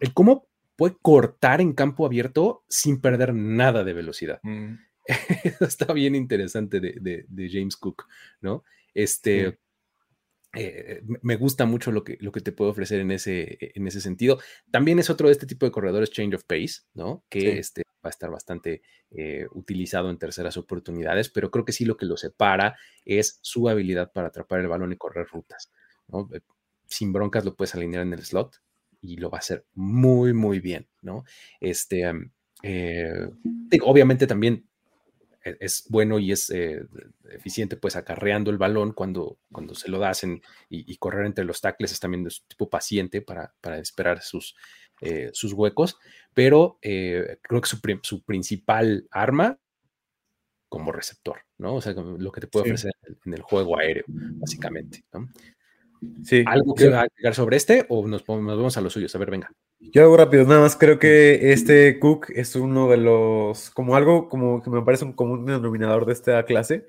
El 0.00 0.12
cómo 0.12 0.48
puede 0.74 0.96
cortar 1.00 1.60
en 1.60 1.74
campo 1.74 2.06
abierto 2.06 2.64
sin 2.68 3.00
perder 3.00 3.34
nada 3.34 3.84
de 3.84 3.92
velocidad. 3.92 4.40
Mm. 4.42 4.74
Está 5.60 5.92
bien 5.92 6.14
interesante 6.14 6.80
de, 6.80 7.48
James 7.50 7.76
Cook, 7.76 8.06
¿no? 8.40 8.64
Este, 8.94 9.58
eh, 10.54 11.02
me 11.22 11.36
gusta 11.36 11.64
mucho 11.64 11.92
lo 11.92 12.02
que, 12.02 12.16
lo 12.20 12.32
que 12.32 12.40
te 12.40 12.50
puede 12.50 12.72
ofrecer 12.72 13.00
en 13.00 13.12
ese, 13.12 13.56
en 13.60 13.86
ese 13.86 14.00
sentido. 14.00 14.40
También 14.70 14.98
es 14.98 15.08
otro 15.08 15.28
de 15.28 15.32
este 15.32 15.46
tipo 15.46 15.64
de 15.64 15.72
corredores 15.72 16.10
change 16.10 16.34
of 16.34 16.44
pace, 16.44 16.82
¿no? 16.94 17.24
Que 17.28 17.58
este, 17.58 17.82
va 18.04 18.08
a 18.08 18.10
estar 18.10 18.30
bastante 18.30 18.82
eh, 19.10 19.46
utilizado 19.52 20.10
en 20.10 20.18
terceras 20.18 20.56
oportunidades, 20.56 21.30
pero 21.30 21.50
creo 21.50 21.64
que 21.64 21.72
sí 21.72 21.84
lo 21.84 21.96
que 21.96 22.06
lo 22.06 22.16
separa 22.16 22.76
es 23.04 23.38
su 23.42 23.68
habilidad 23.68 24.12
para 24.12 24.28
atrapar 24.28 24.60
el 24.60 24.68
balón 24.68 24.92
y 24.92 24.96
correr 24.96 25.26
rutas, 25.28 25.70
¿no? 26.08 26.28
Eh, 26.32 26.40
sin 26.86 27.12
broncas 27.12 27.44
lo 27.44 27.54
puedes 27.54 27.74
alinear 27.76 28.02
en 28.02 28.12
el 28.12 28.24
slot 28.24 28.60
y 29.00 29.16
lo 29.16 29.30
va 29.30 29.38
a 29.38 29.40
hacer 29.40 29.64
muy, 29.74 30.32
muy 30.32 30.58
bien, 30.58 30.88
¿no? 31.00 31.24
Este, 31.60 32.04
obviamente 33.82 34.26
también 34.26 34.69
es 35.42 35.84
bueno 35.88 36.18
y 36.18 36.32
es 36.32 36.50
eh, 36.50 36.84
eficiente, 37.30 37.76
pues 37.76 37.96
acarreando 37.96 38.50
el 38.50 38.58
balón 38.58 38.92
cuando, 38.92 39.38
cuando 39.50 39.74
se 39.74 39.90
lo 39.90 39.98
das 39.98 40.24
y, 40.68 40.96
correr 40.98 41.26
entre 41.26 41.44
los 41.44 41.60
tackles 41.60 41.92
es 41.92 42.00
también 42.00 42.24
de 42.24 42.30
su 42.30 42.42
tipo 42.46 42.68
paciente 42.68 43.22
para, 43.22 43.54
para 43.60 43.78
esperar 43.78 44.20
sus, 44.20 44.54
eh, 45.00 45.30
sus 45.32 45.52
huecos, 45.52 45.98
pero 46.34 46.78
eh, 46.82 47.38
creo 47.42 47.60
que 47.60 47.68
su, 47.68 47.78
su, 48.02 48.22
principal 48.22 49.06
arma 49.10 49.58
como 50.68 50.92
receptor, 50.92 51.38
¿no? 51.58 51.76
O 51.76 51.80
sea, 51.80 51.94
lo 51.94 52.30
que 52.30 52.42
te 52.42 52.46
puede 52.46 52.66
ofrecer 52.66 52.92
en 53.24 53.34
el 53.34 53.42
juego 53.42 53.78
aéreo, 53.78 54.04
básicamente, 54.06 55.04
¿no? 55.12 55.28
Sí. 56.22 56.44
¿Algo 56.46 56.74
que 56.74 56.86
agregar 56.86 57.34
sobre 57.34 57.56
este 57.56 57.86
o 57.88 58.06
nos, 58.06 58.26
nos 58.26 58.56
vamos 58.56 58.76
a 58.76 58.80
los 58.80 58.92
suyos? 58.92 59.14
A 59.14 59.18
ver, 59.18 59.30
venga. 59.30 59.50
Yo 59.82 60.02
hago 60.02 60.16
rápido, 60.18 60.44
nada 60.44 60.60
más 60.60 60.76
creo 60.76 60.98
que 60.98 61.52
este 61.52 61.98
Cook 61.98 62.26
es 62.34 62.54
uno 62.54 62.88
de 62.90 62.98
los, 62.98 63.70
como 63.70 63.96
algo 63.96 64.28
como 64.28 64.62
que 64.62 64.68
me 64.68 64.82
parece 64.82 65.06
un 65.06 65.14
común 65.14 65.46
denominador 65.46 66.04
de 66.04 66.12
esta 66.12 66.44
clase, 66.44 66.86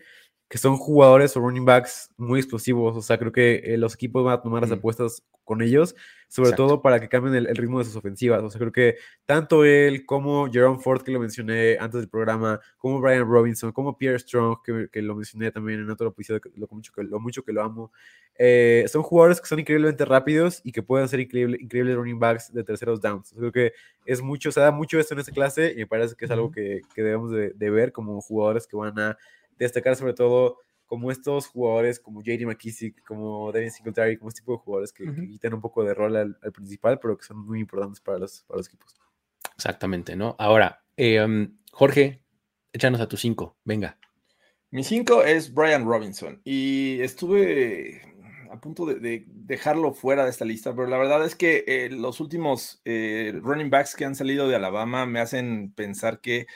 que 0.52 0.58
son 0.58 0.76
jugadores 0.76 1.38
o 1.38 1.40
running 1.40 1.64
backs 1.64 2.10
muy 2.18 2.42
explosivos. 2.42 2.98
O 2.98 3.02
sea, 3.02 3.18
creo 3.18 3.32
que 3.32 3.62
eh, 3.64 3.78
los 3.78 3.94
equipos 3.94 4.22
van 4.26 4.34
a 4.34 4.42
tomar 4.42 4.62
las 4.62 4.72
apuestas 4.72 5.24
con 5.46 5.62
ellos, 5.62 5.96
sobre 6.28 6.52
todo 6.52 6.82
para 6.82 7.00
que 7.00 7.08
cambien 7.08 7.34
el, 7.36 7.56
ritmo 7.56 7.80
de 7.80 7.86
sus 7.86 7.96
ofensivas. 7.96 8.44
O 8.44 8.50
sea, 8.50 8.60
creo 8.60 8.74
que 8.74 8.98
tanto 9.26 9.64
él 9.64 10.06
como 10.06 10.52
Jerome 10.52 10.80
Ford, 10.80 11.04
que 11.04 11.12
lo 11.14 11.22
mencioné 11.22 11.78
antes 11.80 12.02
del 12.02 12.10
programa, 12.10 12.60
como 12.78 13.00
Brian 13.00 13.26
Robinson, 13.30 13.72
como 13.72 13.98
Pierre 13.98 14.20
Strong, 14.20 14.58
que, 14.92 15.02
lo 15.02 15.16
mencioné 15.16 15.52
también 15.54 15.80
en 15.80 15.90
otro 15.90 16.10
episodio, 16.10 16.42
lo 16.56 16.68
mucho 16.70 16.92
que 16.92 17.04
lo, 17.04 17.18
mucho 17.22 17.44
que 17.44 17.54
lo 17.54 17.64
amo, 17.64 17.94
eh, 18.38 18.84
son 18.90 19.04
jugadores 19.04 19.40
que 19.40 19.48
son 19.48 19.60
increíblemente 19.60 20.04
rápidos 20.04 20.60
y 20.66 20.74
que 20.74 20.84
pueden 20.84 21.08
ser 21.08 21.22
increíble, 21.22 21.60
increíbles 21.62 21.96
running 21.96 22.20
backs 22.20 22.52
de 22.52 22.66
terceros 22.66 23.00
downs. 23.00 23.34
creo 23.38 23.54
que 23.54 23.72
es 24.06 24.22
mucho, 24.22 24.52
se 24.52 24.60
da 24.60 24.72
mucho 24.72 25.00
esto 25.00 25.14
en 25.14 25.22
esta 25.22 25.32
clase 25.32 25.72
y 25.72 25.78
me 25.78 25.88
parece 25.88 26.14
que 26.16 26.26
es 26.26 26.32
algo 26.32 26.52
que, 26.52 26.82
que 26.94 27.04
debemos 27.04 27.32
de, 27.32 27.52
de 27.52 27.70
ver 27.70 27.94
como 27.94 28.20
jugadores 28.20 28.68
que 28.68 28.76
van 28.76 29.00
a 29.00 29.18
destacar 29.58 29.96
sobre 29.96 30.14
todo 30.14 30.58
como 30.86 31.10
estos 31.10 31.48
jugadores 31.48 32.00
como 32.00 32.22
JD 32.22 32.46
McKissick, 32.46 33.02
como 33.06 33.52
Devin 33.54 33.72
Singletary, 33.72 34.18
como 34.18 34.28
este 34.28 34.42
tipo 34.42 34.52
de 34.52 34.58
jugadores 34.58 34.92
que, 34.92 35.06
quitan 35.06 35.54
un 35.54 35.62
poco 35.62 35.86
de 35.86 35.94
rol 35.94 36.18
al, 36.18 36.36
principal, 36.54 37.00
pero 37.00 37.18
que 37.18 37.24
son 37.24 37.46
muy 37.46 37.62
importantes 37.62 38.02
para 38.02 38.20
los, 38.20 38.44
para 38.44 38.58
los 38.58 38.68
equipos. 38.68 38.96
Exactamente, 39.56 40.18
¿no? 40.18 40.36
Ahora, 40.38 40.84
em, 40.98 41.58
Jorge, 41.72 42.26
échanos 42.74 43.00
a 43.00 43.08
tu 43.08 43.16
cinco, 43.16 43.56
venga. 43.64 43.98
Mi 44.70 44.84
cinco 44.84 45.24
es 45.24 45.54
Brian 45.54 45.86
Robinson 45.86 46.42
y 46.44 47.00
estuve 47.02 48.02
a 48.52 48.60
punto 48.60 48.86
de, 48.86 49.24
dejarlo 49.28 49.94
fuera 49.94 50.26
de 50.26 50.30
esta 50.30 50.44
lista, 50.44 50.76
pero 50.76 50.88
la 50.88 50.98
verdad 50.98 51.26
es 51.26 51.36
que 51.36 51.64
eh, 51.68 51.90
los 51.90 52.20
últimos 52.20 52.82
eh, 52.84 53.32
running 53.42 53.70
backs 53.70 53.96
que 53.96 54.04
han 54.04 54.16
salido 54.16 54.50
de 54.50 54.58
Alabama 54.58 55.06
me 55.06 55.22
hacen 55.22 55.72
pensar 55.74 56.20
que 56.20 56.48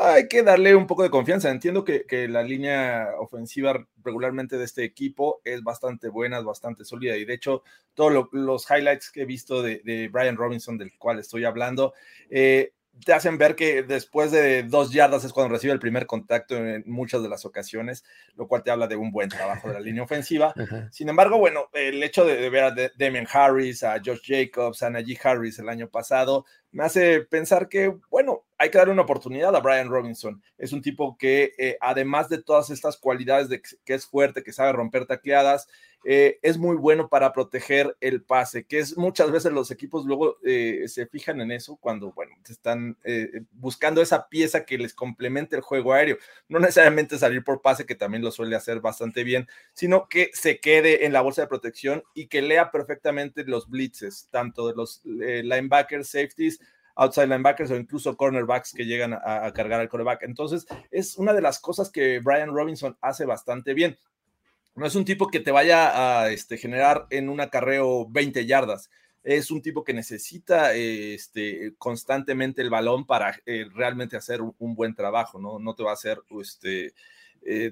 hay 0.00 0.28
que 0.28 0.42
darle 0.42 0.74
un 0.74 0.86
poco 0.86 1.02
de 1.02 1.10
confianza. 1.10 1.50
Entiendo 1.50 1.84
que, 1.84 2.04
la 2.28 2.42
línea 2.42 3.08
ofensiva 3.18 3.86
regularmente 4.02 4.56
de 4.56 4.64
este 4.64 4.84
equipo 4.84 5.40
es 5.44 5.62
bastante 5.62 6.08
buena, 6.08 6.38
es 6.38 6.44
bastante 6.44 6.84
sólida 6.84 7.16
y 7.16 7.24
de 7.24 7.34
hecho 7.34 7.62
todos 7.94 8.28
los 8.32 8.70
highlights 8.70 9.10
que 9.10 9.22
he 9.22 9.26
visto 9.26 9.62
de, 9.62 10.08
Brian 10.12 10.36
Robinson, 10.36 10.78
del 10.78 10.96
cual 10.98 11.18
estoy 11.18 11.44
hablando, 11.44 11.94
eh, 12.30 12.72
te 13.04 13.12
hacen 13.12 13.38
ver 13.38 13.56
que 13.56 13.82
después 13.82 14.30
de 14.30 14.64
dos 14.64 14.92
yardas 14.92 15.24
es 15.24 15.32
cuando 15.32 15.54
recibe 15.54 15.72
el 15.72 15.78
primer 15.78 16.06
contacto 16.06 16.56
en 16.56 16.84
muchas 16.86 17.22
de 17.22 17.28
las 17.28 17.44
ocasiones, 17.44 18.04
lo 18.36 18.46
cual 18.46 18.62
te 18.62 18.70
habla 18.70 18.86
de 18.86 18.96
un 18.96 19.10
buen 19.10 19.30
trabajo 19.30 19.68
de 19.68 19.74
la 19.74 19.80
línea 19.80 20.02
ofensiva. 20.02 20.52
Sin 20.92 21.08
embargo, 21.08 21.38
bueno, 21.38 21.68
el 21.72 22.02
hecho 22.02 22.24
de, 22.24 22.48
ver 22.50 22.64
a 22.64 22.74
Damien 22.96 23.26
Harris, 23.32 23.82
a 23.82 24.00
Josh 24.04 24.20
Jacobs, 24.24 24.82
a 24.82 24.90
Najee 24.90 25.18
Harris 25.22 25.58
el 25.58 25.68
año 25.68 25.88
pasado, 25.88 26.44
me 26.72 26.84
hace 26.84 27.20
pensar 27.20 27.68
que, 27.68 27.94
bueno, 28.10 28.44
hay 28.62 28.70
que 28.70 28.78
darle 28.78 28.92
una 28.92 29.02
oportunidad 29.02 29.54
a 29.56 29.60
Brian 29.60 29.88
Robinson. 29.88 30.40
Es 30.56 30.72
un 30.72 30.82
tipo 30.82 31.16
que, 31.18 31.52
eh, 31.58 31.76
además 31.80 32.28
de 32.28 32.40
todas 32.40 32.70
estas 32.70 32.96
cualidades 32.96 33.48
de 33.48 33.60
que 33.60 33.94
es 33.94 34.06
fuerte, 34.06 34.44
que 34.44 34.52
sabe 34.52 34.72
romper 34.72 35.04
tacleadas, 35.04 35.68
eh, 36.04 36.38
es 36.42 36.58
muy 36.58 36.76
bueno 36.76 37.08
para 37.08 37.32
proteger 37.32 37.96
el 38.00 38.22
pase, 38.22 38.64
que 38.64 38.78
es 38.78 38.96
muchas 38.96 39.30
veces 39.30 39.52
los 39.52 39.70
equipos 39.70 40.04
luego 40.04 40.36
eh, 40.44 40.84
se 40.86 41.06
fijan 41.06 41.40
en 41.40 41.52
eso 41.52 41.76
cuando, 41.76 42.12
bueno, 42.12 42.34
están 42.48 42.96
buscando 43.52 44.00
esa 44.00 44.28
pieza 44.28 44.64
que 44.64 44.78
les 44.78 44.94
complemente 44.94 45.56
el 45.56 45.62
juego 45.62 45.92
aéreo. 45.92 46.18
No 46.48 46.58
necesariamente 46.58 47.18
salir 47.18 47.44
por 47.44 47.62
pase, 47.62 47.84
que 47.84 47.94
también 47.94 48.22
lo 48.22 48.30
suele 48.30 48.56
hacer 48.56 48.80
bastante 48.80 49.24
bien, 49.24 49.48
sino 49.74 50.08
que 50.08 50.30
se 50.34 50.60
quede 50.60 51.04
en 51.04 51.12
la 51.12 51.20
bolsa 51.20 51.42
de 51.42 51.48
protección 51.48 52.04
y 52.14 52.28
que 52.28 52.42
lea 52.42 52.70
perfectamente 52.70 53.44
los 53.44 53.68
blitzes, 53.68 54.28
tanto 54.30 54.68
de 54.68 54.74
los 54.74 55.02
linebackers, 55.04 56.08
safeties, 56.08 56.60
outside 56.96 57.26
linebackers 57.26 57.70
o 57.70 57.76
incluso 57.76 58.16
cornerbacks 58.16 58.72
que 58.72 58.84
llegan 58.84 59.12
a, 59.14 59.52
cargar 59.52 59.80
al 59.80 59.88
quarterback. 59.88 60.22
Entonces, 60.22 60.66
es 60.90 61.16
una 61.16 61.32
de 61.32 61.42
las 61.42 61.60
cosas 61.60 61.90
que 61.90 62.20
Brian 62.20 62.54
Robinson 62.54 62.96
hace 63.00 63.24
bastante 63.24 63.74
bien. 63.74 63.98
No 64.74 64.86
es 64.86 64.94
un 64.94 65.04
tipo 65.04 65.28
que 65.28 65.40
te 65.40 65.50
vaya 65.50 66.22
a 66.22 66.30
este, 66.30 66.56
generar 66.56 67.06
en 67.10 67.28
un 67.28 67.40
acarreo 67.40 68.08
20 68.08 68.46
yardas. 68.46 68.90
Es 69.22 69.50
un 69.50 69.62
tipo 69.62 69.84
que 69.84 69.94
necesita 69.94 70.74
este, 70.74 71.74
constantemente 71.78 72.62
el 72.62 72.70
balón 72.70 73.06
para 73.06 73.38
eh, 73.46 73.66
realmente 73.72 74.16
hacer 74.16 74.40
un, 74.40 74.74
buen 74.74 74.94
trabajo, 74.94 75.38
¿no? 75.38 75.58
No 75.58 75.74
te 75.74 75.84
va 75.84 75.90
a 75.90 75.94
hacer 75.94 76.20
este, 76.40 76.94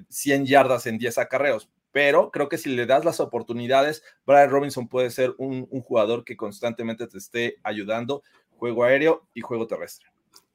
100 0.09 0.41
eh, 0.41 0.45
yardas 0.45 0.85
en 0.87 0.97
10 0.97 1.17
acarreos, 1.17 1.69
pero 1.91 2.31
creo 2.31 2.49
que 2.49 2.57
si 2.57 2.69
le 2.69 2.85
das 2.85 3.05
las 3.05 3.19
oportunidades, 3.19 4.03
Brian 4.25 4.49
Robinson 4.49 4.87
puede 4.87 5.09
ser 5.09 5.35
un, 5.37 5.65
jugador 5.81 6.23
que 6.23 6.37
constantemente 6.37 7.07
te 7.07 7.17
esté 7.17 7.57
ayudando 7.63 8.23
juego 8.61 8.83
aéreo 8.83 9.27
y 9.33 9.41
juego 9.41 9.65
terrestre. 9.65 10.07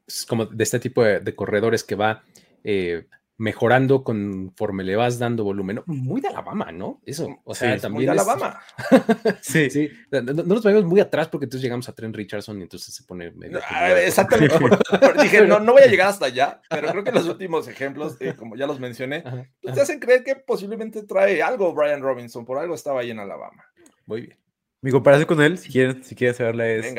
Es 0.07 0.24
como 0.24 0.46
de 0.46 0.62
este 0.62 0.78
tipo 0.78 1.02
de, 1.02 1.34
corredores 1.34 1.82
que 1.82 1.96
va 1.96 2.22
eh, 2.62 3.09
mejorando 3.36 4.04
conforme 4.04 4.84
le 4.84 4.94
vas 4.94 5.18
dando 5.18 5.42
volumen. 5.42 5.82
Muy 5.86 6.20
de 6.20 6.28
Alabama, 6.28 6.70
¿no? 6.70 7.00
Eso, 7.04 7.40
o 7.42 7.52
sea, 7.52 7.76
también. 7.78 7.94
Muy 7.94 8.04
de 8.04 8.12
Alabama. 8.12 8.61
sí, 9.42 9.70
sí. 9.70 9.90
No, 10.12 10.22
nos 10.22 10.62
vayamos 10.62 10.84
muy 10.84 11.00
atrás 11.00 11.26
porque 11.26 11.46
entonces 11.46 11.64
llegamos 11.64 11.88
a 11.88 11.96
Trent 11.96 12.14
Richardson 12.14 12.61
y 12.61 12.62
entonces 12.62 12.94
se 12.94 13.02
pone 13.02 13.32
medio. 13.32 13.59
Ah, 13.68 13.90
exactamente. 14.00 14.54
dije, 15.22 15.44
no, 15.44 15.59
no 15.59 15.72
voy 15.72 15.82
a 15.82 15.88
llegar 15.88 16.07
hasta 16.07 16.26
allá, 16.26 16.62
pero 16.70 16.88
creo 16.92 17.02
que 17.02 17.11
los 17.11 17.26
últimos 17.26 17.66
ejemplos, 17.66 18.18
eh, 18.20 18.34
como 18.36 18.54
ya 18.54 18.68
los 18.68 18.78
mencioné, 18.78 19.24
pues, 19.61 19.74
te 19.74 19.80
hacen 19.80 19.98
creer 19.98 20.22
que 20.22 20.36
posiblemente 20.36 21.02
trae 21.02 21.42
algo 21.42 21.74
Brian 21.74 22.02
Robinson, 22.02 22.44
por 22.44 22.57
algo 22.59 22.76
estaba 22.76 23.00
ahí 23.00 23.11
en 23.11 23.18
Alabama. 23.18 23.64
Muy 24.07 24.20
bien. 24.20 24.45
Mi 24.87 24.93
comparación 24.93 25.26
con 25.26 25.43
él, 25.43 25.59
si 25.59 25.68
quieren, 25.68 26.05
si 26.05 26.14
quieren 26.14 26.37
saberla, 26.37 26.68
es, 26.68 26.95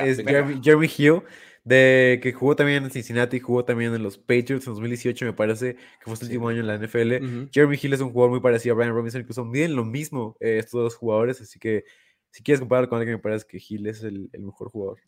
Jeremy, 0.62 0.92
Hill, 0.98 1.22
de, 1.64 2.20
que 2.22 2.34
jugó 2.34 2.54
también 2.54 2.84
en 2.84 2.92
Cincinnati, 2.92 3.40
jugó 3.40 3.64
también 3.64 3.96
en 3.96 4.04
los 4.04 4.18
Patriots 4.18 4.68
en 4.68 4.74
2018, 4.74 5.24
me 5.24 5.32
parece, 5.32 5.76
que 5.76 6.04
fue 6.04 6.18
su 6.18 6.26
último 6.26 6.50
año 6.50 6.60
en 6.60 6.68
la 6.68 6.78
NFL. 6.78 7.48
Jeremy 7.50 7.80
Hill 7.82 7.94
es 7.94 8.02
un 8.02 8.12
jugador 8.12 8.32
muy 8.32 8.42
parecido 8.42 8.74
a 8.74 8.76
Brian 8.76 8.94
Robinson, 8.94 9.22
incluso 9.22 9.46
miden 9.46 9.74
lo 9.74 9.86
mismo 9.86 10.36
eh, 10.42 10.58
estos 10.58 10.84
dos 10.84 10.96
jugadores, 10.96 11.40
así 11.40 11.60
que 11.60 11.86
si 12.30 12.44
quieres 12.44 12.60
comparar 12.60 12.90
con 12.90 12.98
alguien, 12.98 13.16
me 13.16 13.22
parece 13.22 13.46
que 13.48 13.58
Hill 13.58 13.88
es 13.88 14.04
el, 14.04 14.30
mejor 14.38 14.70
jugador. 14.70 15.00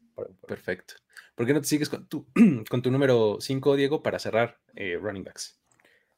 Perfecto. 0.47 0.93
¿Por 1.35 1.45
qué 1.45 1.53
no 1.53 1.59
te 1.59 1.67
sigues 1.67 1.89
con 1.89 2.07
tu, 2.07 2.29
con 2.69 2.81
tu 2.81 2.91
número 2.91 3.39
5, 3.41 3.75
Diego, 3.75 4.01
para 4.01 4.19
cerrar 4.19 4.57
eh, 4.77 4.97
running 4.97 5.25
backs? 5.25 5.58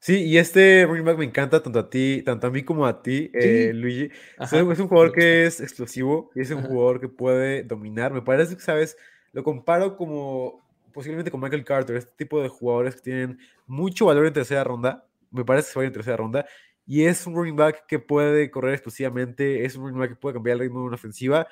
Sí, 0.04 0.24
y 0.24 0.36
este 0.36 0.84
running 0.84 1.04
back 1.04 1.16
me 1.16 1.24
encanta 1.24 1.62
tanto 1.62 1.78
a 1.78 1.88
ti, 1.88 2.22
tanto 2.26 2.48
a 2.48 2.50
mí 2.50 2.64
como 2.64 2.86
a 2.86 3.02
ti, 3.02 3.30
eh, 3.34 3.70
Luigi. 3.72 4.10
es 4.40 4.52
un 4.52 4.88
jugador 4.88 5.12
que 5.12 5.46
es 5.46 5.60
explosivo 5.60 6.32
y 6.34 6.40
es 6.40 6.50
un 6.50 6.62
jugador 6.62 7.00
que 7.00 7.08
puede 7.08 7.62
dominar. 7.62 8.12
Me 8.12 8.20
parece 8.20 8.56
que, 8.56 8.62
¿sabes? 8.62 8.96
Lo 9.32 9.44
comparo 9.44 9.96
como 9.96 10.60
posiblemente 10.92 11.30
con 11.30 11.40
Michael 11.40 11.64
Carter, 11.64 11.94
este 11.94 12.10
tipo 12.16 12.42
de 12.42 12.48
jugadores 12.48 12.96
que 12.96 13.02
tienen 13.02 13.38
mucho 13.68 14.06
valor 14.06 14.26
en 14.26 14.32
tercera 14.32 14.64
ronda. 14.64 15.06
Me 15.30 15.44
parece 15.44 15.68
que 15.68 15.72
se 15.74 15.78
va 15.78 15.84
en 15.84 15.92
tercera 15.92 16.16
ronda. 16.16 16.46
Y 16.84 17.04
es 17.04 17.24
un 17.24 17.36
running 17.36 17.54
back 17.54 17.86
que 17.86 18.00
puede 18.00 18.50
correr 18.50 18.74
explosivamente, 18.74 19.64
es 19.64 19.76
un 19.76 19.84
running 19.84 20.00
back 20.00 20.10
que 20.10 20.16
puede 20.16 20.34
cambiar 20.34 20.54
el 20.54 20.62
ritmo 20.62 20.80
de 20.80 20.86
una 20.86 20.96
ofensiva 20.96 21.46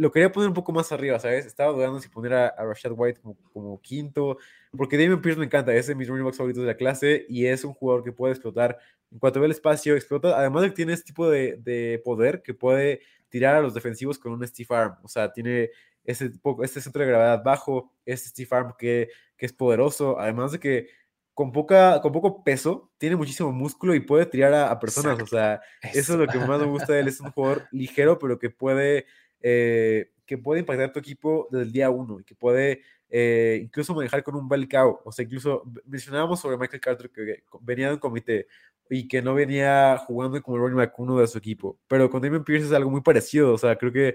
lo 0.00 0.10
quería 0.10 0.32
poner 0.32 0.48
un 0.48 0.54
poco 0.54 0.72
más 0.72 0.90
arriba, 0.92 1.18
¿sabes? 1.18 1.44
Estaba 1.44 1.72
dudando 1.72 2.00
si 2.00 2.08
poner 2.08 2.32
a, 2.32 2.46
a 2.48 2.64
Rashad 2.64 2.92
White 2.96 3.20
como, 3.20 3.36
como 3.52 3.80
quinto, 3.82 4.38
porque 4.76 4.96
Damian 4.96 5.20
Pierce 5.20 5.38
me 5.38 5.44
encanta, 5.44 5.74
es 5.74 5.88
de 5.88 5.94
mis 5.94 6.08
running 6.08 6.24
backs 6.24 6.38
favoritos 6.38 6.62
de 6.62 6.68
la 6.68 6.76
clase 6.76 7.26
y 7.28 7.44
es 7.46 7.64
un 7.64 7.74
jugador 7.74 8.02
que 8.02 8.12
puede 8.12 8.32
explotar 8.32 8.78
en 9.10 9.18
cuanto 9.18 9.40
ve 9.40 9.46
el 9.46 9.52
espacio, 9.52 9.94
explota, 9.96 10.38
además 10.38 10.62
de 10.62 10.68
que 10.70 10.74
tiene 10.76 10.92
este 10.94 11.04
tipo 11.06 11.28
de, 11.28 11.56
de 11.58 12.00
poder 12.04 12.40
que 12.42 12.54
puede 12.54 13.00
tirar 13.28 13.56
a 13.56 13.60
los 13.60 13.74
defensivos 13.74 14.18
con 14.18 14.32
un 14.32 14.46
Steve 14.46 14.74
Arm, 14.74 14.96
o 15.02 15.08
sea, 15.08 15.32
tiene 15.32 15.70
ese, 16.04 16.30
poco- 16.30 16.64
este 16.64 16.80
centro 16.80 17.02
de 17.02 17.08
gravedad 17.08 17.42
bajo, 17.44 17.92
este 18.06 18.28
Steve 18.30 18.48
Arm 18.52 18.72
que, 18.78 19.08
que 19.36 19.46
es 19.46 19.52
poderoso, 19.52 20.18
además 20.18 20.52
de 20.52 20.60
que 20.60 20.88
con, 21.34 21.52
poca, 21.52 22.00
con 22.00 22.12
poco 22.12 22.42
peso 22.42 22.90
tiene 22.98 23.16
muchísimo 23.16 23.52
músculo 23.52 23.94
y 23.94 24.00
puede 24.00 24.24
tirar 24.26 24.54
a, 24.54 24.70
a 24.70 24.78
personas, 24.80 25.20
o 25.20 25.26
sea, 25.26 25.60
eso 25.82 26.14
es 26.14 26.18
lo 26.18 26.26
que 26.26 26.38
más 26.38 26.58
me 26.60 26.66
gusta 26.66 26.92
de 26.94 27.00
él, 27.00 27.08
es 27.08 27.20
un 27.20 27.32
jugador 27.32 27.66
ligero, 27.72 28.18
pero 28.18 28.38
que 28.38 28.50
puede, 28.50 29.06
eh, 29.40 30.10
que 30.26 30.38
puede 30.38 30.60
impactar 30.60 30.92
tu 30.92 30.98
equipo 30.98 31.48
desde 31.50 31.64
el 31.64 31.72
día 31.72 31.90
uno 31.90 32.20
y 32.20 32.24
que 32.24 32.34
puede 32.34 32.82
eh, 33.08 33.58
incluso 33.62 33.94
manejar 33.94 34.22
con 34.22 34.36
un 34.36 34.48
bel 34.48 34.68
cow. 34.68 35.00
O 35.04 35.12
sea, 35.12 35.24
incluso 35.24 35.64
mencionábamos 35.86 36.40
sobre 36.40 36.56
Michael 36.56 36.80
Carter 36.80 37.10
que 37.10 37.42
venía 37.60 37.88
de 37.88 37.94
un 37.94 37.98
comité 38.00 38.46
y 38.88 39.06
que 39.08 39.22
no 39.22 39.34
venía 39.34 39.98
jugando 39.98 40.40
como 40.42 40.56
el 40.56 40.62
running 40.62 40.76
back 40.78 40.98
uno 40.98 41.18
de 41.18 41.26
su 41.26 41.38
equipo. 41.38 41.78
Pero 41.88 42.10
con 42.10 42.22
Damien 42.22 42.44
Pierce 42.44 42.66
es 42.66 42.72
algo 42.72 42.90
muy 42.90 43.00
parecido. 43.00 43.54
O 43.54 43.58
sea, 43.58 43.76
creo 43.76 43.92
que 43.92 44.14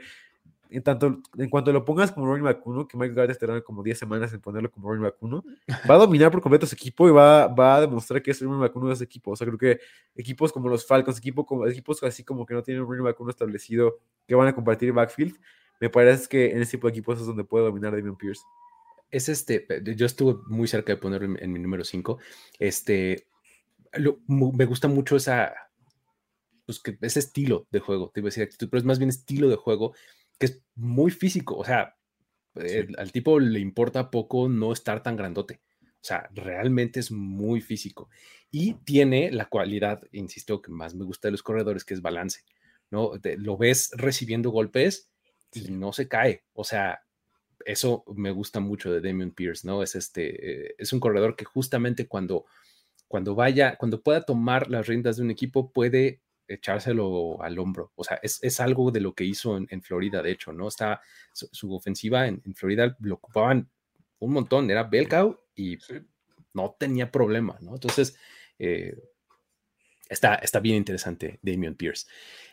en, 0.69 0.83
tanto, 0.83 1.21
en 1.37 1.49
cuanto 1.49 1.71
lo 1.71 1.85
pongas 1.85 2.11
como 2.11 2.25
running 2.27 2.43
back 2.43 2.65
uno, 2.65 2.87
que 2.87 2.97
Michael 2.97 3.15
Carter 3.15 3.37
tarda 3.37 3.61
como 3.61 3.83
10 3.83 3.97
semanas 3.99 4.33
en 4.33 4.41
ponerlo 4.41 4.71
como 4.71 4.89
running 4.89 5.03
back 5.03 5.15
uno, 5.21 5.43
va 5.89 5.95
a 5.95 5.97
dominar 5.97 6.31
por 6.31 6.41
completo 6.41 6.65
su 6.65 6.75
equipo 6.75 7.07
y 7.07 7.11
va, 7.11 7.47
va 7.47 7.75
a 7.77 7.81
demostrar 7.81 8.21
que 8.21 8.31
es 8.31 8.41
el 8.41 8.47
running 8.47 8.61
back 8.61 8.75
uno 8.75 8.87
de 8.87 8.93
ese 8.93 9.03
equipo. 9.03 9.31
O 9.31 9.35
sea, 9.35 9.45
creo 9.47 9.57
que 9.57 9.79
equipos 10.15 10.51
como 10.51 10.69
los 10.69 10.85
Falcons, 10.85 11.17
equipo 11.17 11.45
como, 11.45 11.65
equipos 11.67 12.01
así 12.03 12.23
como 12.23 12.45
que 12.45 12.53
no 12.53 12.63
tienen 12.63 12.83
un 12.83 12.89
running 12.89 13.05
back 13.05 13.19
uno 13.19 13.29
establecido, 13.29 13.99
que 14.27 14.35
van 14.35 14.47
a 14.47 14.55
compartir 14.55 14.91
backfield, 14.93 15.35
me 15.79 15.89
parece 15.89 16.27
que 16.27 16.51
en 16.51 16.61
ese 16.61 16.71
tipo 16.77 16.87
de 16.87 16.91
equipos 16.91 17.19
es 17.19 17.25
donde 17.27 17.43
puede 17.43 17.65
dominar 17.65 17.91
Damien 17.91 18.15
Pierce. 18.15 18.41
es 19.11 19.29
este, 19.29 19.67
yo 19.95 20.05
estuve 20.05 20.35
muy 20.47 20.67
cerca 20.67 20.93
de 20.93 20.97
ponerlo 20.97 21.27
en, 21.27 21.43
en 21.43 21.51
mi 21.53 21.59
número 21.59 21.83
5. 21.83 22.19
Este, 22.59 23.27
lo- 23.93 24.19
me 24.27 24.65
gusta 24.65 24.87
mucho 24.87 25.15
esa, 25.15 25.53
pues 26.65 26.79
que 26.79 26.97
ese 27.01 27.19
estilo 27.19 27.67
de 27.71 27.79
juego, 27.79 28.09
te 28.13 28.19
iba 28.19 28.27
a 28.27 28.29
decir 28.29 28.43
actitud, 28.43 28.69
pero 28.69 28.79
es 28.79 28.85
más 28.85 28.97
bien 28.97 29.09
estilo 29.09 29.49
de 29.49 29.55
juego 29.55 29.93
que 30.39 30.47
es 30.47 30.61
muy 30.75 31.11
físico. 31.11 31.57
O 31.57 31.65
sea, 31.65 31.95
al 32.97 33.11
tipo 33.11 33.39
le 33.39 33.59
importa 33.59 34.09
poco 34.11 34.47
no 34.49 34.71
estar 34.73 35.03
tan 35.03 35.15
grandote. 35.17 35.61
O 35.83 36.07
sea, 36.07 36.29
realmente 36.33 36.99
es 36.99 37.11
muy 37.11 37.61
físico. 37.61 38.09
Y 38.51 38.75
tiene 38.85 39.31
la 39.31 39.45
cualidad, 39.47 40.03
insisto, 40.11 40.61
que 40.61 40.71
más 40.71 40.93
me 40.95 41.03
gusta 41.03 41.27
de 41.27 41.33
los 41.33 41.43
corredores, 41.43 41.83
que 41.83 41.93
es 41.95 42.01
balance. 42.01 42.41
¿no? 42.91 43.19
Te- 43.19 43.37
lo 43.37 43.57
ves 43.57 43.91
recibiendo 43.95 44.51
golpes 44.51 45.09
y 45.53 45.71
no 45.71 45.93
se 45.93 46.07
cae. 46.07 46.43
O 46.53 46.63
sea, 46.63 47.01
eso 47.65 48.03
me 48.15 48.31
gusta 48.31 48.59
mucho 48.59 48.91
de 48.91 49.01
Damian 49.01 49.31
Pierce, 49.31 49.67
¿no? 49.67 49.83
Es 49.83 49.95
este, 49.95 50.67
eh, 50.69 50.75
es 50.77 50.93
un 50.93 50.99
corredor 50.99 51.35
que 51.35 51.45
justamente 51.45 52.07
cuando, 52.07 52.45
cuando 53.07 53.35
vaya, 53.35 53.77
cuando 53.77 54.01
pueda 54.03 54.21
tomar 54.23 54.69
las 54.69 54.87
riendas 54.87 55.17
de 55.17 55.23
un 55.23 55.31
equipo, 55.31 55.71
puede 55.71 56.21
echárselo 56.47 57.41
al 57.41 57.57
hombro. 57.59 57.91
O 57.95 58.03
sea, 58.03 58.19
es, 58.23 58.39
es 58.43 58.59
algo 58.59 58.91
de 58.91 59.01
lo 59.01 59.13
que 59.13 59.23
hizo 59.23 59.57
en, 59.57 59.67
en 59.69 59.81
Florida, 59.81 60.21
de 60.21 60.31
hecho, 60.31 60.53
¿no? 60.53 60.67
Está 60.67 61.01
su, 61.33 61.47
su 61.51 61.73
ofensiva 61.73 62.27
en, 62.27 62.41
en 62.45 62.55
Florida 62.55 62.95
lo 62.99 63.15
ocupaban 63.15 63.69
un 64.19 64.31
montón, 64.33 64.69
era 64.71 64.83
Belcow 64.83 65.39
y 65.55 65.77
no 66.53 66.75
tenía 66.79 67.11
problema, 67.11 67.57
¿no? 67.61 67.73
Entonces, 67.73 68.17
eh, 68.59 68.95
está, 70.09 70.35
está 70.35 70.59
bien 70.59 70.77
interesante 70.77 71.39
Damian 71.41 71.75
Pierce. 71.75 72.07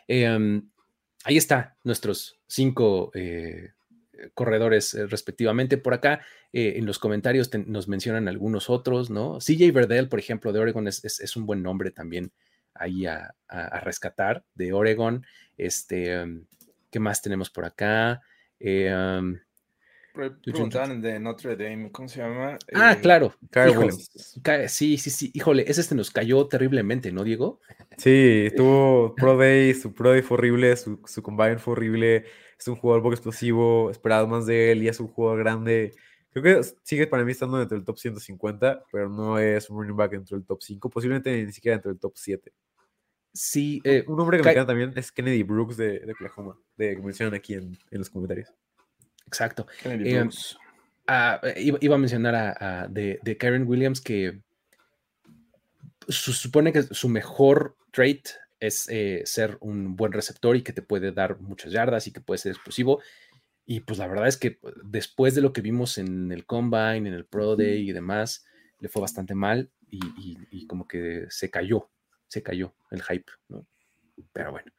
Eh, 0.07 0.29
um, 0.29 0.69
ahí 1.23 1.37
está 1.37 1.77
nuestros 1.83 2.39
cinco 2.47 3.11
eh, 3.13 3.71
corredores 4.33 4.93
eh, 4.93 5.07
respectivamente. 5.07 5.77
Por 5.77 5.93
acá 5.93 6.21
eh, 6.51 6.73
en 6.77 6.85
los 6.85 6.99
comentarios 6.99 7.49
te- 7.49 7.59
nos 7.59 7.87
mencionan 7.87 8.27
algunos 8.27 8.69
otros, 8.69 9.09
¿no? 9.09 9.39
CJ 9.39 9.71
Verdell, 9.73 10.09
por 10.09 10.19
ejemplo, 10.19 10.51
de 10.53 10.59
Oregon 10.59 10.87
es, 10.87 11.03
es- 11.05 11.19
es 11.19 11.35
un 11.35 11.45
buen 11.45 11.61
nombre 11.63 11.91
también 11.91 12.31
ahí 12.75 13.05
a, 13.05 13.33
a- 13.47 13.67
a 13.67 13.79
rescatar 13.81 14.43
de 14.55 14.73
Oregon. 14.73 15.25
Este, 15.57 16.21
um, 16.23 16.45
¿qué 16.91 16.99
más 16.99 17.21
tenemos 17.21 17.49
por 17.49 17.65
acá? 17.65 18.21
Eh, 18.59 18.93
um, 18.93 19.37
Preguntaban 20.13 21.01
de 21.01 21.19
Notre 21.19 21.55
Dame, 21.55 21.91
¿cómo 21.91 22.07
se 22.07 22.19
llama? 22.19 22.57
ah, 22.75 22.95
Eh, 22.95 23.01
claro. 23.01 23.33
Híjole, 23.67 23.91
sí, 24.67 24.97
sí, 24.97 25.09
sí. 25.09 25.31
Híjole, 25.33 25.63
ese 25.67 25.81
este 25.81 25.95
nos 25.95 26.11
cayó 26.11 26.47
terriblemente, 26.47 27.11
¿no, 27.11 27.23
Diego? 27.23 27.59
Sí, 27.97 28.49
tuvo 28.57 29.15
Pro 29.15 29.37
Day, 29.37 29.73
su 29.73 29.93
Pro 29.93 30.11
Day 30.11 30.21
fue 30.21 30.37
horrible, 30.37 30.75
su, 30.77 31.01
su 31.05 31.23
Combine 31.23 31.57
fue 31.57 31.73
horrible, 31.73 32.25
es 32.59 32.67
un 32.67 32.75
jugador 32.75 33.01
poco 33.03 33.13
explosivo, 33.13 33.89
esperaba 33.89 34.27
más 34.27 34.45
de 34.45 34.71
él 34.71 34.83
y 34.83 34.87
es 34.87 34.99
un 34.99 35.07
jugador 35.07 35.39
grande. 35.39 35.93
Creo 36.33 36.43
que 36.61 36.67
sigue 36.83 37.05
para 37.07 37.23
mí 37.23 37.31
estando 37.31 37.57
dentro 37.59 37.77
del 37.77 37.85
top 37.85 37.97
150, 37.97 38.83
pero 38.91 39.07
no 39.09 39.37
es 39.37 39.69
un 39.69 39.77
running 39.77 39.95
back 39.95 40.11
dentro 40.11 40.35
del 40.37 40.45
top 40.45 40.61
5, 40.61 40.89
posiblemente 40.89 41.45
ni 41.45 41.51
siquiera 41.51 41.75
dentro 41.75 41.91
del 41.91 41.99
top 41.99 42.13
7. 42.15 42.51
Sí, 43.31 43.81
eh, 43.83 44.03
Un 44.07 44.19
hombre 44.19 44.37
que 44.37 44.41
Ky- 44.43 44.45
me 44.47 44.51
encanta 44.51 44.67
también 44.71 44.93
es 44.95 45.11
Kennedy 45.11 45.43
Brooks 45.43 45.77
de, 45.77 45.99
de 45.99 46.11
Oklahoma, 46.13 46.57
de, 46.77 46.95
que 46.95 47.01
mencionan 47.01 47.33
aquí 47.35 47.53
en, 47.55 47.77
en 47.91 47.99
los 47.99 48.09
comentarios. 48.09 48.49
exacto. 49.27 49.65
Kennedy 49.81 50.09
Eh, 50.11 50.19
Brooks. 50.21 50.57
Ah, 51.07 51.39
eh, 51.43 51.55
iba, 51.61 51.77
iba 51.81 51.95
a 51.95 51.97
mencionar 51.99 52.33
a, 52.35 52.83
a- 52.83 52.87
de, 52.87 53.19
de 53.23 53.37
Karen 53.37 53.67
Williams 53.67 54.01
que 54.01 54.39
su- 56.07 56.33
supone 56.33 56.71
que 56.73 56.83
su 56.83 57.09
mejor 57.09 57.75
trait 57.91 58.27
es 58.59 58.87
eh, 58.89 59.21
ser 59.25 59.57
un 59.61 59.95
buen 59.95 60.11
receptor 60.13 60.55
y 60.55 60.61
que 60.61 60.73
te 60.73 60.81
puede 60.81 61.11
dar 61.11 61.39
muchas 61.41 61.71
yardas 61.71 62.07
y 62.07 62.11
que 62.13 62.21
puede 62.21 62.37
ser 62.37 62.53
explosivo. 62.53 63.01
Y 63.65 63.79
pues 63.81 63.97
la 63.99 64.07
verdad 64.07 64.27
es 64.27 64.37
que 64.37 64.51
pues, 64.51 64.73
después 64.83 65.35
de 65.35 65.41
lo 65.41 65.53
que 65.53 65.61
vimos 65.61 65.97
en 65.97 66.31
el 66.31 66.45
Combine, 66.45 66.97
en 67.07 67.13
el 67.13 67.25
Pro 67.25 67.55
Day 67.55 67.89
y 67.89 67.93
demás, 67.93 68.45
le 68.79 68.89
fue 68.89 69.01
bastante 69.01 69.35
mal 69.35 69.71
y, 69.89 69.99
y- 70.17 70.37
y 70.51 70.67
como 70.67 70.87
que 70.87 71.25
se 71.29 71.49
cayó, 71.49 71.89
se 72.27 72.43
cayó 72.43 72.75
el 72.91 73.01
hype, 73.03 73.31
¿no? 73.49 73.65
Pero 74.33 74.51
bueno. 74.51 74.71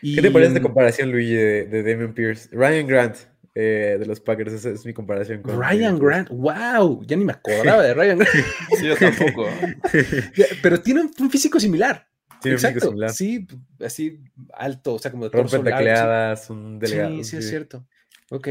¿Qué 0.00 0.20
te 0.22 0.30
parece 0.30 0.48
esta 0.52 0.62
comparación, 0.62 1.12
Luigi, 1.12 1.34
de, 1.34 1.64
de 1.66 1.82
Damian 1.82 2.12
Pierce? 2.14 2.48
Ryan 2.50 2.86
Grant 2.88 3.16
eh, 3.54 3.96
de 4.00 4.06
los 4.06 4.18
Packers, 4.20 4.52
esa 4.54 4.70
es 4.70 4.84
mi 4.86 4.92
comparación 4.94 5.42
con 5.42 5.60
Ryan. 5.60 5.98
Grant, 5.98 6.28
wow, 6.30 7.04
ya 7.06 7.16
ni 7.16 7.24
me 7.24 7.32
acordaba 7.34 7.82
de 7.82 7.94
Ryan 7.94 8.18
Grant. 8.18 8.34
Sí, 8.78 8.86
yo 8.86 8.96
tampoco. 8.96 9.46
Pero 10.62 10.80
tiene 10.80 11.02
un, 11.02 11.12
un 11.20 11.30
físico 11.30 11.60
similar. 11.60 12.08
Tiene 12.40 12.56
un 12.56 12.60
físico 12.60 12.78
Exacto, 12.78 12.88
similar. 12.88 13.10
Sí, 13.10 13.46
así 13.84 14.20
alto, 14.54 14.94
o 14.94 14.98
sea, 14.98 15.10
como 15.10 15.28
de 15.28 15.36
Rompe 15.36 15.58
sí. 15.58 15.62
tacleadas, 15.62 16.50
un 16.50 16.78
delegado. 16.78 17.14
Sí, 17.16 17.24
sí, 17.24 17.36
es 17.36 17.48
cierto. 17.48 17.86
Ok. 18.32 18.48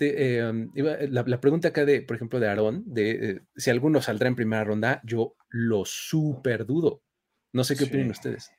Eh, 0.00 0.68
iba- 0.74 0.96
la, 1.08 1.22
la 1.26 1.40
pregunta 1.40 1.68
acá 1.68 1.84
de, 1.84 2.02
por 2.02 2.16
ejemplo, 2.16 2.40
de 2.40 2.48
Aarón, 2.48 2.82
de 2.86 3.10
eh, 3.10 3.40
si 3.56 3.70
alguno 3.70 4.02
saldrá 4.02 4.28
en 4.28 4.34
primera 4.36 4.64
ronda, 4.64 5.00
yo 5.04 5.36
lo 5.48 5.84
súper 5.84 6.66
dudo. 6.66 7.02
No 7.52 7.64
sé 7.64 7.76
qué 7.76 7.84
opinan 7.84 8.06
Sí. 8.06 8.10
ustedes. 8.12 8.50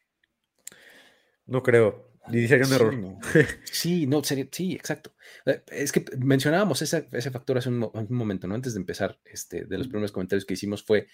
No 1.46 1.64
creo. 1.64 2.12
Y 2.32 2.48
sería 2.48 2.66
un 2.66 2.70
Sí, 2.72 2.76
error. 2.76 2.98
no. 2.98 3.20
Sí, 3.72 4.08
no, 4.08 4.24
sería- 4.24 4.48
sí, 4.52 4.74
exacto. 4.74 5.14
Eh, 5.46 5.64
Es 5.68 5.92
que 5.92 6.04
mencionábamos 6.18 6.82
ese, 6.82 7.08
ese 7.12 7.32
factor 7.32 7.58
hace 7.58 7.70
un, 7.70 7.90
un 7.94 8.08
momento, 8.10 8.48
¿no? 8.48 8.56
Antes 8.56 8.74
de 8.74 8.80
empezar, 8.80 9.20
este, 9.26 9.66
de 9.66 9.78
los 9.78 9.88
primeros 9.88 10.12
comentarios 10.12 10.46
que 10.46 10.56
hicimos 10.56 10.84
fue 10.84 11.08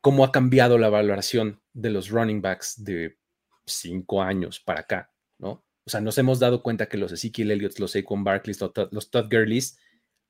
cómo 0.00 0.24
ha 0.24 0.30
cambiado 0.30 0.78
la 0.78 0.88
valoración 0.90 1.60
de 1.72 1.90
los 1.90 2.10
running 2.10 2.40
backs 2.40 2.84
de 2.84 3.18
cinco 3.66 4.22
años 4.22 4.60
para 4.60 4.80
acá, 4.80 5.12
¿no? 5.38 5.65
O 5.86 5.90
sea, 5.90 6.00
nos 6.00 6.18
hemos 6.18 6.40
dado 6.40 6.62
cuenta 6.62 6.88
que 6.88 6.96
los 6.96 7.12
Ezekiel 7.12 7.52
Elliott, 7.52 7.78
los 7.78 7.92
Saquon 7.92 8.24
Barkleys, 8.24 8.60
los, 8.60 8.72
Todd- 8.72 9.28
Gurleys 9.30 9.78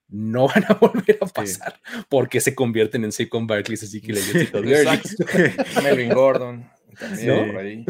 no 0.08 0.46
van 0.54 0.64
a 0.68 0.74
volver 0.74 1.18
a 1.20 1.26
pasar 1.26 1.80
porque 2.08 2.40
se 2.40 2.54
convierten 2.54 3.04
en 3.04 3.12
Saquon 3.12 3.46
Barkleys, 3.46 3.82
Ezekiel 3.82 4.18
Elliott 4.18 4.42
y 4.42 4.46
Todd 4.52 4.62
Gurleys. 4.64 5.16
Exacto. 5.20 5.82
Melvin 5.82 6.10
Gordon. 6.12 6.70
También 6.98 7.28
¿No? 7.46 7.52
por 7.52 7.56
ahí. 7.62 7.84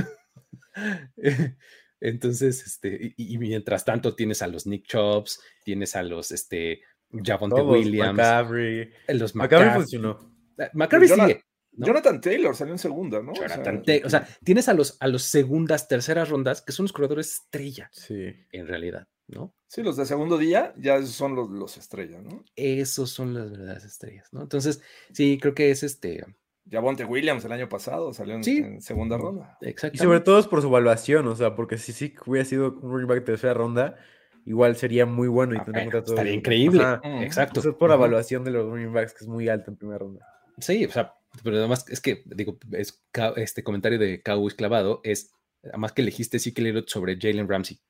Entonces, 2.00 2.64
este, 2.66 3.14
y, 3.16 3.34
y 3.34 3.38
mientras 3.38 3.84
tanto 3.84 4.14
tienes 4.14 4.42
a 4.42 4.46
los 4.48 4.66
Nick 4.66 4.86
Chubbs, 4.86 5.40
tienes 5.64 5.96
a 5.96 6.02
los 6.02 6.30
este, 6.30 6.82
Javonte 7.10 7.62
Williams, 7.62 8.16
McCaffrey. 8.16 8.80
eh, 9.08 9.14
los 9.14 9.34
McCaffrey 9.34 9.68
McCaffrey. 9.68 9.82
funcionó. 9.82 10.34
eh, 10.58 10.68
McCaffrey 10.74 11.08
sigue. 11.08 11.44
¿No? 11.76 11.86
Jonathan 11.86 12.20
Taylor 12.20 12.54
salió 12.56 12.72
en 12.74 12.78
segunda, 12.78 13.22
¿no? 13.22 13.32
O 13.32 13.34
sea, 13.36 13.48
Jonathan 13.48 13.82
Taylor, 13.82 14.06
o 14.06 14.10
sea, 14.10 14.26
tienes 14.44 14.68
a 14.68 14.74
los, 14.74 14.96
a 15.00 15.08
los 15.08 15.22
segundas, 15.22 15.88
terceras 15.88 16.28
rondas, 16.28 16.62
que 16.62 16.72
son 16.72 16.84
los 16.84 16.92
corredores 16.92 17.34
estrella, 17.34 17.88
Sí. 17.92 18.32
en 18.52 18.66
realidad, 18.66 19.06
¿no? 19.28 19.52
sí, 19.68 19.82
los 19.82 19.96
de 19.96 20.06
segundo 20.06 20.38
día 20.38 20.72
ya 20.78 21.02
son 21.02 21.34
los, 21.34 21.50
los 21.50 21.76
estrellas, 21.76 22.22
¿no? 22.22 22.44
Esos 22.54 23.10
son 23.10 23.34
las 23.34 23.50
verdaderas 23.50 23.84
estrellas, 23.84 24.28
¿no? 24.32 24.42
Entonces, 24.42 24.80
sí, 25.12 25.38
creo 25.40 25.54
que 25.54 25.70
es 25.70 25.82
este, 25.82 26.24
Javonte 26.70 27.04
Williams 27.04 27.44
el 27.44 27.52
año 27.52 27.68
pasado 27.68 28.12
salió 28.14 28.34
en, 28.36 28.44
Sí. 28.44 28.58
en 28.58 28.80
segunda 28.80 29.16
ronda. 29.18 29.58
Y 29.60 29.68
exactamente. 29.68 30.04
sobre 30.04 30.20
todo 30.20 30.38
es 30.38 30.46
por 30.46 30.60
su 30.62 30.68
evaluación, 30.68 31.26
o 31.28 31.36
sea, 31.36 31.54
porque 31.54 31.78
si 31.78 31.92
sí 31.92 32.14
hubiera 32.26 32.44
sido 32.44 32.72
un 32.80 32.90
running 32.90 33.06
back 33.08 33.18
de 33.18 33.24
tercera 33.24 33.54
ronda, 33.54 33.96
igual 34.44 34.76
sería 34.76 35.04
muy 35.06 35.26
bueno 35.28 35.54
y 35.54 35.58
Ah, 35.58 35.64
tendría 35.64 35.84
bueno, 35.84 35.96
contrato 35.98 36.12
estaría 36.14 36.32
increíble. 36.32 36.82
Ajá. 36.82 37.00
Mm. 37.04 37.22
Exacto. 37.22 37.60
Eso 37.60 37.70
es 37.70 37.74
por 37.76 37.88
la 37.90 37.96
Ujú. 37.96 38.04
evaluación 38.04 38.44
de 38.44 38.52
los 38.52 38.70
running 38.70 38.92
backs, 38.92 39.12
que 39.12 39.24
es 39.24 39.28
muy 39.28 39.48
alta 39.48 39.70
en 39.72 39.76
primera 39.76 39.98
ronda. 39.98 40.24
Sí, 40.58 40.84
o 40.86 40.90
sea, 40.90 41.12
pero 41.42 41.58
además 41.58 41.84
es 41.88 42.00
que, 42.00 42.22
digo, 42.26 42.58
es, 42.72 43.02
este 43.36 43.62
comentario 43.62 43.98
de 43.98 44.22
Cowboys 44.22 44.54
clavado 44.54 45.00
es, 45.04 45.32
además 45.62 45.92
que 45.92 46.02
elegiste 46.02 46.38
sí 46.38 46.52
que 46.52 46.84
sobre 46.86 47.18
Jalen 47.20 47.48
Ramsey, 47.48 47.80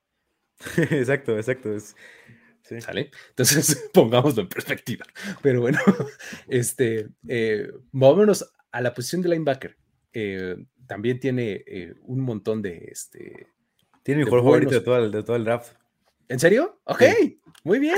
exacto, 0.76 1.36
exacto. 1.36 1.74
Es, 1.74 1.94
sí. 2.62 2.80
¿Sale? 2.80 3.10
Entonces, 3.30 3.88
pongámoslo 3.92 4.42
en 4.42 4.48
perspectiva. 4.48 5.04
Pero 5.42 5.60
bueno, 5.60 5.78
este, 6.48 7.08
eh, 7.28 7.70
movámonos 7.92 8.52
a 8.72 8.80
la 8.80 8.94
posición 8.94 9.22
de 9.22 9.30
linebacker. 9.30 9.76
Eh, 10.12 10.56
también 10.86 11.20
tiene 11.20 11.64
eh, 11.66 11.94
un 12.02 12.20
montón 12.20 12.62
de, 12.62 12.88
este, 12.90 13.48
Tiene 14.02 14.20
de 14.20 14.24
mejor 14.24 14.40
favorito 14.40 14.74
de 14.74 14.80
todo, 14.80 14.98
el, 14.98 15.10
de 15.10 15.22
todo 15.22 15.36
el 15.36 15.44
draft. 15.44 15.74
¿En 16.28 16.40
serio? 16.40 16.80
Ok, 16.84 17.02
Sí. 17.02 17.40
muy 17.62 17.78
bien. 17.78 17.96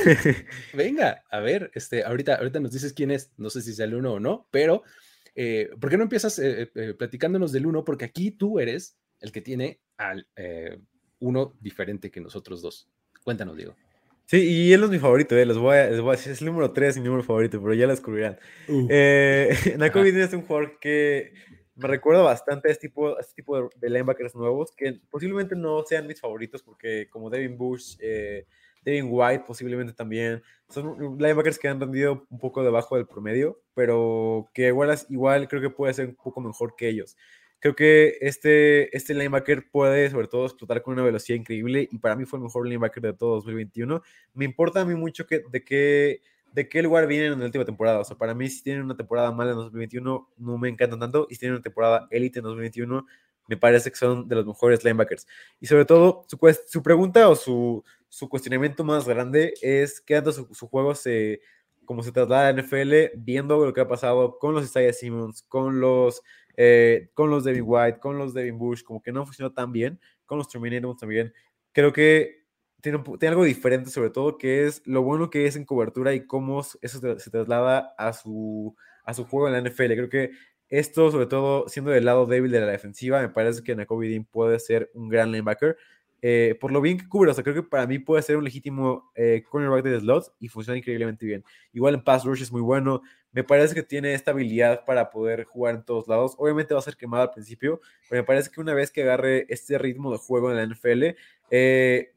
Venga, 0.74 1.24
a 1.30 1.40
ver, 1.40 1.70
este, 1.74 2.04
ahorita, 2.04 2.34
ahorita 2.34 2.60
nos 2.60 2.72
dices 2.72 2.92
quién 2.92 3.10
es, 3.10 3.32
no 3.38 3.48
sé 3.50 3.62
si 3.62 3.80
el 3.80 3.94
uno 3.94 4.14
o 4.14 4.20
no, 4.20 4.48
pero 4.50 4.82
eh, 5.40 5.70
¿por 5.80 5.88
qué 5.88 5.96
no 5.96 6.02
empiezas 6.02 6.36
eh, 6.40 6.68
eh, 6.74 6.94
platicándonos 6.94 7.52
del 7.52 7.66
uno? 7.66 7.84
Porque 7.84 8.04
aquí 8.04 8.32
tú 8.32 8.58
eres 8.58 8.98
el 9.20 9.30
que 9.30 9.40
tiene 9.40 9.78
al 9.96 10.26
uno 11.20 11.54
diferente 11.60 12.10
que 12.10 12.20
nosotros 12.20 12.60
dos. 12.60 12.88
Cuéntanos, 13.22 13.56
Diego. 13.56 13.76
Sí, 14.24 14.38
y 14.38 14.72
él 14.72 14.82
es 14.82 14.90
mi 14.90 14.98
favorito, 14.98 15.36
les, 15.36 15.56
voy 15.56 15.76
a, 15.76 15.90
les 15.90 16.00
voy 16.00 16.08
a 16.08 16.16
decir, 16.16 16.32
es 16.32 16.40
el 16.40 16.48
número 16.48 16.72
3 16.72 16.98
mi 16.98 17.04
número 17.04 17.22
favorito, 17.22 17.62
pero 17.62 17.72
ya 17.72 17.86
lo 17.86 17.92
descubrirán. 17.92 18.36
Eh, 18.68 19.48
Nakobe 19.78 20.08
es 20.08 20.32
un 20.32 20.42
jugador 20.42 20.80
que 20.80 21.32
me 21.76 21.86
recuerda 21.86 22.22
bastante 22.22 22.68
a 22.68 22.72
este 22.72 22.88
tipo, 22.88 23.16
a 23.16 23.20
este 23.20 23.34
tipo 23.34 23.56
de, 23.56 23.68
de 23.76 23.90
linebackers 23.90 24.34
nuevos, 24.34 24.72
que 24.72 25.00
posiblemente 25.08 25.54
no 25.54 25.84
sean 25.84 26.08
mis 26.08 26.20
favoritos, 26.20 26.64
porque 26.64 27.08
como 27.10 27.30
Devin 27.30 27.56
Bush, 27.56 27.96
Devin 28.88 29.08
White 29.10 29.44
posiblemente 29.46 29.92
también, 29.92 30.42
son 30.68 31.18
linebackers 31.18 31.58
que 31.58 31.68
han 31.68 31.80
rendido 31.80 32.26
un 32.30 32.38
poco 32.38 32.62
debajo 32.62 32.96
del 32.96 33.06
promedio, 33.06 33.60
pero 33.74 34.48
que 34.54 34.68
igual, 34.68 34.96
igual 35.10 35.48
creo 35.48 35.60
que 35.60 35.70
puede 35.70 35.94
ser 35.94 36.08
un 36.08 36.14
poco 36.14 36.40
mejor 36.40 36.74
que 36.76 36.88
ellos. 36.88 37.16
Creo 37.60 37.74
que 37.74 38.16
este, 38.20 38.96
este 38.96 39.14
linebacker 39.14 39.68
puede 39.70 40.08
sobre 40.10 40.28
todo 40.28 40.46
explotar 40.46 40.80
con 40.82 40.94
una 40.94 41.02
velocidad 41.02 41.38
increíble 41.38 41.88
y 41.90 41.98
para 41.98 42.16
mí 42.16 42.24
fue 42.24 42.38
el 42.38 42.44
mejor 42.44 42.66
linebacker 42.66 43.02
de 43.02 43.12
todo 43.12 43.34
2021. 43.36 44.00
Me 44.34 44.44
importa 44.44 44.80
a 44.80 44.84
mí 44.84 44.94
mucho 44.94 45.26
que, 45.26 45.42
de 45.50 45.64
qué 45.64 46.20
de 46.52 46.66
qué 46.68 46.82
lugar 46.82 47.06
vienen 47.06 47.34
en 47.34 47.40
la 47.40 47.44
última 47.44 47.64
temporada. 47.64 48.00
O 48.00 48.04
sea, 48.04 48.16
para 48.16 48.34
mí 48.34 48.48
si 48.48 48.62
tienen 48.62 48.82
una 48.82 48.96
temporada 48.96 49.30
mala 49.32 49.50
en 49.50 49.56
2021 49.58 50.28
no 50.38 50.58
me 50.58 50.68
encantan 50.68 50.98
tanto 50.98 51.26
y 51.28 51.34
si 51.34 51.40
tienen 51.40 51.56
una 51.56 51.62
temporada 51.62 52.08
élite 52.10 52.38
en 52.38 52.44
2021 52.44 53.06
me 53.48 53.56
parece 53.56 53.90
que 53.90 53.96
son 53.96 54.28
de 54.28 54.36
los 54.36 54.46
mejores 54.46 54.84
linebackers. 54.84 55.26
Y 55.58 55.66
sobre 55.66 55.84
todo, 55.84 56.24
su, 56.28 56.38
su 56.66 56.82
pregunta 56.82 57.28
o 57.28 57.34
su, 57.34 57.82
su 58.08 58.28
cuestionamiento 58.28 58.84
más 58.84 59.08
grande 59.08 59.54
es 59.60 60.00
qué 60.00 60.14
tanto 60.14 60.32
su, 60.32 60.54
su 60.54 60.68
juego 60.68 60.94
se, 60.94 61.40
como 61.88 62.02
se 62.02 62.12
traslada 62.12 62.48
a 62.48 62.52
la 62.52 62.62
NFL, 62.62 63.16
viendo 63.16 63.64
lo 63.64 63.72
que 63.72 63.80
ha 63.80 63.88
pasado 63.88 64.38
con 64.38 64.54
los 64.54 64.64
Isaiah 64.64 64.92
Simmons, 64.92 65.42
con 65.42 65.80
los, 65.80 66.22
eh, 66.56 67.10
con 67.14 67.30
los 67.30 67.44
Devin 67.44 67.64
White, 67.66 67.98
con 67.98 68.18
los 68.18 68.34
Devin 68.34 68.58
Bush, 68.58 68.82
como 68.82 69.00
que 69.00 69.10
no 69.10 69.24
funcionó 69.24 69.54
tan 69.54 69.72
bien, 69.72 69.98
con 70.26 70.36
los 70.36 70.48
Terminators 70.48 70.98
también. 70.98 71.32
Creo 71.72 71.94
que 71.94 72.44
tiene, 72.82 73.02
tiene 73.18 73.28
algo 73.28 73.44
diferente, 73.44 73.88
sobre 73.88 74.10
todo, 74.10 74.36
que 74.36 74.66
es 74.66 74.82
lo 74.86 75.02
bueno 75.02 75.30
que 75.30 75.46
es 75.46 75.56
en 75.56 75.64
cobertura 75.64 76.12
y 76.12 76.26
cómo 76.26 76.60
eso 76.60 77.18
se 77.18 77.30
traslada 77.30 77.94
a 77.96 78.12
su, 78.12 78.76
a 79.04 79.14
su 79.14 79.24
juego 79.24 79.48
en 79.48 79.54
la 79.54 79.70
NFL. 79.70 79.94
Creo 79.94 80.08
que 80.10 80.32
esto, 80.68 81.10
sobre 81.10 81.26
todo, 81.26 81.68
siendo 81.68 81.90
del 81.90 82.04
lado 82.04 82.26
débil 82.26 82.50
de 82.50 82.60
la 82.60 82.66
defensiva, 82.66 83.20
me 83.20 83.28
parece 83.30 83.62
que 83.62 83.74
Nakobe 83.76 84.08
Dean 84.08 84.24
puede 84.24 84.58
ser 84.60 84.90
un 84.94 85.08
gran 85.08 85.32
linebacker. 85.32 85.76
eh, 86.20 86.56
por 86.60 86.72
lo 86.72 86.80
bien 86.80 86.98
que 86.98 87.08
cubre, 87.08 87.30
o 87.30 87.34
sea, 87.34 87.44
creo 87.44 87.54
que 87.54 87.62
para 87.62 87.86
mí 87.86 88.00
puede 88.00 88.22
ser 88.22 88.36
un 88.36 88.44
legítimo 88.44 89.10
eh, 89.14 89.44
cornerback 89.48 89.84
de 89.84 90.00
slot 90.00 90.34
y 90.40 90.48
funciona 90.48 90.76
increíblemente 90.78 91.24
bien. 91.24 91.44
Igual 91.72 91.94
en 91.94 92.02
pass 92.02 92.24
rush 92.24 92.42
es 92.42 92.50
muy 92.52 92.60
bueno. 92.60 93.02
Me 93.30 93.44
parece 93.44 93.74
que 93.74 93.82
tiene 93.84 94.14
esta 94.14 94.32
habilidad 94.32 94.84
para 94.84 95.10
poder 95.10 95.44
jugar 95.44 95.76
en 95.76 95.84
todos 95.84 96.08
lados. 96.08 96.34
Obviamente 96.38 96.74
va 96.74 96.80
a 96.80 96.82
ser 96.82 96.96
quemado 96.96 97.22
al 97.22 97.30
principio, 97.30 97.80
pero 98.08 98.22
me 98.22 98.26
parece 98.26 98.50
que 98.50 98.60
una 98.60 98.74
vez 98.74 98.90
que 98.90 99.02
agarre 99.02 99.46
este 99.48 99.78
ritmo 99.78 100.10
de 100.10 100.18
juego 100.18 100.50
en 100.50 100.56
la 100.56 100.62
NFL, 100.64 101.14
eh, 101.50 102.14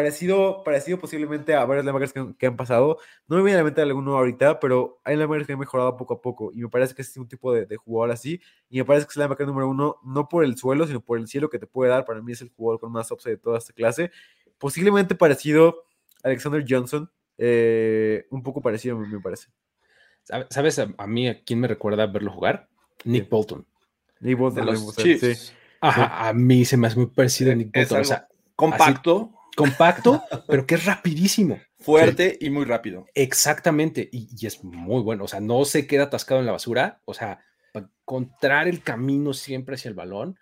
parecido, 0.00 0.62
parecido 0.64 0.98
posiblemente 0.98 1.54
a 1.54 1.64
varios 1.64 1.84
linebackers 1.84 2.12
que, 2.12 2.20
han- 2.20 2.34
que 2.34 2.46
han 2.46 2.56
pasado. 2.56 2.98
No 3.28 3.36
me 3.36 3.42
viene 3.42 3.56
a 3.56 3.58
la 3.60 3.64
mente 3.64 3.80
alguno 3.80 4.16
ahorita, 4.16 4.58
pero 4.60 5.00
hay 5.04 5.14
linebackers 5.14 5.46
que 5.46 5.52
han 5.52 5.58
mejorado 5.58 5.96
poco 5.96 6.14
a 6.14 6.20
poco. 6.20 6.50
Y 6.52 6.58
me 6.62 6.68
parece 6.68 6.94
que 6.94 7.02
es 7.02 7.16
un 7.16 7.28
tipo 7.28 7.52
de, 7.52 7.66
de 7.66 7.76
jugador 7.76 8.10
así. 8.12 8.40
Y 8.68 8.78
me 8.78 8.84
parece 8.84 9.06
que 9.06 9.10
es 9.10 9.16
el 9.16 9.20
linebacker 9.20 9.46
número 9.46 9.68
uno, 9.68 9.96
no 10.04 10.28
por 10.28 10.44
el 10.44 10.56
suelo, 10.56 10.86
sino 10.86 11.00
por 11.00 11.18
el 11.18 11.26
cielo 11.28 11.48
que 11.50 11.58
te 11.58 11.66
puede 11.66 11.90
dar. 11.90 12.04
Para 12.04 12.20
mí 12.22 12.32
es 12.32 12.40
el 12.42 12.50
jugador 12.50 12.80
con 12.80 12.90
más 12.92 13.10
upside 13.10 13.32
de 13.32 13.38
toda 13.38 13.58
esta 13.58 13.72
clase. 13.72 14.10
Posiblemente 14.58 15.14
parecido 15.14 15.84
a 16.22 16.28
Alexander 16.28 16.64
Johnson. 16.68 17.10
eh, 17.42 18.26
un 18.30 18.42
poco 18.42 18.60
parecido, 18.60 18.98
me, 18.98 19.08
me 19.08 19.18
parece. 19.20 19.48
¿Sabe- 20.24 20.46
¿Sabes 20.50 20.78
a, 20.78 20.92
a 20.98 21.06
mí 21.06 21.26
a 21.28 21.42
quién 21.42 21.58
me 21.60 21.68
recuerda 21.68 22.06
verlo 22.06 22.30
jugar? 22.30 22.68
Nick 23.04 23.24
Sí. 23.24 23.28
Bolton. 23.30 23.66
Y 24.20 24.34
vos 24.34 24.54
De 24.54 24.62
los 24.62 24.94
sí. 24.94 25.18
A 25.80 26.32
mí 26.34 26.66
se 26.66 26.76
me 26.76 26.86
hace 26.88 26.96
muy 26.96 27.06
parecido 27.06 27.52
a 27.52 27.54
Nick 27.54 27.74
Bolton. 27.74 28.00
O 28.02 28.04
sea, 28.04 28.28
compacto, 28.54 29.32
compacto, 29.62 30.22
pero 30.48 30.66
que 30.66 30.74
es 30.76 30.84
rapidísimo. 30.84 31.60
fuerte 31.78 32.36
y 32.40 32.50
muy 32.50 32.64
rápido. 32.64 33.06
Exactamente, 33.14 34.08
y, 34.12 34.28
y 34.38 34.46
es 34.46 34.62
muy 34.64 35.02
bueno, 35.02 35.24
o 35.24 35.28
sea, 35.28 35.40
no 35.40 35.64
se 35.64 35.86
queda 35.86 36.04
atascado 36.04 36.40
en 36.40 36.46
la 36.46 36.52
basura, 36.52 37.00
o 37.04 37.14
sea, 37.14 37.44
para 37.72 37.86
encontrar 38.02 38.68
el 38.68 38.82
camino 38.82 39.32
siempre 39.32 39.74
hacia 39.76 39.88
el 39.88 39.94
balón 39.94 40.38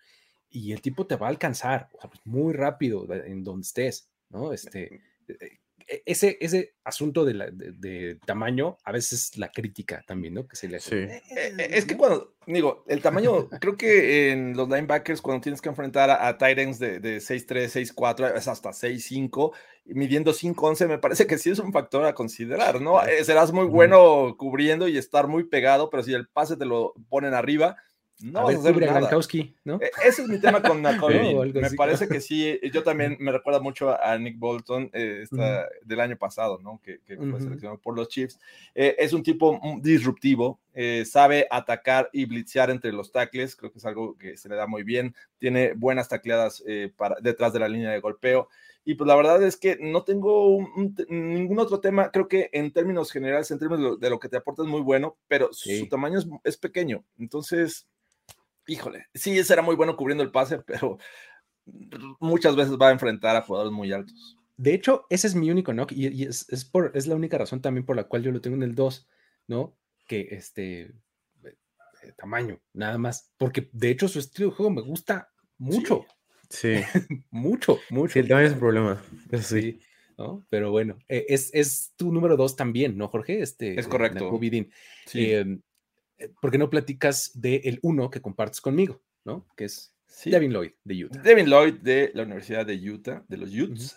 y 0.50 0.72
el 0.72 0.80
tipo 0.80 1.06
te 1.06 1.16
va 1.16 1.26
a 1.26 1.30
alcanzar, 1.30 1.88
o 1.96 2.00
sea, 2.00 2.08
pues, 2.10 2.20
muy 2.24 2.52
rápido 2.54 3.06
de- 3.06 3.26
en 3.30 3.44
donde 3.44 3.62
estés, 3.66 4.08
¿no? 4.30 4.52
Este, 4.52 4.94
eh, 4.94 5.00
eh, 5.40 5.58
ese, 6.06 6.36
ese 6.40 6.74
asunto 6.84 7.24
de, 7.24 7.34
la- 7.34 7.50
de- 7.50 7.72
de 7.72 8.18
tamaño, 8.26 8.76
a 8.84 8.92
veces 8.92 9.36
la 9.38 9.50
crítica 9.50 10.02
también, 10.06 10.34
¿no? 10.34 10.46
Que 10.46 10.56
se 10.56 10.68
le 10.68 10.76
hace. 10.76 10.90
Sí. 10.90 11.12
Eh, 11.34 11.54
eh, 11.58 11.68
Es 11.72 11.84
que 11.86 11.96
cuando, 11.96 12.34
digo, 12.46 12.84
el 12.88 13.00
tamaño, 13.00 13.48
creo 13.60 13.76
que 13.76 14.30
en 14.32 14.56
los 14.56 14.68
linebackers, 14.68 15.22
cuando 15.22 15.40
tienes 15.42 15.60
que 15.62 15.68
enfrentar 15.68 16.10
a, 16.10 16.28
a 16.28 16.36
tight 16.38 16.58
ends 16.58 16.78
de, 16.78 17.00
de 17.00 17.18
6'3, 17.20 17.68
6'4, 17.94 18.36
es 18.36 18.48
hasta 18.48 18.70
6'5, 18.72 19.52
y 19.86 19.94
midiendo 19.94 20.32
5'11, 20.32 20.86
me 20.86 20.98
parece 20.98 21.26
que 21.26 21.38
sí 21.38 21.48
es 21.50 21.58
un 21.58 21.72
factor 21.72 22.04
a 22.04 22.14
considerar, 22.14 22.80
¿no? 22.80 23.02
Eh, 23.06 23.24
serás 23.24 23.52
muy 23.52 23.64
bueno 23.66 24.36
cubriendo 24.38 24.86
y 24.88 24.98
estar 24.98 25.26
muy 25.28 25.44
pegado, 25.44 25.88
pero 25.88 26.02
si 26.02 26.12
el 26.12 26.28
pase 26.28 26.56
te 26.58 26.66
lo 26.66 26.92
ponen 27.08 27.32
arriba, 27.32 27.76
no 28.22 28.40
a 28.40 28.46
ver, 28.46 28.56
cubre 28.56 28.86
¿no? 29.64 29.80
Eh, 29.80 29.90
Ese 30.06 30.22
es 30.22 30.28
mi 30.28 30.38
tema 30.38 30.60
con 30.62 30.82
Nakobe 30.82 31.32
No, 31.34 31.44
Me 31.44 31.66
así, 31.66 31.76
parece 31.76 32.08
que 32.08 32.20
sí, 32.20 32.58
yo 32.72 32.82
también 32.82 33.16
me 33.20 33.30
recuerda 33.32 33.60
mucho 33.60 33.90
a 34.02 34.18
Nick 34.18 34.38
Bolton 34.38 34.90
eh, 34.92 35.20
esta- 35.22 35.68
del 35.84 36.00
año 36.00 36.16
pasado, 36.16 36.58
¿no? 36.60 36.80
Que, 36.82 37.00
que 37.04 37.16
fue 37.16 37.26
Ujú. 37.26 37.40
seleccionado 37.40 37.80
por 37.80 37.94
los 37.96 38.08
Chiefs. 38.08 38.38
Eh, 38.74 38.96
es 38.98 39.12
un 39.12 39.22
tipo 39.22 39.58
mm, 39.62 39.80
disruptivo, 39.82 40.60
eh, 40.74 41.04
sabe 41.04 41.46
atacar 41.50 42.10
y 42.12 42.24
blitzear 42.24 42.70
entre 42.70 42.92
los 42.92 43.12
tackles, 43.12 43.54
creo 43.54 43.70
que 43.70 43.78
es 43.78 43.84
algo 43.86 44.16
que 44.18 44.36
se 44.36 44.48
le 44.48 44.56
da 44.56 44.66
muy 44.66 44.82
bien, 44.82 45.14
tiene 45.38 45.72
buenas 45.74 46.08
tacleadas 46.08 46.62
eh, 46.66 46.92
para, 46.96 47.16
detrás 47.20 47.52
de 47.52 47.60
la 47.60 47.68
línea 47.68 47.90
de 47.90 48.00
golpeo. 48.00 48.48
Y 48.84 48.94
pues 48.94 49.06
la 49.06 49.16
verdad 49.16 49.42
es 49.42 49.56
que 49.58 49.76
no 49.80 50.02
tengo 50.02 50.56
un- 50.56 50.94
un 51.08 51.34
ningún 51.34 51.58
otro 51.58 51.78
tema, 51.78 52.10
creo 52.10 52.26
que 52.26 52.48
en 52.52 52.72
términos 52.72 53.12
generales, 53.12 53.50
en 53.50 53.58
términos 53.58 53.80
de 53.84 53.88
lo, 53.90 53.96
de 53.96 54.10
lo 54.10 54.18
que 54.18 54.28
te 54.30 54.38
aporta 54.38 54.62
es 54.62 54.68
muy 54.68 54.80
bueno, 54.80 55.16
pero 55.28 55.52
Sí. 55.52 55.78
su 55.78 55.88
tamaño 55.88 56.18
es, 56.18 56.26
es 56.42 56.56
pequeño. 56.56 57.04
Entonces, 57.18 57.86
híjole, 58.68 59.06
sí, 59.14 59.42
será 59.42 59.62
muy 59.62 59.74
bueno 59.74 59.96
cubriendo 59.96 60.22
el 60.22 60.30
pase, 60.30 60.58
pero 60.66 60.98
muchas 62.20 62.54
veces 62.54 62.74
va 62.80 62.88
a 62.88 62.92
enfrentar 62.92 63.34
a 63.34 63.42
jugadores 63.42 63.72
muy 63.72 63.92
altos. 63.92 64.36
De 64.56 64.74
hecho, 64.74 65.06
ese 65.10 65.26
es 65.26 65.34
mi 65.34 65.50
único 65.50 65.72
knock 65.72 65.92
y, 65.92 66.08
y 66.08 66.24
es, 66.24 66.48
es 66.50 66.64
por, 66.64 66.92
es 66.94 67.06
la 67.06 67.14
única 67.14 67.38
razón 67.38 67.60
también 67.60 67.86
por 67.86 67.96
la 67.96 68.04
cual 68.04 68.22
yo 68.22 68.32
lo 68.32 68.40
tengo 68.40 68.56
en 68.56 68.62
el 68.62 68.74
2, 68.74 69.08
¿no? 69.46 69.76
Que 70.06 70.28
este 70.30 70.80
eh, 70.80 71.56
eh, 72.02 72.12
tamaño, 72.16 72.60
nada 72.72 72.98
más. 72.98 73.32
Porque 73.36 73.68
de 73.72 73.90
hecho 73.90 74.08
su 74.08 74.18
estilo 74.18 74.50
de 74.50 74.56
juego 74.56 74.70
me 74.70 74.82
gusta 74.82 75.30
mucho, 75.58 76.06
Sí. 76.50 76.76
mucho, 77.30 77.78
mucho. 77.90 78.14
Sí, 78.14 78.18
el 78.20 78.28
tamaño 78.28 78.46
es 78.46 78.52
un 78.54 78.58
problema. 78.58 79.02
Eso 79.30 79.54
sí. 79.54 79.60
Sí, 79.60 79.80
¿no? 80.16 80.44
Pero 80.48 80.70
bueno, 80.70 80.98
eh, 81.08 81.26
es, 81.28 81.50
es 81.54 81.92
tu 81.96 82.12
número 82.12 82.36
2 82.36 82.56
también, 82.56 82.96
¿no, 82.96 83.08
Jorge? 83.08 83.42
Este, 83.42 83.78
Es 83.78 83.86
correcto. 83.86 84.30
Sí, 85.06 85.32
eh, 85.32 85.58
¿Por 86.40 86.50
qué 86.50 86.58
no 86.58 86.70
platicas 86.70 87.32
del 87.34 87.78
1 87.82 88.10
que 88.10 88.20
compartes 88.20 88.60
conmigo, 88.60 89.00
¿no? 89.24 89.46
Que 89.56 89.64
es 89.64 89.94
sí. 90.06 90.30
Devin 90.30 90.52
Lloyd 90.52 90.72
de 90.84 91.04
Utah. 91.04 91.20
Devin 91.20 91.46
Lloyd 91.46 91.74
de 91.74 92.10
la 92.14 92.24
Universidad 92.24 92.66
de 92.66 92.74
Utah, 92.74 93.24
de 93.28 93.36
los 93.36 93.50
Utes. 93.50 93.96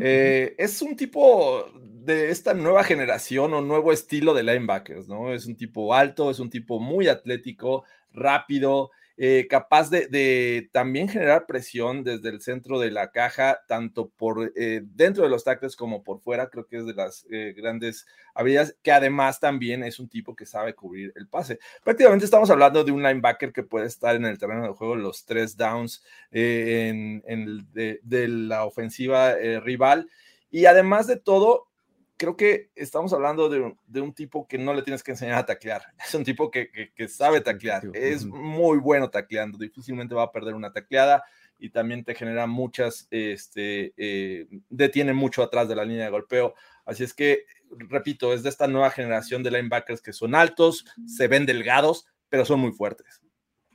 Eh, 0.00 0.54
es 0.56 0.80
un 0.80 0.96
tipo 0.96 1.66
de 1.82 2.30
esta 2.30 2.54
nueva 2.54 2.84
generación 2.84 3.52
o 3.52 3.60
nuevo 3.60 3.92
estilo 3.92 4.32
de 4.32 4.42
linebackers, 4.42 5.08
¿no? 5.08 5.32
Es 5.32 5.46
un 5.46 5.56
tipo 5.56 5.94
alto, 5.94 6.30
es 6.30 6.40
un 6.40 6.48
tipo 6.48 6.80
muy 6.80 7.08
atlético, 7.08 7.84
rápido, 8.12 8.90
eh, 9.20 9.48
capaz 9.50 9.90
de, 9.90 10.70
también 10.72 11.08
generar 11.08 11.44
presión 11.44 12.04
desde 12.04 12.28
el 12.28 12.40
centro 12.40 12.78
de 12.78 12.92
la 12.92 13.10
caja, 13.10 13.64
tanto 13.66 14.10
por 14.10 14.52
eh, 14.54 14.82
dentro 14.84 15.24
de 15.24 15.28
los 15.28 15.42
tackles 15.42 15.74
como 15.74 16.04
por 16.04 16.20
fuera. 16.20 16.48
Creo 16.48 16.68
que 16.68 16.76
es 16.76 16.86
de 16.86 16.94
las 16.94 17.26
eh, 17.28 17.52
grandes 17.56 18.06
habilidades, 18.32 18.76
que 18.80 18.92
además 18.92 19.40
también 19.40 19.82
es 19.82 19.98
un 19.98 20.08
tipo 20.08 20.36
que 20.36 20.46
sabe 20.46 20.74
cubrir 20.74 21.12
el 21.16 21.26
pase. 21.26 21.58
Prácticamente 21.82 22.26
estamos 22.26 22.48
hablando 22.48 22.84
de 22.84 22.92
un 22.92 23.02
linebacker 23.02 23.52
que 23.52 23.64
puede 23.64 23.86
estar 23.86 24.14
en 24.14 24.24
el 24.24 24.38
terreno 24.38 24.62
de 24.62 24.74
juego 24.74 24.94
los 24.94 25.24
tres 25.24 25.56
downs 25.56 26.04
en, 26.30 27.20
de, 27.72 28.28
la 28.28 28.64
ofensiva 28.66 29.34
rival. 29.64 30.08
Y 30.48 30.66
además 30.66 31.08
de 31.08 31.16
todo, 31.16 31.67
creo 32.18 32.36
que 32.36 32.70
estamos 32.74 33.12
hablando 33.14 33.48
de, 33.48 33.60
un- 33.60 33.78
de 33.86 34.00
un 34.02 34.12
tipo 34.12 34.46
que 34.46 34.58
no 34.58 34.74
le 34.74 34.82
tienes 34.82 35.02
que 35.02 35.12
enseñar 35.12 35.38
a 35.38 35.46
taclear. 35.46 35.82
Es 36.06 36.14
un 36.14 36.24
tipo 36.24 36.50
que, 36.50 36.70
que- 36.70 36.92
que 36.92 37.08
sabe 37.08 37.40
taclear. 37.40 37.84
Es 37.94 38.26
muy 38.26 38.78
bueno 38.78 39.08
tacleando. 39.08 39.56
Difícilmente 39.56 40.14
va 40.14 40.24
a 40.24 40.32
perder 40.32 40.54
una 40.54 40.72
tacleada. 40.72 41.22
y 41.60 41.70
también 41.70 42.04
te 42.04 42.14
genera 42.14 42.46
muchas, 42.46 43.08
este, 43.10 43.92
eh, 43.96 44.46
detiene 44.68 45.12
mucho 45.12 45.42
atrás 45.42 45.68
de 45.68 45.74
la 45.74 45.84
línea 45.84 46.04
de 46.04 46.10
golpeo. 46.12 46.54
Así 46.84 47.02
es 47.02 47.12
que, 47.14 47.46
repito, 47.70 48.32
es 48.32 48.44
de 48.44 48.48
esta 48.48 48.68
nueva 48.68 48.90
generación 48.92 49.42
de 49.42 49.50
linebackers 49.50 50.00
que 50.00 50.12
son 50.12 50.36
altos, 50.36 50.84
se 51.04 51.26
ven 51.26 51.46
delgados, 51.46 52.06
pero 52.28 52.44
son 52.44 52.60
muy 52.60 52.70
fuertes. 52.70 53.20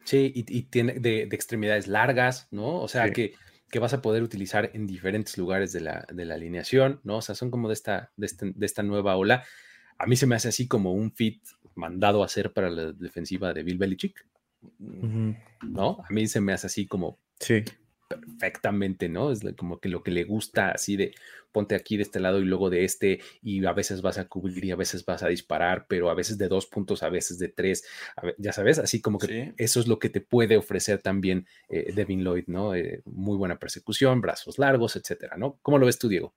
Sí, 0.05 0.31
y, 0.33 0.63
tiene 0.63 0.93
de, 0.93 1.23
extremidades 1.23 1.87
largas, 1.87 2.47
¿no? 2.51 2.75
O 2.81 2.87
sea, 2.87 3.07
Sí. 3.07 3.11
que, 3.13 3.33
que 3.73 3.79
vas 3.79 3.93
a 3.95 4.03
poder 4.03 4.21
utilizar 4.21 4.69
en 4.75 4.85
diferentes 4.85 5.35
lugares 5.35 5.73
de 5.73 5.81
la, 5.81 6.05
de 6.13 6.25
la 6.25 6.35
alineación, 6.35 7.01
¿no? 7.03 7.17
O 7.17 7.21
sea, 7.23 7.33
son 7.33 7.49
como 7.49 7.67
de 7.69 7.73
esta, 7.73 8.11
de, 8.17 8.27
este- 8.27 8.53
de 8.55 8.65
esta 8.67 8.83
nueva 8.83 9.17
ola. 9.17 9.43
A 9.97 10.05
mí 10.05 10.15
se 10.15 10.27
me 10.27 10.35
hace 10.35 10.47
así 10.49 10.67
como 10.67 10.93
un 10.93 11.11
fit 11.11 11.41
mandado 11.73 12.21
a 12.21 12.27
hacer 12.27 12.53
para 12.53 12.69
la 12.69 12.91
defensiva 12.93 13.51
de 13.51 13.63
Bill 13.63 13.79
Belichick. 13.79 14.27
¿no? 14.79 15.97
A 16.07 16.13
mí 16.13 16.27
se 16.27 16.39
me 16.39 16.53
hace 16.53 16.67
así 16.67 16.85
como 16.85 17.17
Sí. 17.39 17.63
Perfectamente, 18.19 19.09
¿no? 19.09 19.31
Es 19.31 19.41
como 19.57 19.79
que 19.79 19.89
lo 19.89 20.03
que 20.03 20.11
le 20.11 20.23
gusta 20.23 20.71
así 20.71 20.95
de 20.97 21.13
ponte 21.51 21.75
aquí 21.75 21.97
de 21.97 22.03
este 22.03 22.19
lado 22.19 22.41
y 22.41 22.45
luego 22.45 22.69
de 22.69 22.83
este 22.83 23.21
y 23.41 23.63
a 23.65 23.73
veces 23.73 24.01
vas 24.01 24.17
a 24.17 24.25
cubrir 24.27 24.65
y 24.65 24.71
a 24.71 24.75
veces 24.75 25.05
vas 25.05 25.21
a 25.23 25.27
disparar, 25.27 25.85
pero 25.87 26.09
a 26.09 26.15
veces 26.15 26.37
de 26.37 26.47
dos 26.47 26.65
puntos, 26.65 27.03
a 27.03 27.09
veces 27.09 27.37
de 27.37 27.47
tres, 27.47 27.85
ya 28.37 28.51
sabes, 28.51 28.79
así 28.79 29.01
como 29.01 29.19
que 29.19 29.27
Sí. 29.27 29.53
eso 29.57 29.79
es 29.79 29.87
lo 29.87 29.99
que 29.99 30.09
te 30.09 30.19
puede 30.19 30.57
ofrecer 30.57 30.97
también 30.99 31.45
eh, 31.69 31.93
Devin 31.93 32.23
Lloyd, 32.23 32.45
¿no? 32.47 32.73
Eh, 32.75 33.01
muy 33.05 33.37
buena 33.37 33.59
persecución, 33.59 34.19
brazos 34.19 34.57
largos, 34.57 34.95
etcétera, 34.95 35.37
¿no? 35.37 35.59
¿Cómo 35.61 35.77
lo 35.77 35.85
ves 35.85 35.99
tú, 35.99 36.07
Diego? 36.09 36.33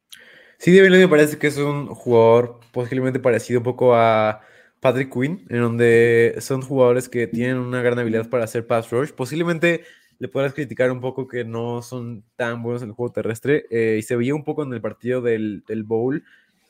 Sí, 0.58 0.70
Devin 0.72 0.92
Lloyd 0.92 1.02
me 1.02 1.08
parece 1.08 1.38
que 1.38 1.46
es 1.46 1.56
un 1.56 1.86
jugador 1.88 2.60
posiblemente 2.72 3.18
parecido 3.18 3.60
un 3.60 3.64
poco 3.64 3.94
a 3.94 4.42
Patrick 4.80 5.12
Quinn, 5.12 5.46
en 5.48 5.60
donde 5.60 6.36
son 6.40 6.60
jugadores 6.60 7.08
que 7.08 7.26
tienen 7.26 7.56
una 7.56 7.82
gran 7.82 7.98
habilidad 7.98 8.28
para 8.28 8.44
hacer 8.44 8.66
pass 8.66 8.90
rush. 8.90 9.10
Posiblemente 9.12 9.84
le 10.18 10.28
podrás 10.28 10.54
criticar 10.54 10.90
un 10.90 11.00
poco 11.00 11.26
que 11.28 11.44
no 11.44 11.82
son 11.82 12.24
tan 12.36 12.62
buenos 12.62 12.82
en 12.82 12.88
el 12.90 12.94
juego 12.94 13.12
terrestre, 13.12 13.66
eh, 13.70 13.96
y 13.98 14.02
se 14.02 14.16
veía 14.16 14.34
un 14.34 14.44
poco 14.44 14.62
en 14.62 14.72
el 14.72 14.80
partido 14.80 15.20
del, 15.20 15.64
del 15.66 15.84
Bowl. 15.84 16.24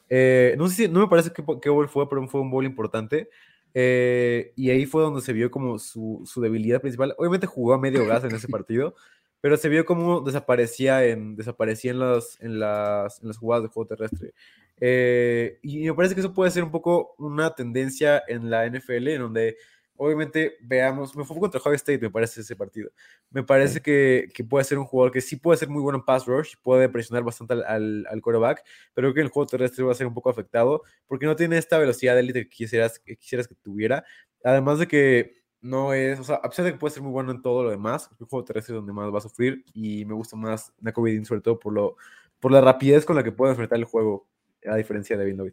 Eh, 0.08 0.54
no 0.58 0.68
sé 0.68 0.74
si, 0.74 0.88
no 0.88 1.00
me 1.00 1.08
parece 1.08 1.32
qué, 1.32 1.44
qué 1.60 1.68
bowl 1.70 1.88
fue, 1.88 2.08
pero 2.08 2.26
fue 2.28 2.40
un 2.40 2.50
bowl 2.50 2.64
importante. 2.64 3.28
eh, 3.74 4.52
y 4.56 4.70
ahí 4.70 4.86
fue 4.86 5.02
donde 5.02 5.20
se 5.20 5.32
vio 5.32 5.50
como 5.50 5.78
su, 5.78 6.22
su 6.24 6.40
debilidad 6.40 6.80
principal. 6.80 7.14
Obviamente 7.18 7.46
jugó 7.46 7.74
a 7.74 7.78
medio 7.78 8.06
gas 8.06 8.24
en 8.24 8.34
ese 8.34 8.48
partido, 8.48 8.94
pero 9.40 9.56
se 9.56 9.68
vio 9.68 9.84
como 9.84 10.20
desaparecía 10.22 11.04
en, 11.04 11.36
desaparecía 11.36 11.90
en, 11.92 11.98
las, 12.00 12.40
en, 12.40 12.58
las, 12.58 13.20
en 13.22 13.28
las 13.28 13.36
jugadas 13.38 13.64
de 13.64 13.68
juego 13.68 13.86
terrestre. 13.88 14.32
Eh, 14.80 15.58
y 15.62 15.84
me 15.86 15.94
parece 15.94 16.14
que 16.14 16.20
eso 16.20 16.34
puede 16.34 16.50
ser 16.50 16.62
un 16.64 16.70
poco 16.70 17.14
una 17.18 17.54
tendencia 17.54 18.22
en 18.28 18.50
la 18.50 18.66
NFL, 18.66 19.08
en 19.08 19.22
donde 19.22 19.56
obviamente 19.96 20.56
veamos, 20.60 21.14
me 21.16 21.24
fue 21.24 21.38
contra 21.38 21.60
Ohio 21.60 21.74
State, 21.74 21.98
me 21.98 22.10
parece 22.10 22.40
ese 22.40 22.56
partido. 22.56 22.90
Me 23.30 23.42
parece 23.42 23.80
que, 23.80 24.28
que 24.34 24.44
puede 24.44 24.64
ser 24.64 24.78
un 24.78 24.84
jugador 24.84 25.12
que 25.12 25.20
sí 25.20 25.36
puede 25.36 25.58
ser 25.58 25.68
muy 25.68 25.82
bueno 25.82 25.98
en 25.98 26.04
pass 26.04 26.26
rush, 26.26 26.54
puede 26.62 26.88
presionar 26.88 27.22
bastante 27.24 27.54
al, 27.54 27.64
al, 27.64 28.06
al 28.10 28.22
quarterback, 28.22 28.64
pero 28.94 29.06
creo 29.06 29.14
que 29.14 29.20
en 29.20 29.26
el 29.26 29.32
juego 29.32 29.46
terrestre 29.46 29.84
va 29.84 29.92
a 29.92 29.94
ser 29.94 30.06
un 30.06 30.14
poco 30.14 30.30
afectado 30.30 30.82
porque 31.06 31.26
no 31.26 31.36
tiene 31.36 31.58
esta 31.58 31.78
velocidad 31.78 32.14
de 32.14 32.20
élite 32.20 32.44
que 32.44 32.48
quisieras, 32.48 32.98
que 32.98 33.16
quisieras 33.16 33.48
que 33.48 33.54
tuviera. 33.54 34.04
Además 34.44 34.78
de 34.78 34.88
que 34.88 35.46
no 35.60 35.92
es, 35.92 36.20
o 36.20 36.24
sea, 36.24 36.36
a 36.36 36.48
pesar 36.48 36.64
de 36.64 36.72
que 36.72 36.78
puede 36.78 36.94
ser 36.94 37.02
muy 37.02 37.12
bueno 37.12 37.32
en 37.32 37.42
todo 37.42 37.64
lo 37.64 37.70
demás, 37.70 38.10
el 38.20 38.26
juego 38.26 38.44
terrestre 38.44 38.74
es 38.74 38.76
donde 38.76 38.92
más 38.92 39.12
va 39.12 39.18
a 39.18 39.22
sufrir 39.22 39.64
y 39.74 40.04
me 40.04 40.14
gusta 40.14 40.36
más 40.36 40.72
Nakobe 40.80 41.24
sobre 41.24 41.40
todo 41.40 41.58
por, 41.58 41.72
lo, 41.72 41.96
por 42.40 42.52
la 42.52 42.60
rapidez 42.60 43.04
con 43.04 43.16
la 43.16 43.24
que 43.24 43.32
puede 43.32 43.52
enfrentar 43.52 43.78
el 43.78 43.84
juego, 43.84 44.26
a 44.66 44.76
diferencia 44.76 45.16
de 45.16 45.32
Lloyd. 45.32 45.52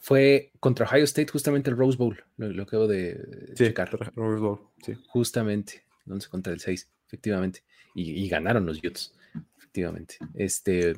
Fue 0.00 0.52
contra 0.60 0.86
Ohio 0.86 1.04
State 1.04 1.32
justamente 1.32 1.70
el 1.70 1.76
Rose 1.76 1.96
Bowl, 1.96 2.22
lo, 2.36 2.48
lo 2.48 2.62
acabo 2.64 2.86
de 2.86 3.52
Sí, 3.54 3.64
checar. 3.64 3.90
Rose 4.14 4.40
Bowl, 4.40 4.60
sí. 4.84 4.94
Justamente, 5.08 5.84
11 6.06 6.28
contra 6.28 6.52
el 6.52 6.60
6, 6.60 6.90
efectivamente. 7.06 7.62
Y, 7.94 8.24
y 8.24 8.28
ganaron 8.28 8.66
los 8.66 8.78
Utes, 8.78 9.14
efectivamente. 9.56 10.16
Este, 10.34 10.94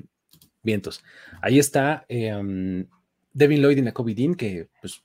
vientos. 0.63 1.03
Ahí 1.41 1.59
está 1.59 2.05
eh, 2.09 2.35
um, 2.35 2.85
Devin 3.33 3.63
Lloyd 3.63 3.79
y 3.79 3.83
Nakobe 3.83 4.15
Dean, 4.15 4.35
que 4.35 4.69
pues 4.81 5.03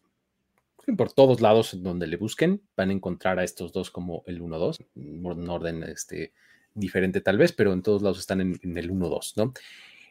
por 0.96 1.12
todos 1.12 1.42
lados 1.42 1.82
donde 1.84 2.08
le 2.08 2.16
busquen 2.16 2.62
van 2.76 2.90
a 2.92 2.94
encontrar 2.94 3.40
a 3.40 3.44
estos 3.44 3.74
dos 3.74 3.92
como 3.92 4.24
el 4.26 4.42
1-2, 4.42 4.86
un 4.96 5.50
orden 5.50 5.84
este, 5.84 6.32
diferente 6.74 7.20
tal 7.20 7.38
vez, 7.38 7.52
pero 7.52 7.74
en 7.74 7.82
todos 7.82 8.02
lados 8.02 8.20
están 8.20 8.40
en, 8.40 8.60
en 8.64 8.78
el 8.78 8.90
1-2, 8.90 9.34
¿no? 9.36 9.54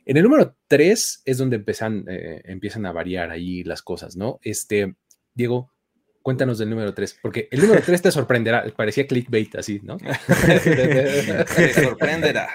En 0.07 0.17
el 0.17 0.23
número 0.23 0.57
3 0.69 1.23
es 1.25 1.39
donde 1.39 1.57
empiezan, 1.57 2.05
eh, 2.09 2.41
empiezan 2.45 2.87
a 2.87 2.93
variar 2.93 3.31
ahí 3.31 3.65
las 3.65 3.83
cosas, 3.83 4.17
¿no? 4.17 4.39
Este, 4.41 4.95
Diego, 5.35 5.73
cuéntanos 6.23 6.59
del 6.59 6.71
número 6.71 6.95
3, 6.95 7.19
porque 7.21 7.49
el 7.51 7.61
número 7.61 7.83
3 7.85 8.03
te 8.03 8.13
sorprenderá, 8.13 8.65
parecía 8.77 9.05
clickbait 9.05 9.57
así, 9.57 9.81
¿no? 9.83 9.97
Te 11.57 11.75
sorprenderá. 11.75 12.49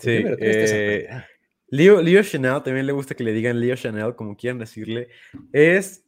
Sí, 0.00 0.10
El 0.10 0.22
número 0.22 0.36
tres 0.36 0.56
te 0.56 0.64
eh, 0.64 0.68
sorprenderá. 0.68 1.28
Leo, 1.68 2.00
Leo 2.00 2.22
Chanel, 2.22 2.62
también 2.62 2.86
le 2.86 2.92
gusta 2.92 3.16
que 3.16 3.24
le 3.24 3.32
digan 3.32 3.58
Leo 3.58 3.74
Chanel, 3.74 4.14
como 4.14 4.36
quieran 4.36 4.60
decirle, 4.60 5.08
es 5.52 6.04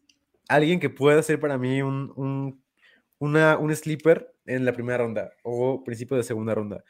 alguien 0.48 0.78
que 0.78 0.90
puede 0.90 1.20
ser 1.24 1.40
para 1.40 1.58
mí 1.58 1.82
un, 1.82 2.12
un, 2.14 2.62
una, 3.18 3.58
un 3.58 3.74
sleeper 3.74 4.32
en 4.46 4.64
la 4.64 4.72
primera 4.72 4.98
ronda 4.98 5.32
o 5.42 5.82
principio 5.84 6.16
de 6.16 6.22
segunda 6.22 6.54
ronda. 6.54 6.84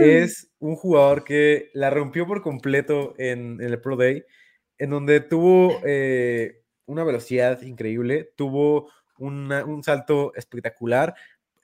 Es 0.00 0.50
un 0.58 0.76
jugador 0.76 1.24
que 1.24 1.70
la 1.74 1.90
rompió 1.90 2.26
por 2.26 2.42
completo 2.42 3.14
en, 3.18 3.60
en 3.60 3.68
el 3.68 3.80
Pro 3.80 3.96
Day, 3.96 4.24
en 4.78 4.90
donde 4.90 5.20
tuvo 5.20 5.80
eh, 5.84 6.62
una 6.86 7.04
velocidad 7.04 7.60
increíble, 7.62 8.32
tuvo 8.36 8.90
una, 9.18 9.64
un 9.64 9.82
salto 9.82 10.32
espectacular 10.36 11.14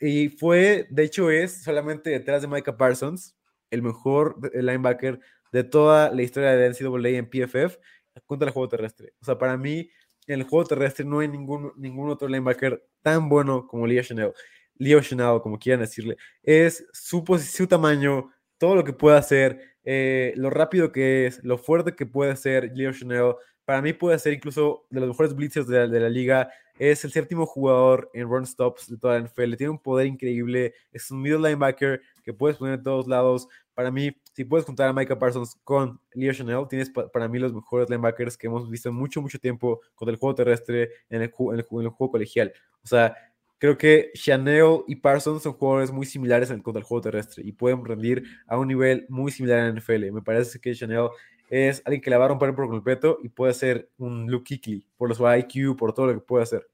y 0.01 0.28
fue, 0.28 0.86
de 0.90 1.05
hecho, 1.05 1.30
es 1.30 1.62
solamente 1.62 2.11
detrás 2.11 2.42
de 2.42 2.49
Micah 2.49 2.76
Parsons, 2.76 3.36
el 3.70 3.82
mejor 3.82 4.36
linebacker 4.55 5.20
de 5.53 5.64
toda 5.64 6.11
la 6.11 6.22
historia 6.22 6.57
de 6.57 6.68
NCAA 6.68 7.11
en 7.11 7.30
PFF 7.30 7.78
contra 8.26 8.49
el 8.49 8.53
juego 8.53 8.68
terrestre. 8.68 9.14
O 9.20 9.24
sea, 9.24 9.38
para 9.38 9.57
mí, 9.57 9.88
en 10.26 10.40
el 10.40 10.45
juego 10.45 10.66
terrestre 10.66 11.05
no 11.05 11.20
hay 11.20 11.28
ningún, 11.28 11.72
ningún 11.76 12.11
otro 12.11 12.28
linebacker 12.28 12.84
tan 13.03 13.28
bueno 13.28 13.66
como 13.66 13.86
Leo 13.86 14.03
Chanel. 14.03 14.32
Leo 14.76 15.00
Chanel, 15.00 15.40
como 15.42 15.58
quieran 15.58 15.80
decirle. 15.80 16.16
Es 16.42 16.86
su, 16.92 17.24
su 17.38 17.66
tamaño, 17.66 18.30
todo 18.58 18.74
lo 18.74 18.84
que 18.84 18.92
puede 18.92 19.16
hacer, 19.16 19.60
eh, 19.84 20.32
lo 20.36 20.50
rápido 20.50 20.92
que 20.92 21.26
es, 21.26 21.42
lo 21.44 21.58
fuerte 21.58 21.94
que 21.94 22.06
puede 22.06 22.36
ser 22.36 22.70
Leo 22.74 22.92
Chanel. 22.92 23.34
Para 23.64 23.80
mí 23.80 23.92
puede 23.92 24.18
ser 24.18 24.34
incluso 24.34 24.86
de 24.90 25.00
los 25.00 25.08
mejores 25.10 25.34
blitzers 25.34 25.66
de 25.66 25.86
la, 25.88 26.08
liga. 26.08 26.50
Es 26.78 27.04
el 27.04 27.12
séptimo 27.12 27.46
jugador 27.46 28.10
en 28.12 28.28
run 28.28 28.46
stops 28.46 28.90
de 28.90 28.98
toda 28.98 29.18
la 29.18 29.26
NFL. 29.26 29.54
Tiene 29.56 29.70
un 29.70 29.78
poder 29.78 30.06
increíble. 30.06 30.74
Es 30.92 31.10
un 31.10 31.22
middle 31.22 31.38
linebacker 31.38 32.02
que 32.22 32.34
puedes 32.34 32.58
poner 32.58 32.74
en 32.74 32.82
todos 32.82 33.06
lados. 33.06 33.48
Para 33.74 33.90
mí, 33.90 34.14
si 34.34 34.44
puedes 34.44 34.66
juntar 34.66 34.88
a 34.88 34.92
Micah 34.92 35.18
Parsons 35.18 35.56
con 35.64 35.98
Leo 36.12 36.32
Chanel, 36.32 36.66
tienes 36.68 36.90
pa 36.90 37.08
para 37.08 37.26
mí 37.26 37.38
los 37.38 37.54
mejores 37.54 37.88
linebackers 37.88 38.36
que 38.36 38.48
hemos 38.48 38.68
visto 38.68 38.90
en 38.90 38.96
mucho, 38.96 39.22
mucho 39.22 39.38
tiempo 39.38 39.80
con 39.94 40.08
el 40.08 40.16
juego 40.16 40.34
terrestre 40.34 40.90
en 41.08 41.22
el, 41.22 41.32
el, 41.52 41.66
en 41.70 41.80
el 41.80 41.88
juego 41.88 42.10
colegial. 42.10 42.52
O 42.82 42.86
sea, 42.86 43.16
creo 43.64 43.78
que 43.78 44.10
Chanel 44.12 44.80
y 44.86 44.96
Parsons 44.96 45.42
son 45.42 45.54
jugadores 45.54 45.90
muy 45.90 46.04
similares 46.04 46.50
en, 46.50 46.60
contra 46.60 46.80
el 46.80 46.84
juego 46.84 47.00
terrestre 47.00 47.42
y 47.46 47.52
pueden 47.52 47.82
rendir 47.82 48.22
a 48.46 48.58
un 48.58 48.68
nivel 48.68 49.06
muy 49.08 49.32
similar 49.32 49.60
en 49.60 49.74
la 49.74 49.80
NFL. 49.80 50.12
Me 50.12 50.20
parece 50.20 50.60
que 50.60 50.74
Chanel 50.74 51.08
es 51.48 51.80
alguien 51.86 52.02
que 52.02 52.10
la 52.10 52.18
va 52.18 52.26
a 52.26 52.28
romper 52.28 52.54
por 52.54 52.68
completo 52.68 53.20
y 53.22 53.30
puede 53.30 53.54
ser 53.54 53.88
un 53.96 54.30
Luke 54.30 54.44
Kuechly 54.46 54.86
por 54.98 55.14
su 55.14 55.26
IQ, 55.26 55.78
por 55.78 55.94
todo 55.94 56.08
lo 56.08 56.12
que 56.12 56.20
puede 56.20 56.42
hacer. 56.42 56.68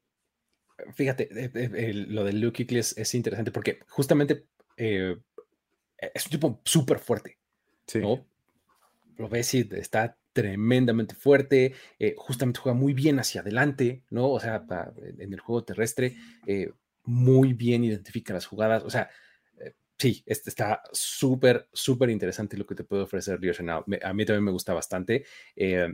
Fíjate, 0.93 1.29
eh, 1.31 1.51
eh, 1.55 1.93
lo 1.95 2.25
del 2.25 2.41
Luke 2.41 2.67
es, 2.71 2.99
es, 2.99 3.15
interesante 3.15 3.53
porque 3.53 3.79
justamente 3.87 4.47
eh, 4.77 5.17
es 5.97 6.25
un 6.25 6.31
tipo 6.33 6.61
súper 6.65 6.99
fuerte. 6.99 7.39
Sí. 7.87 8.01
¿no? 8.01 8.27
Lo 9.17 9.29
ves 9.29 9.55
y 9.55 9.69
está 9.77 10.19
tremendamente 10.33 11.15
fuerte, 11.15 11.75
eh, 11.99 12.15
justamente 12.17 12.61
juega 12.61 12.79
muy 12.79 12.95
bien 12.95 13.19
hacia 13.19 13.41
adelante, 13.41 14.05
¿no? 14.11 14.31
O 14.31 14.41
sea, 14.41 14.67
pa, 14.67 14.93
en 15.19 15.33
el 15.33 15.41
juego 15.41 15.65
terrestre, 15.65 16.17
eh, 16.47 16.71
muy 17.05 17.53
bien 17.53 17.85
identifica 17.85 18.33
las 18.33 18.47
jugadas, 18.47 18.85
o 18.85 18.91
sea, 18.91 19.11
eh, 19.59 19.75
sí, 19.99 20.23
este 20.27 20.51
está 20.51 20.83
súper, 20.93 21.69
súper 21.73 22.11
interesante 22.11 22.57
lo 22.57 22.67
que 22.67 22.75
te 22.75 22.85
puede 22.85 23.03
ofrecer 23.03 23.41
Leo 23.41 23.53
Chanel. 23.53 23.83
A 24.03 24.13
mí 24.13 24.25
también 24.25 24.45
me 24.45 24.53
gusta 24.53 24.73
bastante. 24.75 25.25
Eh, 25.57 25.89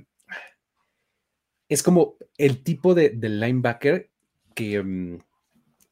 es 1.68 1.82
como 1.82 2.16
el 2.38 2.62
tipo 2.62 2.94
de, 2.94 3.10
de 3.10 3.28
linebacker 3.28 4.10
que, 4.54 4.80
um, 4.80 5.18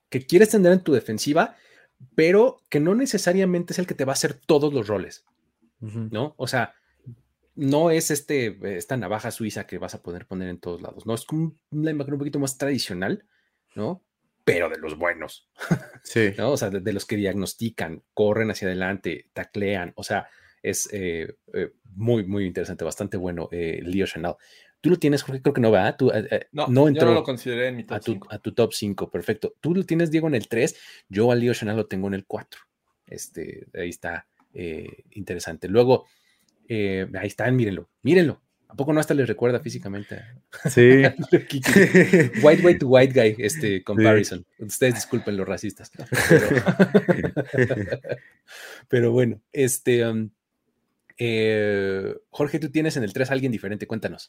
que 0.08 0.26
quieres 0.26 0.50
tener 0.50 0.72
en 0.72 0.84
tu 0.84 0.92
defensiva, 0.92 1.56
pero 2.14 2.60
que 2.68 2.80
no 2.80 2.94
necesariamente 2.94 3.72
es 3.72 3.78
el 3.78 3.86
que 3.86 3.94
te 3.94 4.04
va 4.04 4.12
a 4.12 4.14
hacer 4.14 4.34
todos 4.34 4.72
los 4.72 4.86
roles. 4.86 5.24
¿No? 5.80 6.34
O 6.38 6.46
sea, 6.46 6.74
no 7.54 7.90
es 7.90 8.10
este, 8.10 8.58
esta 8.76 8.96
navaja 8.96 9.30
suiza 9.30 9.66
que 9.66 9.78
vas 9.78 9.94
a 9.94 10.02
poder 10.02 10.26
poner 10.26 10.48
en 10.48 10.58
todos 10.58 10.82
lados, 10.82 11.06
¿no? 11.06 11.14
Es 11.14 11.24
como 11.24 11.56
un 11.70 11.84
linebacker 11.84 12.14
un 12.14 12.18
poquito 12.18 12.38
más 12.38 12.58
tradicional, 12.58 13.24
¿no? 13.74 14.02
Pero 14.44 14.68
de 14.68 14.78
los 14.78 14.98
buenos. 14.98 15.50
Sí. 16.04 16.32
¿no? 16.36 16.50
O 16.50 16.56
sea, 16.58 16.68
de, 16.68 16.80
de, 16.80 16.92
los 16.92 17.06
que 17.06 17.16
diagnostican, 17.16 18.02
corren 18.12 18.50
hacia 18.50 18.68
adelante, 18.68 19.30
taclean, 19.32 19.94
o 19.96 20.02
sea, 20.04 20.28
es 20.62 20.86
eh, 20.92 21.36
eh, 21.54 21.72
muy, 21.94 22.24
muy 22.24 22.44
interesante, 22.44 22.84
bastante 22.84 23.16
bueno, 23.16 23.48
eh, 23.52 23.80
Leo 23.82 24.06
Chanel. 24.06 24.34
Tú 24.84 24.90
lo 24.90 24.98
tienes, 24.98 25.22
Jorge, 25.22 25.40
creo 25.40 25.54
que 25.54 25.62
no 25.62 25.70
va. 25.70 25.96
Tú, 25.96 26.10
eh, 26.10 26.48
no, 26.52 26.66
no 26.68 26.88
entró 26.88 27.06
yo 27.06 27.08
no 27.08 27.14
lo 27.14 27.24
consideré 27.24 27.68
en 27.68 27.76
mi 27.76 27.84
top 27.84 27.96
a 27.96 28.00
tu, 28.00 28.12
5. 28.12 28.28
a 28.30 28.38
tu 28.38 28.52
top 28.52 28.72
5, 28.74 29.10
perfecto. 29.10 29.54
Tú 29.60 29.74
lo 29.74 29.84
tienes, 29.84 30.10
Diego, 30.10 30.28
en 30.28 30.34
el 30.34 30.46
3, 30.46 30.76
yo 31.08 31.32
a 31.32 31.34
Leo 31.34 31.54
Chanel 31.54 31.76
lo 31.76 31.86
tengo 31.86 32.08
en 32.08 32.14
el 32.14 32.26
4. 32.26 32.60
Este, 33.06 33.66
ahí 33.74 33.88
está 33.88 34.26
eh, 34.52 35.04
interesante. 35.12 35.68
Luego, 35.68 36.06
eh, 36.68 37.08
ahí 37.18 37.26
están, 37.26 37.56
mírenlo, 37.56 37.88
mírenlo. 38.02 38.44
¿A 38.74 38.76
poco 38.76 38.92
no 38.92 38.98
hasta 38.98 39.14
les 39.14 39.28
recuerda 39.28 39.60
físicamente? 39.60 40.20
Sí. 40.68 40.80
white 42.42 42.62
way 42.64 42.76
to 42.76 42.88
white 42.88 43.14
guy, 43.14 43.36
este 43.38 43.84
comparison. 43.84 44.44
Ustedes 44.58 44.94
disculpen 44.94 45.36
los 45.36 45.46
racistas. 45.46 45.92
Pero, 46.28 46.48
pero 48.88 49.12
bueno, 49.12 49.40
este. 49.52 50.04
Um, 50.04 50.30
eh, 51.18 52.16
Jorge, 52.30 52.58
tú 52.58 52.68
tienes 52.70 52.96
en 52.96 53.04
el 53.04 53.12
3 53.12 53.30
a 53.30 53.34
alguien 53.34 53.52
diferente, 53.52 53.86
cuéntanos. 53.86 54.28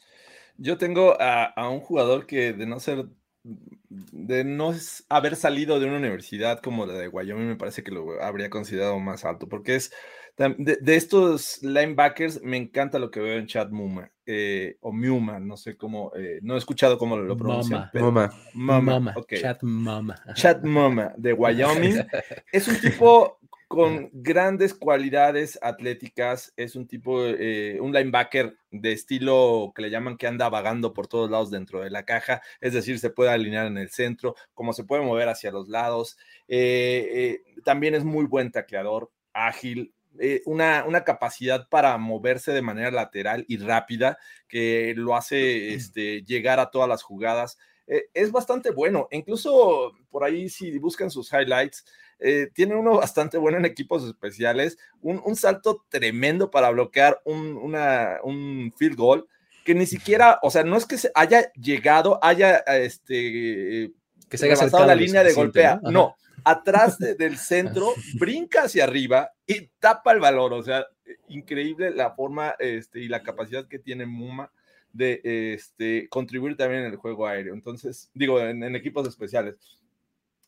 Yo 0.56 0.78
tengo 0.78 1.20
a, 1.20 1.46
a, 1.46 1.68
un 1.68 1.80
jugador 1.80 2.26
que 2.26 2.52
de 2.52 2.66
no 2.66 2.78
ser, 2.78 3.06
de 3.42 4.44
no 4.44 4.72
haber 5.08 5.34
salido 5.34 5.80
de 5.80 5.86
una 5.86 5.98
universidad 5.98 6.60
como 6.60 6.86
la 6.86 6.94
de 6.94 7.08
Wyoming, 7.08 7.48
me 7.48 7.56
parece 7.56 7.82
que 7.82 7.90
lo 7.90 8.22
habría 8.22 8.48
considerado 8.48 9.00
más 9.00 9.24
alto, 9.24 9.48
porque 9.48 9.74
es 9.74 9.92
de, 10.36 10.78
de 10.80 10.96
estos 10.96 11.62
linebackers, 11.62 12.42
me 12.42 12.56
encanta 12.56 12.98
lo 12.98 13.10
que 13.10 13.20
veo 13.20 13.38
en 13.38 13.46
Chad 13.46 13.70
Muma, 13.70 14.10
eh, 14.26 14.76
o 14.80 14.92
Muma, 14.92 15.40
no 15.40 15.56
sé 15.56 15.76
cómo, 15.76 16.12
eh, 16.16 16.40
no 16.42 16.54
he 16.54 16.58
escuchado 16.58 16.98
cómo 16.98 17.16
lo 17.16 17.36
pronuncian. 17.36 17.90
Mama. 17.94 18.30
Mama. 18.52 18.92
Mama. 18.92 19.14
Okay. 19.16 19.40
Chad 19.40 19.62
Mama. 19.62 20.16
Chad 20.34 20.62
Muma, 20.62 21.14
de 21.16 21.32
Wyoming. 21.32 22.04
es 22.52 22.68
un 22.68 22.80
tipo 22.80 23.38
con 23.68 24.10
grandes 24.12 24.74
cualidades 24.74 25.58
atléticas, 25.60 26.52
es 26.56 26.76
un 26.76 26.86
tipo, 26.86 27.24
eh, 27.24 27.78
un 27.80 27.92
linebacker 27.92 28.56
de 28.70 28.92
estilo 28.92 29.72
que 29.74 29.82
le 29.82 29.90
llaman 29.90 30.16
que 30.16 30.26
anda 30.26 30.48
vagando 30.48 30.92
por 30.92 31.08
todos 31.08 31.30
lados 31.30 31.50
dentro 31.50 31.82
de 31.82 31.90
la 31.90 32.04
caja, 32.04 32.42
es 32.60 32.74
decir, 32.74 32.98
se 32.98 33.10
puede 33.10 33.30
alinear 33.30 33.66
en 33.66 33.78
el 33.78 33.90
centro, 33.90 34.36
como 34.54 34.72
se 34.72 34.84
puede 34.84 35.02
mover 35.02 35.28
hacia 35.28 35.50
los 35.50 35.68
lados. 35.68 36.16
Eh, 36.46 37.42
eh, 37.46 37.62
también 37.64 37.94
es 37.94 38.04
muy 38.04 38.26
buen 38.26 38.52
tacleador, 38.52 39.10
ágil, 39.32 39.92
eh, 40.20 40.42
una, 40.46 40.84
una, 40.86 41.04
capacidad 41.04 41.68
para 41.68 41.96
moverse 41.98 42.52
de 42.52 42.62
manera 42.62 42.90
lateral 42.90 43.44
y 43.48 43.58
rápida 43.58 44.18
que 44.48 44.94
lo 44.96 45.16
hace 45.16 45.74
este, 45.74 46.22
llegar 46.22 46.60
a 46.60 46.70
todas 46.70 46.88
las 46.88 47.02
jugadas. 47.02 47.58
Eh, 47.86 48.06
es 48.14 48.32
bastante 48.32 48.70
bueno. 48.70 49.08
Incluso 49.10 49.92
por 50.10 50.24
ahí, 50.24 50.48
si 50.48 50.78
buscan 50.78 51.10
sus 51.10 51.32
highlights, 51.32 51.84
eh, 52.18 52.48
tiene 52.54 52.74
uno 52.74 52.96
bastante 52.98 53.38
bueno 53.38 53.58
en 53.58 53.64
equipos 53.64 54.04
especiales, 54.04 54.78
un, 55.00 55.20
un 55.24 55.36
salto 55.36 55.84
tremendo 55.88 56.50
para 56.50 56.70
bloquear 56.70 57.20
un, 57.24 57.56
una, 57.56 58.18
un, 58.22 58.72
field 58.76 58.96
goal 58.96 59.26
que 59.64 59.74
ni 59.74 59.86
siquiera, 59.86 60.38
o 60.42 60.50
sea, 60.50 60.62
no 60.62 60.76
es 60.76 60.86
que 60.86 60.96
se 60.96 61.10
haya 61.12 61.52
llegado, 61.54 62.20
haya 62.22 62.58
este, 62.58 63.90
que 64.28 64.38
se 64.38 64.46
haya 64.46 64.54
pasado 64.54 64.86
la 64.86 64.94
línea 64.94 65.24
de 65.24 65.32
golpea, 65.32 65.80
no, 65.82 65.90
no 65.90 66.16
atrás 66.46 66.98
de, 66.98 67.16
del 67.16 67.36
centro, 67.38 67.92
brinca 68.14 68.62
hacia 68.62 68.84
arriba 68.84 69.32
y 69.46 69.66
tapa 69.80 70.12
el 70.12 70.20
valor. 70.20 70.52
O 70.52 70.62
sea, 70.62 70.86
increíble 71.28 71.90
la 71.90 72.14
forma 72.14 72.54
este, 72.58 73.00
y 73.00 73.08
la 73.08 73.22
capacidad 73.22 73.66
que 73.66 73.80
tiene 73.80 74.06
Muma 74.06 74.50
de 74.92 75.20
este, 75.54 76.08
contribuir 76.08 76.56
también 76.56 76.84
en 76.84 76.92
el 76.92 76.96
juego 76.96 77.26
aéreo. 77.26 77.52
Entonces, 77.52 78.10
digo, 78.14 78.40
en, 78.40 78.62
en 78.62 78.76
equipos 78.76 79.06
especiales. 79.06 79.56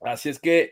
Así 0.01 0.29
es 0.29 0.39
que 0.39 0.71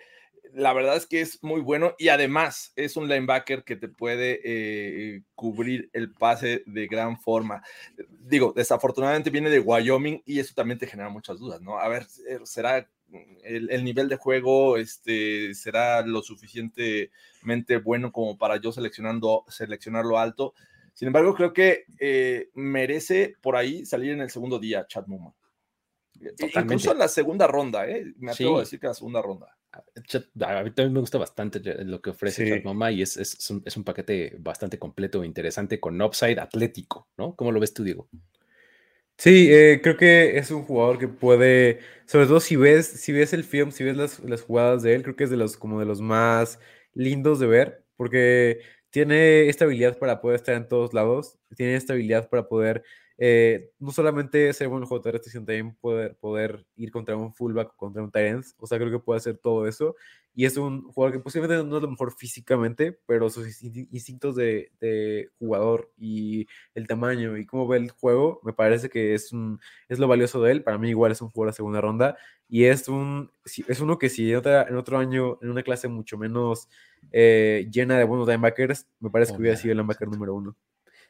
la 0.54 0.72
verdad 0.72 0.96
es 0.96 1.06
que 1.06 1.20
es 1.20 1.42
muy 1.42 1.60
bueno 1.60 1.94
y 1.98 2.08
además 2.08 2.72
es 2.76 2.96
un 2.96 3.08
linebacker 3.08 3.64
que 3.64 3.76
te 3.76 3.88
puede 3.88 4.40
eh, 4.44 5.22
cubrir 5.34 5.90
el 5.92 6.12
pase 6.12 6.62
de 6.66 6.86
gran 6.86 7.18
forma. 7.20 7.62
Digo, 8.20 8.52
desafortunadamente 8.54 9.30
viene 9.30 9.50
de 9.50 9.58
Wyoming 9.58 10.22
y 10.24 10.38
eso 10.38 10.54
también 10.54 10.78
te 10.78 10.86
genera 10.86 11.08
muchas 11.08 11.38
dudas, 11.38 11.60
¿no? 11.60 11.78
A 11.78 11.88
ver, 11.88 12.06
¿será 12.44 12.88
el, 13.44 13.70
el, 13.70 13.84
nivel 13.84 14.08
de 14.08 14.16
juego 14.16 14.76
este, 14.76 15.54
será 15.54 16.02
lo 16.02 16.22
suficientemente 16.22 17.78
bueno 17.82 18.12
como 18.12 18.36
para 18.36 18.60
yo 18.60 18.72
seleccionando, 18.72 19.44
seleccionarlo 19.48 20.18
alto. 20.18 20.54
Sin 20.92 21.08
embargo, 21.08 21.34
creo 21.34 21.52
que 21.52 21.84
eh, 22.00 22.50
merece 22.54 23.34
por 23.40 23.56
ahí 23.56 23.84
salir 23.84 24.12
en 24.12 24.22
el 24.22 24.30
segundo 24.30 24.58
día 24.58 24.86
Chad 24.86 25.06
Muma. 25.06 25.34
Totalmente. 26.14 26.60
Incluso 26.60 26.92
en 26.92 26.98
la 26.98 27.08
segunda 27.08 27.46
ronda, 27.46 27.86
¿eh? 27.86 28.14
me 28.16 28.32
atrevo 28.32 28.52
sí. 28.52 28.56
a 28.56 28.60
decir 28.60 28.80
que 28.80 28.86
la 28.86 28.94
segunda 28.94 29.20
ronda. 29.20 29.56
A 29.72 30.62
mí 30.62 30.70
también 30.70 30.94
me 30.94 31.00
gusta 31.00 31.18
bastante 31.18 31.60
lo 31.84 32.00
que 32.00 32.10
ofrece 32.10 32.44
sí. 32.44 32.50
Chad 32.50 32.64
Muma 32.64 32.90
y 32.90 33.02
es, 33.02 33.18
es, 33.18 33.50
un, 33.50 33.62
es 33.66 33.76
un 33.76 33.84
paquete 33.84 34.36
bastante 34.38 34.78
completo 34.78 35.22
e 35.22 35.26
interesante 35.26 35.78
con 35.78 36.00
upside 36.00 36.40
atlético, 36.40 37.08
¿no? 37.18 37.36
¿Cómo 37.36 37.52
lo 37.52 37.60
ves 37.60 37.74
tú, 37.74 37.84
Diego? 37.84 38.08
Sí, 39.18 39.48
eh, 39.50 39.80
creo 39.82 39.96
que 39.96 40.36
es 40.36 40.50
un 40.50 40.64
jugador 40.64 40.98
que 40.98 41.08
puede, 41.08 41.80
sobre 42.06 42.26
todo 42.26 42.38
si 42.38 42.54
ves, 42.56 42.86
si 42.86 43.12
ves 43.12 43.32
el 43.32 43.44
film, 43.44 43.70
si 43.72 43.82
ves 43.82 43.96
las, 43.96 44.20
las, 44.20 44.42
jugadas 44.42 44.82
de 44.82 44.94
él, 44.94 45.02
creo 45.02 45.16
que 45.16 45.24
es 45.24 45.30
de 45.30 45.38
los 45.38 45.56
como 45.56 45.80
de 45.80 45.86
los 45.86 46.00
más 46.02 46.60
lindos 46.92 47.38
de 47.40 47.46
ver, 47.46 47.84
porque 47.96 48.60
tiene 48.90 49.48
esta 49.48 49.64
habilidad 49.64 49.98
para 49.98 50.20
poder 50.20 50.36
estar 50.36 50.54
en 50.54 50.68
todos 50.68 50.92
lados, 50.92 51.38
tiene 51.56 51.76
esta 51.76 51.94
habilidad 51.94 52.28
para 52.28 52.46
poder 52.46 52.84
eh, 53.16 53.70
no 53.78 53.90
solamente 53.90 54.52
ser 54.52 54.68
buen 54.68 54.82
jugador 54.84 55.02
terrestre, 55.04 55.32
sino 55.32 55.44
también 55.46 55.74
poder, 55.76 56.16
poder 56.18 56.66
ir 56.76 56.90
contra 56.90 57.16
un 57.16 57.32
fullback, 57.32 57.74
contra 57.76 58.02
un 58.02 58.10
tight. 58.10 58.44
O 58.58 58.66
sea, 58.66 58.78
creo 58.78 58.90
que 58.90 58.98
puede 58.98 59.16
hacer 59.18 59.38
todo 59.38 59.66
eso. 59.66 59.96
Y 60.38 60.44
es 60.44 60.58
un 60.58 60.82
jugador 60.92 61.14
que 61.14 61.20
posiblemente 61.20 61.66
no 61.66 61.76
es 61.78 61.82
lo 61.82 61.90
mejor 61.90 62.12
físicamente, 62.12 62.92
pero 63.06 63.30
sus 63.30 63.62
instintos 63.62 64.36
de, 64.36 64.70
de 64.80 65.30
jugador 65.38 65.90
y 65.96 66.46
el 66.74 66.86
tamaño 66.86 67.38
y 67.38 67.46
cómo 67.46 67.66
ve 67.66 67.78
el 67.78 67.90
juego, 67.90 68.40
me 68.44 68.52
parece 68.52 68.90
que 68.90 69.14
es, 69.14 69.32
un, 69.32 69.58
es 69.88 69.98
lo 69.98 70.06
valioso 70.08 70.42
de 70.42 70.52
él. 70.52 70.62
Para 70.62 70.76
mí 70.76 70.90
igual 70.90 71.10
es 71.10 71.22
un 71.22 71.30
jugador 71.30 71.54
de 71.54 71.56
segunda 71.56 71.80
ronda. 71.80 72.18
Y 72.50 72.64
es, 72.64 72.86
un, 72.86 73.30
es 73.46 73.80
uno 73.80 73.98
que 73.98 74.10
si 74.10 74.30
en, 74.30 74.36
otra, 74.36 74.64
en 74.68 74.76
otro 74.76 74.98
año, 74.98 75.38
en 75.40 75.48
una 75.48 75.62
clase 75.62 75.88
mucho 75.88 76.18
menos 76.18 76.68
eh, 77.12 77.66
llena 77.72 77.96
de 77.96 78.04
buenos 78.04 78.28
linebackers, 78.28 78.86
me 79.00 79.08
parece 79.08 79.32
que 79.32 79.40
hubiera 79.40 79.56
sido 79.56 79.72
el 79.72 79.78
linebacker 79.78 80.06
número 80.06 80.34
uno. 80.34 80.54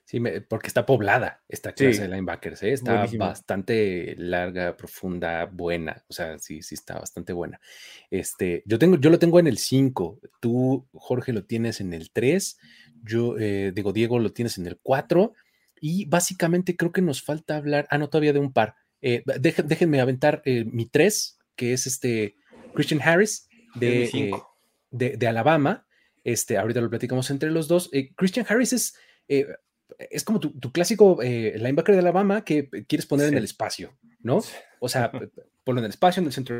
Sí, 0.06 0.20
me, 0.20 0.40
porque 0.40 0.68
está 0.68 0.86
poblada 0.86 1.42
esta 1.48 1.72
clase 1.72 1.94
sí. 1.94 2.00
de 2.02 2.06
linebackers, 2.06 2.62
¿eh? 2.62 2.72
está 2.72 2.92
Buenísimo. 2.92 3.24
bastante 3.24 4.14
larga, 4.16 4.76
profunda, 4.76 5.46
buena, 5.46 6.04
o 6.06 6.12
sea, 6.12 6.38
sí, 6.38 6.62
sí 6.62 6.76
está 6.76 7.00
bastante 7.00 7.32
buena. 7.32 7.60
Este, 8.08 8.62
yo, 8.66 8.78
tengo, 8.78 8.98
yo 8.98 9.10
lo 9.10 9.18
tengo 9.18 9.40
en 9.40 9.48
el 9.48 9.58
5, 9.58 10.20
tú, 10.38 10.86
Jorge, 10.92 11.32
lo 11.32 11.44
tienes 11.44 11.80
en 11.80 11.92
el 11.92 12.12
3, 12.12 12.56
yo, 13.02 13.36
eh, 13.36 13.72
digo, 13.74 13.92
Diego, 13.92 14.20
lo 14.20 14.32
tienes 14.32 14.58
en 14.58 14.68
el 14.68 14.78
4, 14.80 15.32
y 15.80 16.04
básicamente 16.04 16.76
creo 16.76 16.92
que 16.92 17.02
nos 17.02 17.20
falta 17.20 17.56
hablar, 17.56 17.88
ah, 17.90 17.98
no, 17.98 18.08
todavía 18.08 18.32
de 18.32 18.38
un 18.38 18.52
par. 18.52 18.76
Eh, 19.02 19.24
déjenme 19.40 20.00
aventar 20.00 20.40
eh, 20.44 20.64
mi 20.66 20.86
3, 20.86 21.36
que 21.56 21.72
es 21.72 21.88
este 21.88 22.36
Christian 22.74 23.02
Harris 23.02 23.48
de, 23.74 24.40
de, 24.92 25.16
de, 25.16 25.26
Alabama. 25.26 25.84
Este, 26.22 26.58
ahorita 26.58 26.80
lo 26.80 26.90
platicamos 26.90 27.28
entre 27.30 27.50
los 27.50 27.66
dos. 27.66 27.90
Christian 28.14 28.46
Harris 28.48 28.72
es 28.72 28.94
es 29.98 30.24
como 30.24 30.40
tu, 30.40 30.58
tu 30.58 30.72
clásico 30.72 31.22
eh, 31.22 31.54
linebacker 31.56 31.94
de 31.94 32.00
Alabama 32.00 32.44
que 32.44 32.68
quieres 32.86 33.06
poner 33.06 33.26
sí. 33.26 33.32
en 33.32 33.38
el 33.38 33.44
espacio, 33.44 33.96
¿no? 34.20 34.42
O 34.80 34.88
sea, 34.88 35.10
ponlo 35.64 35.80
en 35.80 35.86
el 35.86 35.90
espacio, 35.90 36.20
en 36.20 36.26
el 36.26 36.32
centro. 36.32 36.56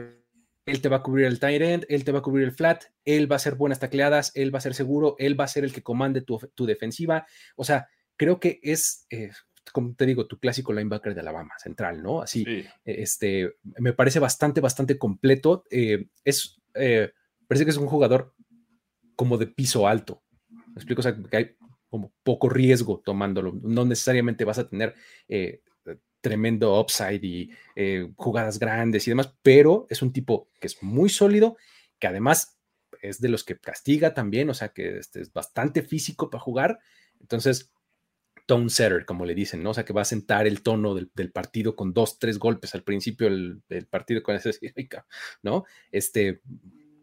Él 0.65 0.81
te 0.81 0.89
va 0.89 0.97
a 0.97 1.03
cubrir 1.03 1.27
el 1.27 1.39
tight 1.39 1.63
end, 1.63 1.87
él 1.89 2.05
te 2.05 2.11
va 2.11 2.19
a 2.19 2.23
cubrir 2.23 2.45
el 2.45 2.53
flat, 2.53 2.85
él 3.05 3.31
va 3.31 3.37
a 3.37 3.37
hacer 3.37 3.55
buenas 3.55 3.79
tacleadas, 3.79 4.33
él 4.35 4.53
va 4.53 4.59
a 4.59 4.63
ser 4.63 4.75
seguro, 4.75 5.15
él 5.19 5.39
va 5.39 5.45
a 5.45 5.49
ser 5.49 5.63
el 5.65 5.73
que 5.73 5.83
comande 5.83 6.23
tu, 6.23 6.39
tu 6.55 6.67
defensiva. 6.67 7.25
O 7.55 7.63
sea, 7.63 7.89
creo 8.17 8.41
que 8.41 8.59
es, 8.63 9.07
eh, 9.11 9.31
como 9.73 9.95
te 9.95 10.07
digo, 10.07 10.27
tu 10.27 10.41
clásico 10.41 10.73
linebacker 10.73 11.15
de 11.15 11.21
Alabama, 11.21 11.55
central, 11.59 12.03
¿no? 12.03 12.21
Así, 12.21 12.45
sí. 12.45 12.65
este, 12.85 13.55
me 13.79 13.93
parece 13.93 14.19
bastante, 14.19 14.61
bastante 14.61 14.99
completo. 14.99 15.65
Eh, 15.71 16.09
es, 16.25 16.61
eh, 16.75 17.13
parece 17.47 17.65
que 17.65 17.71
es 17.71 17.77
un 17.77 17.87
jugador 17.87 18.35
como 19.15 19.39
de 19.39 19.47
piso 19.47 19.87
alto. 19.87 20.25
¿Me 20.49 20.75
explico? 20.75 21.01
O 21.01 21.03
sea, 21.03 21.17
que 21.17 21.37
hay 21.37 21.57
como 21.89 22.13
poco 22.23 22.49
riesgo 22.49 23.03
tomándolo. 23.05 23.59
No 23.63 23.85
necesariamente 23.85 24.45
vas 24.45 24.59
a 24.59 24.69
tener 24.69 24.95
eh, 25.29 25.63
tremendo 26.21 26.81
upside 26.81 27.25
y 27.25 27.51
eh, 27.77 28.11
jugadas 28.17 28.59
grandes 28.59 29.07
y 29.07 29.13
demás, 29.13 29.33
pero 29.43 29.87
es 29.89 30.03
un 30.03 30.13
tipo 30.13 30.49
que 30.61 30.67
es 30.67 30.83
muy 30.83 31.09
sólido, 31.09 31.57
que 32.01 32.09
además 32.09 32.59
es 33.01 33.21
de 33.21 33.29
los 33.29 33.45
que 33.45 33.59
castiga 33.59 34.13
también, 34.13 34.51
o 34.51 34.55
sea 34.55 34.71
que 34.71 34.99
este 34.99 35.21
es 35.21 35.33
bastante 35.33 35.83
físico 35.83 36.29
para 36.29 36.43
jugar. 36.43 36.79
Entonces, 37.21 37.71
tone 38.47 38.71
setter, 38.71 39.05
como 39.05 39.25
le 39.25 39.37
dicen, 39.37 39.63
¿no? 39.63 39.71
O 39.71 39.75
sea, 39.75 39.85
que 39.85 39.93
va 39.93 40.03
a 40.03 40.05
sentar 40.05 40.49
el 40.49 40.63
tono 40.63 40.95
del, 40.95 41.33
partido 41.33 41.77
con 41.77 41.93
dos, 41.93 42.19
tres 42.19 42.39
golpes 42.39 42.75
al 42.75 42.83
principio 42.83 43.29
del, 43.29 43.87
partido 43.89 44.23
con 44.25 44.35
ese, 44.35 44.51
¿no? 45.43 45.65
Este, 45.93 46.41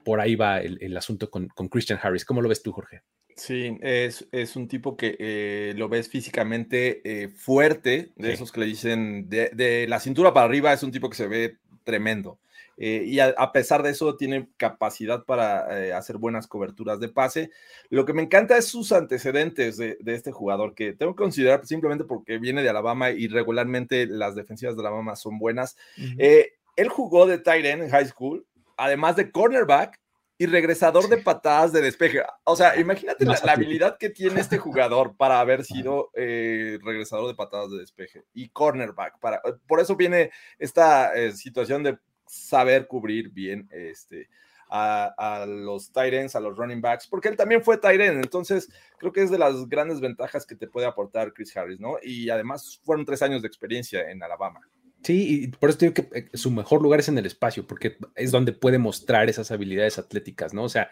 por 0.03 0.19
ahí 0.19 0.35
va 0.35 0.59
el, 0.59 0.97
asunto 0.97 1.29
con 1.29 1.47
Christian 1.69 1.99
Harris. 2.01 2.25
¿Cómo 2.25 2.41
lo 2.41 2.49
ves 2.49 2.61
tú, 2.61 2.73
Jorge? 2.73 3.03
Sí, 3.35 3.77
es, 3.81 4.27
es, 4.31 4.55
un 4.55 4.67
tipo 4.67 4.95
que 4.95 5.15
eh, 5.19 5.73
lo 5.75 5.89
ves 5.89 6.07
físicamente 6.09 7.01
eh, 7.03 7.29
fuerte, 7.29 8.11
de 8.15 8.27
sí. 8.27 8.33
esos 8.33 8.51
que 8.51 8.59
le 8.59 8.65
dicen 8.67 9.29
de, 9.29 9.49
de, 9.53 9.87
la 9.87 9.99
cintura 9.99 10.33
para 10.33 10.45
arriba, 10.45 10.71
es 10.73 10.83
un 10.83 10.91
tipo 10.91 11.09
que 11.09 11.17
se 11.17 11.27
ve 11.27 11.57
tremendo. 11.83 12.39
Eh, 12.77 13.03
y 13.05 13.19
a, 13.19 13.33
a, 13.37 13.51
pesar 13.51 13.83
de 13.83 13.91
eso 13.91 14.15
tiene 14.17 14.49
capacidad 14.57 15.25
para 15.25 15.95
hacer 15.95 16.17
buenas 16.17 16.47
coberturas 16.47 16.99
de 16.99 17.09
pase. 17.09 17.51
Lo 17.89 18.05
que 18.05 18.13
me 18.13 18.23
encanta 18.23 18.57
es 18.57 18.65
sus 18.65 18.91
antecedentes 18.91 19.77
de, 19.77 19.97
de, 19.99 20.15
este 20.15 20.31
jugador, 20.31 20.73
que 20.73 20.93
tengo 20.93 21.15
que 21.15 21.23
considerar 21.23 21.65
simplemente 21.65 22.03
porque 22.03 22.39
viene 22.39 22.63
de 22.63 22.69
Alabama 22.69 23.11
y 23.11 23.27
regularmente 23.27 24.07
las 24.07 24.35
defensivas 24.35 24.75
de 24.75 24.81
Alabama 24.81 25.15
son 25.15 25.37
buenas. 25.37 25.75
Uh 25.97 26.01
-huh. 26.01 26.47
él 26.75 26.89
jugó 26.89 27.25
de 27.25 27.37
tight 27.37 27.65
end 27.65 27.83
en 27.83 27.89
high 27.89 28.07
school, 28.07 28.45
además 28.75 29.15
de 29.15 29.31
cornerback 29.31 30.02
y 30.37 30.45
regresador 30.45 31.07
de 31.09 31.17
patadas 31.17 31.71
de 31.71 31.81
despeje. 31.81 32.21
O 32.43 32.55
sea, 32.55 32.79
imagínate 32.79 33.25
la, 33.25 33.39
la 33.43 33.53
habilidad 33.53 33.97
que 33.97 34.09
tiene 34.09 34.41
este 34.41 34.57
jugador 34.57 35.15
para 35.15 35.39
haber 35.39 35.63
sido 35.63 36.09
eh, 36.15 36.79
regresador 36.83 37.27
de 37.27 37.35
patadas 37.35 37.71
de 37.71 37.79
despeje 37.79 38.23
y 38.33 38.49
cornerback. 38.49 39.19
Para, 39.19 39.41
por 39.67 39.79
eso 39.79 39.95
viene 39.95 40.31
esta 40.57 41.13
eh, 41.13 41.33
situación 41.33 41.83
de 41.83 41.97
saber 42.25 42.87
cubrir 42.87 43.29
bien 43.29 43.69
este, 43.71 44.27
a, 44.69 45.13
a, 45.17 45.45
los 45.45 45.91
tight 45.91 46.13
ends, 46.13 46.35
a 46.35 46.39
los 46.39 46.57
running 46.57 46.81
backs, 46.81 47.07
porque 47.07 47.29
él 47.29 47.37
también 47.37 47.63
fue 47.63 47.77
tight 47.77 48.01
end, 48.01 48.23
entonces 48.23 48.69
creo 48.97 49.11
que 49.11 49.21
es 49.21 49.29
de 49.29 49.37
las 49.37 49.67
grandes 49.69 49.99
ventajas 49.99 50.45
que 50.47 50.55
te 50.55 50.67
puede 50.67 50.87
aportar 50.87 51.31
Chris 51.33 51.55
Harris, 51.55 51.79
¿no? 51.79 51.97
Y 52.01 52.29
además 52.31 52.79
fueron 52.83 53.05
tres 53.05 53.21
años 53.21 53.43
de 53.43 53.47
experiencia 53.47 54.09
en 54.09 54.23
Alabama. 54.23 54.61
Sí, 55.03 55.43
y 55.43 55.47
por 55.47 55.69
eso 55.69 55.79
digo 55.79 55.93
que 55.93 56.07
eh, 56.13 56.29
su 56.33 56.49
mejor 56.51 56.81
lugar 56.81 56.99
es 56.99 57.09
en 57.09 57.17
el 57.17 57.25
espacio, 57.25 57.67
porque 57.67 57.97
es 58.15 58.31
donde 58.31 58.53
puede 58.53 58.77
mostrar 58.77 59.29
esas 59.29 59.51
habilidades 59.51 59.99
atléticas, 59.99 60.53
¿no? 60.53 60.63
O 60.63 60.69
sea, 60.69 60.91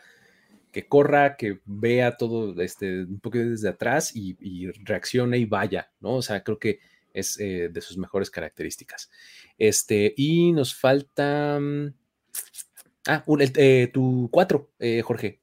que 0.72 0.88
corra, 0.88 1.38
que 1.38 1.60
vea 1.66 2.18
todo 2.18 2.60
este, 2.62 3.04
un 3.04 3.20
poco 3.20 3.38
desde 3.38 3.70
atrás 3.70 4.16
y, 4.16 4.38
y 4.40 4.70
reaccione 4.72 5.38
y 5.38 5.46
vaya, 5.46 5.92
¿no? 6.00 6.16
O 6.16 6.22
sea, 6.22 6.44
creo 6.44 6.60
que 6.60 6.80
es 7.14 7.40
eh, 7.40 7.70
de 7.72 7.82
sus 7.82 7.98
mejores 7.98 8.30
características. 8.30 9.10
Este, 9.58 10.14
y 10.16 10.52
nos 10.52 10.76
falta. 10.76 11.60
mm, 11.60 11.94
Ah, 13.08 13.24
un, 13.26 13.42
eh, 13.42 13.90
tu 13.92 14.30
cuatro, 14.32 14.70
eh, 14.80 15.02
Jorge. 15.02 15.42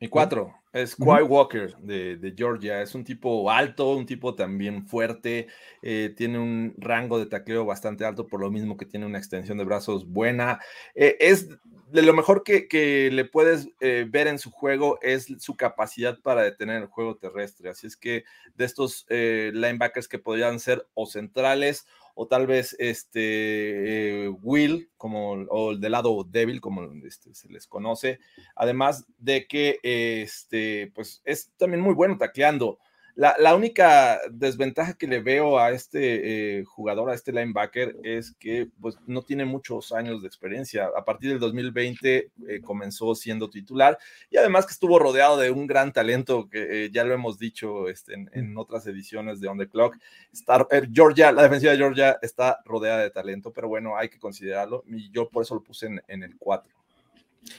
Mi 0.00 0.08
cuatro 0.08 0.61
es 0.72 0.96
Quay 0.96 1.22
Walker 1.24 1.76
de, 1.78 2.16
de, 2.16 2.34
Georgia. 2.36 2.80
Es 2.80 2.94
un 2.94 3.04
tipo 3.04 3.50
alto, 3.50 3.94
un 3.94 4.06
tipo 4.06 4.34
también 4.34 4.86
fuerte. 4.86 5.48
Eh, 5.82 6.14
tiene 6.16 6.38
un 6.38 6.74
rango 6.78 7.18
de 7.18 7.26
tacleo 7.26 7.64
bastante 7.66 8.04
alto, 8.04 8.26
por 8.26 8.40
lo 8.40 8.50
mismo 8.50 8.76
que 8.76 8.86
tiene 8.86 9.04
una 9.04 9.18
extensión 9.18 9.58
de 9.58 9.64
brazos 9.64 10.08
buena. 10.08 10.60
Eh, 10.94 11.16
es 11.20 11.48
de 11.90 12.02
lo 12.02 12.14
mejor 12.14 12.42
que, 12.42 12.68
que 12.68 13.10
le 13.12 13.26
puedes 13.26 13.68
eh, 13.80 14.06
ver 14.08 14.26
en 14.28 14.38
su 14.38 14.50
juego 14.50 14.98
es 15.02 15.26
su 15.38 15.56
capacidad 15.56 16.18
para 16.20 16.42
detener 16.42 16.82
el 16.82 16.88
juego 16.88 17.16
terrestre. 17.16 17.68
Así 17.68 17.86
es 17.86 17.96
que 17.96 18.24
de 18.54 18.64
estos 18.64 19.04
linebackers 19.10 20.08
que 20.08 20.18
podrían 20.18 20.58
ser 20.58 20.86
o 20.94 21.04
centrales 21.04 21.86
o 22.14 22.26
tal 22.26 22.46
vez 22.46 22.76
este 22.78 24.26
eh, 24.26 24.28
Will, 24.42 24.90
como, 24.96 25.32
o 25.32 25.72
el 25.72 25.80
del 25.80 25.92
lado 25.92 26.24
débil, 26.24 26.60
como 26.60 26.82
este, 27.04 27.34
se 27.34 27.48
les 27.48 27.66
conoce, 27.66 28.20
además 28.54 29.06
de 29.18 29.46
que 29.46 29.78
este, 29.82 30.92
pues 30.94 31.22
es 31.24 31.50
también 31.56 31.80
muy 31.80 31.94
bueno 31.94 32.18
tacleando. 32.18 32.78
La, 33.14 33.36
la, 33.38 33.54
única 33.54 34.20
desventaja 34.30 34.94
que 34.94 35.06
le 35.06 35.20
veo 35.20 35.58
a 35.58 35.70
este 35.70 36.60
eh, 36.60 36.64
jugador, 36.64 37.10
a 37.10 37.14
este 37.14 37.30
linebacker, 37.30 37.96
es 38.02 38.32
que 38.38 38.68
pues, 38.80 38.96
no 39.06 39.22
tiene 39.22 39.44
muchos 39.44 39.92
años 39.92 40.22
de 40.22 40.28
experiencia. 40.28 40.88
A 40.96 41.04
partir 41.04 41.28
del 41.30 41.38
2020 41.38 42.30
eh, 42.48 42.60
comenzó 42.62 43.14
siendo 43.14 43.50
titular 43.50 43.98
y 44.30 44.38
además 44.38 44.64
que 44.64 44.72
estuvo 44.72 44.98
rodeado 44.98 45.36
de 45.36 45.50
un 45.50 45.66
gran 45.66 45.92
talento 45.92 46.48
que 46.48 46.86
eh, 46.86 46.90
ya 46.90 47.04
lo 47.04 47.12
hemos 47.12 47.38
dicho 47.38 47.88
este, 47.88 48.14
en, 48.14 48.30
en, 48.32 48.56
otras 48.56 48.86
ediciones 48.86 49.40
de 49.40 49.48
On 49.48 49.58
the 49.58 49.68
Clock. 49.68 49.98
Está, 50.32 50.66
eh, 50.70 50.88
Georgia, 50.90 51.32
la 51.32 51.42
defensiva 51.42 51.72
de 51.72 51.78
Georgia 51.78 52.18
está 52.22 52.60
rodeada 52.64 53.02
de 53.02 53.10
talento, 53.10 53.52
pero 53.52 53.68
bueno, 53.68 53.96
hay 53.96 54.08
que 54.08 54.18
considerarlo 54.18 54.84
y 54.88 55.10
yo 55.10 55.28
por 55.28 55.42
eso 55.42 55.54
lo 55.54 55.62
puse 55.62 55.86
en, 55.86 56.02
en 56.08 56.22
el 56.22 56.36
4. 56.38 56.72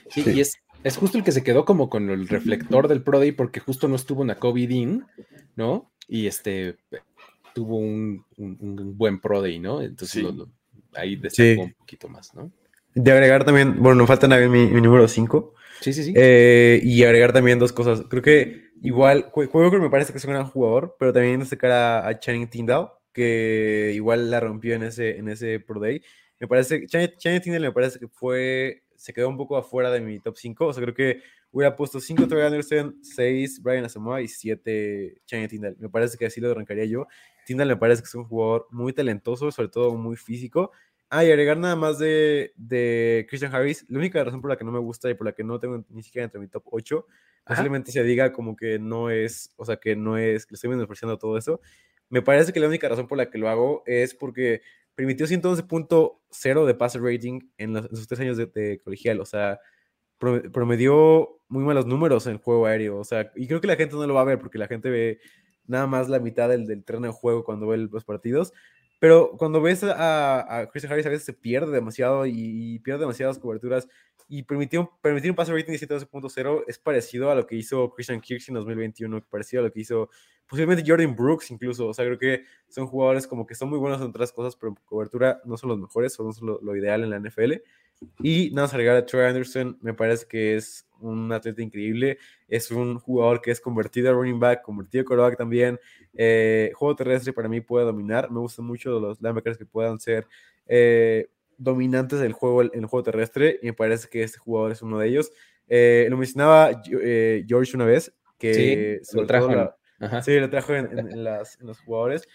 Sí, 0.09 0.23
sí, 0.23 0.31
y 0.33 0.41
es, 0.41 0.57
es 0.83 0.97
justo 0.97 1.17
el 1.17 1.23
que 1.23 1.31
se 1.31 1.43
quedó 1.43 1.65
como 1.65 1.89
con 1.89 2.09
el 2.09 2.27
reflector 2.27 2.87
del 2.87 3.03
Pro 3.03 3.19
Day 3.19 3.31
porque 3.31 3.59
justo 3.59 3.87
no 3.87 3.95
estuvo 3.95 4.21
en 4.21 4.29
la 4.29 4.35
COVID 4.35 4.69
in, 4.69 5.05
¿no? 5.55 5.91
Y 6.07 6.27
este 6.27 6.77
tuvo 7.53 7.77
un, 7.77 8.25
un, 8.37 8.57
un 8.59 8.97
buen 8.97 9.19
Pro 9.19 9.41
Day, 9.41 9.59
¿no? 9.59 9.81
Entonces 9.81 10.09
sí. 10.09 10.21
lo, 10.21 10.31
lo, 10.31 10.49
ahí 10.95 11.15
destacó 11.15 11.61
sí. 11.63 11.67
un 11.67 11.73
poquito 11.73 12.09
más, 12.09 12.33
¿no? 12.33 12.51
De 12.95 13.11
agregar 13.11 13.43
también, 13.43 13.81
bueno, 13.81 13.95
nos 13.95 14.07
falta 14.07 14.27
mi, 14.27 14.67
mi 14.67 14.81
número 14.81 15.07
5. 15.07 15.53
Sí, 15.81 15.93
sí, 15.93 16.03
sí. 16.03 16.13
Eh, 16.15 16.79
y 16.83 17.03
agregar 17.03 17.33
también 17.33 17.59
dos 17.59 17.73
cosas. 17.73 18.03
Creo 18.07 18.21
que 18.21 18.71
igual, 18.83 19.29
juego 19.31 19.71
que 19.71 19.79
me 19.79 19.89
parece 19.89 20.11
que 20.11 20.19
es 20.19 20.25
un 20.25 20.31
gran 20.31 20.45
jugador, 20.45 20.95
pero 20.99 21.11
también 21.11 21.39
destacar 21.39 21.71
a, 21.71 22.07
a 22.07 22.19
Channing 22.19 22.49
Tindall, 22.49 22.89
que 23.11 23.91
igual 23.95 24.29
la 24.29 24.39
rompió 24.39 24.75
en 24.75 24.83
ese, 24.83 25.17
en 25.17 25.27
ese 25.27 25.59
Pro 25.59 25.79
Day. 25.79 26.03
Me 26.39 26.47
parece 26.47 26.81
que 26.81 26.87
Channing, 26.87 27.17
Channing 27.17 27.41
Tindall 27.41 27.61
me 27.63 27.71
parece 27.71 27.99
que 27.99 28.07
fue 28.07 28.83
se 29.03 29.11
quedó 29.11 29.27
un 29.27 29.35
poco 29.35 29.57
afuera 29.57 29.91
de 29.91 29.99
mi 29.99 30.17
top 30.21 30.37
5. 30.37 30.65
O 30.65 30.71
sea, 30.71 30.81
creo 30.81 30.95
que 30.95 31.21
hubiera 31.51 31.75
puesto 31.75 31.99
5 31.99 32.25
Troy 32.25 32.41
Anderson, 32.45 32.99
6 33.01 33.61
Brian 33.61 33.83
Asamoah 33.83 34.21
y 34.21 34.29
7 34.29 35.23
Chanya 35.25 35.49
Tyndall. 35.49 35.75
Me 35.77 35.89
parece 35.89 36.17
que 36.17 36.25
así 36.25 36.39
lo 36.39 36.49
arrancaría 36.49 36.85
yo. 36.85 37.05
Tyndall 37.45 37.67
me 37.67 37.75
parece 37.75 38.01
que 38.01 38.07
es 38.07 38.15
un 38.15 38.23
jugador 38.23 38.65
muy 38.71 38.93
talentoso, 38.93 39.51
sobre 39.51 39.67
todo 39.67 39.93
muy 39.95 40.15
físico. 40.15 40.71
Ah, 41.09 41.25
y 41.25 41.27
agregar 41.27 41.57
nada 41.57 41.75
más 41.75 41.99
de, 41.99 42.53
de 42.55 43.25
Christian 43.27 43.53
Harris. 43.53 43.85
La 43.89 43.99
única 43.99 44.23
razón 44.23 44.39
por 44.39 44.49
la 44.49 44.55
que 44.55 44.63
no 44.63 44.71
me 44.71 44.79
gusta 44.79 45.09
y 45.09 45.15
por 45.15 45.25
la 45.25 45.33
que 45.33 45.43
no 45.43 45.59
tengo 45.59 45.83
ni 45.89 46.01
siquiera 46.01 46.23
entre 46.23 46.39
mi 46.39 46.47
top 46.47 46.63
8, 46.67 47.05
Ajá. 47.05 47.43
posiblemente 47.45 47.91
se 47.91 48.03
diga 48.03 48.31
como 48.31 48.55
que 48.55 48.79
no 48.79 49.09
es, 49.09 49.51
o 49.57 49.65
sea, 49.65 49.75
que 49.75 49.97
no 49.97 50.17
es, 50.17 50.45
que 50.45 50.53
le 50.53 50.55
estoy 50.55 50.69
menospreciando 50.69 51.17
todo 51.17 51.37
eso. 51.37 51.59
Me 52.07 52.21
parece 52.21 52.53
que 52.53 52.61
la 52.61 52.69
única 52.69 52.87
razón 52.87 53.09
por 53.09 53.17
la 53.17 53.29
que 53.29 53.37
lo 53.37 53.49
hago 53.49 53.83
es 53.85 54.15
porque 54.15 54.61
permitió 54.95 55.25
111.0 55.25 56.65
de 56.65 56.75
passer 56.75 57.01
rating 57.01 57.41
en, 57.57 57.73
los, 57.73 58.07
tres 58.07 58.19
años 58.19 58.37
de, 58.37 58.45
de, 58.47 58.79
colegial. 58.79 59.19
O 59.19 59.25
sea, 59.25 59.59
promedió 60.17 61.41
muy 61.47 61.63
malos 61.63 61.85
números 61.85 62.25
en 62.27 62.33
el 62.33 62.37
juego 62.39 62.65
aéreo. 62.65 62.97
O 62.97 63.03
sea, 63.03 63.31
y 63.35 63.47
creo 63.47 63.61
que 63.61 63.67
la 63.67 63.75
gente 63.75 63.95
no 63.95 64.07
lo 64.07 64.13
va 64.13 64.21
a 64.21 64.25
ver 64.25 64.39
porque 64.39 64.57
la 64.57 64.67
gente 64.67 64.89
ve 64.89 65.19
nada 65.65 65.87
más 65.87 66.09
la 66.09 66.19
mitad 66.19 66.49
del, 66.49 66.65
del 66.65 66.83
terreno 66.83 67.07
de 67.07 67.13
juego 67.13 67.43
cuando 67.43 67.67
ve 67.67 67.77
los 67.77 68.05
partidos. 68.05 68.53
Pero 69.03 69.35
cuando 69.37 69.61
ves 69.61 69.83
a, 69.83 70.59
a 70.59 70.69
Christian 70.69 70.93
Harris, 70.93 71.05
a 71.05 71.09
veces 71.09 71.25
se 71.25 71.33
pierde 71.33 71.73
demasiado 71.73 72.25
y, 72.25 72.31
y 72.37 72.79
pierde 72.79 73.01
demasiadas 73.01 73.37
coberturas. 73.37 73.85
Y 74.29 74.43
permitir, 74.43 74.79
permitir 75.01 75.29
un 75.29 75.35
passer 75.35 75.53
rating 75.53 75.73
de 75.73 75.77
112.0 75.77 76.63
es 76.67 76.79
parecido 76.79 77.29
a 77.29 77.35
lo 77.35 77.45
que 77.45 77.57
hizo 77.57 77.93
Christian 77.93 78.21
Kirk 78.21 78.41
en 78.47 78.53
2021, 78.53 79.25
parecido 79.29 79.61
a 79.61 79.65
lo 79.65 79.73
que 79.73 79.81
hizo 79.81 80.09
posiblemente 80.47 80.89
Jordan 80.89 81.17
Brooks 81.17 81.51
incluso. 81.51 81.89
O 81.89 81.93
sea, 81.93 82.05
creo 82.05 82.17
que 82.17 82.45
son 82.69 82.87
jugadores 82.87 83.27
como 83.27 83.45
que 83.45 83.55
son 83.55 83.67
muy 83.69 83.77
buenos 83.77 83.99
en 83.99 84.07
otras 84.07 84.31
cosas, 84.31 84.55
pero 84.55 84.69
en 84.69 84.75
cobertura 84.85 85.41
no 85.43 85.57
son 85.57 85.71
los 85.71 85.79
mejores, 85.79 86.13
son 86.13 86.31
lo, 86.41 86.61
lo 86.61 86.73
ideal 86.77 87.03
en 87.03 87.09
la 87.09 87.19
NFL. 87.19 87.55
Y 88.21 88.49
nada 88.51 88.63
más 88.63 88.73
agregar 88.73 88.95
a 88.95 89.05
Troy 89.05 89.25
Anderson, 89.25 89.77
me 89.81 89.93
parece 89.93 90.25
que 90.27 90.55
es 90.55 90.87
un 90.99 91.31
atleta 91.31 91.61
increíble, 91.61 92.17
es 92.47 92.71
un 92.71 92.97
jugador 92.97 93.41
que 93.41 93.51
es 93.51 93.59
convertido 93.59 94.09
a 94.09 94.13
running 94.13 94.39
back, 94.39 94.61
convertido 94.61 95.01
a 95.01 95.05
quarterback 95.05 95.37
también. 95.37 95.79
Eh, 96.13 96.71
juego 96.75 96.95
terrestre 96.95 97.33
para 97.33 97.49
mí 97.49 97.61
puede 97.61 97.85
dominar, 97.85 98.31
me 98.31 98.39
gustan 98.39 98.65
mucho 98.65 98.99
los 98.99 99.21
linebackers 99.21 99.57
que 99.57 99.65
puedan 99.65 99.99
ser 99.99 100.27
eh, 100.65 101.27
dominantes 101.57 102.19
del 102.19 102.33
juego, 102.33 102.61
en 102.61 102.71
el 102.73 102.85
juego 102.85 103.03
terrestre, 103.03 103.59
y 103.61 103.67
me 103.67 103.73
parece 103.73 104.07
que 104.07 104.23
este 104.23 104.39
jugador 104.39 104.71
es 104.71 104.81
uno 104.81 104.99
de 104.99 105.07
ellos. 105.07 105.31
Eh, 105.67 106.07
lo 106.09 106.17
mencionaba 106.17 106.81
eh, 107.01 107.43
George 107.47 107.75
una 107.75 107.85
vez, 107.85 108.13
que 108.37 109.01
sí, 109.03 109.15
lo 109.17 109.25
trajo. 109.25 109.49
La, 109.49 110.21
sí, 110.21 110.39
lo 110.39 110.49
trajo 110.49 110.73
en, 110.73 110.97
en, 110.97 111.11
en, 111.11 111.23
las, 111.23 111.59
en 111.59 111.67
los 111.67 111.79
jugadores 111.79 112.27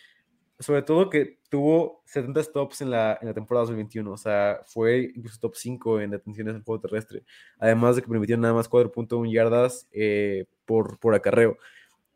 sobre 0.60 0.82
todo 0.82 1.08
que 1.08 1.38
tuvo 1.50 2.02
70 2.06 2.42
stops 2.42 2.80
en 2.80 2.90
la, 2.90 3.18
en 3.20 3.28
la 3.28 3.34
temporada 3.34 3.62
2021, 3.66 4.10
o 4.10 4.16
sea, 4.16 4.60
fue 4.66 5.12
incluso 5.14 5.38
top 5.40 5.54
5 5.54 6.00
en 6.00 6.10
detenciones 6.10 6.54
en 6.56 6.62
juego 6.62 6.80
terrestre, 6.80 7.22
además 7.58 7.96
de 7.96 8.02
que 8.02 8.08
permitió 8.08 8.36
nada 8.36 8.54
más 8.54 8.68
4.1 8.68 9.32
yardas 9.32 9.88
eh, 9.92 10.46
por, 10.64 10.98
por 10.98 11.14
acarreo. 11.14 11.56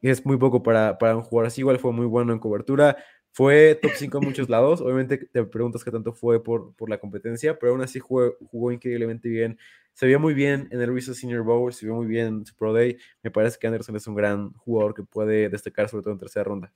Es 0.00 0.26
muy 0.26 0.36
poco 0.36 0.62
para, 0.62 0.98
para 0.98 1.16
un 1.16 1.22
jugador 1.22 1.46
así, 1.48 1.60
igual 1.60 1.78
fue 1.78 1.92
muy 1.92 2.06
bueno 2.06 2.32
en 2.32 2.40
cobertura, 2.40 2.96
fue 3.30 3.78
top 3.80 3.92
5 3.94 4.18
en 4.18 4.24
muchos 4.24 4.48
lados, 4.48 4.80
obviamente 4.80 5.18
te 5.18 5.44
preguntas 5.44 5.84
qué 5.84 5.90
tanto 5.92 6.12
fue 6.12 6.42
por, 6.42 6.74
por 6.74 6.90
la 6.90 6.98
competencia, 6.98 7.58
pero 7.58 7.72
aún 7.72 7.82
así 7.82 8.00
jugó, 8.00 8.72
increíblemente 8.72 9.28
bien, 9.28 9.56
se 9.94 10.06
vio 10.06 10.18
muy 10.18 10.34
bien 10.34 10.68
en 10.72 10.80
el 10.82 10.92
Reese 10.92 11.14
Senior 11.14 11.44
Bowl, 11.44 11.72
se 11.72 11.86
vio 11.86 11.94
muy 11.94 12.06
bien 12.06 12.26
en 12.26 12.46
su 12.46 12.56
Pro 12.56 12.72
Day, 12.72 12.98
me 13.22 13.30
parece 13.30 13.58
que 13.58 13.68
Anderson 13.68 13.96
es 13.96 14.06
un 14.08 14.16
gran 14.16 14.52
jugador 14.54 14.94
que 14.94 15.04
puede 15.04 15.48
destacar 15.48 15.88
sobre 15.88 16.02
todo 16.02 16.12
en 16.14 16.18
tercera 16.18 16.44
ronda. 16.44 16.72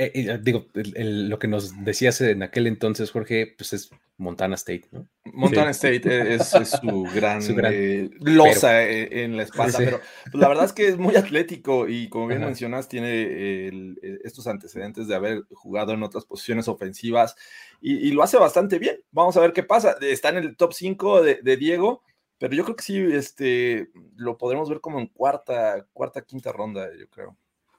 Eh, 0.00 0.12
eh, 0.14 0.38
digo, 0.40 0.66
el, 0.74 0.96
el, 0.96 1.28
lo 1.28 1.40
que 1.40 1.48
nos 1.48 1.84
decías 1.84 2.20
en 2.20 2.44
aquel 2.44 2.68
entonces, 2.68 3.10
Jorge, 3.10 3.52
pues 3.58 3.72
es 3.72 3.90
Montana 4.16 4.54
State, 4.54 4.84
¿no? 4.92 5.08
Montana 5.24 5.74
sí. 5.74 5.88
State 5.88 6.34
es, 6.34 6.54
es, 6.54 6.70
su 6.70 7.02
gran, 7.14 7.42
su 7.42 7.56
gran 7.56 7.72
eh, 7.74 8.08
losa 8.20 8.68
pero, 8.68 9.24
en 9.24 9.36
la 9.36 9.42
espalda, 9.42 9.76
sí. 9.76 9.84
pero 9.84 10.00
pues, 10.30 10.40
la 10.40 10.46
verdad 10.46 10.66
es 10.66 10.72
que 10.72 10.86
es 10.86 10.98
muy 10.98 11.16
atlético 11.16 11.88
y 11.88 12.08
como 12.10 12.28
bien 12.28 12.38
Ajá. 12.38 12.46
mencionas, 12.46 12.88
tiene 12.88 13.66
el, 13.66 13.98
estos 14.22 14.46
antecedentes 14.46 15.08
de 15.08 15.16
haber 15.16 15.42
jugado 15.50 15.94
en 15.94 16.04
otras 16.04 16.24
posiciones 16.24 16.68
ofensivas 16.68 17.34
y, 17.80 17.96
y, 17.96 18.12
lo 18.12 18.22
hace 18.22 18.36
bastante 18.36 18.78
bien. 18.78 19.02
Vamos 19.10 19.36
a 19.36 19.40
ver 19.40 19.52
qué 19.52 19.64
pasa. 19.64 19.96
Está 20.00 20.28
en 20.28 20.36
el 20.36 20.56
top 20.56 20.74
5 20.74 21.22
de, 21.22 21.40
de 21.42 21.56
Diego, 21.56 22.04
pero 22.38 22.54
yo 22.54 22.62
creo 22.62 22.76
que 22.76 22.84
sí, 22.84 22.98
este, 22.98 23.90
lo 24.14 24.38
podremos 24.38 24.68
ver 24.68 24.80
como 24.80 25.00
en 25.00 25.08
cuarta, 25.08 25.84
cuarta, 25.92 26.22
quinta 26.22 26.52
ronda, 26.52 26.88
yo 26.96 27.08
creo. 27.08 27.36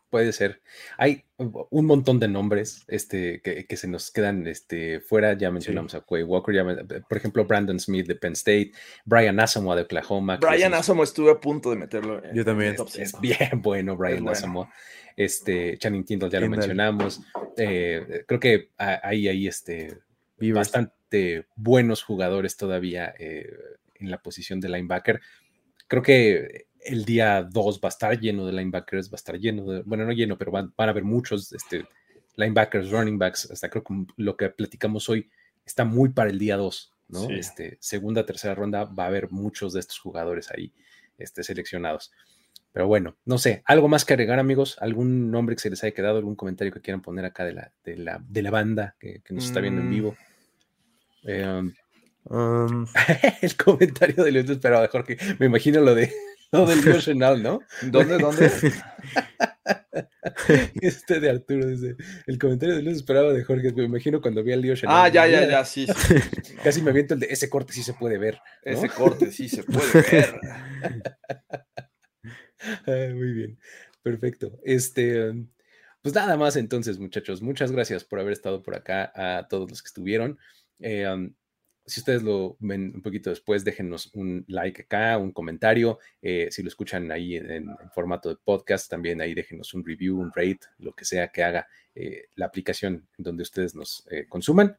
Puede 0.10 0.34
ser. 0.34 0.62
Hay 0.98 1.24
un 1.38 1.86
montón 1.86 2.20
de 2.20 2.28
nombres 2.28 2.84
este, 2.88 3.42
que, 3.42 3.66
que 3.68 3.78
se 3.78 3.88
nos 3.88 4.10
quedan 4.10 4.48
este, 4.48 5.00
fuera. 5.02 5.38
Ya 5.38 5.52
mencionamos 5.52 5.92
sí. 5.92 5.98
a 5.98 6.02
Quay 6.02 6.24
Walker, 6.24 6.56
ya, 6.56 6.66
por 7.08 7.18
ejemplo, 7.18 7.46
Brandon 7.46 7.80
Smith 7.80 8.08
de 8.08 8.16
Penn 8.16 8.34
State, 8.34 8.72
Brian 9.06 9.40
Asamoah 9.40 9.76
de 9.76 9.84
Oklahoma. 9.84 10.38
Brian 10.38 10.74
Asamoah 10.74 11.04
estuve 11.04 11.32
a 11.32 11.40
punto 11.40 11.70
de 11.70 11.76
meterlo. 11.76 12.24
Yo 12.34 12.44
también. 12.44 12.74
Es, 12.74 12.96
es, 12.96 13.22
bien 13.22 13.62
bueno, 13.62 13.96
Brian 13.96 14.24
bueno. 14.24 14.32
Asamoah. 14.32 14.74
Este, 15.16 15.78
Channing 15.78 16.06
Tindall 16.06 16.32
ya 16.32 16.40
Tindall. 16.40 16.50
lo 16.50 16.58
mencionamos. 16.58 17.22
Eh, 17.56 18.24
creo 18.28 18.40
que 18.40 18.70
hay 18.78 19.28
ahí 19.28 19.48
este, 19.48 20.00
bastante 20.40 21.46
buenos 21.56 22.02
jugadores 22.02 22.58
todavía 22.58 23.14
eh, 23.20 23.48
en 23.96 24.10
la 24.10 24.22
posición 24.22 24.60
de 24.60 24.70
linebacker 24.70 25.20
creo 25.90 26.04
que 26.04 26.68
el 26.84 27.06
día 27.06 27.44
2 27.44 27.80
va 27.84 27.88
a 27.88 27.90
estar 27.90 28.20
lleno 28.20 28.46
de 28.46 28.54
linebackers, 28.54 29.10
va 29.10 29.14
a 29.14 29.16
estar 29.16 29.38
lleno 29.38 29.66
de, 29.66 29.82
bueno, 29.84 30.06
no 30.06 30.12
lleno, 30.12 30.38
pero 30.38 30.52
van, 30.52 30.74
van 30.76 30.90
a 30.90 30.92
haber 30.92 31.04
muchos 31.04 31.52
este, 31.54 31.86
linebackers, 32.36 32.90
running 32.92 33.18
backs, 33.18 33.50
hasta 33.52 33.70
creo 33.70 33.84
que 33.84 33.94
lo 34.18 34.38
que 34.38 34.50
platicamos 34.50 35.10
hoy 35.10 35.30
está 35.66 35.86
muy 35.86 36.10
para 36.10 36.30
el 36.30 36.40
día 36.40 36.58
2, 36.58 36.94
¿no? 37.10 37.28
Sí. 37.28 37.34
Este, 37.34 37.78
segunda, 37.80 38.26
tercera 38.26 38.56
ronda 38.56 38.86
va 38.86 39.06
a 39.06 39.08
haber 39.08 39.32
muchos 39.32 39.74
de 39.74 39.82
estos 39.82 40.00
jugadores 40.00 40.52
ahí 40.52 40.74
este, 41.18 41.44
seleccionados. 41.44 42.12
Pero 42.72 42.88
bueno, 42.88 43.18
no 43.26 43.38
sé, 43.38 43.64
algo 43.66 43.88
más 43.88 44.06
que 44.06 44.14
agregar, 44.14 44.40
amigos, 44.40 44.78
algún 44.80 45.32
nombre 45.32 45.56
que 45.56 45.62
se 45.62 45.70
les 45.70 45.84
haya 45.84 45.94
quedado, 45.94 46.18
algún 46.18 46.36
comentario 46.36 46.72
que 46.72 46.82
quieran 46.82 47.02
poner 47.02 47.26
acá 47.26 47.44
de 47.44 47.54
la, 47.54 47.72
de 47.84 47.98
la, 47.98 48.24
de 48.28 48.42
la 48.42 48.52
banda 48.52 48.96
que, 49.00 49.22
que 49.24 49.34
nos 49.34 49.46
está 49.46 49.60
viendo 49.60 49.82
en 49.82 49.88
Mm. 49.88 49.92
vivo. 49.92 50.18
Eh, 51.24 51.72
Um, 52.26 52.86
el 53.42 53.56
comentario 53.56 54.24
de 54.24 54.32
Luis 54.32 54.50
esperaba 54.50 54.84
de 54.84 54.88
Jorge, 54.90 55.18
me 55.40 55.48
imagino 55.48 55.82
lo 55.82 55.96
de 55.96 56.14
lo 56.52 56.66
del 56.66 57.00
Chenal, 57.00 57.44
¿no? 57.44 57.60
¿Dónde, 57.84 58.18
dónde? 58.18 58.52
Este 60.82 61.20
de 61.20 61.30
Arturo 61.30 61.68
dice, 61.68 61.96
el 62.26 62.40
comentario 62.40 62.76
de 62.76 62.82
Luis 62.82 62.98
esperaba 62.98 63.32
de 63.32 63.44
Jorge, 63.44 63.72
me 63.74 63.84
imagino 63.84 64.22
cuando 64.22 64.44
vi 64.44 64.54
al 64.54 64.62
Leo 64.62 64.76
Chenal. 64.76 65.06
ah, 65.06 65.10
ya, 65.10 65.28
ya, 65.28 65.48
ya, 65.48 65.66
sí, 65.66 65.86
sí. 65.86 66.16
Casi 66.64 66.82
me 66.82 66.90
aviento 66.90 67.14
el 67.14 67.20
de 67.20 67.28
ese 67.30 67.50
corte, 67.50 67.74
sí 67.74 67.84
se 67.84 67.94
puede 67.94 68.18
ver. 68.18 68.40
¿no? 68.66 68.72
Ese 68.72 68.90
corte 68.90 69.32
sí 69.32 69.48
se 69.48 69.64
puede 69.64 69.88
ver. 69.94 70.40
Ah, 72.62 73.14
muy 73.14 73.32
bien, 73.32 73.58
perfecto. 74.04 74.60
Este, 74.66 75.32
pues 76.02 76.14
nada 76.14 76.36
más 76.36 76.58
entonces, 76.58 77.00
muchachos. 77.00 77.42
Muchas 77.42 77.72
gracias 77.72 78.04
por 78.04 78.20
haber 78.20 78.34
estado 78.34 78.62
por 78.62 78.76
acá 78.76 79.14
a 79.16 79.48
todos 79.48 79.70
los 79.70 79.82
que 79.82 79.88
estuvieron. 79.88 80.38
Eh, 80.80 81.08
um, 81.08 81.34
si 81.90 82.00
ustedes 82.00 82.24
lo 82.24 82.56
ven 82.60 82.92
un 82.96 83.02
poquito 83.02 83.30
después, 83.30 83.66
déjenos 83.66 84.12
un 84.14 84.46
like 84.48 84.84
acá, 84.84 85.18
un 85.18 85.32
comentario. 85.32 86.00
Eh, 86.22 86.48
si 86.52 86.62
lo 86.64 86.70
escuchan 86.70 87.12
ahí 87.12 87.36
en, 87.36 87.52
en- 87.52 87.76
formato 87.94 88.30
de 88.30 88.38
podcast, 88.38 88.90
también 88.90 89.20
ahí 89.22 89.34
déjenos 89.34 89.74
un 89.74 89.86
review, 89.86 90.20
un 90.20 90.32
rate, 90.34 90.60
lo 90.78 90.94
que 90.94 91.04
sea 91.06 91.30
que 91.30 91.44
haga 91.44 91.68
eh, 91.96 92.28
la 92.36 92.46
aplicación 92.46 93.08
donde 93.18 93.44
ustedes 93.44 93.76
nos 93.76 94.08
eh, 94.12 94.26
consuman. 94.30 94.78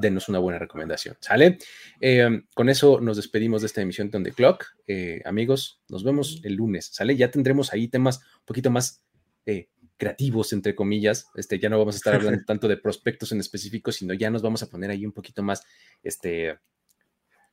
Denos 0.00 0.28
una 0.28 0.38
buena 0.40 0.58
recomendación, 0.58 1.16
¿sale? 1.20 1.56
Eh, 2.00 2.42
con 2.54 2.68
eso 2.68 3.00
nos 3.00 3.16
despedimos 3.16 3.62
de 3.62 3.66
esta 3.68 3.80
emisión 3.80 4.10
de 4.10 4.18
On 4.18 4.24
The 4.24 4.32
Clock. 4.32 4.66
Eh, 4.86 5.22
amigos, 5.24 5.80
nos 5.88 6.04
vemos 6.04 6.40
el 6.44 6.54
lunes, 6.54 6.90
¿sale? 6.92 7.16
Ya 7.16 7.30
tendremos 7.30 7.72
ahí 7.72 7.88
temas 7.88 8.18
un 8.40 8.44
poquito 8.44 8.70
más 8.70 9.02
eh, 9.46 9.68
creativos, 9.98 10.52
entre 10.54 10.74
comillas. 10.74 11.28
Este, 11.34 11.58
ya 11.58 11.68
no 11.68 11.78
vamos 11.78 11.96
a 11.96 11.98
estar 11.98 12.14
hablando 12.14 12.42
tanto 12.46 12.68
de 12.68 12.78
prospectos 12.78 13.32
en 13.32 13.40
específico, 13.40 13.92
sino 13.92 14.14
ya 14.14 14.30
nos 14.30 14.40
vamos 14.40 14.62
a 14.62 14.70
poner 14.70 14.90
ahí 14.90 15.04
un 15.04 15.12
poquito 15.12 15.42
más, 15.42 15.64
este, 16.02 16.58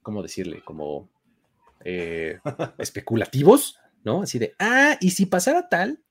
¿cómo 0.01 0.23
decirle? 0.23 0.63
Como 0.63 1.09
eh, 1.83 2.39
especulativos, 2.77 3.77
¿no? 4.03 4.21
Así 4.21 4.39
de, 4.39 4.55
ah, 4.59 4.97
y 5.01 5.11
si 5.11 5.25
pasara 5.25 5.67
tal, 5.67 6.01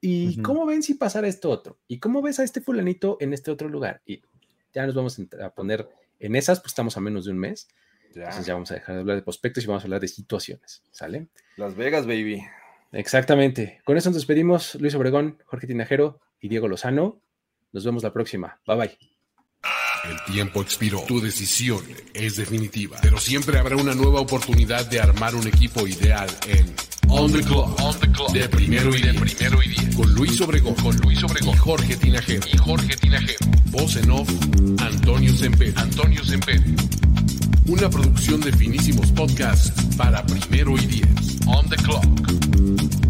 ¿y 0.00 0.40
cómo 0.40 0.64
ven 0.64 0.82
si 0.82 0.94
pasara 0.94 1.28
esto 1.28 1.50
otro? 1.50 1.78
¿Y 1.86 1.98
cómo 1.98 2.22
ves 2.22 2.38
a 2.38 2.44
este 2.44 2.62
fulanito 2.62 3.18
en 3.20 3.34
este 3.34 3.50
otro 3.50 3.68
lugar? 3.68 4.00
Y 4.06 4.22
ya 4.72 4.86
nos 4.86 4.94
vamos 4.94 5.20
a 5.42 5.50
poner 5.50 5.88
en 6.18 6.36
esas, 6.36 6.60
pues 6.60 6.70
estamos 6.70 6.96
a 6.96 7.00
menos 7.00 7.26
de 7.26 7.32
un 7.32 7.38
mes. 7.38 7.68
Ya. 8.14 8.22
Entonces 8.22 8.46
ya 8.46 8.54
vamos 8.54 8.70
a 8.70 8.74
dejar 8.74 8.94
de 8.96 9.00
hablar 9.02 9.16
de 9.16 9.22
prospectos 9.22 9.62
y 9.62 9.66
vamos 9.66 9.84
a 9.84 9.86
hablar 9.86 10.00
de 10.00 10.08
situaciones, 10.08 10.82
¿sale? 10.90 11.28
Las 11.56 11.76
Vegas, 11.76 12.06
baby. 12.06 12.42
Exactamente. 12.92 13.80
Con 13.84 13.96
eso 13.96 14.10
nos 14.10 14.16
despedimos. 14.16 14.74
Luis 14.76 14.94
Obregón, 14.94 15.38
Jorge 15.46 15.66
Tinajero 15.66 16.20
y 16.40 16.48
Diego 16.48 16.68
Lozano. 16.68 17.22
Nos 17.72 17.84
vemos 17.84 18.02
la 18.02 18.12
próxima. 18.12 18.60
Bye 18.66 18.76
bye. 18.76 18.98
El 20.04 20.32
tiempo 20.32 20.62
expiró. 20.62 21.02
Tu 21.06 21.20
decisión 21.20 21.84
es 22.14 22.36
definitiva. 22.36 22.98
Pero 23.02 23.18
siempre 23.18 23.58
habrá 23.58 23.76
una 23.76 23.94
nueva 23.94 24.20
oportunidad 24.20 24.86
de 24.86 24.98
armar 24.98 25.34
un 25.34 25.46
equipo 25.46 25.86
ideal 25.86 26.28
en 26.48 26.74
On 27.08 27.30
the 27.30 27.42
Clock. 27.42 27.78
On 27.80 28.00
the 28.00 28.10
Clock. 28.10 28.32
De 28.32 28.48
primero 28.48 28.94
y 28.96 29.02
de 29.02 29.12
primero 29.12 29.62
y 29.62 29.68
diez. 29.68 29.94
Con 29.94 30.12
Luis 30.14 30.40
Obregón. 30.40 30.74
Con 30.76 30.96
Luis 30.98 31.22
Obregón. 31.22 31.56
Jorge 31.58 31.96
Tinajero. 31.96 32.46
Y 32.52 32.56
Jorge 32.56 32.96
Tinajero. 32.96 33.38
Voz 33.66 33.96
en 33.96 34.10
off. 34.10 34.30
Antonio 34.80 35.32
Semper. 35.34 35.72
Antonio 35.76 36.24
Semper. 36.24 36.60
Una 37.66 37.88
producción 37.88 38.40
de 38.40 38.52
finísimos 38.52 39.12
podcasts 39.12 39.72
para 39.96 40.24
primero 40.26 40.76
y 40.76 40.86
diez. 40.86 41.38
On 41.46 41.68
the 41.68 41.76
Clock. 41.76 43.09